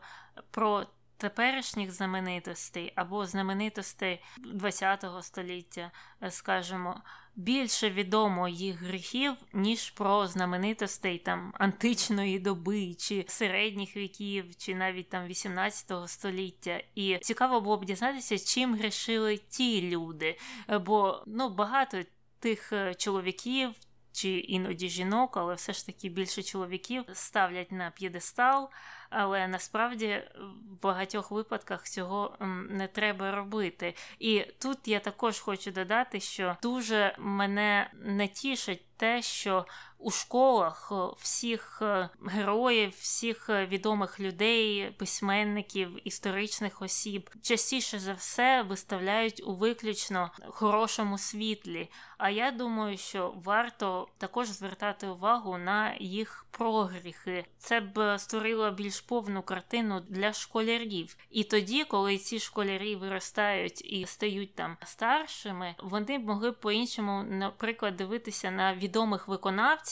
про 0.50 0.86
теперішніх 1.16 1.92
знаменитостей 1.92 2.92
або 2.96 3.26
знаменитостей 3.26 4.20
ХХ 4.62 5.22
століття, 5.22 5.90
е, 6.22 6.30
скажімо, 6.30 7.00
більше 7.36 7.90
відомо 7.90 8.48
їх 8.48 8.82
гріхів, 8.82 9.34
ніж 9.52 9.90
про 9.90 10.26
знаменитостей 10.26 11.18
там 11.18 11.54
античної 11.58 12.38
доби, 12.38 12.94
чи 12.94 13.24
середніх 13.28 13.96
віків, 13.96 14.56
чи 14.56 14.74
навіть 14.74 15.08
там 15.08 15.26
18 15.26 16.08
століття. 16.08 16.82
І 16.94 17.18
цікаво 17.18 17.60
було 17.60 17.76
б 17.76 17.84
дізнатися, 17.84 18.38
чим 18.38 18.74
грішили 18.74 19.36
ті 19.36 19.82
люди. 19.90 20.38
Е, 20.70 20.78
бо 20.78 21.22
ну 21.26 21.48
багато 21.48 22.02
тих 22.38 22.72
е, 22.72 22.94
чоловіків 22.94 23.70
чи 24.18 24.28
іноді 24.28 24.88
жінок, 24.88 25.36
але 25.36 25.54
все 25.54 25.72
ж 25.72 25.86
таки 25.86 26.08
більше 26.08 26.42
чоловіків 26.42 27.04
ставлять 27.12 27.72
на 27.72 27.90
п'єдестал. 27.90 28.70
Але 29.10 29.48
насправді 29.48 30.22
в 30.70 30.82
багатьох 30.82 31.30
випадках 31.30 31.88
цього 31.88 32.36
не 32.70 32.88
треба 32.88 33.30
робити. 33.30 33.94
І 34.18 34.44
тут 34.58 34.88
я 34.88 35.00
також 35.00 35.40
хочу 35.40 35.70
додати, 35.70 36.20
що 36.20 36.56
дуже 36.62 37.14
мене 37.18 37.90
не 37.94 38.28
тішить 38.28 38.84
те, 38.96 39.22
що 39.22 39.66
у 39.98 40.10
школах 40.10 40.92
е, 40.92 41.14
всіх 41.18 41.78
е, 41.82 42.08
героїв, 42.26 42.90
всіх 42.90 43.50
е, 43.50 43.66
відомих 43.66 44.20
людей, 44.20 44.90
письменників, 44.90 46.08
історичних 46.08 46.82
осіб 46.82 47.30
частіше 47.42 47.98
за 47.98 48.12
все 48.12 48.62
виставляють 48.62 49.42
у 49.46 49.54
виключно 49.54 50.30
хорошому 50.48 51.18
світлі. 51.18 51.90
А 52.18 52.30
я 52.30 52.50
думаю, 52.50 52.98
що 52.98 53.34
варто 53.44 54.08
також 54.18 54.48
звертати 54.48 55.06
увагу 55.06 55.58
на 55.58 55.94
їх 56.00 56.46
прогріхи. 56.50 57.44
Це 57.58 57.80
б 57.80 58.18
створило 58.18 58.70
більш 58.70 59.00
повну 59.00 59.42
картину 59.42 60.00
для 60.08 60.32
школярів. 60.32 61.16
І 61.30 61.44
тоді, 61.44 61.84
коли 61.84 62.18
ці 62.18 62.38
школярі 62.38 62.96
виростають 62.96 63.92
і 63.92 64.06
стають 64.06 64.54
там 64.54 64.76
старшими, 64.84 65.74
вони 65.78 66.18
б 66.18 66.26
могли 66.26 66.50
б 66.50 66.60
по-іншому, 66.60 67.22
наприклад, 67.22 67.96
дивитися 67.96 68.50
на 68.50 68.74
відомих 68.74 69.28
виконавців, 69.28 69.87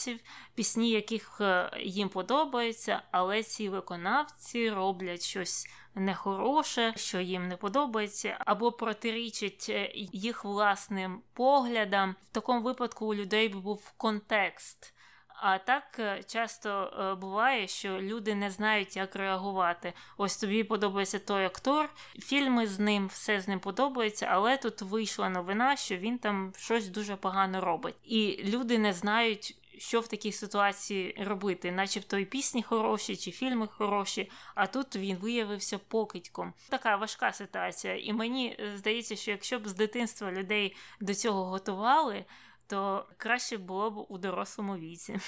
пісні, 0.55 0.89
яких 0.89 1.41
е, 1.41 1.71
їм 1.79 2.09
подобаються, 2.09 3.01
але 3.11 3.43
ці 3.43 3.69
виконавці 3.69 4.69
роблять 4.69 5.21
щось. 5.21 5.67
Нехороше, 5.99 6.93
що 6.95 7.19
їм 7.19 7.47
не 7.47 7.57
подобається, 7.57 8.37
або 8.39 8.71
протирічить 8.71 9.65
е, 9.69 9.91
їх 9.95 10.45
власним 10.45 11.21
поглядам. 11.33 12.15
В 12.23 12.33
такому 12.33 12.61
випадку 12.61 13.05
у 13.05 13.15
людей 13.15 13.49
був 13.49 13.93
контекст. 13.97 14.93
А 15.27 15.57
так 15.57 15.83
е, 15.99 16.23
часто 16.27 17.17
буває, 17.21 17.67
що 17.67 18.01
люди 18.01 18.35
не 18.35 18.51
знають, 18.51 18.97
як 18.97 19.15
реагувати. 19.15 19.93
Ось 20.17 20.37
тобі 20.37 20.63
подобається 20.63 21.19
той 21.19 21.45
актор, 21.45 21.89
фільми 22.19 22.67
з 22.67 22.79
ним, 22.79 23.07
все 23.07 23.41
з 23.41 23.47
ним 23.47 23.59
подобається, 23.59 24.27
але 24.31 24.57
тут 24.57 24.81
вийшла 24.81 25.29
новина, 25.29 25.75
що 25.75 25.97
він 25.97 26.17
там 26.17 26.53
щось 26.57 26.87
дуже 26.87 27.15
погано 27.15 27.61
робить. 27.61 27.95
І 28.03 28.43
люди 28.43 28.77
не 28.77 28.93
знають 28.93 29.57
що 29.79 29.99
в 29.99 30.07
такій 30.07 30.31
ситуації 30.31 31.15
робити, 31.19 31.71
начебто 31.71 32.17
і 32.17 32.25
пісні 32.25 32.63
хороші, 32.63 33.15
чи 33.15 33.31
фільми 33.31 33.67
хороші, 33.67 34.31
а 34.55 34.67
тут 34.67 34.95
він 34.95 35.17
виявився 35.17 35.77
покидьком. 35.77 36.53
Така 36.69 36.95
важка 36.95 37.33
ситуація. 37.33 37.97
І 37.97 38.13
мені 38.13 38.57
е, 38.59 38.77
здається, 38.77 39.15
що 39.15 39.31
якщо 39.31 39.59
б 39.59 39.67
з 39.67 39.73
дитинства 39.73 40.31
людей 40.31 40.75
до 41.01 41.13
цього 41.13 41.45
готували, 41.45 42.25
то 42.67 43.07
краще 43.17 43.57
було 43.57 43.91
б 43.91 44.05
у 44.09 44.17
дорослому 44.17 44.77
віці. 44.77 45.19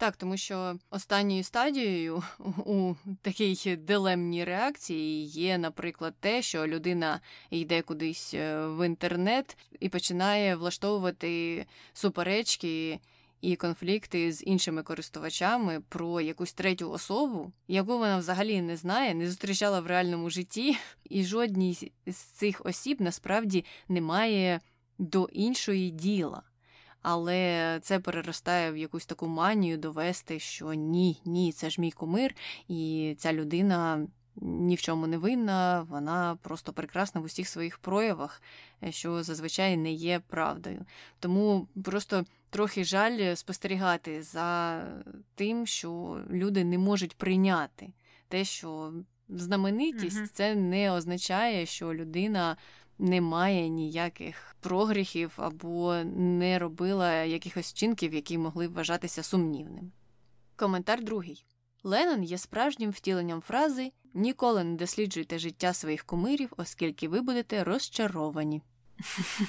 Так, 0.00 0.16
тому 0.16 0.36
що 0.36 0.78
останньою 0.90 1.42
стадією 1.42 2.22
у 2.66 2.94
такій 3.22 3.76
дилемній 3.76 4.44
реакції 4.44 5.24
є, 5.24 5.58
наприклад, 5.58 6.14
те, 6.20 6.42
що 6.42 6.66
людина 6.66 7.20
йде 7.50 7.82
кудись 7.82 8.34
е, 8.34 8.66
в 8.66 8.86
інтернет 8.86 9.56
і 9.80 9.88
починає 9.88 10.56
влаштовувати 10.56 11.66
суперечки 11.92 13.00
і 13.40 13.56
конфлікти 13.56 14.32
з 14.32 14.42
іншими 14.42 14.82
користувачами 14.82 15.82
про 15.88 16.20
якусь 16.20 16.52
третю 16.52 16.90
особу, 16.90 17.52
яку 17.68 17.98
вона 17.98 18.18
взагалі 18.18 18.62
не 18.62 18.76
знає, 18.76 19.14
не 19.14 19.26
зустрічала 19.26 19.80
в 19.80 19.86
реальному 19.86 20.30
житті, 20.30 20.76
і 21.04 21.24
жодній 21.24 21.92
з 22.06 22.16
цих 22.16 22.60
осіб 22.64 23.00
насправді 23.00 23.64
не 23.88 24.00
має 24.00 24.60
до 24.98 25.28
іншої 25.32 25.90
діла. 25.90 26.42
Але 27.02 27.78
це 27.82 28.00
переростає 28.00 28.72
в 28.72 28.76
якусь 28.76 29.06
таку 29.06 29.26
манію 29.26 29.78
довести, 29.78 30.38
що 30.38 30.72
ні, 30.74 31.20
ні, 31.24 31.52
це 31.52 31.70
ж 31.70 31.80
мій 31.80 31.90
кумир, 31.90 32.34
і 32.68 33.14
ця 33.18 33.32
людина 33.32 34.06
ні 34.40 34.74
в 34.74 34.80
чому 34.80 35.06
не 35.06 35.18
винна, 35.18 35.86
вона 35.90 36.38
просто 36.42 36.72
прекрасна 36.72 37.20
в 37.20 37.24
усіх 37.24 37.48
своїх 37.48 37.78
проявах, 37.78 38.42
е, 38.82 38.92
що 38.92 39.22
зазвичай 39.22 39.76
не 39.76 39.92
є 39.92 40.20
правдою. 40.28 40.84
Тому 41.18 41.68
просто 41.84 42.24
трохи 42.50 42.84
жаль 42.84 43.34
спостерігати 43.34 44.22
за 44.22 44.82
тим, 45.34 45.66
що 45.66 46.20
люди 46.30 46.64
не 46.64 46.78
можуть 46.78 47.16
прийняти 47.16 47.92
те, 48.28 48.44
що 48.44 48.92
знаменитість 49.28 50.18
угу. 50.18 50.26
це 50.32 50.54
не 50.54 50.92
означає, 50.92 51.66
що 51.66 51.94
людина. 51.94 52.56
Не 53.02 53.20
має 53.20 53.68
ніяких 53.68 54.56
прогріхів 54.60 55.32
або 55.36 55.94
не 56.14 56.58
робила 56.58 57.12
якихось 57.12 57.72
вчинків, 57.72 58.14
які 58.14 58.38
могли 58.38 58.68
вважатися 58.68 59.22
сумнівним. 59.22 59.92
Коментар 60.56 61.04
другий. 61.04 61.44
Леннон 61.82 62.22
є 62.22 62.38
справжнім 62.38 62.90
втіленням 62.90 63.40
фрази 63.40 63.92
Ніколи 64.14 64.64
не 64.64 64.76
досліджуйте 64.76 65.38
життя 65.38 65.72
своїх 65.72 66.04
кумирів, 66.04 66.52
оскільки 66.56 67.08
ви 67.08 67.20
будете 67.20 67.64
розчаровані. 67.64 68.62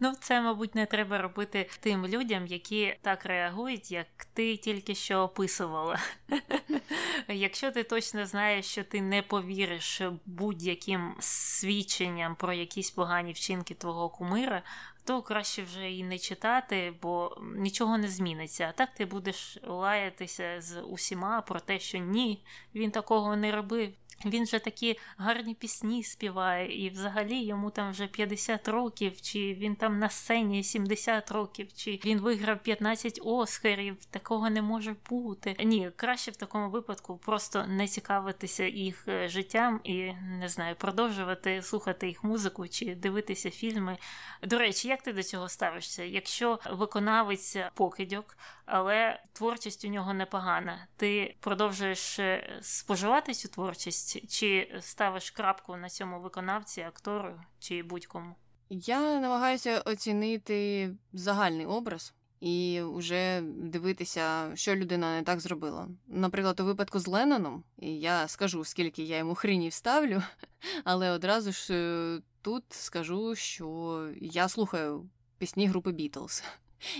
Ну, 0.00 0.12
це, 0.20 0.40
мабуть, 0.40 0.74
не 0.74 0.86
треба 0.86 1.18
робити 1.18 1.70
тим 1.80 2.06
людям, 2.06 2.46
які 2.46 2.96
так 3.02 3.24
реагують, 3.24 3.90
як 3.90 4.06
ти 4.32 4.56
тільки 4.56 4.94
що 4.94 5.18
описувала. 5.18 5.98
Якщо 7.28 7.70
ти 7.70 7.82
точно 7.82 8.26
знаєш, 8.26 8.66
що 8.66 8.84
ти 8.84 9.02
не 9.02 9.22
повіриш 9.22 10.02
будь-яким 10.26 11.14
свідченням 11.20 12.36
про 12.36 12.52
якісь 12.52 12.90
погані 12.90 13.32
вчинки 13.32 13.74
твого 13.74 14.08
кумира, 14.08 14.62
то 15.04 15.22
краще 15.22 15.62
вже 15.62 15.92
і 15.92 16.04
не 16.04 16.18
читати, 16.18 16.94
бо 17.02 17.36
нічого 17.56 17.98
не 17.98 18.08
зміниться. 18.08 18.66
А 18.68 18.72
так 18.72 18.94
ти 18.94 19.06
будеш 19.06 19.58
лаятися 19.62 20.60
з 20.60 20.80
усіма 20.80 21.40
про 21.40 21.60
те, 21.60 21.80
що 21.80 21.98
ні, 21.98 22.44
він 22.74 22.90
такого 22.90 23.36
не 23.36 23.52
робив. 23.52 23.92
Він 24.24 24.46
же 24.46 24.58
такі 24.58 24.98
гарні 25.16 25.54
пісні 25.54 26.02
співає, 26.02 26.86
і 26.86 26.90
взагалі 26.90 27.44
йому 27.44 27.70
там 27.70 27.90
вже 27.90 28.06
50 28.06 28.68
років, 28.68 29.20
чи 29.20 29.54
він 29.54 29.76
там 29.76 29.98
на 29.98 30.10
сцені 30.10 30.64
70 30.64 31.30
років, 31.30 31.72
чи 31.72 32.00
він 32.04 32.20
виграв 32.20 32.58
15 32.58 33.20
Оскарів. 33.24 34.04
Такого 34.04 34.50
не 34.50 34.62
може 34.62 34.96
бути. 35.10 35.56
Ні, 35.64 35.90
краще 35.96 36.30
в 36.30 36.36
такому 36.36 36.70
випадку 36.70 37.16
просто 37.16 37.64
не 37.66 37.88
цікавитися 37.88 38.64
їх 38.64 39.08
е, 39.08 39.28
життям 39.28 39.80
і 39.84 40.12
не 40.40 40.48
знаю, 40.48 40.76
продовжувати 40.76 41.62
слухати 41.62 42.08
їх 42.08 42.24
музику 42.24 42.68
чи 42.68 42.94
дивитися 42.94 43.50
фільми. 43.50 43.98
До 44.42 44.58
речі, 44.58 44.88
як 44.88 45.02
ти 45.02 45.12
до 45.12 45.22
цього 45.22 45.48
ставишся? 45.48 46.04
Якщо 46.04 46.58
виконавець 46.70 47.56
покидьок, 47.74 48.36
але 48.70 49.20
творчість 49.32 49.84
у 49.84 49.88
нього 49.88 50.14
непогана, 50.14 50.86
ти 50.96 51.36
продовжуєш 51.40 52.18
е, 52.18 52.58
споживати 52.62 53.34
цю 53.34 53.48
творчість 53.48 54.30
чи 54.30 54.78
ставиш 54.80 55.30
крапку 55.30 55.76
на 55.76 55.88
цьому 55.88 56.20
виконавці, 56.20 56.80
актору 56.80 57.40
чи 57.58 57.82
будь-кому? 57.82 58.34
Я 58.70 59.20
намагаюся 59.20 59.80
оцінити 59.80 60.90
загальний 61.12 61.66
образ. 61.66 62.14
І 62.40 62.80
вже 62.84 63.40
дивитися, 63.42 64.56
що 64.56 64.76
людина 64.76 65.16
не 65.16 65.22
так 65.22 65.40
зробила. 65.40 65.88
Наприклад, 66.06 66.60
у 66.60 66.64
випадку 66.64 66.98
з 66.98 67.06
Ленноном, 67.06 67.64
я 67.78 68.28
скажу, 68.28 68.64
скільки 68.64 69.02
я 69.02 69.18
йому 69.18 69.34
хрінів 69.34 69.72
ставлю, 69.72 70.22
але 70.84 71.10
одразу 71.10 71.52
ж 71.52 71.74
е, 71.74 72.20
тут 72.42 72.64
скажу, 72.70 73.34
що 73.34 74.08
я 74.20 74.48
слухаю 74.48 75.08
пісні 75.38 75.66
групи 75.66 75.92
Бітлз. 75.92 76.44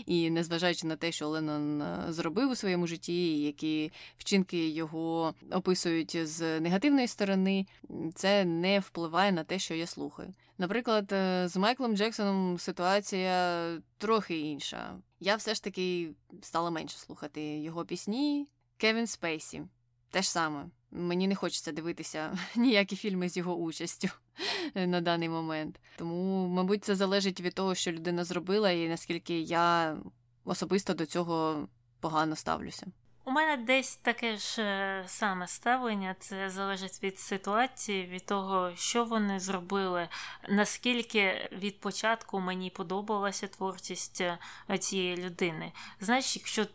І 0.07 0.31
незважаючи 0.31 0.87
на 0.87 0.97
те, 0.97 1.13
що 1.13 1.29
Леннон 1.29 1.83
е, 1.83 2.05
зробив 2.09 2.51
у 2.51 2.55
своєму 2.55 2.87
житті, 2.87 3.43
які 3.43 3.93
вчинки 4.19 4.69
його 4.69 5.35
описують 5.51 6.27
з 6.29 6.61
негативної 6.61 7.07
сторони, 7.07 7.67
це 8.15 8.45
не 8.45 8.81
впливає 8.81 9.33
на 9.33 9.45
те, 9.45 9.59
що 9.59 9.75
я 9.75 9.87
слухаю. 9.87 10.35
Наприклад, 10.59 11.13
е, 11.13 11.49
з 11.49 11.57
Майклом 11.57 11.97
Джексоном 11.97 12.59
ситуація 12.59 13.69
трохи 13.99 14.39
інша. 14.39 14.99
Я 15.21 15.37
все 15.37 15.55
ж 15.55 15.65
таки 15.65 16.11
стала 16.43 16.71
менше 16.71 16.99
слухати 16.99 17.59
його 17.59 17.85
пісні. 17.85 18.49
Кевін 18.77 19.07
Спейсі 19.07 19.63
те 20.11 20.23
ж 20.23 20.31
саме. 20.31 20.67
Мені 20.91 21.29
не 21.29 21.35
хочеться 21.35 21.73
дивитися 21.73 22.39
ніякі 22.57 22.97
фільми 22.97 23.29
з 23.29 23.37
його 23.37 23.55
участю 23.55 24.09
на 24.75 25.01
даний 25.01 25.29
момент. 25.29 25.81
Тому, 25.97 26.49
мабуть, 26.49 26.85
це 26.85 26.95
залежить 26.95 27.41
від 27.41 27.55
того, 27.55 27.75
що 27.75 27.93
людина 27.93 28.25
зробила, 28.25 28.71
і 28.71 28.89
наскільки 28.89 29.41
я 29.41 29.97
особисто 30.45 30.95
до 30.95 31.07
цього 31.07 31.69
погано 32.01 32.37
ставлюся. 32.37 32.87
У 33.29 33.31
мене 33.31 33.57
десь 33.57 33.97
таке 33.97 34.37
ж 34.37 34.63
е, 34.63 35.05
саме 35.07 35.49
ставлення, 35.49 36.17
це 36.19 36.51
залежить 36.51 37.03
від 37.03 37.19
ситуації, 37.19 38.07
від 38.07 38.27
того, 38.27 38.71
що 38.77 39.05
вони 39.05 39.41
зробили, 39.41 40.09
наскільки 40.49 41.51
від 41.53 41.81
початку 41.81 42.41
мені 42.41 42.71
подобалася 42.71 43.47
творчість 43.47 44.21
е, 44.21 44.39
цієї 44.79 45.17
людини. 45.17 45.73
Знаєш, 46.01 46.37
якщо 46.37 46.67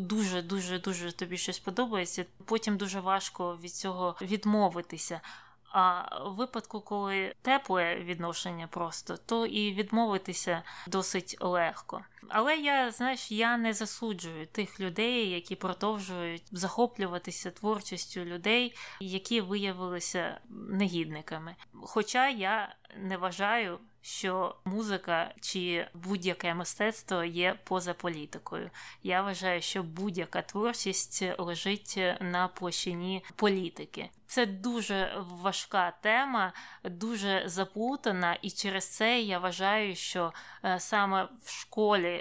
дуже 0.00 0.42
дуже 0.42 0.78
дуже 0.78 1.12
тобі 1.12 1.36
щось 1.36 1.58
подобається, 1.58 2.24
потім 2.44 2.76
дуже 2.76 3.00
важко 3.00 3.58
від 3.62 3.74
цього 3.74 4.16
відмовитися. 4.22 5.20
А 5.72 6.18
в 6.24 6.34
випадку, 6.34 6.80
коли 6.80 7.34
тепле 7.42 7.96
відношення 7.96 8.66
просто, 8.66 9.16
то 9.16 9.46
і 9.46 9.72
відмовитися 9.72 10.62
досить 10.86 11.36
легко. 11.40 12.04
Але 12.28 12.56
я 12.56 12.90
знаєш, 12.90 13.32
я 13.32 13.56
не 13.56 13.72
засуджую 13.72 14.46
тих 14.46 14.80
людей, 14.80 15.30
які 15.30 15.56
продовжують 15.56 16.44
захоплюватися 16.52 17.50
творчістю 17.50 18.20
людей, 18.20 18.74
які 19.00 19.40
виявилися 19.40 20.40
негідниками. 20.50 21.56
Хоча 21.72 22.28
я 22.28 22.74
не 22.96 23.16
вважаю 23.16 23.78
що 24.02 24.56
музика 24.64 25.34
чи 25.40 25.86
будь-яке 25.94 26.54
мистецтво 26.54 27.24
є 27.24 27.58
поза 27.64 27.94
політикою. 27.94 28.70
Я 29.02 29.22
вважаю, 29.22 29.62
що 29.62 29.82
будь-яка 29.82 30.42
творчість 30.42 31.24
лежить 31.38 32.00
на 32.20 32.48
площині 32.48 33.24
політики. 33.36 34.10
Це 34.26 34.46
дуже 34.46 35.14
важка 35.16 35.92
тема, 36.00 36.52
дуже 36.84 37.42
заплутана, 37.46 38.38
і 38.42 38.50
через 38.50 38.88
це 38.88 39.20
я 39.20 39.38
вважаю, 39.38 39.96
що 39.96 40.32
е, 40.64 40.80
саме 40.80 41.28
в 41.44 41.50
школі 41.50 42.11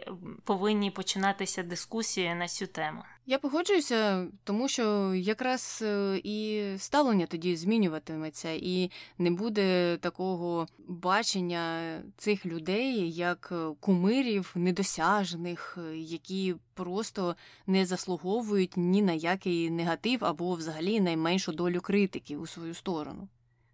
повинні 0.44 0.92
починатися 0.92 1.64
дискусії 1.64 2.36
на 2.36 2.48
цю 2.48 2.68
тему. 2.68 3.04
Я 3.26 3.40
погоджуюся, 3.40 4.28
тому 4.44 4.68
що 4.68 5.14
якраз 5.16 5.84
е, 5.86 6.22
і 6.24 6.64
ставлення 6.78 7.26
тоді 7.26 7.56
змінюватиметься, 7.56 8.50
і 8.52 8.92
не 9.18 9.32
буде 9.32 9.98
такого 9.98 10.68
бачення 10.88 11.96
цих 12.18 12.46
людей 12.46 13.12
як 13.12 13.50
е, 13.52 13.76
кумирів 13.80 14.52
недосяжних, 14.56 15.78
е, 15.78 15.98
які 15.98 16.56
просто 16.74 17.36
не 17.68 17.86
заслуговують 17.86 18.74
ні 18.78 19.02
на 19.02 19.14
який 19.14 19.70
негатив 19.70 20.26
або 20.26 20.54
взагалі 20.54 21.02
найменшу 21.02 21.52
долю 21.52 21.82
критики 21.82 22.38
у 22.38 22.48
свою 22.48 22.74
сторону. 22.74 23.28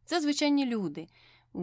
Це 0.05 0.21
звичайні 0.21 0.65
люди. 0.65 1.07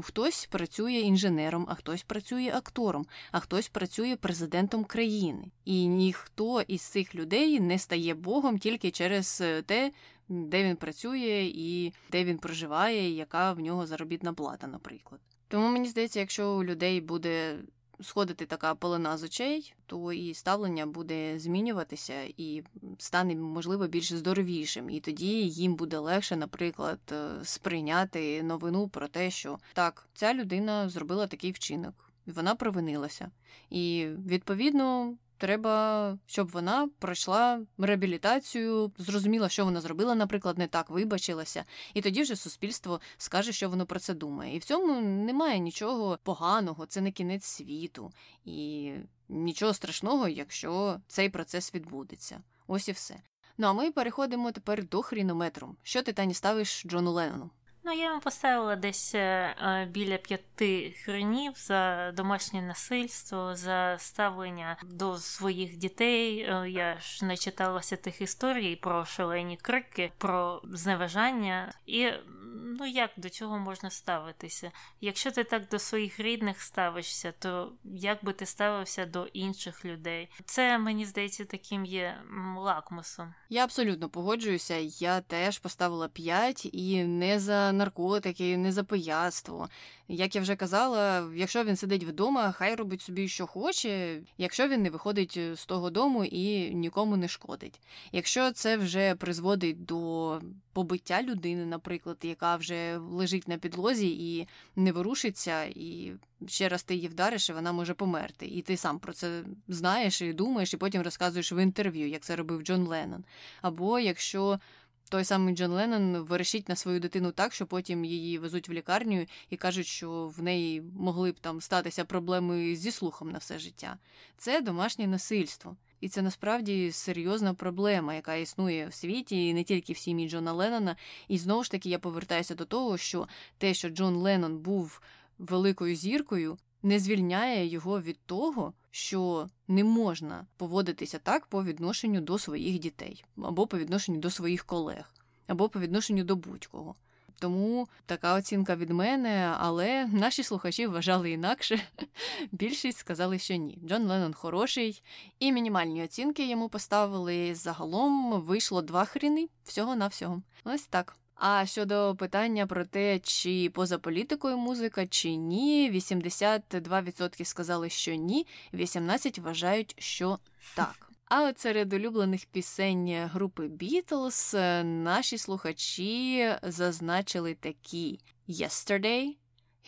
Хтось 0.02 0.46
працює 0.46 0.92
інженером, 0.92 1.66
а 1.68 1.74
хтось 1.74 2.02
працює 2.02 2.52
актором, 2.54 3.06
а 3.32 3.40
хтось 3.40 3.68
працює 3.68 4.16
президентом 4.16 4.84
країни. 4.84 5.44
І 5.64 5.86
ніхто 5.86 6.60
із 6.60 6.82
цих 6.82 7.14
людей 7.14 7.60
не 7.60 7.78
стає 7.78 8.14
Богом 8.14 8.58
тільки 8.58 8.90
через 8.90 9.40
е, 9.40 9.62
те, 9.62 9.92
де 10.28 10.64
він 10.64 10.76
працює 10.76 11.50
і 11.54 11.92
де 12.10 12.24
він 12.24 12.38
проживає, 12.38 13.10
і 13.10 13.14
яка 13.14 13.52
в 13.52 13.60
нього 13.60 13.86
заробітна 13.86 14.32
плата, 14.32 14.66
наприклад. 14.66 15.20
Тому 15.48 15.68
мені 15.68 15.88
здається, 15.88 16.20
якщо 16.20 16.50
у 16.50 16.64
людей 16.64 17.00
буде 17.00 17.58
сходити 18.00 18.46
така 18.46 18.74
полина 18.74 19.16
з 19.18 19.22
очей, 19.22 19.74
то 19.86 20.12
і 20.12 20.34
ставлення 20.34 20.86
буде 20.86 21.38
змінюватися 21.38 22.14
і 22.36 22.62
стане, 22.98 23.34
можливо, 23.34 23.86
більш 23.86 24.12
здоровішим. 24.12 24.90
І 24.90 25.00
тоді 25.00 25.48
їм 25.48 25.74
буде 25.74 25.98
легше, 25.98 26.36
наприклад, 26.36 27.00
е, 27.12 27.30
сприйняти 27.44 28.42
новину 28.42 28.88
про 28.88 29.08
те, 29.08 29.30
що 29.30 29.58
так, 29.72 30.08
ця 30.14 30.34
людина 30.34 30.88
зробила 30.88 31.26
такий 31.26 31.52
вчинок, 31.52 32.12
вона 32.26 32.54
провинилася. 32.54 33.30
І 33.70 34.06
відповідно 34.26 35.14
Треба, 35.38 36.18
щоб 36.26 36.50
вона 36.50 36.88
пройшла 36.98 37.60
реабілітацію, 37.78 38.92
зрозуміла, 38.98 39.48
що 39.48 39.64
вона 39.64 39.80
зробила, 39.80 40.14
наприклад, 40.14 40.58
не 40.58 40.66
так 40.66 40.90
вибачилася, 40.90 41.64
і 41.94 42.00
тоді 42.00 42.22
вже 42.22 42.36
суспільство 42.36 43.00
скаже, 43.16 43.52
що 43.52 43.68
воно 43.68 43.86
про 43.86 44.00
це 44.00 44.14
думає. 44.14 44.56
І 44.56 44.58
в 44.58 44.64
цьому 44.64 45.00
немає 45.00 45.58
нічого 45.58 46.18
поганого, 46.22 46.86
це 46.86 47.00
не 47.00 47.12
кінець 47.12 47.44
світу, 47.44 48.12
і 48.44 48.92
нічого 49.28 49.74
страшного, 49.74 50.28
якщо 50.28 51.00
цей 51.08 51.28
процес 51.28 51.74
відбудеться. 51.74 52.42
Ось 52.66 52.88
і 52.88 52.92
все. 52.92 53.16
Ну 53.58 53.66
а 53.66 53.72
ми 53.72 53.90
переходимо 53.90 54.52
тепер 54.52 54.88
до 54.88 55.02
хрінометру. 55.02 55.76
Що 55.82 56.02
ти 56.02 56.12
Тані 56.12 56.34
ставиш 56.34 56.82
Джону 56.86 57.12
Леннону? 57.12 57.50
Ну, 57.86 57.92
я 57.92 58.04
йому 58.04 58.20
поставила 58.20 58.76
десь 58.76 59.14
е, 59.14 59.18
е, 59.18 59.88
біля 59.90 60.16
п'яти 60.16 60.94
хренів 61.04 61.52
за 61.56 62.12
домашнє 62.12 62.62
насильство, 62.62 63.56
за 63.56 63.96
ставлення 63.98 64.76
до 64.84 65.18
своїх 65.18 65.76
дітей. 65.76 66.40
Е, 66.40 66.70
я 66.70 67.00
ж 67.00 67.24
не 67.24 67.36
читалася 67.36 67.96
тих 67.96 68.20
історій 68.20 68.76
про 68.76 69.04
шалені 69.04 69.58
крики, 69.62 70.12
про 70.18 70.62
зневажання. 70.72 71.72
І 71.86 72.10
ну 72.54 72.86
як 72.86 73.10
до 73.16 73.28
цього 73.28 73.58
можна 73.58 73.90
ставитися? 73.90 74.72
Якщо 75.00 75.30
ти 75.30 75.44
так 75.44 75.68
до 75.68 75.78
своїх 75.78 76.20
рідних 76.20 76.62
ставишся, 76.62 77.32
то 77.38 77.72
як 77.84 78.24
би 78.24 78.32
ти 78.32 78.46
ставився 78.46 79.06
до 79.06 79.26
інших 79.26 79.84
людей? 79.84 80.28
Це 80.44 80.78
мені 80.78 81.04
здається 81.04 81.44
таким 81.44 81.84
є 81.84 82.18
лакмусом. 82.56 83.34
Я 83.48 83.64
абсолютно 83.64 84.08
погоджуюся. 84.08 84.76
Я 84.98 85.20
теж 85.20 85.58
поставила 85.58 86.08
п'ять 86.08 86.68
і 86.72 87.04
не 87.04 87.40
за 87.40 87.72
наркотики, 87.72 88.56
не 88.56 88.72
за 88.72 88.84
пияцтво. 88.84 89.68
Як 90.08 90.34
я 90.34 90.40
вже 90.40 90.56
казала, 90.56 91.30
якщо 91.34 91.64
він 91.64 91.76
сидить 91.76 92.04
вдома, 92.04 92.52
хай 92.52 92.74
робить 92.74 93.02
собі, 93.02 93.28
що 93.28 93.46
хоче, 93.46 94.20
якщо 94.38 94.68
він 94.68 94.82
не 94.82 94.90
виходить 94.90 95.34
е, 95.36 95.56
з 95.56 95.66
того 95.66 95.90
дому 95.90 96.24
і 96.24 96.74
нікому 96.74 97.16
не 97.16 97.28
шкодить. 97.28 97.80
Якщо 98.12 98.52
це 98.52 98.76
вже 98.76 99.14
призводить 99.14 99.84
до 99.84 100.40
побиття 100.72 101.22
людини, 101.22 101.66
наприклад, 101.66 102.16
яка 102.22 102.43
яка 102.44 102.56
вже 102.56 102.98
лежить 102.98 103.48
на 103.48 103.58
підлозі 103.58 104.36
і 104.36 104.48
не 104.76 104.92
ворушиться, 104.92 105.64
і 105.64 106.12
ще 106.46 106.68
раз 106.68 106.82
ти 106.82 106.94
її 106.94 107.08
вдариш, 107.08 107.50
і 107.50 107.52
вона 107.52 107.72
може 107.72 107.94
померти. 107.94 108.46
І 108.46 108.62
ти 108.62 108.76
сам 108.76 108.98
про 108.98 109.12
це 109.12 109.44
знаєш 109.68 110.22
і 110.22 110.32
думаєш, 110.32 110.74
і 110.74 110.76
потім 110.76 111.02
розказуєш 111.02 111.52
в 111.52 111.62
інтерв'ю, 111.62 112.08
як 112.08 112.22
це 112.22 112.36
робив 112.36 112.62
Джон 112.62 112.86
Леннон. 112.86 113.24
Або 113.62 113.98
якщо 113.98 114.60
той 115.08 115.24
самий 115.24 115.54
Джон 115.54 115.70
Леннон 115.70 116.16
верещить 116.16 116.68
на 116.68 116.76
свою 116.76 117.00
дитину 117.00 117.32
так, 117.32 117.54
що 117.54 117.66
потім 117.66 118.04
її 118.04 118.38
везуть 118.38 118.68
в 118.68 118.72
лікарню 118.72 119.26
і 119.50 119.56
кажуть, 119.56 119.86
що 119.86 120.32
в 120.36 120.42
неї 120.42 120.82
могли 120.98 121.32
б 121.32 121.40
там 121.40 121.60
статися 121.60 122.04
проблеми 122.04 122.76
зі 122.76 122.90
слухом 122.90 123.30
на 123.30 123.38
все 123.38 123.58
життя. 123.58 123.96
Це 124.36 124.60
домашнє 124.60 125.06
насильство. 125.06 125.76
І 126.04 126.08
це 126.08 126.22
насправді 126.22 126.92
серйозна 126.92 127.54
проблема, 127.54 128.14
яка 128.14 128.34
існує 128.34 128.86
в 128.86 128.94
світі, 128.94 129.48
і 129.48 129.54
не 129.54 129.64
тільки 129.64 129.92
в 129.92 129.96
сім'ї 129.96 130.28
Джона 130.28 130.52
Леннона. 130.52 130.96
І 131.28 131.38
знову 131.38 131.64
ж 131.64 131.70
таки 131.70 131.88
я 131.88 131.98
повертаюся 131.98 132.54
до 132.54 132.64
того, 132.64 132.96
що 132.96 133.28
те, 133.58 133.74
що 133.74 133.88
Джон 133.88 134.14
Леннон 134.14 134.58
був 134.58 135.00
великою 135.38 135.96
зіркою, 135.96 136.58
не 136.82 136.98
звільняє 136.98 137.66
його 137.66 138.00
від 138.00 138.18
того, 138.26 138.72
що 138.90 139.48
не 139.68 139.84
можна 139.84 140.46
поводитися 140.56 141.18
так 141.18 141.46
по 141.46 141.64
відношенню 141.64 142.20
до 142.20 142.38
своїх 142.38 142.78
дітей, 142.78 143.24
або 143.42 143.66
по 143.66 143.78
відношенню 143.78 144.18
до 144.18 144.30
своїх 144.30 144.64
колег, 144.64 145.14
або 145.46 145.68
по 145.68 145.80
відношенню 145.80 146.24
до 146.24 146.36
будь-кого. 146.36 146.94
Тому 147.38 147.88
така 148.06 148.34
оцінка 148.34 148.76
від 148.76 148.90
мене, 148.90 149.54
але 149.58 150.06
наші 150.06 150.42
слухачі 150.42 150.86
вважали 150.86 151.30
інакше. 151.30 151.80
Більшість 152.52 152.98
сказали, 152.98 153.38
що 153.38 153.54
ні. 153.54 153.78
Джон 153.84 154.02
Леннон 154.02 154.34
хороший, 154.34 155.02
і 155.38 155.52
мінімальні 155.52 156.04
оцінки 156.04 156.48
йому 156.48 156.68
поставили. 156.68 157.54
Загалом 157.54 158.42
вийшло 158.42 158.82
два 158.82 159.04
хріни 159.04 159.48
всього-навсього. 159.64 160.42
Ось 160.64 160.86
так. 160.86 161.16
А 161.34 161.66
щодо 161.66 162.16
питання 162.18 162.66
про 162.66 162.84
те, 162.84 163.18
чи 163.18 163.70
поза 163.74 163.98
політикою 163.98 164.56
музика, 164.56 165.06
чи 165.06 165.34
ні, 165.34 165.90
82% 165.90 167.44
сказали, 167.44 167.90
що 167.90 168.14
ні, 168.14 168.46
18% 168.74 169.40
вважають, 169.40 169.94
що 169.98 170.38
так. 170.74 171.10
А 171.26 171.52
серед 171.56 171.92
улюблених 171.92 172.46
пісень 172.46 173.28
групи 173.32 173.68
Beatles 173.68 174.56
наші 174.84 175.38
слухачі 175.38 176.56
зазначили 176.62 177.54
такі: 177.54 178.20
Yesterday, 178.48 179.36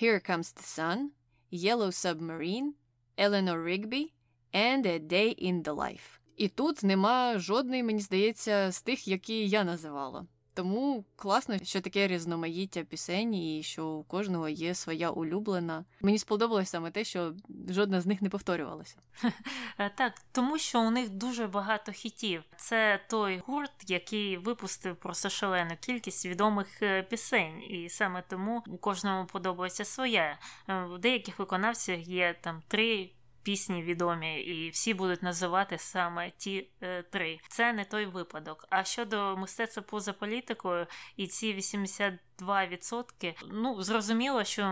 Here 0.02 0.30
Comes 0.30 0.56
the 0.56 0.78
Sun, 0.78 0.98
Yellow 1.52 1.92
Submarine, 1.92 2.70
Eleanor 3.18 3.64
Rigby 3.64 4.12
and 4.54 4.86
A 4.86 4.98
Day 4.98 5.50
in 5.50 5.62
the 5.62 5.74
Life. 5.74 6.18
І 6.36 6.48
тут 6.48 6.82
нема 6.82 7.38
жодної, 7.38 7.82
мені 7.82 8.00
здається, 8.00 8.72
з 8.72 8.82
тих, 8.82 9.08
які 9.08 9.48
я 9.48 9.64
називала. 9.64 10.26
Тому 10.56 11.04
класно, 11.16 11.58
що 11.62 11.80
таке 11.80 12.08
різноманіття 12.08 12.82
пісень, 12.82 13.34
і 13.34 13.62
що 13.62 13.86
у 13.86 14.04
кожного 14.04 14.48
є 14.48 14.74
своя 14.74 15.10
улюблена. 15.10 15.84
Мені 16.00 16.18
сподобалось 16.18 16.70
саме 16.70 16.90
те, 16.90 17.04
що 17.04 17.34
жодна 17.68 18.00
з 18.00 18.06
них 18.06 18.22
не 18.22 18.28
повторювалася. 18.28 18.96
Е, 19.78 19.90
так, 19.94 20.12
тому 20.32 20.58
що 20.58 20.80
у 20.80 20.90
них 20.90 21.10
дуже 21.10 21.46
багато 21.46 21.92
хітів. 21.92 22.42
Це 22.56 23.00
той 23.08 23.42
гурт, 23.46 23.70
який 23.86 24.36
випустив 24.36 24.96
просто 24.96 25.28
шалену 25.28 25.70
кількість 25.80 26.26
відомих 26.26 26.82
е, 26.82 27.02
пісень, 27.02 27.62
і 27.62 27.88
саме 27.88 28.22
тому 28.28 28.62
у 28.66 28.76
кожному 28.76 29.26
подобається 29.26 29.84
своє. 29.84 30.38
Е, 30.68 30.84
у 30.84 30.98
деяких 30.98 31.38
виконавців 31.38 32.00
є 32.00 32.36
там 32.40 32.62
три 32.68 33.10
пісні 33.46 33.82
відомі, 33.82 34.40
і 34.40 34.70
всі 34.70 34.94
будуть 34.94 35.22
називати 35.22 35.78
саме 35.78 36.30
ті 36.30 36.68
е, 36.82 37.02
три. 37.02 37.38
Це 37.48 37.72
не 37.72 37.84
той 37.84 38.06
випадок. 38.06 38.66
А 38.70 38.84
щодо 38.84 39.36
мистецтва 39.36 39.82
поза 39.82 40.12
політикою, 40.12 40.86
і 41.16 41.26
ці 41.26 41.54
82%, 41.54 43.34
ну 43.52 43.82
зрозуміло, 43.82 44.44
що 44.44 44.66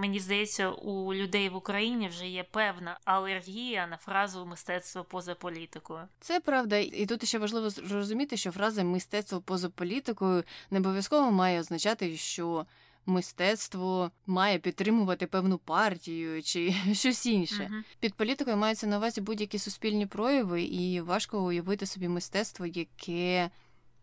мені 0.00 0.20
здається, 0.20 0.70
у 0.70 1.14
людей 1.14 1.48
в 1.48 1.56
Україні 1.56 2.08
вже 2.08 2.26
є 2.26 2.44
певна 2.44 2.98
алергія 3.04 3.86
на 3.86 3.96
фразу 3.96 4.46
мистецтво 4.46 5.04
поза 5.04 5.34
політикою. 5.34 6.08
Це 6.20 6.40
правда, 6.40 6.76
і 6.76 7.06
тут 7.06 7.28
ще 7.28 7.38
важливо 7.38 7.70
зрозуміти, 7.70 8.36
що 8.36 8.50
фраза 8.50 8.84
мистецтво 8.84 9.40
поза 9.40 9.68
політикою 9.68 10.44
не 10.70 10.78
обов'язково 10.78 11.30
має 11.30 11.60
означати, 11.60 12.16
що 12.16 12.66
мистецтво 13.06 14.10
має 14.26 14.58
підтримувати 14.58 15.26
певну 15.26 15.58
партію 15.58 16.42
чи 16.42 16.74
щось 16.92 17.26
інше. 17.26 17.70
Uh-huh. 17.72 17.82
Під 18.00 18.14
політикою 18.14 18.56
маються 18.56 18.86
на 18.86 18.98
увазі 18.98 19.20
будь-які 19.20 19.58
суспільні 19.58 20.06
прояви, 20.06 20.62
і 20.62 21.00
важко 21.00 21.44
уявити 21.44 21.86
собі 21.86 22.08
мистецтво, 22.08 22.66
яке 22.66 23.50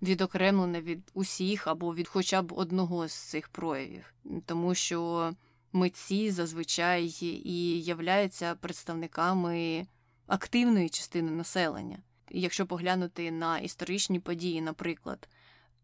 відокремлене 0.02 0.82
від 0.82 1.12
усіх 1.14 1.68
або 1.68 1.96
від 1.96 2.08
хоча 2.08 2.42
б 2.42 2.54
одного 2.54 3.08
з 3.08 3.14
цих 3.14 3.50
проявів, 3.50 4.14
тому 4.46 4.76
що 4.76 5.32
митці 5.74 6.32
зазвичай 6.32 7.16
і 7.22 7.82
являються 7.82 8.56
представниками 8.56 9.88
активної 10.28 10.90
частини 10.90 11.32
населення. 11.32 11.98
Якщо 12.30 12.66
поглянути 12.66 13.32
на 13.32 13.60
історичні 13.60 14.20
події, 14.20 14.62
наприклад 14.62 15.30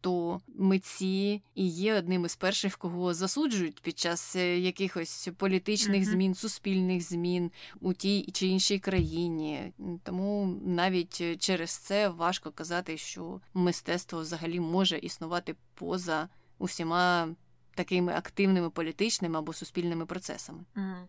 то 0.04 0.42
митці 0.56 1.42
і 1.56 1.68
є 1.68 1.96
одним 1.96 2.26
із 2.26 2.36
перших, 2.36 2.78
кого 2.78 3.14
засуджують 3.14 3.82
під 3.82 4.00
час 4.00 4.36
е, 4.36 4.60
якихось 4.60 5.30
політичних 5.38 6.02
mm-hmm. 6.02 6.12
змін, 6.12 6.36
суспільних 6.36 7.02
змін 7.02 7.52
у 7.82 7.94
тій 7.94 8.32
чи 8.34 8.48
іншій 8.48 8.80
країні. 8.80 9.74
Тому 10.04 10.60
навіть 10.66 11.42
через 11.42 11.72
це 11.72 12.10
важко 12.10 12.52
казати, 12.52 12.98
що 12.98 13.42
мистецтво 13.54 14.20
взагалі 14.20 14.60
може 14.60 14.98
існувати 14.98 15.56
поза 15.74 16.30
усіма 16.58 17.36
такими 17.76 18.14
активними 18.14 18.70
політичними 18.70 19.40
або 19.40 19.54
суспільними 19.54 20.06
процесами. 20.06 20.60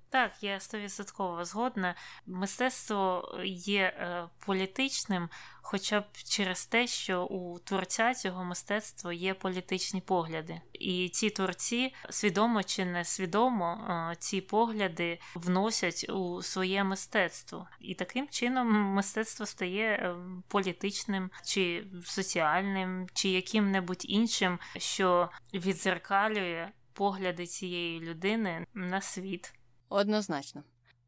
Так, 0.09 0.33
я 0.43 0.61
стовідсотково 0.61 1.45
згодна. 1.45 1.95
Мистецтво 2.27 3.33
є 3.45 3.83
е, 3.83 4.29
політичним, 4.47 5.29
хоча 5.67 6.01
б 6.01 6.05
через 6.25 6.67
те, 6.67 6.87
що 6.87 7.25
у 7.25 7.59
творця 7.59 8.15
цього 8.15 8.45
мистецтва 8.45 9.13
є 9.13 9.35
політичні 9.35 10.01
погляди, 10.01 10.61
і 10.73 11.09
ці 11.09 11.31
творці 11.31 11.95
свідомо 12.11 12.63
чи 12.63 12.85
несвідомо 12.85 13.87
е, 14.13 14.17
ці 14.17 14.41
погляди 14.41 15.19
вносять 15.35 16.07
у 16.11 16.43
своє 16.43 16.85
мистецтво, 16.85 17.69
і 17.81 17.95
таким 17.95 18.29
чином 18.29 18.73
мистецтво 18.73 19.47
стає 19.47 19.85
е, 19.85 20.17
політичним 20.49 21.31
чи 21.45 21.87
соціальним, 22.05 23.09
чи 23.15 23.29
яким-небудь 23.29 24.05
іншим, 24.09 24.59
що 24.77 25.31
відзеркалює 25.55 26.69
погляди 26.93 27.47
цієї 27.47 28.01
людини 28.01 28.67
на 28.75 29.01
світ. 29.01 29.55
Однозначно. 29.89 30.63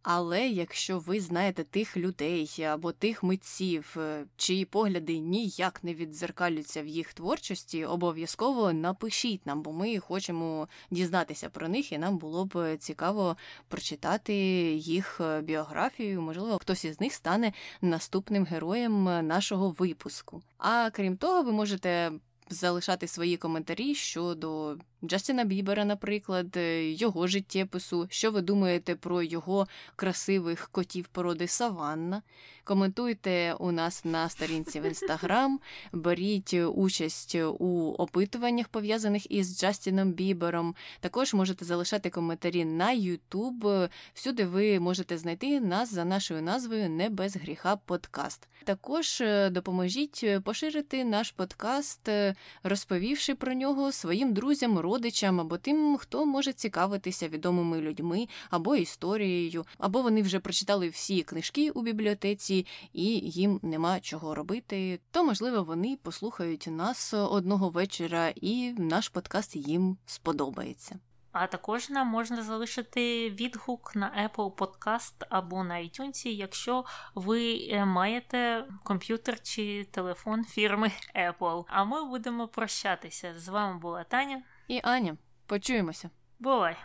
Але 0.08 0.48
якщо 0.48 0.98
ви 0.98 1.20
знаєте 1.20 1.64
тих 1.64 1.96
людей 1.96 2.62
або 2.62 2.92
тих 2.92 3.22
митців, 3.22 3.96
е, 3.96 4.24
чиї 4.36 4.64
погляди 4.64 5.18
ніяк 5.18 5.84
не 5.84 5.94
віддзеркалюються 5.94 6.82
в 6.82 6.86
їх 6.86 7.14
творчості, 7.14 7.84
обов'язково 7.84 8.72
напишіть 8.72 9.46
нам, 9.46 9.62
бо 9.62 9.72
ми 9.72 9.98
хочемо 9.98 10.68
дізнатися 10.90 11.48
про 11.48 11.68
них, 11.68 11.92
і 11.92 11.98
нам 11.98 12.18
було 12.18 12.44
б 12.44 12.76
цікаво 12.76 13.36
прочитати 13.68 14.34
їх 14.74 15.20
е, 15.20 15.40
біографію. 15.40 16.22
Можливо, 16.22 16.58
хтось 16.58 16.84
із 16.84 17.00
них 17.00 17.12
стане 17.12 17.52
наступним 17.80 18.44
героєм 18.44 19.04
нашого 19.04 19.70
випуску. 19.70 20.42
А 20.58 20.90
крім 20.90 21.16
того, 21.16 21.42
ви 21.42 21.52
можете 21.52 22.12
залишати 22.50 23.08
свої 23.08 23.36
коментарі 23.36 23.94
щодо 23.94 24.76
Джастіна 25.04 25.44
Бібера, 25.44 25.84
наприклад, 25.84 26.56
е, 26.56 26.90
його 26.92 27.26
життєпису, 27.26 28.06
що 28.10 28.30
ви 28.30 28.40
думаєте 28.40 28.94
про 28.94 29.22
його 29.22 29.66
красивих 29.96 30.68
котів 30.72 31.08
породи 31.08 31.48
Саванна. 31.48 32.22
Коментуйте 32.64 33.54
у 33.58 33.72
нас 33.72 34.04
на 34.04 34.28
сторінці 34.28 34.80
в 34.80 34.84
інстаграм, 34.84 35.60
беріть 35.92 36.54
участь 36.54 37.34
у 37.58 37.94
опитуваннях, 37.98 38.68
пов'язаних 38.68 39.30
із 39.30 39.60
Джастіном 39.60 40.12
Бібером. 40.12 40.74
Також 41.00 41.34
можете 41.34 41.64
залишати 41.64 42.10
коментарі 42.10 42.64
на 42.64 42.92
Ютуб. 42.92 43.68
Всюди 44.14 44.44
ви 44.44 44.80
можете 44.80 45.18
знайти 45.18 45.60
нас 45.60 45.94
за 45.94 46.04
нашою 46.04 46.42
назвою 46.42 46.90
Не 46.90 47.08
без 47.08 47.36
гріха 47.36 47.76
подкаст. 47.76 48.48
Також 48.64 49.20
е, 49.20 49.50
допоможіть 49.50 50.26
поширити 50.44 51.04
наш 51.04 51.30
подкаст, 51.30 52.08
е, 52.08 52.35
розповівши 52.62 53.34
про 53.34 53.54
нього 53.54 53.92
своїм 53.92 54.32
друзям 54.34 54.78
родичам 54.78 55.40
або 55.40 55.58
тим, 55.58 55.96
хто 55.96 56.26
може 56.26 56.52
цікавитися 56.52 57.28
відомими 57.28 57.80
людьми 57.80 58.28
або 58.50 58.76
історією, 58.76 59.64
або 59.78 60.02
вони 60.02 60.22
вже 60.22 60.40
прочитали 60.40 60.88
всі 60.88 61.22
книжки 61.22 61.70
у 61.70 61.82
бібліотеці 61.82 62.66
і 62.92 63.04
їм 63.18 63.60
нема 63.62 64.00
чого 64.00 64.34
робити. 64.34 65.00
То, 65.10 65.24
можливо, 65.24 65.64
вони 65.64 65.98
послухають 66.02 66.66
нас 66.70 67.14
одного 67.14 67.68
вечора, 67.68 68.32
і 68.36 68.72
наш 68.72 69.08
подкаст 69.08 69.56
їм 69.56 69.96
сподобається. 70.06 70.98
А 71.38 71.46
також 71.46 71.90
нам 71.90 72.06
можна 72.06 72.42
залишити 72.42 73.30
відгук 73.30 73.96
на 73.96 74.30
Apple 74.30 74.54
Podcast 74.54 75.14
або 75.28 75.64
на 75.64 75.74
iTunes, 75.74 76.28
якщо 76.28 76.84
ви 77.14 77.68
е, 77.70 77.84
маєте 77.84 78.64
комп'ютер 78.84 79.42
чи 79.42 79.84
телефон 79.84 80.44
фірми 80.44 80.92
Apple. 81.16 81.64
А 81.68 81.84
ми 81.84 82.04
будемо 82.04 82.48
прощатися. 82.48 83.34
З 83.38 83.48
вами 83.48 83.78
була 83.78 84.04
Таня 84.04 84.42
і 84.68 84.80
Аня. 84.84 85.16
Почуємося. 85.46 86.10
Бувай. 86.38 86.76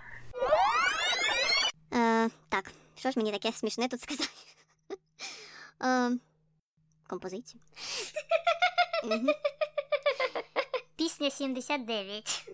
Е, 1.93 2.29
так, 2.49 2.71
що 2.95 3.11
ж 3.11 3.19
мені 3.19 3.31
таке 3.31 3.51
смішне 3.51 3.87
тут 3.87 4.01
сказати? 4.01 4.29
Е, 5.83 6.11
композицію. 7.07 7.61
Пісня 10.95 11.31
79. 11.31 12.45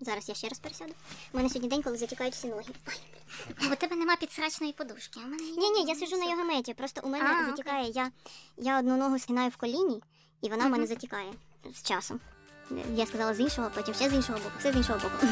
Зараз 0.00 0.28
я 0.28 0.34
ще 0.34 0.48
раз 0.48 0.58
пересяду. 0.58 0.92
У 1.32 1.36
мене 1.36 1.48
сьогодні 1.48 1.68
день, 1.68 1.82
коли 1.82 1.96
затікають 1.96 2.34
всі 2.34 2.46
ноги. 2.48 2.64
У 3.72 3.76
тебе 3.76 3.96
нема 3.96 4.16
підсрачної 4.16 4.72
подушки. 4.72 5.20
а 5.22 5.26
в 5.26 5.28
мене 5.30 5.42
є. 5.42 5.52
Ні, 5.56 5.70
ні, 5.70 5.84
я 5.88 5.94
сижу 5.94 6.16
на 6.16 6.24
йогаметі. 6.30 6.74
Просто 6.74 7.00
у 7.04 7.08
мене 7.08 7.24
А, 7.30 7.32
окей. 7.34 7.50
затікає. 7.50 7.90
Я, 7.90 8.10
я 8.56 8.78
одну 8.78 8.96
ногу 8.96 9.18
скинаю 9.18 9.50
в 9.50 9.56
коліні, 9.56 10.02
і 10.42 10.48
вона 10.48 10.64
в 10.66 10.70
мене 10.70 10.78
Мгм. 10.84 10.86
затікає 10.86 11.32
з 11.74 11.82
часом. 11.82 12.20
Я 12.94 13.06
сказала 13.06 13.34
з 13.34 13.40
іншого, 13.40 13.70
потім 13.74 13.94
ще 13.94 14.10
з 14.10 14.14
іншого 14.14 14.38
боку, 14.38 14.52
все 14.58 14.72
з 14.72 14.76
іншого 14.76 14.98
боку. 14.98 15.26